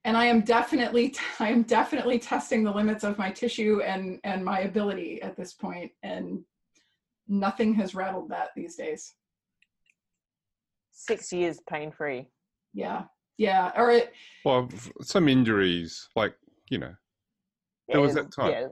and 0.09 0.17
i 0.17 0.25
am 0.25 0.41
definitely 0.41 1.15
i 1.39 1.49
am 1.51 1.63
definitely 1.63 2.19
testing 2.19 2.65
the 2.65 2.73
limits 2.73 3.05
of 3.05 3.19
my 3.19 3.31
tissue 3.31 3.81
and 3.83 4.19
and 4.25 4.45
my 4.45 4.61
ability 4.61 5.21
at 5.23 5.37
this 5.37 5.53
point 5.53 5.93
and 6.03 6.41
nothing 7.29 7.75
has 7.75 7.95
rattled 7.95 8.31
that 8.31 8.49
these 8.57 8.75
days. 8.75 9.13
Six 10.91 11.31
years 11.33 11.61
pain 11.69 11.93
free 11.93 12.29
yeah. 12.75 13.05
Yeah. 13.39 13.73
Or 13.77 13.91
it 13.91 14.13
Well, 14.45 14.69
some 15.01 15.29
injuries, 15.29 16.09
like 16.17 16.35
you 16.71 16.79
know, 16.79 16.95
There 17.89 18.01
was 18.01 18.15
that 18.15 18.33
time. 18.33 18.51
yeah. 18.51 18.67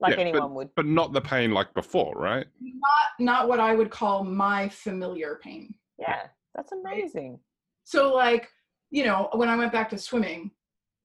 Like 0.00 0.10
Yeah, 0.10 0.16
but- 0.16 0.20
anyone 0.20 0.54
would. 0.54 0.70
but 0.74 0.86
not 0.86 1.12
the 1.12 1.20
pain 1.20 1.52
like 1.52 1.72
before, 1.74 2.14
right? 2.16 2.46
not 2.60 3.08
not 3.18 3.48
what 3.48 3.60
i 3.60 3.74
would 3.74 3.90
call 3.90 4.24
my 4.24 4.68
familiar 4.68 5.38
pain. 5.42 5.74
Yeah 5.98 6.22
that's 6.54 6.72
amazing. 6.72 7.38
So 7.84 8.12
like 8.14 8.48
you 8.90 9.04
know 9.04 9.28
when 9.34 9.48
i 9.48 9.56
went 9.56 9.72
back 9.72 9.88
to 9.90 9.98
swimming 9.98 10.50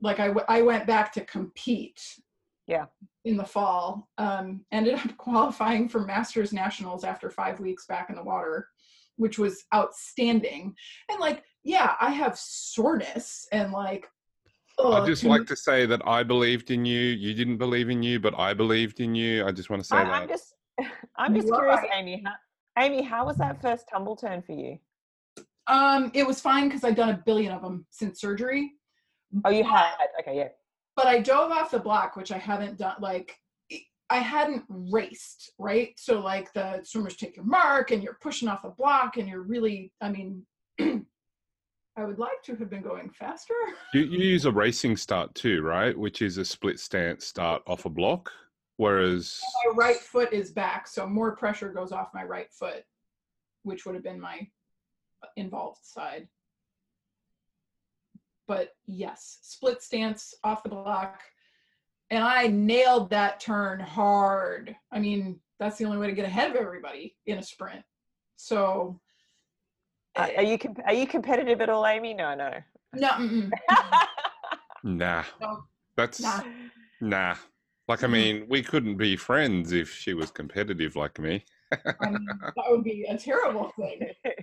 like 0.01 0.19
i, 0.19 0.27
w- 0.27 0.45
I 0.47 0.61
went 0.61 0.85
back 0.87 1.11
to 1.13 1.21
compete 1.25 2.01
Yeah. 2.67 2.85
in 3.25 3.37
the 3.37 3.45
fall 3.45 4.07
um, 4.17 4.65
ended 4.71 4.95
up 4.95 5.17
qualifying 5.17 5.89
for 5.89 6.01
masters 6.01 6.53
nationals 6.53 7.03
after 7.03 7.29
five 7.29 7.59
weeks 7.59 7.85
back 7.85 8.09
in 8.09 8.15
the 8.15 8.23
water 8.23 8.67
which 9.17 9.39
was 9.39 9.63
outstanding 9.73 10.75
and 11.09 11.19
like 11.19 11.43
yeah 11.63 11.95
i 11.99 12.11
have 12.11 12.37
soreness 12.37 13.47
and 13.51 13.71
like 13.71 14.07
I'd 14.79 15.07
just 15.07 15.23
like 15.23 15.47
to 15.47 15.55
say 15.55 15.87
that 15.87 16.07
I 16.07 16.21
believed 16.21 16.69
in 16.69 16.85
you. 16.85 16.99
You 16.99 17.33
didn't 17.33 17.57
believe 17.57 17.89
in 17.89 18.03
you, 18.03 18.19
but 18.19 18.37
I 18.37 18.53
believed 18.53 18.99
in 18.99 19.15
you. 19.15 19.43
I 19.43 19.51
just 19.51 19.71
want 19.71 19.81
to 19.81 19.87
say 19.87 19.95
I, 19.97 20.03
that. 20.03 20.11
i'm 20.21 20.27
just 20.27 20.53
i'm 21.17 21.33
just 21.33 21.51
are 21.51 21.55
curious 21.61 21.79
amy 21.97 22.21
how, 22.23 22.33
amy 22.83 23.01
how 23.01 23.25
was 23.25 23.37
that 23.37 23.59
first 23.59 23.89
tumble 23.91 24.15
turn 24.15 24.43
for 24.43 24.51
you 24.51 24.77
Um, 25.65 26.11
it 26.13 26.27
was 26.27 26.39
fine 26.39 26.67
because 26.67 26.83
i've 26.83 26.95
done 26.95 27.09
a 27.09 27.21
billion 27.25 27.51
of 27.51 27.63
them 27.63 27.87
since 27.89 28.21
surgery. 28.21 28.73
Oh, 29.45 29.49
you 29.49 29.63
had. 29.63 29.93
Okay, 30.19 30.37
yeah. 30.37 30.49
But 30.95 31.07
I 31.07 31.19
dove 31.19 31.51
off 31.51 31.71
the 31.71 31.79
block, 31.79 32.15
which 32.15 32.31
I 32.31 32.37
haven't 32.37 32.77
done. 32.77 32.95
Like, 32.99 33.37
I 34.09 34.19
hadn't 34.19 34.63
raced, 34.69 35.51
right? 35.59 35.93
So 35.97 36.19
like 36.19 36.53
the 36.53 36.81
swimmers 36.83 37.17
take 37.17 37.35
your 37.35 37.45
mark, 37.45 37.91
and 37.91 38.01
you're 38.01 38.17
pushing 38.21 38.47
off 38.47 38.63
the 38.63 38.69
block, 38.69 39.17
and 39.17 39.27
you're 39.27 39.41
really. 39.41 39.91
I 40.01 40.09
mean, 40.09 40.45
I 40.79 42.05
would 42.05 42.19
like 42.19 42.41
to 42.45 42.55
have 42.55 42.69
been 42.69 42.81
going 42.83 43.09
faster. 43.09 43.53
You, 43.93 44.01
you 44.01 44.19
use 44.19 44.45
a 44.45 44.51
racing 44.51 44.97
start 44.97 45.33
too, 45.33 45.61
right? 45.61 45.97
Which 45.97 46.21
is 46.21 46.37
a 46.37 46.45
split 46.45 46.79
stance 46.79 47.25
start 47.25 47.63
off 47.67 47.85
a 47.85 47.89
block, 47.89 48.31
whereas 48.77 49.41
my 49.65 49.75
right 49.75 49.97
foot 49.97 50.33
is 50.33 50.51
back, 50.51 50.87
so 50.87 51.07
more 51.07 51.35
pressure 51.35 51.71
goes 51.71 51.91
off 51.91 52.09
my 52.13 52.23
right 52.23 52.51
foot, 52.51 52.83
which 53.63 53.85
would 53.85 53.95
have 53.95 54.03
been 54.03 54.19
my 54.19 54.47
involved 55.35 55.79
side. 55.83 56.27
But 58.47 58.75
yes, 58.85 59.39
split 59.41 59.81
stance 59.81 60.33
off 60.43 60.63
the 60.63 60.69
block. 60.69 61.21
And 62.09 62.23
I 62.23 62.47
nailed 62.47 63.09
that 63.09 63.39
turn 63.39 63.79
hard. 63.79 64.75
I 64.91 64.99
mean, 64.99 65.39
that's 65.59 65.77
the 65.77 65.85
only 65.85 65.97
way 65.97 66.07
to 66.07 66.13
get 66.13 66.25
ahead 66.25 66.49
of 66.49 66.55
everybody 66.55 67.15
in 67.25 67.37
a 67.37 67.43
sprint. 67.43 67.83
So 68.37 68.99
uh, 70.15 70.29
are 70.37 70.43
you 70.43 70.57
are 70.85 70.93
you 70.93 71.07
competitive 71.07 71.59
at 71.61 71.69
all, 71.69 71.85
Amy? 71.85 72.13
No, 72.13 72.33
no. 72.33 72.53
No. 72.93 73.09
Mm-mm. 73.09 73.51
nah. 74.83 75.23
No. 75.41 75.63
That's 75.95 76.21
nah. 76.21 76.41
nah. 77.01 77.35
Like 77.87 78.03
I 78.03 78.07
mean, 78.07 78.45
we 78.49 78.61
couldn't 78.61 78.97
be 78.97 79.15
friends 79.15 79.71
if 79.71 79.93
she 79.93 80.13
was 80.13 80.29
competitive 80.31 80.95
like 80.95 81.19
me. 81.19 81.43
I 81.71 82.09
mean, 82.09 82.27
that 82.27 82.65
would 82.69 82.83
be 82.83 83.05
a 83.09 83.17
terrible 83.17 83.71
thing. 83.77 84.09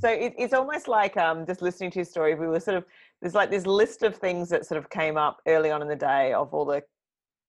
so 0.00 0.08
it, 0.08 0.34
it's 0.38 0.54
almost 0.54 0.88
like 0.88 1.16
um, 1.16 1.46
just 1.46 1.62
listening 1.62 1.90
to 1.92 1.96
your 2.00 2.04
story. 2.04 2.34
We 2.34 2.46
were 2.46 2.60
sort 2.60 2.76
of 2.76 2.84
there's 3.20 3.34
like 3.34 3.50
this 3.50 3.66
list 3.66 4.02
of 4.02 4.16
things 4.16 4.48
that 4.50 4.66
sort 4.66 4.78
of 4.78 4.90
came 4.90 5.16
up 5.16 5.40
early 5.46 5.70
on 5.70 5.82
in 5.82 5.88
the 5.88 5.96
day 5.96 6.32
of 6.32 6.52
all 6.52 6.64
the 6.64 6.82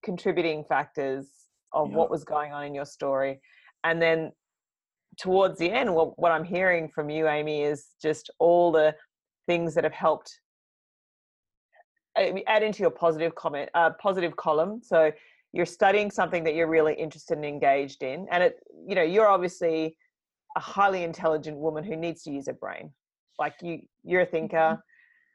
contributing 0.04 0.64
factors 0.64 1.28
of 1.74 1.92
what 1.92 2.10
was 2.10 2.24
going 2.24 2.54
on 2.54 2.64
in 2.64 2.74
your 2.74 2.86
story, 2.86 3.42
and 3.84 4.02
then 4.02 4.32
towards 5.18 5.58
the 5.60 5.72
end, 5.72 5.94
what, 5.94 6.18
what 6.20 6.32
I'm 6.32 6.44
hearing 6.44 6.90
from 6.90 7.10
you, 7.10 7.28
Amy, 7.28 7.64
is 7.64 7.88
just 8.02 8.30
all 8.40 8.72
the 8.72 8.96
things 9.48 9.74
that 9.76 9.84
have 9.84 9.94
helped 9.94 10.40
uh, 12.20 12.32
add 12.48 12.64
into 12.64 12.82
your 12.82 12.92
positive 12.92 13.36
comment, 13.36 13.70
uh, 13.74 13.92
positive 14.02 14.36
column. 14.36 14.82
So 14.84 15.12
you're 15.54 15.66
studying 15.66 16.12
something 16.12 16.44
that 16.44 16.56
you're 16.56 16.68
really 16.68 16.94
interested 16.94 17.38
and 17.38 17.46
engaged 17.46 18.04
in, 18.04 18.28
and 18.32 18.44
it, 18.44 18.60
you 18.88 18.96
know, 18.96 19.04
you're 19.04 19.28
obviously 19.28 19.98
a 20.56 20.60
highly 20.60 21.04
intelligent 21.04 21.58
woman 21.58 21.84
who 21.84 21.96
needs 21.96 22.24
to 22.24 22.32
use 22.32 22.48
her 22.48 22.54
brain. 22.54 22.92
Like 23.40 23.56
you, 23.62 23.82
you're 24.04 24.22
a 24.22 24.26
thinker. 24.26 24.80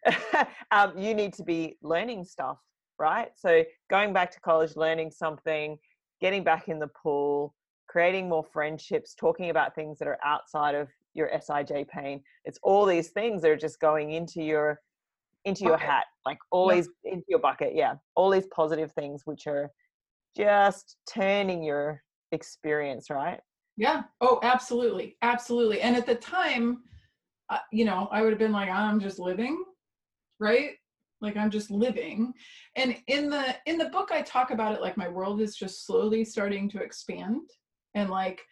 Mm-hmm. 0.06 0.42
um, 0.70 0.98
you 0.98 1.14
need 1.14 1.34
to 1.34 1.42
be 1.42 1.76
learning 1.82 2.24
stuff, 2.24 2.58
right? 2.98 3.28
So 3.36 3.64
going 3.90 4.12
back 4.12 4.30
to 4.32 4.40
college, 4.40 4.76
learning 4.76 5.10
something, 5.10 5.78
getting 6.20 6.42
back 6.42 6.68
in 6.68 6.78
the 6.78 6.88
pool, 6.88 7.54
creating 7.88 8.28
more 8.28 8.44
friendships, 8.44 9.14
talking 9.14 9.50
about 9.50 9.74
things 9.74 9.98
that 9.98 10.08
are 10.08 10.18
outside 10.24 10.74
of 10.74 10.88
your 11.14 11.28
SIJ 11.28 11.88
pain. 11.88 12.22
It's 12.44 12.58
all 12.62 12.86
these 12.86 13.08
things 13.08 13.42
that 13.42 13.50
are 13.50 13.56
just 13.56 13.80
going 13.80 14.12
into 14.12 14.42
your 14.42 14.80
into 15.46 15.64
your 15.64 15.78
hat, 15.78 16.04
like 16.26 16.38
always 16.50 16.88
yeah. 17.02 17.14
into 17.14 17.24
your 17.28 17.38
bucket. 17.38 17.74
Yeah, 17.74 17.94
all 18.14 18.30
these 18.30 18.46
positive 18.54 18.92
things 18.92 19.22
which 19.24 19.46
are 19.46 19.70
just 20.36 20.96
turning 21.12 21.62
your 21.62 22.02
experience, 22.32 23.10
right? 23.10 23.40
Yeah. 23.80 24.02
Oh, 24.20 24.38
absolutely, 24.42 25.16
absolutely. 25.22 25.80
And 25.80 25.96
at 25.96 26.04
the 26.04 26.14
time, 26.14 26.82
uh, 27.48 27.60
you 27.72 27.86
know, 27.86 28.08
I 28.12 28.20
would 28.20 28.28
have 28.28 28.38
been 28.38 28.52
like, 28.52 28.68
I'm 28.68 29.00
just 29.00 29.18
living, 29.18 29.64
right? 30.38 30.72
Like 31.22 31.38
I'm 31.38 31.50
just 31.50 31.70
living. 31.70 32.34
And 32.76 32.94
in 33.06 33.30
the 33.30 33.56
in 33.64 33.78
the 33.78 33.88
book, 33.88 34.10
I 34.12 34.20
talk 34.20 34.50
about 34.50 34.74
it 34.74 34.82
like 34.82 34.98
my 34.98 35.08
world 35.08 35.40
is 35.40 35.56
just 35.56 35.86
slowly 35.86 36.26
starting 36.26 36.68
to 36.68 36.82
expand 36.82 37.40
and 37.94 38.10
like 38.10 38.42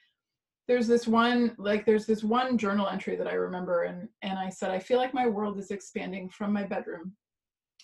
there's 0.66 0.86
this 0.86 1.06
one 1.06 1.54
like 1.58 1.84
there's 1.84 2.06
this 2.06 2.24
one 2.24 2.58
journal 2.58 2.88
entry 2.88 3.16
that 3.16 3.28
i 3.28 3.32
remember 3.32 3.84
and 3.84 4.08
and 4.22 4.38
i 4.38 4.48
said 4.50 4.70
i 4.70 4.78
feel 4.78 4.98
like 4.98 5.14
my 5.14 5.26
world 5.26 5.58
is 5.58 5.70
expanding 5.70 6.28
from 6.28 6.52
my 6.52 6.64
bedroom 6.64 7.12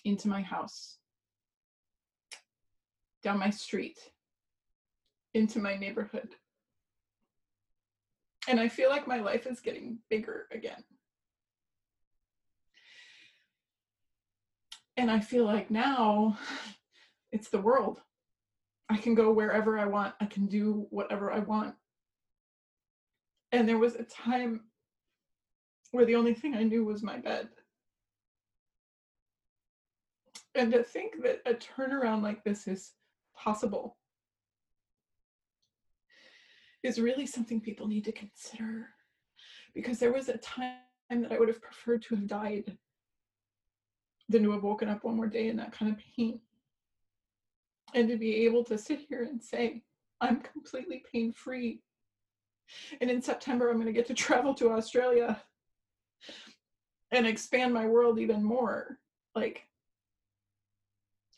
into 0.03 0.27
my 0.27 0.41
house 0.41 0.97
down 3.23 3.39
my 3.39 3.49
street 3.49 3.97
into 5.33 5.59
my 5.59 5.75
neighborhood 5.75 6.29
and 8.47 8.59
i 8.59 8.67
feel 8.67 8.89
like 8.89 9.07
my 9.07 9.19
life 9.19 9.45
is 9.47 9.59
getting 9.59 9.97
bigger 10.09 10.47
again 10.51 10.83
and 14.97 15.09
i 15.09 15.19
feel 15.19 15.45
like 15.45 15.69
now 15.71 16.37
it's 17.31 17.49
the 17.49 17.61
world 17.61 18.01
I 18.89 18.97
can 18.97 19.15
go 19.15 19.31
wherever 19.31 19.79
I 19.79 19.85
want. 19.85 20.13
I 20.21 20.25
can 20.25 20.45
do 20.45 20.87
whatever 20.89 21.31
I 21.31 21.39
want. 21.39 21.75
And 23.51 23.67
there 23.67 23.77
was 23.77 23.95
a 23.95 24.03
time 24.03 24.61
where 25.91 26.05
the 26.05 26.15
only 26.15 26.33
thing 26.33 26.55
I 26.55 26.63
knew 26.63 26.85
was 26.85 27.01
my 27.01 27.17
bed. 27.17 27.49
And 30.53 30.71
to 30.71 30.83
think 30.83 31.23
that 31.23 31.41
a 31.45 31.53
turnaround 31.53 32.21
like 32.21 32.43
this 32.43 32.67
is 32.67 32.91
possible 33.35 33.97
is 36.85 36.99
really 36.99 37.25
something 37.25 37.59
people 37.59 37.87
need 37.87 38.05
to 38.05 38.11
consider. 38.11 38.89
Because 39.73 39.99
there 39.99 40.13
was 40.13 40.29
a 40.29 40.37
time 40.37 40.73
that 41.09 41.31
I 41.31 41.39
would 41.39 41.49
have 41.49 41.61
preferred 41.61 42.01
to 42.03 42.15
have 42.15 42.27
died 42.27 42.77
than 44.29 44.43
to 44.43 44.51
have 44.51 44.63
woken 44.63 44.89
up 44.89 45.03
one 45.03 45.15
more 45.15 45.27
day 45.27 45.49
in 45.49 45.57
that 45.57 45.71
kind 45.71 45.91
of 45.91 45.99
pain 46.15 46.39
and 47.93 48.09
to 48.09 48.17
be 48.17 48.45
able 48.45 48.63
to 48.65 48.77
sit 48.77 48.99
here 49.07 49.23
and 49.23 49.41
say, 49.41 49.81
I'm 50.21 50.41
completely 50.41 51.03
pain 51.11 51.31
free. 51.31 51.81
And 52.99 53.11
in 53.11 53.21
September, 53.21 53.69
I'm 53.69 53.75
going 53.75 53.87
to 53.87 53.93
get 53.93 54.07
to 54.07 54.13
travel 54.25 54.53
to 54.55 54.71
Australia 54.71 55.41
and 57.11 57.27
expand 57.27 57.73
my 57.73 57.85
world 57.85 58.19
even 58.19 58.43
more. 58.43 58.99
Like, 59.35 59.63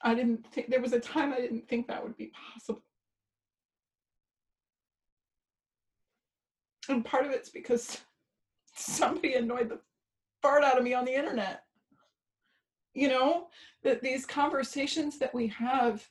I 0.01 0.15
didn't 0.15 0.45
think 0.53 0.69
there 0.69 0.81
was 0.81 0.93
a 0.93 0.99
time 0.99 1.33
I 1.33 1.41
didn't 1.41 1.67
think 1.67 1.87
that 1.87 2.03
would 2.03 2.15
be 2.17 2.31
possible. 2.53 2.83
And 6.89 7.03
part 7.03 7.25
of 7.25 7.31
it's 7.31 7.49
because 7.49 8.01
somebody 8.75 9.33
annoyed 9.33 9.69
the 9.69 9.79
fart 10.41 10.63
out 10.63 10.77
of 10.77 10.83
me 10.83 10.93
on 10.93 11.05
the 11.05 11.15
internet. 11.15 11.63
You 12.93 13.09
know, 13.09 13.47
that 13.83 14.01
these 14.01 14.25
conversations 14.25 15.19
that 15.19 15.33
we 15.33 15.47
have 15.47 16.07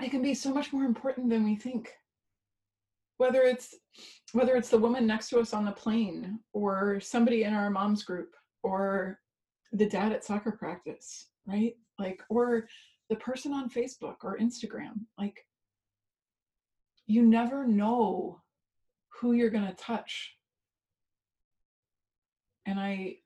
it 0.00 0.10
can 0.10 0.22
be 0.22 0.34
so 0.34 0.52
much 0.52 0.72
more 0.72 0.84
important 0.84 1.28
than 1.28 1.44
we 1.44 1.56
think 1.56 1.92
whether 3.18 3.42
it's 3.42 3.74
whether 4.32 4.56
it's 4.56 4.70
the 4.70 4.78
woman 4.78 5.06
next 5.06 5.28
to 5.28 5.38
us 5.38 5.52
on 5.52 5.64
the 5.64 5.72
plane 5.72 6.38
or 6.52 6.98
somebody 7.00 7.42
in 7.42 7.52
our 7.52 7.68
mom's 7.68 8.02
group 8.02 8.34
or 8.62 9.18
the 9.72 9.86
dad 9.86 10.12
at 10.12 10.24
soccer 10.24 10.52
practice 10.52 11.26
right 11.46 11.74
like 11.98 12.22
or 12.30 12.66
the 13.10 13.16
person 13.16 13.52
on 13.52 13.68
facebook 13.68 14.16
or 14.22 14.38
instagram 14.38 14.94
like 15.18 15.44
you 17.06 17.22
never 17.22 17.66
know 17.66 18.40
who 19.18 19.32
you're 19.32 19.50
going 19.50 19.66
to 19.66 19.74
touch. 19.74 20.36
And 22.66 22.78
i 22.78 23.16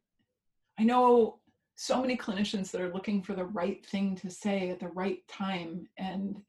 i 0.78 0.84
know 0.84 1.40
so 1.74 2.00
many 2.00 2.16
clinicians 2.16 2.70
that 2.70 2.80
are 2.80 2.92
looking 2.92 3.22
for 3.22 3.34
the 3.34 3.44
right 3.44 3.84
thing 3.84 4.14
to 4.16 4.30
say 4.30 4.70
at 4.70 4.78
the 4.78 4.88
right 4.88 5.26
time 5.26 5.88
and 5.96 6.40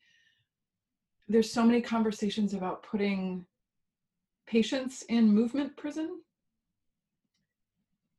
there's 1.28 1.52
so 1.52 1.64
many 1.64 1.82
conversations 1.82 2.54
about 2.54 2.84
putting 2.84 3.46
patients 4.46 5.04
in 5.04 5.34
movement 5.34 5.76
prison. 5.76 6.20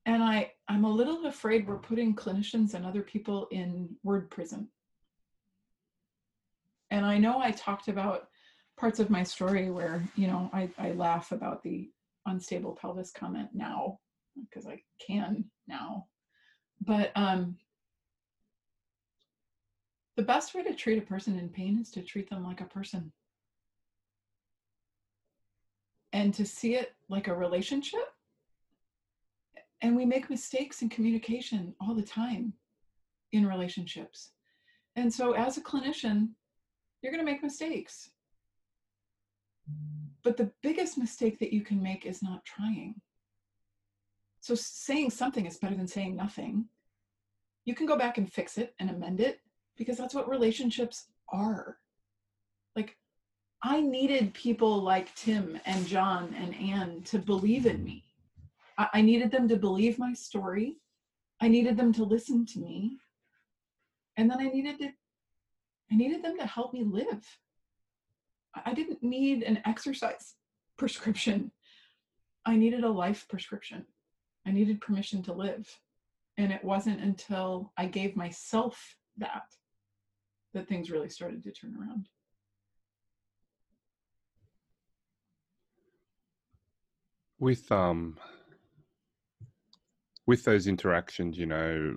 And 0.06 0.22
i 0.22 0.52
i'm 0.68 0.84
a 0.84 0.90
little 0.90 1.26
afraid 1.26 1.66
we're 1.66 1.78
putting 1.78 2.14
clinicians 2.14 2.74
and 2.74 2.84
other 2.84 3.02
people 3.02 3.46
in 3.50 3.88
word 4.02 4.28
prison. 4.30 4.68
And 6.90 7.06
i 7.06 7.16
know 7.16 7.38
i 7.38 7.52
talked 7.52 7.88
about 7.88 8.28
parts 8.76 9.00
of 9.00 9.10
my 9.10 9.22
story 9.22 9.70
where 9.70 10.02
you 10.16 10.26
know 10.26 10.50
i, 10.52 10.68
I 10.78 10.92
laugh 10.92 11.32
about 11.32 11.62
the 11.62 11.90
unstable 12.26 12.72
pelvis 12.72 13.10
comment 13.10 13.50
now 13.52 13.98
because 14.40 14.66
i 14.66 14.80
can 15.06 15.44
now 15.68 16.06
but 16.80 17.12
um 17.14 17.56
the 20.16 20.22
best 20.22 20.54
way 20.54 20.62
to 20.62 20.74
treat 20.74 20.98
a 20.98 21.06
person 21.06 21.38
in 21.38 21.48
pain 21.48 21.78
is 21.80 21.90
to 21.90 22.02
treat 22.02 22.30
them 22.30 22.44
like 22.44 22.60
a 22.60 22.66
person 22.66 23.12
and 26.14 26.32
to 26.32 26.46
see 26.46 26.76
it 26.76 26.94
like 27.08 27.26
a 27.26 27.34
relationship. 27.34 28.08
And 29.82 29.96
we 29.96 30.06
make 30.06 30.30
mistakes 30.30 30.80
in 30.80 30.88
communication 30.88 31.74
all 31.80 31.94
the 31.94 32.02
time 32.02 32.54
in 33.32 33.46
relationships. 33.46 34.30
And 34.94 35.12
so, 35.12 35.32
as 35.32 35.58
a 35.58 35.60
clinician, 35.60 36.28
you're 37.02 37.12
going 37.12 37.24
to 37.24 37.30
make 37.30 37.42
mistakes. 37.42 38.10
But 40.22 40.36
the 40.36 40.52
biggest 40.62 40.96
mistake 40.98 41.38
that 41.38 41.52
you 41.52 41.60
can 41.60 41.82
make 41.82 42.06
is 42.06 42.22
not 42.22 42.44
trying. 42.44 43.00
So 44.40 44.54
saying 44.54 45.10
something 45.10 45.46
is 45.46 45.58
better 45.58 45.74
than 45.74 45.88
saying 45.88 46.16
nothing. 46.16 46.66
You 47.64 47.74
can 47.74 47.86
go 47.86 47.96
back 47.96 48.18
and 48.18 48.30
fix 48.30 48.58
it 48.58 48.74
and 48.78 48.90
amend 48.90 49.20
it 49.20 49.40
because 49.76 49.96
that's 49.96 50.14
what 50.14 50.28
relationships 50.28 51.06
are. 51.32 51.78
Like, 52.76 52.96
I 53.62 53.80
needed 53.80 54.34
people 54.34 54.82
like 54.82 55.14
Tim 55.14 55.58
and 55.64 55.86
John 55.86 56.34
and 56.38 56.54
Anne 56.54 57.02
to 57.04 57.18
believe 57.18 57.64
in 57.64 57.82
me. 57.82 58.04
I, 58.76 58.88
I 58.94 59.02
needed 59.02 59.30
them 59.30 59.48
to 59.48 59.56
believe 59.56 59.98
my 59.98 60.12
story. 60.12 60.76
I 61.40 61.48
needed 61.48 61.76
them 61.76 61.92
to 61.94 62.04
listen 62.04 62.44
to 62.46 62.58
me. 62.58 62.98
And 64.16 64.30
then 64.30 64.38
I 64.38 64.48
needed 64.48 64.78
to 64.80 64.90
I 65.90 65.96
needed 65.96 66.22
them 66.22 66.38
to 66.38 66.46
help 66.46 66.72
me 66.72 66.82
live. 66.82 67.24
I 68.64 68.74
didn't 68.74 69.02
need 69.02 69.42
an 69.42 69.60
exercise 69.64 70.34
prescription. 70.76 71.50
I 72.46 72.56
needed 72.56 72.84
a 72.84 72.88
life 72.88 73.26
prescription. 73.28 73.86
I 74.46 74.52
needed 74.52 74.80
permission 74.80 75.22
to 75.24 75.32
live. 75.32 75.68
And 76.36 76.52
it 76.52 76.64
wasn't 76.64 77.00
until 77.00 77.72
I 77.76 77.86
gave 77.86 78.16
myself 78.16 78.96
that 79.18 79.44
that 80.52 80.68
things 80.68 80.90
really 80.90 81.08
started 81.08 81.42
to 81.42 81.52
turn 81.52 81.76
around. 81.76 82.08
With 87.38 87.70
um 87.72 88.18
with 90.26 90.44
those 90.44 90.66
interactions, 90.66 91.38
you 91.38 91.46
know, 91.46 91.96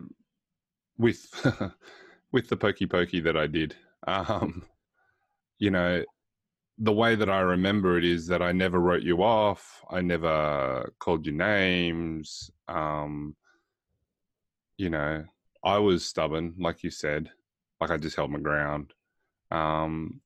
with 0.98 1.28
with 2.32 2.48
the 2.48 2.58
pokey 2.58 2.86
pokey 2.86 3.22
that 3.22 3.38
I 3.38 3.48
did, 3.48 3.76
um, 4.08 4.64
you 5.60 5.72
know, 5.72 6.04
the 6.80 6.94
way 6.94 7.16
that 7.16 7.30
I 7.30 7.40
remember 7.40 7.98
it 7.98 8.06
is 8.06 8.28
that 8.28 8.41
I 8.41 8.52
never 8.52 8.80
wrote 8.80 9.02
you 9.02 9.24
off. 9.24 9.84
I 9.90 10.02
never 10.02 10.91
called 10.99 11.26
you 11.26 11.32
names. 11.32 12.52
Um, 12.68 13.36
you 14.78 14.90
know, 14.90 15.26
I 15.64 15.80
was 15.80 16.06
stubborn, 16.06 16.54
like 16.60 16.84
you 16.84 16.91
said. 16.91 17.32
Like 17.82 17.90
I 17.90 17.98
just 17.98 18.16
held 18.16 18.32
my 18.32 18.40
ground. 18.40 18.94
Um, 19.49 20.22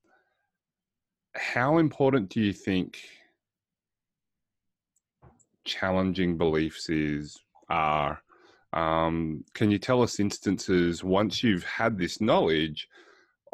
how 1.36 1.78
important 1.78 2.30
do 2.30 2.42
you 2.42 2.52
think 2.52 3.00
challenging 5.64 6.38
beliefs 6.38 6.90
is 6.90 7.40
are? 7.70 8.22
Um, 8.74 9.44
can 9.54 9.72
you 9.72 9.78
tell 9.78 10.02
us 10.02 10.20
instances 10.20 11.04
once 11.04 11.44
you've 11.44 11.64
had 11.64 11.98
this 11.98 12.20
knowledge 12.22 12.88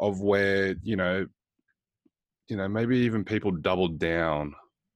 of 0.00 0.20
where 0.20 0.76
you 0.82 0.96
know 0.96 1.26
you 2.48 2.56
know, 2.56 2.68
maybe 2.68 2.96
even 2.98 3.24
people 3.24 3.50
doubled 3.50 3.98
down 3.98 4.54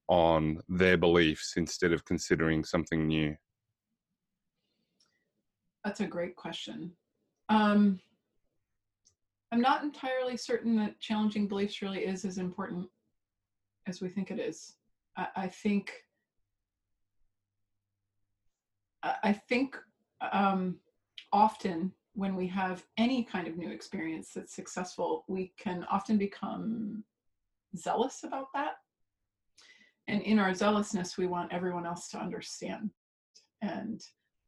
on 0.08 0.60
their 0.68 0.96
beliefs 0.96 1.54
instead 1.56 1.92
of 1.92 2.04
considering 2.04 2.64
something 2.64 3.06
new? 3.06 3.36
That's 5.84 6.00
a 6.00 6.06
great 6.06 6.36
question. 6.36 6.92
Um, 7.48 8.00
I'm 9.52 9.60
not 9.60 9.82
entirely 9.82 10.36
certain 10.36 10.76
that 10.76 10.98
challenging 11.00 11.46
beliefs 11.46 11.82
really 11.82 12.00
is 12.06 12.24
as 12.24 12.38
important 12.38 12.88
as 13.86 14.00
we 14.00 14.08
think 14.08 14.30
it 14.30 14.38
is. 14.38 14.74
I, 15.16 15.26
I 15.36 15.48
think. 15.48 15.92
I 19.04 19.32
think 19.32 19.76
um, 20.30 20.76
often 21.32 21.92
when 22.14 22.36
we 22.36 22.46
have 22.46 22.84
any 22.98 23.24
kind 23.24 23.48
of 23.48 23.56
new 23.56 23.68
experience 23.68 24.30
that's 24.32 24.54
successful, 24.54 25.24
we 25.26 25.52
can 25.58 25.84
often 25.90 26.18
become 26.18 27.02
zealous 27.76 28.20
about 28.24 28.46
that. 28.54 28.72
And 30.08 30.22
in 30.22 30.38
our 30.38 30.54
zealousness, 30.54 31.16
we 31.16 31.26
want 31.26 31.52
everyone 31.52 31.86
else 31.86 32.08
to 32.08 32.18
understand. 32.18 32.90
And 33.62 34.00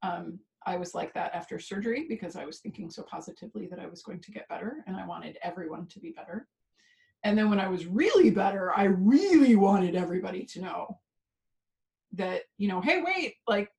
um, 0.02 0.40
I 0.66 0.76
was 0.76 0.94
like 0.94 1.14
that 1.14 1.34
after 1.34 1.58
surgery 1.58 2.06
because 2.08 2.36
I 2.36 2.44
was 2.44 2.58
thinking 2.58 2.90
so 2.90 3.02
positively 3.02 3.66
that 3.68 3.78
I 3.78 3.86
was 3.86 4.02
going 4.02 4.20
to 4.20 4.32
get 4.32 4.48
better 4.48 4.84
and 4.86 4.96
I 4.96 5.06
wanted 5.06 5.38
everyone 5.42 5.86
to 5.88 6.00
be 6.00 6.10
better. 6.10 6.48
And 7.22 7.38
then 7.38 7.48
when 7.48 7.60
I 7.60 7.68
was 7.68 7.86
really 7.86 8.30
better, 8.30 8.76
I 8.76 8.84
really 8.84 9.56
wanted 9.56 9.94
everybody 9.94 10.44
to 10.46 10.60
know 10.60 11.00
that, 12.12 12.42
you 12.58 12.68
know, 12.68 12.80
hey, 12.80 13.02
wait, 13.02 13.34
like, 13.48 13.70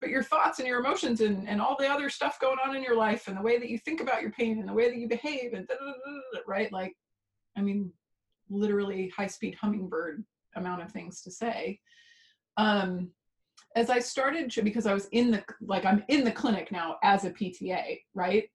but 0.00 0.10
your 0.10 0.22
thoughts 0.22 0.58
and 0.58 0.68
your 0.68 0.80
emotions 0.80 1.20
and, 1.20 1.48
and 1.48 1.60
all 1.60 1.76
the 1.78 1.88
other 1.88 2.10
stuff 2.10 2.38
going 2.40 2.58
on 2.64 2.76
in 2.76 2.82
your 2.82 2.96
life 2.96 3.26
and 3.26 3.36
the 3.36 3.42
way 3.42 3.58
that 3.58 3.70
you 3.70 3.78
think 3.78 4.00
about 4.00 4.22
your 4.22 4.30
pain 4.32 4.58
and 4.58 4.68
the 4.68 4.72
way 4.72 4.88
that 4.88 4.98
you 4.98 5.08
behave 5.08 5.54
and 5.54 5.68
right? 6.46 6.70
Like, 6.72 6.94
I 7.56 7.62
mean, 7.62 7.92
literally 8.50 9.12
high 9.16 9.26
speed 9.26 9.56
hummingbird 9.60 10.24
amount 10.56 10.82
of 10.82 10.90
things 10.90 11.22
to 11.22 11.30
say. 11.30 11.80
Um, 12.56 13.10
as 13.76 13.90
I 13.90 13.98
started 13.98 14.54
because 14.62 14.86
I 14.86 14.94
was 14.94 15.06
in 15.06 15.30
the, 15.30 15.44
like 15.60 15.84
I'm 15.84 16.04
in 16.08 16.24
the 16.24 16.30
clinic 16.30 16.70
now 16.70 16.96
as 17.02 17.24
a 17.24 17.30
PTA, 17.30 18.00
right? 18.14 18.48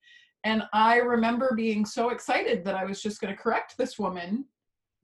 And 0.45 0.63
I 0.73 0.97
remember 0.97 1.53
being 1.55 1.85
so 1.85 2.09
excited 2.09 2.63
that 2.63 2.75
I 2.75 2.85
was 2.85 3.01
just 3.01 3.19
going 3.19 3.35
to 3.35 3.41
correct 3.41 3.75
this 3.77 3.99
woman 3.99 4.45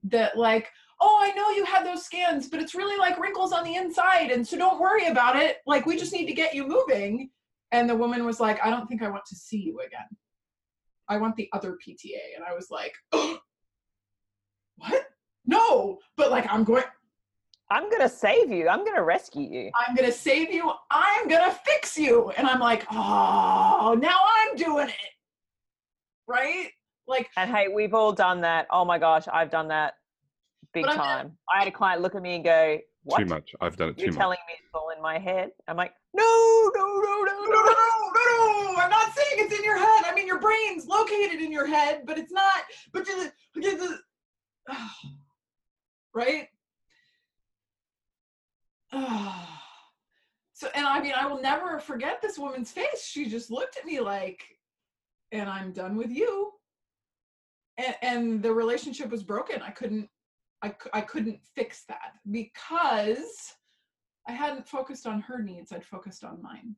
that 0.04 0.38
like, 0.38 0.68
oh, 1.00 1.18
I 1.22 1.32
know 1.32 1.50
you 1.50 1.64
had 1.64 1.84
those 1.84 2.04
scans, 2.04 2.48
but 2.48 2.60
it's 2.60 2.74
really 2.74 2.96
like 2.98 3.18
wrinkles 3.18 3.52
on 3.52 3.64
the 3.64 3.76
inside. 3.76 4.30
And 4.30 4.46
so 4.46 4.56
don't 4.56 4.80
worry 4.80 5.08
about 5.08 5.36
it. 5.36 5.58
Like, 5.66 5.84
we 5.84 5.98
just 5.98 6.12
need 6.12 6.26
to 6.26 6.32
get 6.32 6.54
you 6.54 6.66
moving. 6.66 7.30
And 7.72 7.88
the 7.88 7.96
woman 7.96 8.24
was 8.24 8.40
like, 8.40 8.58
I 8.64 8.70
don't 8.70 8.86
think 8.86 9.02
I 9.02 9.10
want 9.10 9.26
to 9.26 9.36
see 9.36 9.58
you 9.58 9.80
again. 9.80 10.06
I 11.08 11.18
want 11.18 11.36
the 11.36 11.50
other 11.52 11.76
PTA. 11.86 12.34
And 12.36 12.44
I 12.48 12.54
was 12.54 12.70
like, 12.70 12.94
oh, 13.12 13.38
what? 14.76 15.06
No, 15.46 15.98
but 16.16 16.30
like 16.30 16.46
I'm 16.52 16.64
going. 16.64 16.84
I'm 17.70 17.90
gonna 17.90 18.08
save 18.08 18.50
you. 18.50 18.68
I'm 18.68 18.84
gonna 18.84 19.02
rescue 19.02 19.48
you. 19.48 19.70
I'm 19.86 19.94
gonna 19.96 20.12
save 20.12 20.52
you. 20.52 20.72
I'm 20.90 21.28
gonna 21.28 21.56
fix 21.64 21.98
you. 21.98 22.30
And 22.36 22.46
I'm 22.46 22.60
like, 22.60 22.86
oh, 22.90 23.96
now 24.00 24.18
I'm 24.38 24.56
doing 24.56 24.88
it. 24.88 24.94
Right? 26.28 26.70
Like. 27.08 27.28
And 27.36 27.50
hey, 27.50 27.68
we've 27.68 27.94
all 27.94 28.12
done 28.12 28.40
that. 28.42 28.66
Oh 28.70 28.84
my 28.84 28.98
gosh, 28.98 29.24
I've 29.32 29.50
done 29.50 29.68
that 29.68 29.94
big 30.72 30.86
time. 30.86 31.32
I 31.52 31.58
had 31.58 31.68
a 31.68 31.72
client 31.72 32.02
look 32.02 32.14
at 32.14 32.22
me 32.22 32.36
and 32.36 32.44
go, 32.44 32.78
what? 33.06 33.18
Too 33.18 33.26
much. 33.26 33.54
I've 33.60 33.76
done 33.76 33.90
it 33.90 33.98
You're 33.98 34.06
too 34.08 34.12
much. 34.12 34.14
You're 34.14 34.20
telling 34.20 34.38
me 34.48 34.54
it's 34.58 34.74
all 34.74 34.90
in 34.94 35.00
my 35.00 35.18
head? 35.18 35.50
I'm 35.68 35.76
like, 35.76 35.92
no, 36.12 36.22
no, 36.74 36.84
no, 36.84 37.22
no, 37.22 37.22
no, 37.22 37.44
no, 37.44 37.62
no, 37.62 38.10
no, 38.14 38.72
no. 38.72 38.74
I'm 38.78 38.90
not 38.90 39.14
saying 39.14 39.44
it's 39.44 39.56
in 39.56 39.64
your 39.64 39.78
head. 39.78 40.04
I 40.04 40.12
mean, 40.14 40.26
your 40.26 40.40
brain's 40.40 40.86
located 40.86 41.40
in 41.40 41.52
your 41.52 41.66
head, 41.66 42.02
but 42.04 42.18
it's 42.18 42.32
not. 42.32 42.64
But 42.92 43.06
the, 43.06 43.32
the, 43.54 43.98
right? 46.14 46.48
so, 50.52 50.68
and 50.74 50.86
I 50.86 51.00
mean, 51.00 51.14
I 51.16 51.26
will 51.26 51.40
never 51.40 51.78
forget 51.78 52.20
this 52.20 52.38
woman's 52.38 52.70
face. 52.70 53.04
She 53.04 53.28
just 53.28 53.50
looked 53.50 53.76
at 53.76 53.84
me 53.84 54.00
like, 54.00 54.42
and 55.32 55.48
I'm 55.48 55.72
done 55.72 55.96
with 55.96 56.10
you. 56.10 56.52
And, 57.78 57.94
and 58.02 58.42
the 58.42 58.52
relationship 58.52 59.10
was 59.10 59.22
broken. 59.22 59.62
I 59.62 59.70
couldn't, 59.70 60.08
I, 60.62 60.74
I 60.92 61.00
couldn't 61.02 61.40
fix 61.54 61.84
that 61.88 62.14
because 62.30 63.54
I 64.26 64.32
hadn't 64.32 64.68
focused 64.68 65.06
on 65.06 65.20
her 65.22 65.42
needs. 65.42 65.72
I'd 65.72 65.84
focused 65.84 66.24
on 66.24 66.42
mine. 66.42 66.76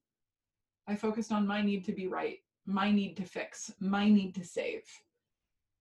I 0.88 0.96
focused 0.96 1.32
on 1.32 1.46
my 1.46 1.62
need 1.62 1.84
to 1.84 1.92
be 1.92 2.08
right, 2.08 2.38
my 2.66 2.90
need 2.90 3.16
to 3.18 3.24
fix, 3.24 3.70
my 3.78 4.08
need 4.08 4.34
to 4.36 4.44
save 4.44 4.82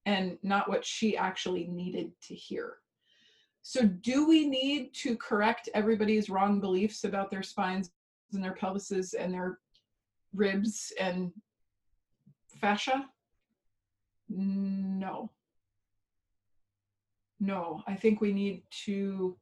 and 0.08 0.38
not 0.42 0.70
what 0.70 0.86
she 0.86 1.18
actually 1.18 1.68
needed 1.68 2.14
to 2.22 2.34
hear. 2.34 2.78
So, 3.62 3.84
do 3.84 4.26
we 4.26 4.48
need 4.48 4.94
to 5.04 5.18
correct 5.18 5.68
everybody's 5.74 6.30
wrong 6.30 6.62
beliefs 6.62 7.04
about 7.04 7.30
their 7.30 7.44
spines 7.44 7.92
and 8.32 8.42
their 8.42 8.56
pelvises 8.56 9.14
and 9.14 9.34
their 9.34 9.60
ribs 10.34 10.94
and 10.98 11.34
fascia? 12.62 13.06
No. 14.30 15.30
No, 17.42 17.84
I 17.86 17.96
think 17.96 18.22
we 18.22 18.32
need 18.32 18.64
to 18.86 19.38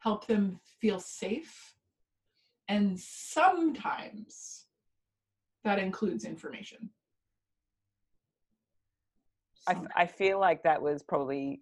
help 0.00 0.26
them 0.26 0.58
feel 0.80 0.98
safe. 0.98 1.74
And 2.66 2.98
sometimes 2.98 4.66
that 5.62 5.78
includes 5.78 6.24
information. 6.24 6.90
I, 9.68 9.76
I 9.96 10.06
feel 10.06 10.38
like 10.38 10.62
that 10.62 10.80
was 10.80 11.02
probably 11.02 11.60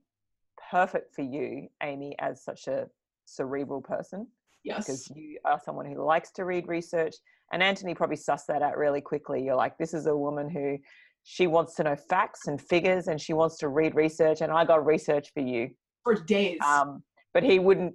perfect 0.70 1.15
for 1.15 1.23
you, 1.23 1.69
Amy, 1.83 2.15
as 2.19 2.45
such 2.45 2.66
a 2.66 2.87
cerebral 3.25 3.81
person. 3.81 4.27
Yes. 4.65 4.87
Because 4.87 5.11
you 5.15 5.39
are 5.45 5.61
someone 5.65 5.87
who 5.87 6.03
likes 6.05 6.31
to 6.33 6.45
read 6.45 6.69
research. 6.69 7.15
And 7.53 7.62
Antony 7.62 7.95
probably 7.95 8.16
sussed 8.16 8.47
that 8.49 8.62
out 8.62 8.77
really 8.77 9.01
quickly. 9.01 9.43
You're 9.43 9.57
like, 9.57 9.79
this 9.79 9.95
is 9.95 10.07
a 10.07 10.16
woman 10.16 10.51
who 10.51 10.79
she 11.25 11.47
wants 11.47 11.75
to 11.77 11.85
know 11.85 11.97
facts 11.97 12.47
and 12.47 12.61
figures 12.61 13.09
and 13.09 13.20
she 13.20 13.33
wants 13.33 13.59
to 13.59 13.69
read 13.69 13.95
research. 13.95 14.41
And 14.41 14.53
I 14.53 14.65
got 14.65 14.85
research 14.85 15.31
for 15.33 15.41
you. 15.41 15.70
For 16.05 16.15
days. 16.15 16.59
Um, 16.65 17.03
but 17.33 17.43
he 17.43 17.59
wouldn't. 17.59 17.95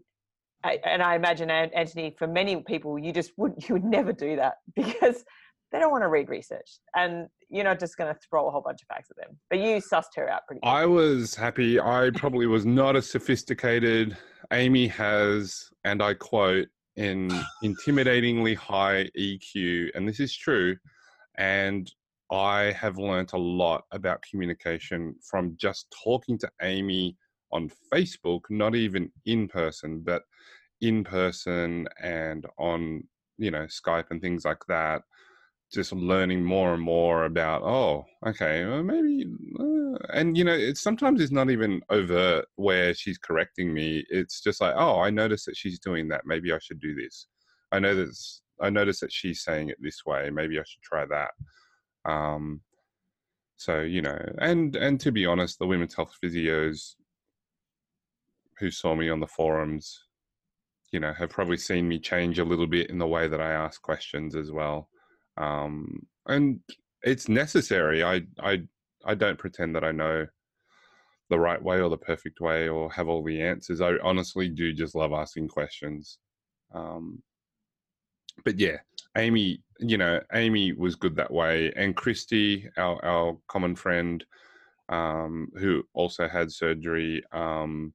And 0.64 1.04
I 1.04 1.16
imagine 1.16 1.50
Antony, 1.52 2.16
for 2.18 2.26
many 2.26 2.56
people, 2.62 2.98
you 2.98 3.12
just 3.12 3.32
wouldn't, 3.38 3.68
you 3.70 3.76
would 3.76 3.84
never 3.84 4.14
do 4.14 4.36
that 4.38 4.56
because 4.76 5.24
they 5.72 5.80
don't 5.80 5.92
want 5.92 6.04
to 6.04 6.08
read 6.08 6.30
research 6.30 6.78
and 6.96 7.28
you're 7.54 7.64
not 7.64 7.80
just 7.80 7.98
going 7.98 8.14
to 8.14 8.20
throw 8.20 8.48
a 8.48 8.52
whole 8.52 8.62
bunch 8.62 8.82
of 8.82 8.88
facts 8.88 9.10
at 9.12 9.18
them 9.18 9.38
but 9.50 9.60
you 9.60 9.78
sussed 9.78 10.16
her 10.16 10.30
out 10.30 10.42
pretty 10.48 10.60
good. 10.62 10.68
i 10.68 10.86
was 10.86 11.36
happy 11.36 11.80
i 11.80 12.10
probably 12.16 12.48
was 12.48 12.66
not 12.66 12.96
as 12.96 13.10
sophisticated 13.10 14.18
amy 14.52 14.88
has 14.88 15.70
and 15.86 16.02
i 16.02 16.14
quote 16.14 16.68
in 16.96 17.30
intimidatingly 17.64 18.56
high 18.56 19.10
EQ, 19.18 19.90
and 19.96 20.08
this 20.08 20.20
is 20.20 20.36
true. 20.36 20.76
And 21.38 21.92
I 22.32 22.72
have 22.80 22.98
learnt 22.98 23.34
a 23.34 23.38
lot 23.38 23.84
about 23.92 24.24
communication 24.30 25.16
from 25.24 25.56
just 25.58 25.94
talking 26.04 26.38
to 26.40 26.50
Amy 26.62 27.18
on 27.52 27.70
Facebook, 27.94 28.42
not 28.50 28.76
even 28.76 29.12
in 29.26 29.48
person, 29.48 30.02
but 30.04 30.24
in 30.82 31.04
person 31.04 31.88
and 32.02 32.46
on 32.58 33.04
you 33.38 33.52
know 33.52 33.66
Skype 33.66 34.06
and 34.12 34.22
things 34.22 34.46
like 34.46 34.64
that. 34.68 35.04
Just 35.74 35.91
learning 35.91 36.44
more 36.44 36.74
and 36.74 36.84
more 36.84 37.26
about 37.26 37.64
oh 37.64 38.06
okay 38.28 38.64
well 38.66 38.84
maybe 38.84 39.26
uh, 39.60 39.98
and 40.14 40.38
you 40.38 40.44
know 40.44 40.54
it's 40.54 40.82
sometimes 40.82 41.20
it's 41.20 41.32
not 41.32 41.50
even 41.50 41.82
overt 41.90 42.45
where 42.58 42.94
she's 42.94 43.18
correcting 43.18 43.74
me 43.74 44.06
it's 44.10 44.41
just 44.41 44.62
like 44.62 44.76
oh 44.78 45.00
I 45.00 45.10
notice 45.10 45.45
that 45.45 45.58
she's 45.58 45.80
doing 45.80 46.08
that 46.10 46.26
maybe 46.26 46.54
I 46.54 46.60
should 46.60 46.80
do 46.80 46.94
this 46.94 47.28
I 47.72 47.80
know 47.80 47.95
that 47.95 48.16
I 48.62 48.70
notice 48.70 49.00
that 49.00 49.12
she's 49.12 49.44
saying 49.44 49.70
it 49.70 49.78
this 49.82 50.06
way 50.06 50.30
maybe 50.30 50.60
I 50.60 50.64
should 50.64 50.84
try 50.84 51.06
that 51.08 51.32
um 52.06 52.62
so 53.58 53.82
you 53.82 54.04
know 54.04 54.20
and 54.38 54.76
and 54.76 55.00
to 55.00 55.12
be 55.12 55.26
honest 55.26 55.58
the 55.58 55.68
women's 55.68 55.95
health 55.95 56.16
physios 56.24 56.94
who 58.60 58.72
saw 58.72 58.95
me 58.95 59.10
on 59.10 59.20
the 59.20 59.28
forums, 59.28 60.06
you 60.91 61.00
know, 61.00 61.14
have 61.14 61.30
probably 61.30 61.58
seen 61.58 61.88
me 61.88 62.00
change 62.00 62.40
a 62.40 62.45
little 62.45 62.68
bit 62.68 62.90
in 62.90 62.98
the 62.98 63.08
way 63.08 63.28
that 63.28 63.41
I 63.41 63.52
ask 63.52 63.82
questions 63.82 64.36
as 64.36 64.52
well. 64.52 64.90
Um, 65.38 66.06
and 66.28 66.60
it's 67.02 67.28
necessary. 67.28 68.04
I, 68.04 68.22
I, 68.40 68.64
I 69.06 69.16
don't 69.16 69.40
pretend 69.40 69.76
that 69.76 69.84
I 69.84 69.92
know 69.92 70.28
the 71.30 71.40
right 71.40 71.62
way 71.62 71.82
or 71.82 71.90
the 71.90 71.98
perfect 71.98 72.40
way 72.40 72.68
or 72.70 72.92
have 72.92 73.08
all 73.08 73.24
the 73.24 73.42
answers. 73.42 73.82
I 73.82 73.94
honestly 74.04 74.50
do 74.50 74.74
just 74.74 74.96
love 74.96 75.14
asking 75.14 75.48
questions. 75.48 76.18
Um, 76.74 77.22
but 78.46 78.60
yeah, 78.60 78.78
Amy, 79.18 79.62
you 79.80 79.98
know, 79.98 80.20
Amy 80.34 80.74
was 80.74 80.96
good 80.96 81.16
that 81.16 81.32
way, 81.32 81.72
and 81.76 81.96
Christy, 81.96 82.68
our 82.78 83.04
our 83.06 83.38
common 83.48 83.76
friend, 83.76 84.24
um, 84.90 85.50
who 85.58 85.84
also 85.94 86.28
had 86.28 86.52
surgery, 86.52 87.24
um, 87.32 87.94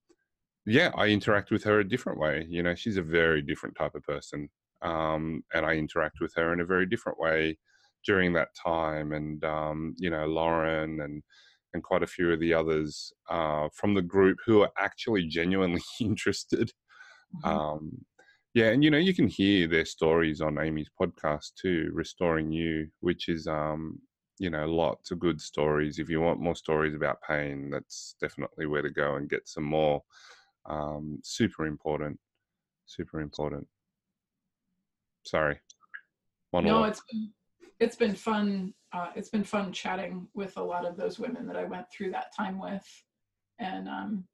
yeah, 0.66 0.90
I 0.94 1.06
interact 1.08 1.50
with 1.50 1.64
her 1.64 1.80
a 1.80 1.88
different 1.88 2.18
way. 2.18 2.46
You 2.48 2.62
know, 2.62 2.74
she's 2.74 2.98
a 2.98 3.02
very 3.02 3.42
different 3.42 3.76
type 3.76 3.94
of 3.94 4.04
person. 4.04 4.48
Um, 4.82 5.42
and 5.54 5.66
I 5.66 5.74
interact 5.74 6.20
with 6.20 6.32
her 6.36 6.52
in 6.52 6.60
a 6.60 6.66
very 6.66 6.86
different 6.86 7.18
way 7.18 7.58
during 8.04 8.32
that 8.34 8.48
time. 8.54 9.12
And, 9.12 9.42
um, 9.44 9.94
you 9.98 10.10
know, 10.10 10.26
Lauren 10.26 11.00
and, 11.00 11.22
and 11.74 11.82
quite 11.82 12.02
a 12.02 12.06
few 12.06 12.32
of 12.32 12.40
the 12.40 12.54
others 12.54 13.12
uh, 13.28 13.68
from 13.74 13.94
the 13.94 14.02
group 14.02 14.38
who 14.46 14.62
are 14.62 14.70
actually 14.78 15.26
genuinely 15.26 15.82
interested. 16.00 16.72
Mm-hmm. 17.44 17.58
Um, 17.58 18.04
yeah, 18.54 18.70
and 18.70 18.82
you 18.82 18.90
know, 18.90 18.98
you 18.98 19.14
can 19.14 19.28
hear 19.28 19.68
their 19.68 19.84
stories 19.84 20.40
on 20.40 20.58
Amy's 20.58 20.90
podcast 21.00 21.52
too, 21.60 21.90
Restoring 21.92 22.50
You, 22.50 22.88
which 23.00 23.28
is, 23.28 23.46
um, 23.46 23.98
you 24.38 24.50
know, 24.50 24.66
lots 24.66 25.10
of 25.10 25.18
good 25.18 25.40
stories. 25.40 25.98
If 25.98 26.08
you 26.08 26.20
want 26.20 26.40
more 26.40 26.56
stories 26.56 26.94
about 26.94 27.22
pain, 27.28 27.70
that's 27.70 28.16
definitely 28.20 28.66
where 28.66 28.82
to 28.82 28.90
go 28.90 29.16
and 29.16 29.28
get 29.28 29.46
some 29.48 29.64
more 29.64 30.02
um, 30.66 31.18
super 31.22 31.66
important 31.66 32.18
super 32.88 33.20
important 33.20 33.66
sorry. 35.24 35.58
Monologue. 36.52 36.80
no 36.80 36.84
it's 36.84 37.02
been, 37.10 37.30
it's 37.80 37.96
been 37.96 38.14
fun 38.14 38.74
uh, 38.92 39.10
it's 39.14 39.28
been 39.28 39.44
fun 39.44 39.70
chatting 39.70 40.26
with 40.34 40.56
a 40.56 40.62
lot 40.62 40.86
of 40.86 40.96
those 40.96 41.18
women 41.18 41.46
that 41.46 41.56
i 41.56 41.64
went 41.64 41.84
through 41.90 42.10
that 42.10 42.34
time 42.34 42.58
with. 42.58 42.86
And 43.58 43.88
um, 43.88 44.24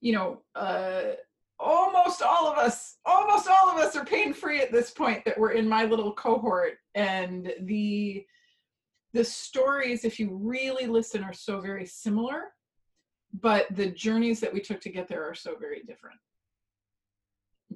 you 0.00 0.12
know 0.12 0.42
uh, 0.54 1.12
almost 1.58 2.22
all 2.22 2.48
of 2.48 2.58
us 2.58 2.98
almost 3.04 3.48
all 3.48 3.70
of 3.70 3.78
us 3.78 3.96
are 3.96 4.04
pain 4.04 4.32
free 4.32 4.60
at 4.60 4.72
this 4.72 4.90
point 4.90 5.24
that 5.24 5.38
we're 5.38 5.52
in 5.52 5.68
my 5.68 5.84
little 5.84 6.12
cohort. 6.12 6.74
And 6.94 7.52
the 7.62 8.24
the 9.14 9.24
stories 9.24 10.04
if 10.04 10.18
you 10.20 10.34
really 10.34 10.86
listen 10.86 11.22
are 11.24 11.34
so 11.34 11.60
very 11.60 11.86
similar 11.86 12.52
but 13.40 13.66
the 13.74 13.86
journeys 13.86 14.40
that 14.40 14.52
we 14.52 14.60
took 14.60 14.80
to 14.82 14.90
get 14.90 15.08
there 15.08 15.28
are 15.28 15.34
so 15.34 15.56
very 15.58 15.82
different. 15.86 16.18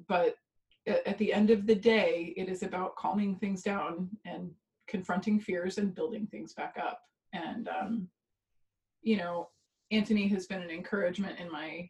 But 0.07 0.35
at 0.87 1.17
the 1.17 1.33
end 1.33 1.49
of 1.49 1.67
the 1.67 1.75
day 1.75 2.33
it 2.37 2.49
is 2.49 2.63
about 2.63 2.95
calming 2.95 3.35
things 3.35 3.61
down 3.61 4.09
and 4.25 4.51
confronting 4.87 5.39
fears 5.39 5.77
and 5.77 5.93
building 5.93 6.27
things 6.27 6.53
back 6.53 6.75
up. 6.81 7.01
And 7.33 7.67
um, 7.67 8.07
you 9.01 9.17
know 9.17 9.49
antony 9.91 10.27
has 10.27 10.47
been 10.47 10.61
an 10.61 10.69
encouragement 10.69 11.39
in 11.39 11.51
my 11.51 11.89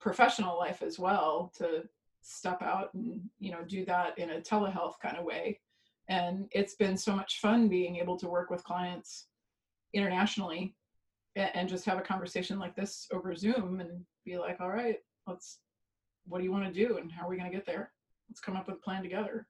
professional 0.00 0.56
life 0.58 0.82
as 0.82 0.98
well 0.98 1.52
to 1.58 1.82
step 2.22 2.62
out 2.62 2.92
and 2.94 3.20
you 3.38 3.50
know 3.50 3.62
do 3.66 3.84
that 3.84 4.18
in 4.18 4.30
a 4.30 4.40
telehealth 4.40 4.94
kind 5.00 5.16
of 5.16 5.24
way. 5.24 5.60
And 6.08 6.46
it's 6.52 6.74
been 6.74 6.96
so 6.96 7.14
much 7.16 7.40
fun 7.40 7.68
being 7.68 7.96
able 7.96 8.16
to 8.18 8.28
work 8.28 8.50
with 8.50 8.62
clients 8.62 9.26
internationally 9.92 10.74
and 11.34 11.68
just 11.68 11.84
have 11.84 11.98
a 11.98 12.02
conversation 12.02 12.58
like 12.58 12.74
this 12.74 13.06
over 13.12 13.34
Zoom 13.34 13.80
and 13.80 14.04
be 14.24 14.38
like, 14.38 14.60
all 14.60 14.70
right, 14.70 14.98
let's, 15.26 15.58
what 16.28 16.38
do 16.38 16.44
you 16.44 16.52
want 16.52 16.64
to 16.64 16.72
do 16.72 16.98
and 16.98 17.10
how 17.10 17.26
are 17.26 17.30
we 17.30 17.36
going 17.36 17.50
to 17.50 17.56
get 17.56 17.66
there? 17.66 17.92
Let's 18.28 18.40
come 18.40 18.56
up 18.56 18.66
with 18.66 18.76
a 18.76 18.80
plan 18.80 19.02
together. 19.02 19.46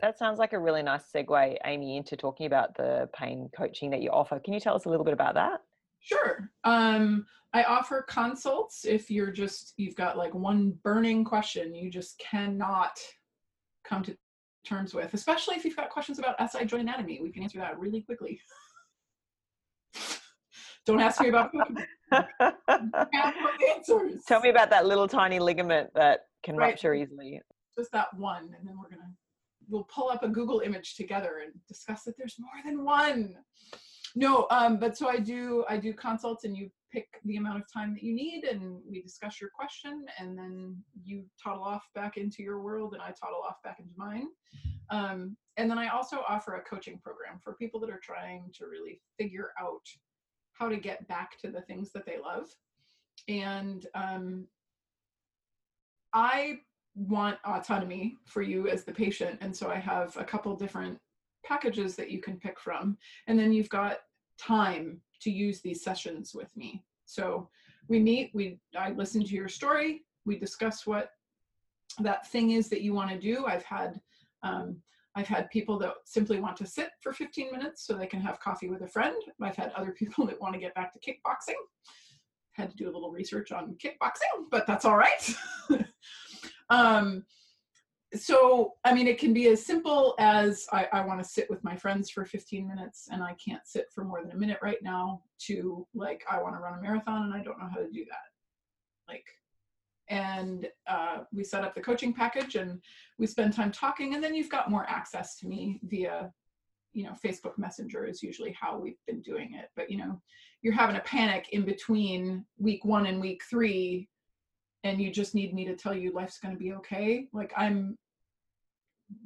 That 0.00 0.18
sounds 0.18 0.38
like 0.38 0.52
a 0.52 0.58
really 0.58 0.82
nice 0.82 1.04
segue, 1.14 1.56
Amy, 1.64 1.96
into 1.96 2.16
talking 2.16 2.46
about 2.46 2.76
the 2.76 3.08
pain 3.14 3.48
coaching 3.56 3.90
that 3.90 4.02
you 4.02 4.10
offer. 4.10 4.40
Can 4.40 4.52
you 4.52 4.60
tell 4.60 4.74
us 4.74 4.84
a 4.84 4.88
little 4.88 5.04
bit 5.04 5.14
about 5.14 5.34
that? 5.34 5.60
Sure. 6.00 6.50
Um, 6.64 7.26
I 7.52 7.62
offer 7.64 8.02
consults 8.02 8.84
if 8.84 9.10
you're 9.10 9.30
just, 9.30 9.74
you've 9.76 9.94
got 9.94 10.16
like 10.16 10.34
one 10.34 10.76
burning 10.82 11.24
question 11.24 11.74
you 11.74 11.90
just 11.90 12.18
cannot 12.18 12.98
come 13.84 14.02
to 14.04 14.16
terms 14.64 14.94
with, 14.94 15.14
especially 15.14 15.56
if 15.56 15.64
you've 15.64 15.76
got 15.76 15.90
questions 15.90 16.18
about 16.18 16.36
SI 16.50 16.64
joint 16.64 16.82
anatomy. 16.82 17.20
We 17.22 17.30
can 17.30 17.42
answer 17.42 17.58
that 17.58 17.78
really 17.78 18.00
quickly. 18.00 18.40
Don't 20.84 21.00
ask 21.00 21.20
me 21.20 21.28
about 21.28 21.52
answers. 23.76 24.22
Tell 24.26 24.40
me 24.40 24.48
about 24.48 24.70
that 24.70 24.86
little 24.86 25.06
tiny 25.06 25.38
ligament 25.38 25.90
that 25.94 26.26
can 26.42 26.56
right. 26.56 26.70
rupture 26.70 26.94
easily. 26.94 27.40
Just 27.78 27.92
that 27.92 28.08
one, 28.16 28.54
and 28.58 28.66
then 28.66 28.76
we're 28.76 28.88
gonna 28.88 29.10
we'll 29.68 29.84
pull 29.84 30.10
up 30.10 30.22
a 30.22 30.28
Google 30.28 30.60
image 30.60 30.96
together 30.96 31.40
and 31.44 31.52
discuss 31.68 32.02
that 32.04 32.16
there's 32.18 32.36
more 32.38 32.50
than 32.64 32.84
one. 32.84 33.36
No, 34.14 34.46
um, 34.50 34.78
but 34.78 34.96
so 34.96 35.08
I 35.08 35.18
do 35.18 35.64
I 35.68 35.76
do 35.76 35.94
consults 35.94 36.44
and 36.44 36.56
you 36.56 36.70
pick 36.92 37.06
the 37.24 37.36
amount 37.36 37.56
of 37.56 37.64
time 37.72 37.94
that 37.94 38.02
you 38.02 38.14
need 38.14 38.44
and 38.44 38.78
we 38.86 39.00
discuss 39.00 39.40
your 39.40 39.48
question 39.54 40.04
and 40.18 40.36
then 40.36 40.76
you 41.02 41.24
toddle 41.42 41.64
off 41.64 41.88
back 41.94 42.18
into 42.18 42.42
your 42.42 42.60
world 42.60 42.92
and 42.92 43.00
I 43.00 43.06
toddle 43.06 43.42
off 43.48 43.56
back 43.64 43.78
into 43.78 43.92
mine. 43.96 44.26
Um, 44.90 45.36
and 45.56 45.70
then 45.70 45.78
I 45.78 45.88
also 45.88 46.18
offer 46.28 46.56
a 46.56 46.62
coaching 46.62 46.98
program 47.02 47.38
for 47.42 47.54
people 47.54 47.80
that 47.80 47.90
are 47.90 48.00
trying 48.02 48.50
to 48.58 48.66
really 48.66 49.00
figure 49.18 49.52
out 49.58 49.80
how 50.52 50.68
to 50.68 50.76
get 50.76 51.06
back 51.08 51.38
to 51.40 51.50
the 51.50 51.62
things 51.62 51.92
that 51.92 52.06
they 52.06 52.18
love. 52.18 52.48
And 53.28 53.86
um, 53.94 54.46
I 56.12 56.60
want 56.94 57.38
autonomy 57.44 58.16
for 58.26 58.42
you 58.42 58.68
as 58.68 58.84
the 58.84 58.92
patient. 58.92 59.38
And 59.40 59.56
so 59.56 59.70
I 59.70 59.76
have 59.76 60.16
a 60.16 60.24
couple 60.24 60.54
different 60.56 60.98
packages 61.44 61.96
that 61.96 62.10
you 62.10 62.20
can 62.20 62.38
pick 62.38 62.60
from. 62.60 62.96
And 63.26 63.38
then 63.38 63.52
you've 63.52 63.68
got 63.68 63.98
time 64.38 65.00
to 65.22 65.30
use 65.30 65.60
these 65.60 65.82
sessions 65.82 66.34
with 66.34 66.54
me. 66.56 66.82
So 67.04 67.48
we 67.88 67.98
meet, 67.98 68.30
we 68.34 68.58
I 68.76 68.90
listen 68.90 69.24
to 69.24 69.34
your 69.34 69.48
story, 69.48 70.02
we 70.24 70.38
discuss 70.38 70.86
what 70.86 71.10
that 72.00 72.26
thing 72.28 72.52
is 72.52 72.68
that 72.68 72.82
you 72.82 72.94
want 72.94 73.10
to 73.10 73.18
do. 73.18 73.46
I've 73.46 73.64
had 73.64 74.00
um, 74.42 74.76
I've 75.14 75.28
had 75.28 75.50
people 75.50 75.78
that 75.80 75.92
simply 76.04 76.40
want 76.40 76.56
to 76.56 76.66
sit 76.66 76.90
for 77.00 77.12
15 77.12 77.52
minutes 77.52 77.86
so 77.86 77.94
they 77.94 78.06
can 78.06 78.20
have 78.20 78.40
coffee 78.40 78.68
with 78.68 78.82
a 78.82 78.88
friend. 78.88 79.16
I've 79.40 79.56
had 79.56 79.72
other 79.72 79.92
people 79.98 80.26
that 80.26 80.40
want 80.40 80.54
to 80.54 80.60
get 80.60 80.74
back 80.74 80.92
to 80.92 81.00
kickboxing. 81.00 81.54
Had 82.52 82.70
to 82.70 82.76
do 82.76 82.84
a 82.84 82.92
little 82.92 83.10
research 83.10 83.52
on 83.52 83.76
kickboxing, 83.82 84.46
but 84.50 84.66
that's 84.66 84.84
all 84.84 84.96
right. 84.96 85.34
um, 86.70 87.24
so, 88.14 88.74
I 88.84 88.92
mean, 88.92 89.06
it 89.06 89.18
can 89.18 89.32
be 89.32 89.48
as 89.48 89.64
simple 89.64 90.14
as 90.18 90.66
I, 90.70 90.86
I 90.92 91.00
want 91.04 91.22
to 91.22 91.28
sit 91.28 91.48
with 91.48 91.64
my 91.64 91.76
friends 91.76 92.10
for 92.10 92.26
15 92.26 92.68
minutes 92.68 93.08
and 93.10 93.22
I 93.22 93.34
can't 93.42 93.66
sit 93.66 93.86
for 93.94 94.04
more 94.04 94.22
than 94.22 94.32
a 94.32 94.36
minute 94.36 94.58
right 94.62 94.82
now, 94.82 95.22
to 95.46 95.86
like, 95.94 96.22
I 96.30 96.42
want 96.42 96.54
to 96.54 96.60
run 96.60 96.78
a 96.78 96.82
marathon 96.82 97.24
and 97.24 97.34
I 97.34 97.42
don't 97.42 97.58
know 97.58 97.68
how 97.72 97.80
to 97.80 97.90
do 97.90 98.04
that. 98.04 99.12
Like, 99.12 99.24
and 100.08 100.68
uh, 100.86 101.18
we 101.32 101.44
set 101.44 101.64
up 101.64 101.74
the 101.74 101.80
coaching 101.80 102.12
package 102.12 102.56
and 102.56 102.80
we 103.18 103.26
spend 103.26 103.52
time 103.52 103.70
talking 103.70 104.14
and 104.14 104.22
then 104.22 104.34
you've 104.34 104.50
got 104.50 104.70
more 104.70 104.88
access 104.88 105.36
to 105.38 105.46
me 105.46 105.80
via 105.84 106.30
you 106.92 107.04
know 107.04 107.14
facebook 107.24 107.56
messenger 107.56 108.04
is 108.04 108.22
usually 108.22 108.54
how 108.58 108.78
we've 108.78 109.00
been 109.06 109.22
doing 109.22 109.54
it. 109.54 109.70
But 109.76 109.90
you 109.90 109.98
know 109.98 110.20
you're 110.62 110.74
having 110.74 110.96
a 110.96 111.00
panic 111.00 111.48
in 111.52 111.64
between 111.64 112.44
week 112.58 112.84
one 112.84 113.06
and 113.06 113.20
week 113.20 113.42
three 113.48 114.08
and 114.84 115.00
you 115.00 115.10
just 115.10 115.34
need 115.34 115.54
me 115.54 115.64
to 115.64 115.76
tell 115.76 115.94
you 115.94 116.12
life's 116.12 116.38
going 116.38 116.54
to 116.54 116.58
be 116.58 116.72
okay. 116.74 117.28
Like 117.32 117.52
i'm 117.56 117.96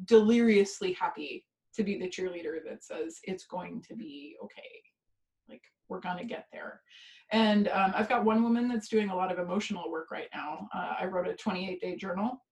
deliriously 0.05 0.93
happy 0.93 1.44
to 1.74 1.85
be 1.85 1.98
the 1.98 2.09
cheerleader 2.09 2.59
that 2.69 2.82
says 2.82 3.20
it's 3.24 3.44
going 3.44 3.82
to 3.82 3.94
be 3.94 4.36
okay. 4.43 4.82
Like 5.48 5.62
we're 5.89 6.01
going 6.01 6.19
to 6.19 6.24
get 6.24 6.47
there 6.53 6.81
and 7.32 7.69
um, 7.69 7.93
I've 7.94 8.09
got 8.09 8.24
one 8.24 8.43
woman 8.43 8.69
that's 8.69 8.89
doing 8.89 9.11
a 9.11 9.16
lot 9.16 9.32
of 9.32 9.39
emotional 9.39 9.90
work 9.90 10.11
right 10.11 10.28
now. 10.35 10.69
Uh, 10.74 10.94
I 11.01 11.07
wrote 11.07 11.27
a 11.27 11.35
28 11.35 11.81
day 11.81 11.97
journal 11.97 12.43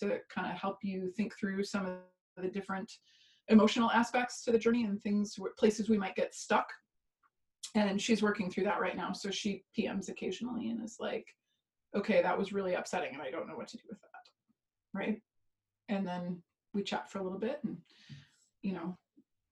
to 0.00 0.18
kind 0.28 0.50
of 0.50 0.58
help 0.58 0.78
you 0.82 1.12
think 1.16 1.38
through 1.38 1.62
some 1.64 1.86
of 1.86 1.92
the 2.42 2.48
different 2.48 2.90
emotional 3.48 3.90
aspects 3.90 4.42
to 4.44 4.50
the 4.50 4.58
journey 4.58 4.84
and 4.84 5.00
things 5.00 5.38
places 5.56 5.88
we 5.88 5.98
might 5.98 6.16
get 6.16 6.34
stuck. 6.34 6.66
And 7.76 8.00
she's 8.00 8.22
working 8.22 8.50
through 8.50 8.64
that 8.64 8.80
right 8.80 8.96
now 8.96 9.12
so 9.12 9.30
she 9.30 9.64
pms 9.76 10.08
occasionally 10.08 10.70
and 10.70 10.84
is 10.84 10.96
like 11.00 11.26
okay 11.96 12.22
that 12.22 12.38
was 12.38 12.52
really 12.52 12.74
upsetting 12.74 13.12
and 13.12 13.22
i 13.22 13.30
don't 13.30 13.48
know 13.48 13.56
what 13.56 13.66
to 13.68 13.76
do 13.76 13.82
with 13.88 14.00
that. 14.00 14.98
Right? 14.98 15.20
And 15.88 16.06
then 16.06 16.40
we 16.72 16.82
chat 16.82 17.10
for 17.10 17.18
a 17.18 17.22
little 17.22 17.38
bit 17.38 17.60
and 17.64 17.76
you 18.62 18.72
know 18.72 18.96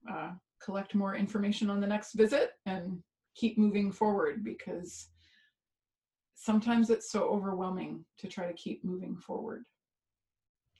uh, 0.09 0.31
collect 0.63 0.95
more 0.95 1.15
information 1.15 1.69
on 1.69 1.79
the 1.79 1.87
next 1.87 2.13
visit 2.13 2.51
and 2.65 3.01
keep 3.35 3.57
moving 3.57 3.91
forward 3.91 4.43
because 4.43 5.07
sometimes 6.35 6.89
it's 6.89 7.11
so 7.11 7.23
overwhelming 7.23 8.03
to 8.19 8.27
try 8.27 8.47
to 8.47 8.53
keep 8.53 8.83
moving 8.83 9.15
forward. 9.15 9.63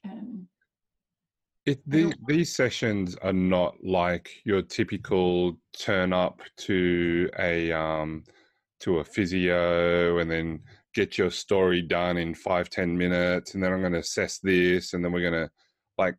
And 0.03 0.47
it, 1.65 1.81
the, 1.87 2.13
these 2.27 2.53
sessions 2.53 3.15
are 3.21 3.33
not 3.33 3.75
like 3.83 4.29
your 4.43 4.61
typical 4.61 5.57
turn 5.77 6.11
up 6.11 6.41
to 6.57 7.29
a 7.39 7.71
um, 7.71 8.23
to 8.81 8.99
a 8.99 9.03
physio 9.03 10.17
and 10.17 10.29
then 10.29 10.59
get 10.93 11.17
your 11.17 11.31
story 11.31 11.81
done 11.81 12.17
in 12.17 12.35
five 12.35 12.69
ten 12.69 12.95
minutes 12.95 13.53
and 13.53 13.63
then 13.63 13.71
i'm 13.71 13.79
going 13.79 13.93
to 13.93 13.99
assess 13.99 14.39
this 14.39 14.93
and 14.93 15.03
then 15.03 15.11
we're 15.11 15.21
going 15.21 15.31
to 15.33 15.49
like 15.97 16.17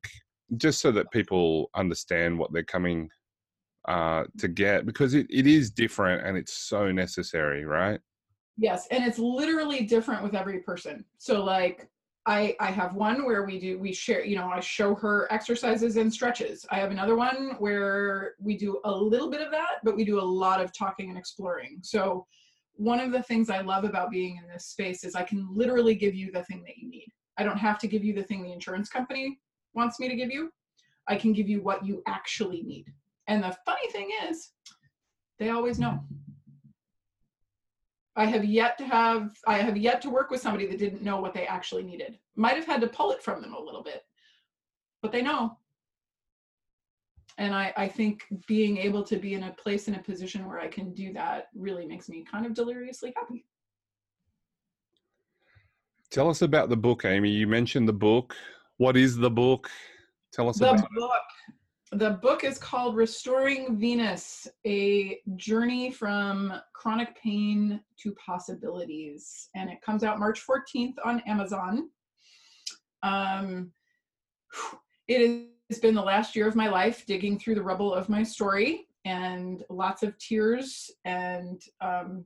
just 0.57 0.81
so 0.81 0.91
that 0.91 1.11
people 1.11 1.71
understand 1.75 2.37
what 2.37 2.53
they're 2.53 2.63
coming 2.63 3.09
uh, 3.87 4.25
to 4.39 4.49
get 4.49 4.87
because 4.87 5.15
it, 5.15 5.27
it 5.29 5.47
is 5.47 5.71
different 5.71 6.27
and 6.27 6.37
it's 6.37 6.53
so 6.53 6.91
necessary 6.91 7.65
right? 7.65 8.01
Yes 8.57 8.87
and 8.91 9.05
it's 9.05 9.19
literally 9.19 9.85
different 9.85 10.23
with 10.23 10.35
every 10.35 10.61
person. 10.61 11.05
So 11.19 11.45
like 11.45 11.89
I, 12.27 12.57
I 12.59 12.71
have 12.71 12.95
one 12.95 13.27
where 13.27 13.45
we 13.45 13.59
do 13.61 13.79
we 13.79 13.93
share 13.93 14.25
you 14.25 14.37
know 14.37 14.49
i 14.49 14.59
show 14.61 14.95
her 14.95 15.31
exercises 15.31 15.97
and 15.97 16.13
stretches. 16.13 16.65
I 16.71 16.77
have 16.77 16.91
another 16.91 17.17
one 17.17 17.57
where 17.59 18.35
we 18.39 18.57
do 18.57 18.81
a 18.85 18.91
little 18.91 19.31
bit 19.31 19.43
of 19.43 19.51
that 19.51 19.81
but 19.83 19.97
we 19.97 20.05
do 20.05 20.21
a 20.21 20.23
lot 20.23 20.63
of 20.63 20.73
talking 20.73 21.11
and 21.11 21.19
exploring. 21.19 21.81
So 21.83 22.27
one 22.77 23.01
of 23.01 23.13
the 23.13 23.23
things 23.23 23.51
i 23.51 23.61
love 23.61 23.85
about 23.85 24.11
being 24.11 24.37
in 24.37 24.49
this 24.49 24.67
space 24.67 25.05
is 25.05 25.15
i 25.15 25.23
can 25.23 25.47
literally 25.55 25.95
give 25.95 26.15
you 26.15 26.33
the 26.33 26.45
thing 26.45 26.63
that 26.67 26.79
you 26.79 26.89
need. 26.89 27.09
I 27.37 27.43
don't 27.43 27.59
have 27.59 27.79
to 27.81 27.89
give 27.89 28.05
you 28.05 28.15
the 28.15 28.23
thing 28.23 28.43
the 28.43 28.53
insurance 28.53 28.89
company 28.89 29.39
wants 29.75 29.99
me 29.99 30.09
to 30.09 30.15
give 30.15 30.31
you. 30.31 30.51
I 31.09 31.17
can 31.17 31.33
give 31.33 31.49
you 31.49 31.61
what 31.61 31.85
you 31.85 32.03
actually 32.07 32.63
need 32.63 32.87
and 33.27 33.43
the 33.43 33.57
funny 33.65 33.91
thing 33.91 34.11
is 34.29 34.51
they 35.39 35.51
always 35.51 35.79
know 35.79 36.01
I 38.17 38.27
have 38.27 38.45
yet 38.45 38.79
to 38.79 38.85
have 38.85 39.33
I 39.47 39.59
have 39.59 39.77
yet 39.77 40.01
to 40.03 40.11
work 40.11 40.31
with 40.31 40.41
somebody 40.41 40.67
that 40.67 40.79
didn't 40.79 41.03
know 41.03 41.21
what 41.21 41.35
they 41.35 41.47
actually 41.47 41.83
needed. 41.83 42.19
Might 42.37 42.57
have 42.57 42.67
had 42.67 42.81
to 42.83 42.87
pull 42.87 43.11
it 43.11 43.23
from 43.23 43.43
them 43.43 43.55
a 43.55 43.61
little 43.61 43.83
bit, 43.83 44.03
but 45.03 45.11
they 45.11 45.23
know. 45.23 45.59
And 47.37 47.53
I, 47.53 47.73
I 47.77 47.89
think 47.89 48.23
being 48.47 48.77
able 48.79 49.03
to 49.05 49.17
be 49.17 49.35
in 49.35 49.43
a 49.43 49.51
place 49.51 49.89
in 49.89 49.97
a 49.97 50.03
position 50.03 50.47
where 50.47 50.61
I 50.61 50.69
can 50.69 50.95
do 50.95 51.13
that 51.15 51.49
really 51.57 51.85
makes 51.85 52.09
me 52.09 52.25
kind 52.31 52.47
of 52.47 52.55
deliriously 52.55 53.13
happy. 53.17 53.45
Tell 56.13 56.31
us 56.31 56.43
about 56.43 56.69
the 56.69 56.77
book, 56.77 57.05
Amy. 57.05 57.31
You 57.31 57.49
mentioned 57.49 57.89
the 57.89 57.93
book. 57.93 58.37
What 58.77 58.97
is 58.97 59.17
the 59.17 59.31
book? 59.31 59.69
Tell 60.33 60.49
us 60.49 60.59
about 60.59 60.77
the 60.77 60.83
about 60.83 60.95
book. 60.95 61.11
It 61.49 61.55
the 61.95 62.11
book 62.11 62.43
is 62.43 62.59
called 62.59 62.97
Restoring 62.97 63.79
Venus 63.79 64.49
A 64.67 65.21
Journey 65.37 65.93
from 65.93 66.53
Chronic 66.73 67.17
Pain 67.21 67.81
to 67.99 68.13
Possibilities. 68.15 69.49
And 69.55 69.71
it 69.71 69.81
comes 69.81 70.03
out 70.03 70.19
March 70.19 70.45
14th 70.45 70.95
on 71.05 71.21
Amazon. 71.21 71.91
Um, 73.05 73.71
it 75.09 75.49
has 75.71 75.79
been 75.79 75.95
the 75.95 76.03
last 76.03 76.35
year 76.35 76.49
of 76.49 76.57
my 76.57 76.69
life 76.69 77.07
digging 77.07 77.39
through 77.39 77.55
the 77.55 77.63
rubble 77.63 77.95
of 77.95 78.09
my 78.09 78.25
story 78.25 78.89
and 79.05 79.63
lots 79.71 80.03
of 80.03 80.19
tears 80.19 80.91
and 81.05 81.63
um, 81.81 82.25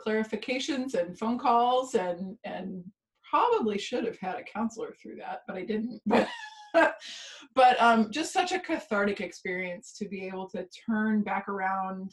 clarifications 0.00 0.94
and 0.94 1.18
phone 1.18 1.38
calls 1.38 1.94
and 1.94 2.38
and 2.44 2.82
probably 3.28 3.78
should 3.78 4.04
have 4.04 4.18
had 4.18 4.36
a 4.36 4.42
counselor 4.42 4.94
through 5.00 5.14
that 5.14 5.42
but 5.46 5.56
i 5.56 5.62
didn't 5.62 6.00
but 7.54 7.80
um, 7.80 8.10
just 8.10 8.32
such 8.32 8.52
a 8.52 8.58
cathartic 8.58 9.20
experience 9.20 9.94
to 9.98 10.08
be 10.08 10.26
able 10.26 10.48
to 10.50 10.66
turn 10.88 11.22
back 11.22 11.48
around 11.48 12.12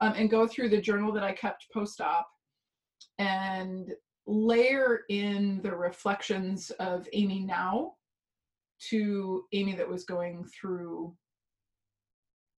um, 0.00 0.14
and 0.16 0.30
go 0.30 0.46
through 0.46 0.68
the 0.68 0.80
journal 0.80 1.12
that 1.12 1.24
I 1.24 1.32
kept 1.32 1.66
post 1.72 2.00
op 2.00 2.28
and 3.18 3.92
layer 4.26 5.00
in 5.08 5.60
the 5.62 5.74
reflections 5.74 6.70
of 6.78 7.08
Amy 7.12 7.40
now 7.40 7.94
to 8.90 9.44
Amy 9.52 9.74
that 9.74 9.88
was 9.88 10.04
going 10.04 10.44
through 10.44 11.14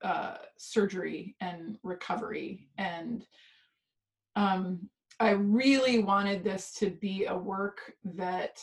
uh, 0.04 0.38
surgery 0.58 1.36
and 1.42 1.78
recovery. 1.84 2.68
And 2.78 3.26
um, 4.36 4.90
I 5.20 5.32
really 5.32 6.00
wanted 6.00 6.44
this 6.44 6.74
to 6.76 6.90
be 6.90 7.26
a 7.26 7.36
work 7.36 7.94
that 8.04 8.60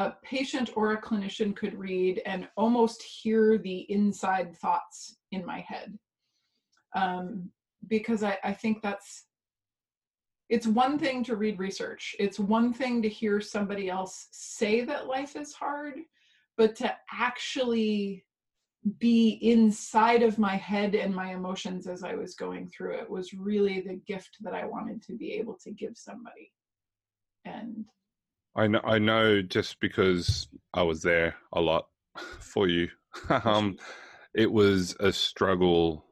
a 0.00 0.16
patient 0.22 0.70
or 0.76 0.92
a 0.92 1.00
clinician 1.00 1.54
could 1.54 1.78
read 1.78 2.22
and 2.24 2.48
almost 2.56 3.02
hear 3.02 3.58
the 3.58 3.80
inside 3.92 4.56
thoughts 4.56 5.18
in 5.30 5.44
my 5.44 5.60
head. 5.60 5.98
Um, 6.96 7.50
because 7.86 8.22
I, 8.22 8.38
I 8.42 8.52
think 8.54 8.82
that's 8.82 9.26
it's 10.48 10.66
one 10.66 10.98
thing 10.98 11.22
to 11.24 11.36
read 11.36 11.58
research 11.58 12.16
it's 12.18 12.38
one 12.38 12.72
thing 12.74 13.00
to 13.00 13.08
hear 13.08 13.40
somebody 13.40 13.88
else 13.88 14.26
say 14.32 14.84
that 14.84 15.06
life 15.06 15.36
is 15.36 15.52
hard 15.52 15.94
but 16.58 16.74
to 16.76 16.92
actually 17.12 18.24
be 18.98 19.38
inside 19.42 20.22
of 20.22 20.38
my 20.38 20.56
head 20.56 20.94
and 20.94 21.14
my 21.14 21.32
emotions 21.32 21.86
as 21.86 22.02
i 22.02 22.14
was 22.14 22.34
going 22.34 22.68
through 22.68 22.94
it 22.98 23.08
was 23.08 23.32
really 23.32 23.80
the 23.80 24.00
gift 24.06 24.36
that 24.40 24.52
i 24.52 24.66
wanted 24.66 25.00
to 25.00 25.12
be 25.16 25.32
able 25.34 25.56
to 25.62 25.70
give 25.70 25.96
somebody 25.96 26.52
and 27.44 27.86
I 28.56 28.66
know, 28.66 28.80
I 28.84 28.98
know 28.98 29.42
just 29.42 29.80
because 29.80 30.48
I 30.74 30.82
was 30.82 31.02
there 31.02 31.34
a 31.52 31.60
lot 31.60 31.86
for 32.40 32.68
you. 32.68 32.88
um, 33.44 33.76
it 34.34 34.50
was 34.50 34.96
a 35.00 35.12
struggle 35.12 36.04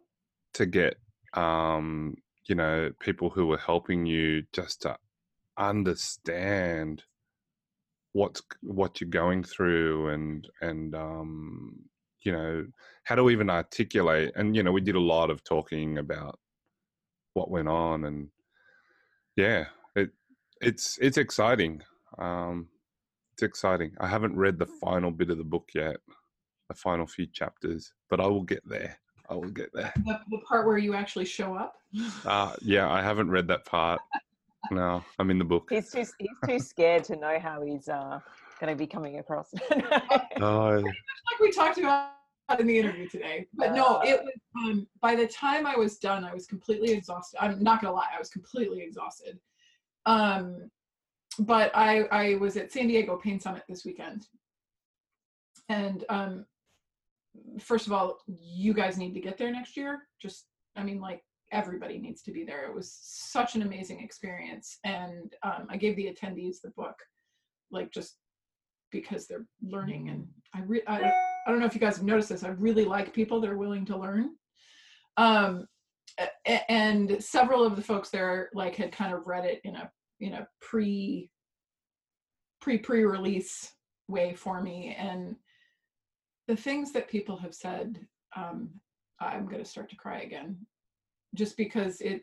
to 0.55 0.67
get, 0.67 0.97
um, 1.35 2.17
you 2.49 2.55
know, 2.55 2.91
people 3.01 3.31
who 3.31 3.47
were 3.47 3.59
helping 3.59 4.07
you 4.07 4.43
just 4.53 4.83
to 4.83 4.97
understand 5.57 7.03
what's 8.13 8.43
what 8.63 9.01
you're 9.01 9.11
going 9.11 9.45
through 9.45 10.09
and 10.09 10.49
and 10.61 10.95
um, 10.95 11.77
you 12.23 12.33
know 12.33 12.67
how 13.05 13.15
to 13.15 13.31
even 13.31 13.51
articulate. 13.51 14.33
And 14.35 14.57
you 14.57 14.63
know, 14.63 14.73
we 14.73 14.81
did 14.81 14.95
a 14.97 15.01
lot 15.01 15.31
of 15.31 15.45
talking 15.45 15.99
about 15.99 16.39
what 17.35 17.51
went 17.51 17.69
on, 17.69 18.05
and 18.05 18.29
yeah, 19.37 19.67
it 19.95 20.11
it's 20.61 20.99
it's 21.01 21.19
exciting. 21.19 21.83
Um, 22.17 22.69
it's 23.33 23.43
exciting. 23.43 23.93
I 24.01 24.09
haven't 24.09 24.37
read 24.37 24.59
the 24.59 24.67
final 24.67 25.11
bit 25.11 25.31
of 25.31 25.39
the 25.39 25.45
book 25.45 25.69
yet, 25.75 25.97
the 26.69 26.75
final 26.75 27.07
few 27.07 27.27
chapters, 27.27 27.93
but 28.11 28.21
I 28.21 28.27
will 28.27 28.43
get 28.43 28.69
there. 28.69 28.99
I 29.31 29.35
will 29.35 29.51
get 29.51 29.71
there. 29.75 29.93
The, 29.97 30.21
the 30.31 30.39
part 30.49 30.67
where 30.67 30.79
you 30.79 30.95
actually 30.95 31.27
show 31.27 31.55
up. 31.55 31.77
Uh, 32.25 32.55
yeah, 32.63 32.91
I 32.91 33.03
haven't 33.03 33.31
read 33.31 33.47
that 33.49 33.65
part. 33.65 34.01
No, 34.71 35.05
I'm 35.19 35.31
in 35.31 35.39
the 35.39 35.45
book. 35.45 35.69
He's 35.71 35.91
too 35.91 36.05
he's 36.19 36.31
too 36.47 36.59
scared 36.59 37.05
to 37.05 37.17
know 37.17 37.39
how 37.39 37.63
he's 37.63 37.89
uh, 37.89 38.21
going 38.61 38.73
to 38.73 38.77
be 38.77 38.87
coming 38.87 39.19
across. 39.19 39.53
oh. 40.41 40.83
Like 40.83 41.41
we 41.41 41.51
talked 41.51 41.79
about 41.79 42.11
in 42.59 42.67
the 42.67 42.79
interview 42.79 43.09
today, 43.09 43.47
but 43.55 43.73
no, 43.73 43.97
uh. 43.97 44.03
it 44.05 44.21
was. 44.21 44.35
Um, 44.65 44.87
by 45.01 45.15
the 45.15 45.27
time 45.29 45.67
I 45.67 45.77
was 45.77 45.99
done, 45.99 46.25
I 46.25 46.35
was 46.35 46.47
completely 46.47 46.91
exhausted. 46.91 47.39
I'm 47.41 47.63
not 47.63 47.81
gonna 47.81 47.95
lie, 47.95 48.09
I 48.15 48.19
was 48.19 48.31
completely 48.31 48.83
exhausted. 48.83 49.39
Um, 50.07 50.71
but 51.39 51.71
I, 51.75 52.03
I 52.05 52.35
was 52.37 52.57
at 52.57 52.73
San 52.73 52.89
Diego 52.89 53.17
Pain 53.17 53.41
Summit 53.41 53.63
this 53.69 53.85
weekend. 53.85 54.27
And 55.69 56.05
um, 56.09 56.47
first 57.61 57.87
of 57.87 57.93
all, 57.93 58.19
you 58.27 58.73
guys 58.75 58.99
need 58.99 59.15
to 59.15 59.21
get 59.21 59.39
there 59.39 59.53
next 59.53 59.77
year. 59.77 60.01
Just, 60.21 60.47
I 60.77 60.83
mean, 60.83 61.01
like 61.01 61.23
everybody 61.53 61.99
needs 61.99 62.23
to 62.23 62.33
be 62.33 62.45
there. 62.45 62.67
It 62.67 62.75
was 62.75 62.99
such 63.01 63.55
an 63.55 63.63
amazing 63.63 64.01
experience. 64.01 64.79
And 64.85 65.35
um, 65.43 65.67
I 65.69 65.77
gave 65.77 65.97
the 65.97 66.13
attendees 66.13 66.61
the 66.63 66.71
book, 66.71 66.97
like 67.71 67.93
just 67.93 68.17
because 68.91 69.27
they're 69.27 69.47
learning. 69.63 70.09
And 70.09 70.27
I, 70.55 70.63
re- 70.63 70.83
I, 70.87 71.13
I 71.47 71.51
don't 71.51 71.61
know 71.61 71.67
if 71.67 71.75
you 71.75 71.81
guys 71.81 71.97
have 71.97 72.07
noticed 72.07 72.31
this. 72.31 72.45
I 72.45 72.49
really 72.49 72.85
like 72.85 73.13
people 73.13 73.41
that 73.41 73.51
are 73.51 73.59
willing 73.59 73.85
to 73.87 73.97
learn. 73.97 74.31
Um, 75.17 75.67
and 76.69 77.23
several 77.23 77.65
of 77.65 77.77
the 77.77 77.83
folks 77.83 78.11
there 78.11 78.49
like 78.55 78.75
had 78.77 78.93
kind 78.93 79.15
of 79.15 79.27
read 79.27 79.45
it 79.45 79.61
in 79.65 79.77
a 79.77 79.91
you 80.19 80.31
know 80.31 80.47
pre 80.61 81.31
pre 82.61 82.79
pre 82.79 83.05
release 83.05 83.73
way 84.09 84.35
for 84.35 84.63
me 84.63 84.97
and 84.99 85.37
the 86.47 86.57
things 86.57 86.93
that 86.93 87.09
people 87.09 87.37
have 87.37 87.55
said 87.55 87.99
um, 88.37 88.71
i'm 89.21 89.47
going 89.47 89.63
to 89.63 89.69
start 89.69 89.89
to 89.91 89.97
cry 89.97 90.21
again 90.21 90.57
just 91.35 91.57
because 91.57 92.01
it, 92.01 92.23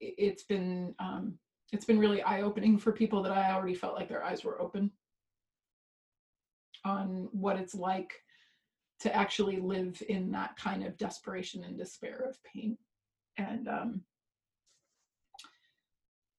it 0.00 0.30
has 0.32 0.42
been 0.44 0.94
um, 0.98 1.34
it's 1.72 1.84
been 1.84 1.98
really 1.98 2.22
eye 2.22 2.42
opening 2.42 2.78
for 2.78 2.92
people 2.92 3.22
that 3.22 3.32
i 3.32 3.52
already 3.52 3.74
felt 3.74 3.94
like 3.94 4.08
their 4.08 4.24
eyes 4.24 4.44
were 4.44 4.60
open 4.60 4.90
on 6.84 7.28
what 7.32 7.56
it's 7.58 7.74
like 7.74 8.12
to 9.00 9.14
actually 9.14 9.58
live 9.58 10.02
in 10.08 10.30
that 10.30 10.56
kind 10.56 10.84
of 10.84 10.96
desperation 10.98 11.64
and 11.64 11.78
despair 11.78 12.24
of 12.28 12.38
pain. 12.44 12.76
And 13.38 13.66
um, 13.68 14.02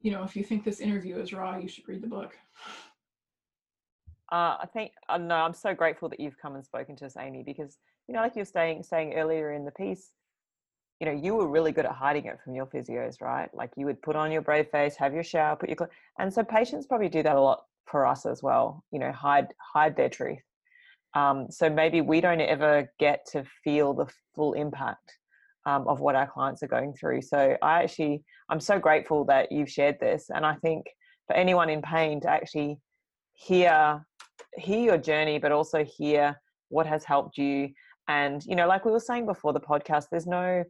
you 0.02 0.12
know, 0.12 0.24
if 0.24 0.36
you 0.36 0.44
think 0.44 0.64
this 0.64 0.80
interview 0.80 1.18
is 1.18 1.34
raw, 1.34 1.58
you 1.58 1.68
should 1.68 1.88
read 1.88 2.02
the 2.02 2.08
book. 2.08 2.38
Uh, 4.32 4.58
I 4.62 4.68
think 4.72 4.94
uh, 5.10 5.18
no, 5.18 5.36
I'm 5.36 5.54
so 5.54 5.74
grateful 5.74 6.10
that 6.10 6.20
you've 6.20 6.38
come 6.38 6.56
and 6.56 6.66
spoken 6.66 6.96
to 6.98 7.06
us, 7.06 7.18
Amy, 7.18 7.44
because 7.44 7.78
you 8.08 8.14
know, 8.14 8.22
like 8.22 8.36
you 8.36 8.42
were 8.42 8.46
saying 8.46 8.84
saying 8.84 9.14
earlier 9.14 9.54
in 9.54 9.66
the 9.66 9.72
piece, 9.72 10.12
you 11.00 11.06
know, 11.06 11.12
you 11.12 11.36
were 11.36 11.48
really 11.48 11.72
good 11.72 11.86
at 11.86 11.92
hiding 11.92 12.26
it 12.26 12.40
from 12.44 12.56
your 12.56 12.66
physios, 12.66 13.22
right? 13.22 13.50
Like 13.54 13.72
you 13.76 13.86
would 13.86 14.02
put 14.02 14.16
on 14.16 14.32
your 14.32 14.42
brave 14.42 14.70
face, 14.70 14.96
have 14.96 15.14
your 15.14 15.24
shower, 15.24 15.56
put 15.56 15.70
your 15.70 15.76
clothes, 15.76 15.92
and 16.18 16.34
so 16.34 16.44
patients 16.44 16.88
probably 16.88 17.10
do 17.10 17.24
that 17.24 17.36
a 17.36 17.42
lot 17.42 17.66
for 17.86 18.06
us 18.06 18.26
as 18.26 18.42
well. 18.42 18.84
You 18.92 19.00
know, 19.00 19.12
hide 19.12 19.48
hide 19.74 19.96
their 19.96 20.10
truth. 20.10 20.40
Um, 21.14 21.48
so 21.50 21.70
maybe 21.70 22.00
we 22.00 22.22
don't 22.22 22.40
ever 22.40 22.90
get 23.00 23.26
to 23.34 23.44
feel 23.64 23.94
the 23.94 24.08
full 24.34 24.54
impact 24.54 25.18
um, 25.66 25.88
of 25.88 26.00
what 26.00 26.16
our 26.16 26.28
clients 26.28 26.64
are 26.64 26.68
going 26.68 26.94
through. 26.94 27.22
So 27.22 27.58
I 27.62 27.84
actually, 27.84 28.24
I'm 28.50 28.60
so 28.60 28.80
grateful 28.80 29.26
that 29.26 29.52
you've 29.52 29.70
shared 29.70 30.00
this, 30.00 30.30
and 30.34 30.46
I 30.46 30.56
think 30.56 30.86
for 31.28 31.36
anyone 31.36 31.70
in 31.70 31.82
pain 31.82 32.22
to 32.22 32.30
actually 32.30 32.78
hear 33.34 34.06
hear 34.58 34.80
your 34.80 34.98
journey, 34.98 35.40
but 35.40 35.52
also 35.52 35.84
hear 35.84 36.40
what 36.70 36.86
has 36.86 37.04
helped 37.04 37.38
you. 37.38 37.70
And 38.08 38.44
you 38.46 38.56
know, 38.56 38.68
like 38.68 38.86
we 38.86 38.92
were 38.92 39.00
saying 39.00 39.26
before 39.26 39.54
the 39.54 39.60
podcast, 39.60 40.06
there's 40.12 40.28
no 40.28 40.64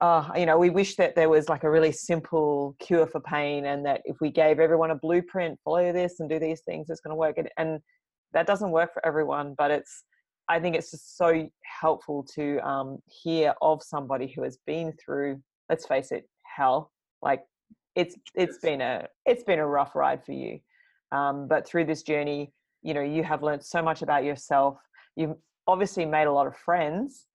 uh, 0.00 0.30
you 0.34 0.46
know, 0.46 0.56
we 0.56 0.70
wish 0.70 0.96
that 0.96 1.14
there 1.14 1.28
was 1.28 1.48
like 1.48 1.62
a 1.62 1.70
really 1.70 1.92
simple 1.92 2.74
cure 2.78 3.06
for 3.06 3.20
pain, 3.20 3.66
and 3.66 3.84
that 3.84 4.00
if 4.04 4.16
we 4.20 4.30
gave 4.30 4.58
everyone 4.58 4.90
a 4.90 4.94
blueprint, 4.94 5.58
follow 5.62 5.92
this 5.92 6.20
and 6.20 6.30
do 6.30 6.38
these 6.38 6.62
things, 6.62 6.88
it's 6.88 7.00
going 7.00 7.12
to 7.12 7.16
work. 7.16 7.36
And, 7.36 7.50
and 7.58 7.80
that 8.32 8.46
doesn't 8.46 8.70
work 8.70 8.94
for 8.94 9.04
everyone, 9.04 9.54
but 9.58 9.70
it's 9.70 10.04
I 10.50 10.58
think 10.58 10.74
it's 10.74 10.90
just 10.90 11.16
so 11.16 11.48
helpful 11.62 12.26
to 12.34 12.58
um, 12.68 12.98
hear 13.06 13.54
of 13.62 13.84
somebody 13.84 14.26
who 14.26 14.42
has 14.42 14.58
been 14.66 14.92
through, 15.02 15.40
let's 15.68 15.86
face 15.86 16.10
it, 16.10 16.28
hell. 16.42 16.90
Like 17.22 17.44
it's 17.94 18.16
it's 18.34 18.58
been 18.58 18.80
a 18.80 19.06
it's 19.26 19.44
been 19.44 19.60
a 19.60 19.66
rough 19.66 19.94
ride 19.94 20.24
for 20.24 20.32
you, 20.32 20.58
um, 21.12 21.46
but 21.46 21.68
through 21.68 21.84
this 21.84 22.02
journey, 22.02 22.52
you 22.82 22.94
know, 22.94 23.00
you 23.00 23.22
have 23.22 23.44
learned 23.44 23.62
so 23.62 23.80
much 23.80 24.02
about 24.02 24.24
yourself. 24.24 24.76
You've 25.14 25.36
obviously 25.68 26.04
made 26.04 26.26
a 26.26 26.32
lot 26.32 26.48
of 26.48 26.56
friends, 26.56 27.26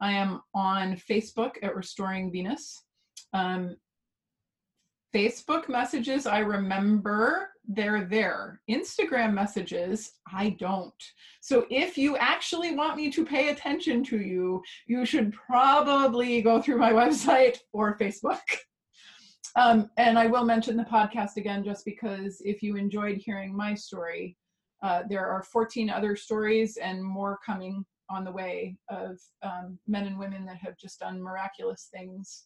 I 0.00 0.12
am 0.12 0.40
on 0.54 0.96
Facebook 0.96 1.52
at 1.62 1.76
Restoring 1.76 2.30
Venus. 2.30 2.82
Um, 3.32 3.76
Facebook 5.14 5.68
messages, 5.68 6.26
I 6.26 6.38
remember 6.38 7.50
they're 7.66 8.04
there. 8.04 8.60
Instagram 8.70 9.32
messages, 9.32 10.12
I 10.32 10.50
don't. 10.58 10.92
So 11.40 11.66
if 11.70 11.98
you 11.98 12.16
actually 12.16 12.74
want 12.74 12.96
me 12.96 13.10
to 13.12 13.24
pay 13.24 13.48
attention 13.48 14.04
to 14.04 14.20
you, 14.20 14.62
you 14.86 15.04
should 15.04 15.32
probably 15.32 16.42
go 16.42 16.60
through 16.60 16.78
my 16.78 16.92
website 17.00 17.58
or 17.72 17.98
Facebook. 17.98 18.40
Um, 19.56 19.90
and 19.96 20.18
I 20.18 20.26
will 20.26 20.44
mention 20.44 20.76
the 20.76 20.84
podcast 20.84 21.36
again 21.36 21.64
just 21.64 21.84
because 21.84 22.40
if 22.44 22.62
you 22.62 22.76
enjoyed 22.76 23.18
hearing 23.18 23.54
my 23.56 23.74
story, 23.74 24.36
uh, 24.82 25.02
there 25.08 25.26
are 25.26 25.42
14 25.42 25.90
other 25.90 26.16
stories 26.16 26.76
and 26.76 27.02
more 27.02 27.38
coming 27.44 27.84
on 28.08 28.24
the 28.24 28.32
way 28.32 28.76
of 28.88 29.18
um, 29.42 29.78
men 29.86 30.06
and 30.06 30.18
women 30.18 30.44
that 30.46 30.56
have 30.56 30.76
just 30.78 31.00
done 31.00 31.22
miraculous 31.22 31.88
things. 31.92 32.44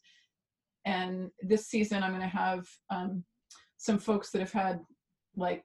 And 0.84 1.30
this 1.42 1.66
season, 1.66 2.02
I'm 2.02 2.10
going 2.10 2.20
to 2.20 2.28
have 2.28 2.66
um, 2.90 3.24
some 3.76 3.98
folks 3.98 4.30
that 4.30 4.40
have 4.40 4.52
had 4.52 4.80
like 5.36 5.64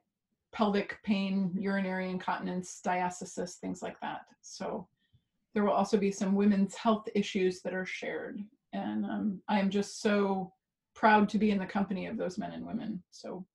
pelvic 0.54 0.98
pain, 1.04 1.52
urinary 1.58 2.10
incontinence, 2.10 2.80
diastasis, 2.86 3.56
things 3.56 3.82
like 3.82 4.00
that. 4.02 4.22
So 4.42 4.88
there 5.54 5.64
will 5.64 5.74
also 5.74 5.98
be 5.98 6.12
some 6.12 6.36
women's 6.36 6.76
health 6.76 7.08
issues 7.16 7.62
that 7.62 7.74
are 7.74 7.86
shared. 7.86 8.40
And 8.74 9.06
um, 9.06 9.42
I 9.50 9.60
am 9.60 9.70
just 9.70 10.02
so 10.02 10.54
proud 11.00 11.30
to 11.30 11.38
be 11.38 11.50
in 11.50 11.58
the 11.58 11.66
company 11.66 12.08
of 12.08 12.18
those 12.18 12.38
men 12.38 12.52
and 12.52 12.66
women. 12.66 13.02
So 13.12 13.46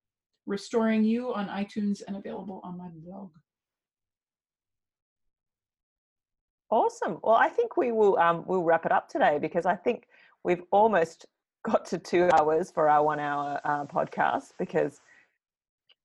restoring 0.46 1.04
you 1.04 1.34
on 1.34 1.46
iTunes 1.48 2.00
and 2.06 2.16
available 2.16 2.62
on 2.64 2.78
my 2.78 2.88
blog. 2.88 3.30
Awesome. 6.70 7.18
Well, 7.22 7.34
I 7.34 7.50
think 7.50 7.76
we 7.76 7.92
will 7.92 8.18
um, 8.18 8.44
we'll 8.46 8.62
wrap 8.62 8.86
it 8.86 8.92
up 8.92 9.08
today 9.10 9.38
because 9.38 9.66
I 9.66 9.76
think 9.76 10.08
we've 10.42 10.62
almost 10.72 11.26
got 11.64 11.84
to 11.86 11.98
two 11.98 12.30
hours 12.32 12.70
for 12.70 12.88
our 12.88 13.04
one 13.04 13.20
hour 13.20 13.60
uh, 13.64 13.84
podcast 13.84 14.52
because 14.58 15.00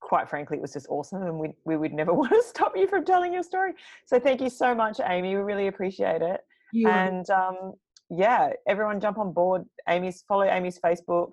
quite 0.01 0.29
frankly 0.29 0.57
it 0.57 0.61
was 0.61 0.71
just 0.73 0.87
awesome 0.89 1.23
and 1.23 1.37
we, 1.37 1.49
we 1.65 1.75
would 1.75 1.93
never 1.93 2.13
want 2.21 2.31
to 2.31 2.43
stop 2.43 2.75
you 2.75 2.87
from 2.87 3.03
telling 3.03 3.33
your 3.33 3.43
story 3.43 3.73
so 4.05 4.17
thank 4.17 4.39
you 4.39 4.49
so 4.49 4.73
much 4.73 5.01
amy 5.05 5.35
we 5.35 5.41
really 5.41 5.67
appreciate 5.67 6.21
it 6.21 6.39
you 6.71 6.87
and 6.87 7.29
um, 7.29 7.73
yeah, 8.09 8.51
everyone 8.67 8.99
jump 8.99 9.17
on 9.17 9.33
board. 9.33 9.63
Amy's 9.87 10.23
follow 10.27 10.45
Amy's 10.45 10.79
Facebook 10.79 11.29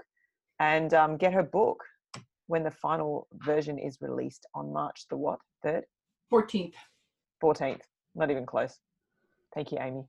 and 0.60 0.92
um, 0.94 1.16
get 1.16 1.32
her 1.32 1.42
book 1.42 1.82
when 2.46 2.62
the 2.62 2.70
final 2.70 3.26
version 3.44 3.78
is 3.78 3.98
released 4.00 4.46
on 4.54 4.72
March 4.72 5.06
the 5.10 5.16
what 5.16 5.38
third, 5.62 5.84
fourteenth, 6.30 6.74
fourteenth. 7.40 7.82
Not 8.14 8.30
even 8.30 8.46
close. 8.46 8.78
Thank 9.54 9.72
you, 9.72 9.78
Amy. 9.80 10.04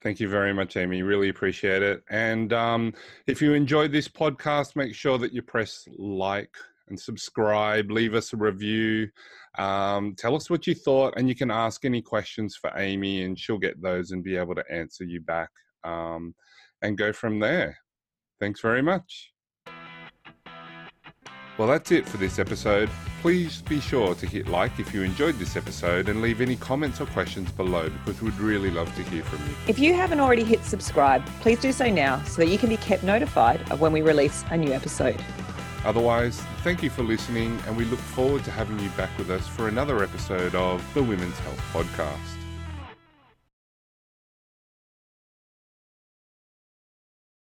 Thank 0.00 0.20
you 0.20 0.28
very 0.28 0.54
much, 0.54 0.76
Amy. 0.76 1.02
Really 1.02 1.28
appreciate 1.28 1.82
it. 1.82 2.04
And 2.08 2.52
um, 2.52 2.94
if 3.26 3.42
you 3.42 3.52
enjoyed 3.54 3.90
this 3.90 4.06
podcast, 4.06 4.76
make 4.76 4.94
sure 4.94 5.18
that 5.18 5.32
you 5.32 5.42
press 5.42 5.88
like 5.98 6.54
and 6.90 6.98
subscribe. 6.98 7.90
Leave 7.90 8.14
us 8.14 8.32
a 8.32 8.36
review. 8.36 9.08
Um, 9.58 10.14
tell 10.16 10.36
us 10.36 10.48
what 10.50 10.66
you 10.66 10.74
thought, 10.74 11.14
and 11.16 11.28
you 11.28 11.34
can 11.34 11.50
ask 11.50 11.84
any 11.84 12.02
questions 12.02 12.56
for 12.56 12.70
Amy, 12.76 13.22
and 13.22 13.38
she'll 13.38 13.58
get 13.58 13.80
those 13.82 14.10
and 14.10 14.22
be 14.22 14.36
able 14.36 14.54
to 14.54 14.64
answer 14.70 15.04
you 15.04 15.20
back 15.20 15.50
um, 15.84 16.34
and 16.82 16.98
go 16.98 17.12
from 17.12 17.40
there. 17.40 17.76
Thanks 18.40 18.60
very 18.60 18.82
much. 18.82 19.32
Well, 21.58 21.66
that's 21.66 21.90
it 21.90 22.08
for 22.08 22.18
this 22.18 22.38
episode. 22.38 22.88
Please 23.20 23.62
be 23.62 23.80
sure 23.80 24.14
to 24.14 24.26
hit 24.26 24.46
like 24.46 24.78
if 24.78 24.94
you 24.94 25.02
enjoyed 25.02 25.40
this 25.40 25.56
episode 25.56 26.08
and 26.08 26.22
leave 26.22 26.40
any 26.40 26.54
comments 26.54 27.00
or 27.00 27.06
questions 27.06 27.50
below 27.50 27.88
because 27.88 28.22
we'd 28.22 28.38
really 28.38 28.70
love 28.70 28.94
to 28.94 29.02
hear 29.02 29.24
from 29.24 29.44
you. 29.44 29.56
If 29.66 29.76
you 29.76 29.92
haven't 29.92 30.20
already 30.20 30.44
hit 30.44 30.62
subscribe, 30.62 31.26
please 31.40 31.58
do 31.58 31.72
so 31.72 31.90
now 31.90 32.22
so 32.22 32.36
that 32.42 32.46
you 32.48 32.58
can 32.58 32.68
be 32.68 32.76
kept 32.76 33.02
notified 33.02 33.60
of 33.72 33.80
when 33.80 33.92
we 33.92 34.02
release 34.02 34.44
a 34.50 34.56
new 34.56 34.72
episode. 34.72 35.20
Otherwise, 35.84 36.40
thank 36.62 36.82
you 36.82 36.90
for 36.90 37.02
listening, 37.02 37.58
and 37.66 37.76
we 37.76 37.84
look 37.84 38.00
forward 38.00 38.44
to 38.44 38.50
having 38.50 38.78
you 38.80 38.88
back 38.90 39.16
with 39.18 39.30
us 39.30 39.46
for 39.46 39.68
another 39.68 40.02
episode 40.02 40.54
of 40.54 40.82
the 40.94 41.02
Women's 41.02 41.38
Health 41.38 41.60
Podcast. 41.72 42.37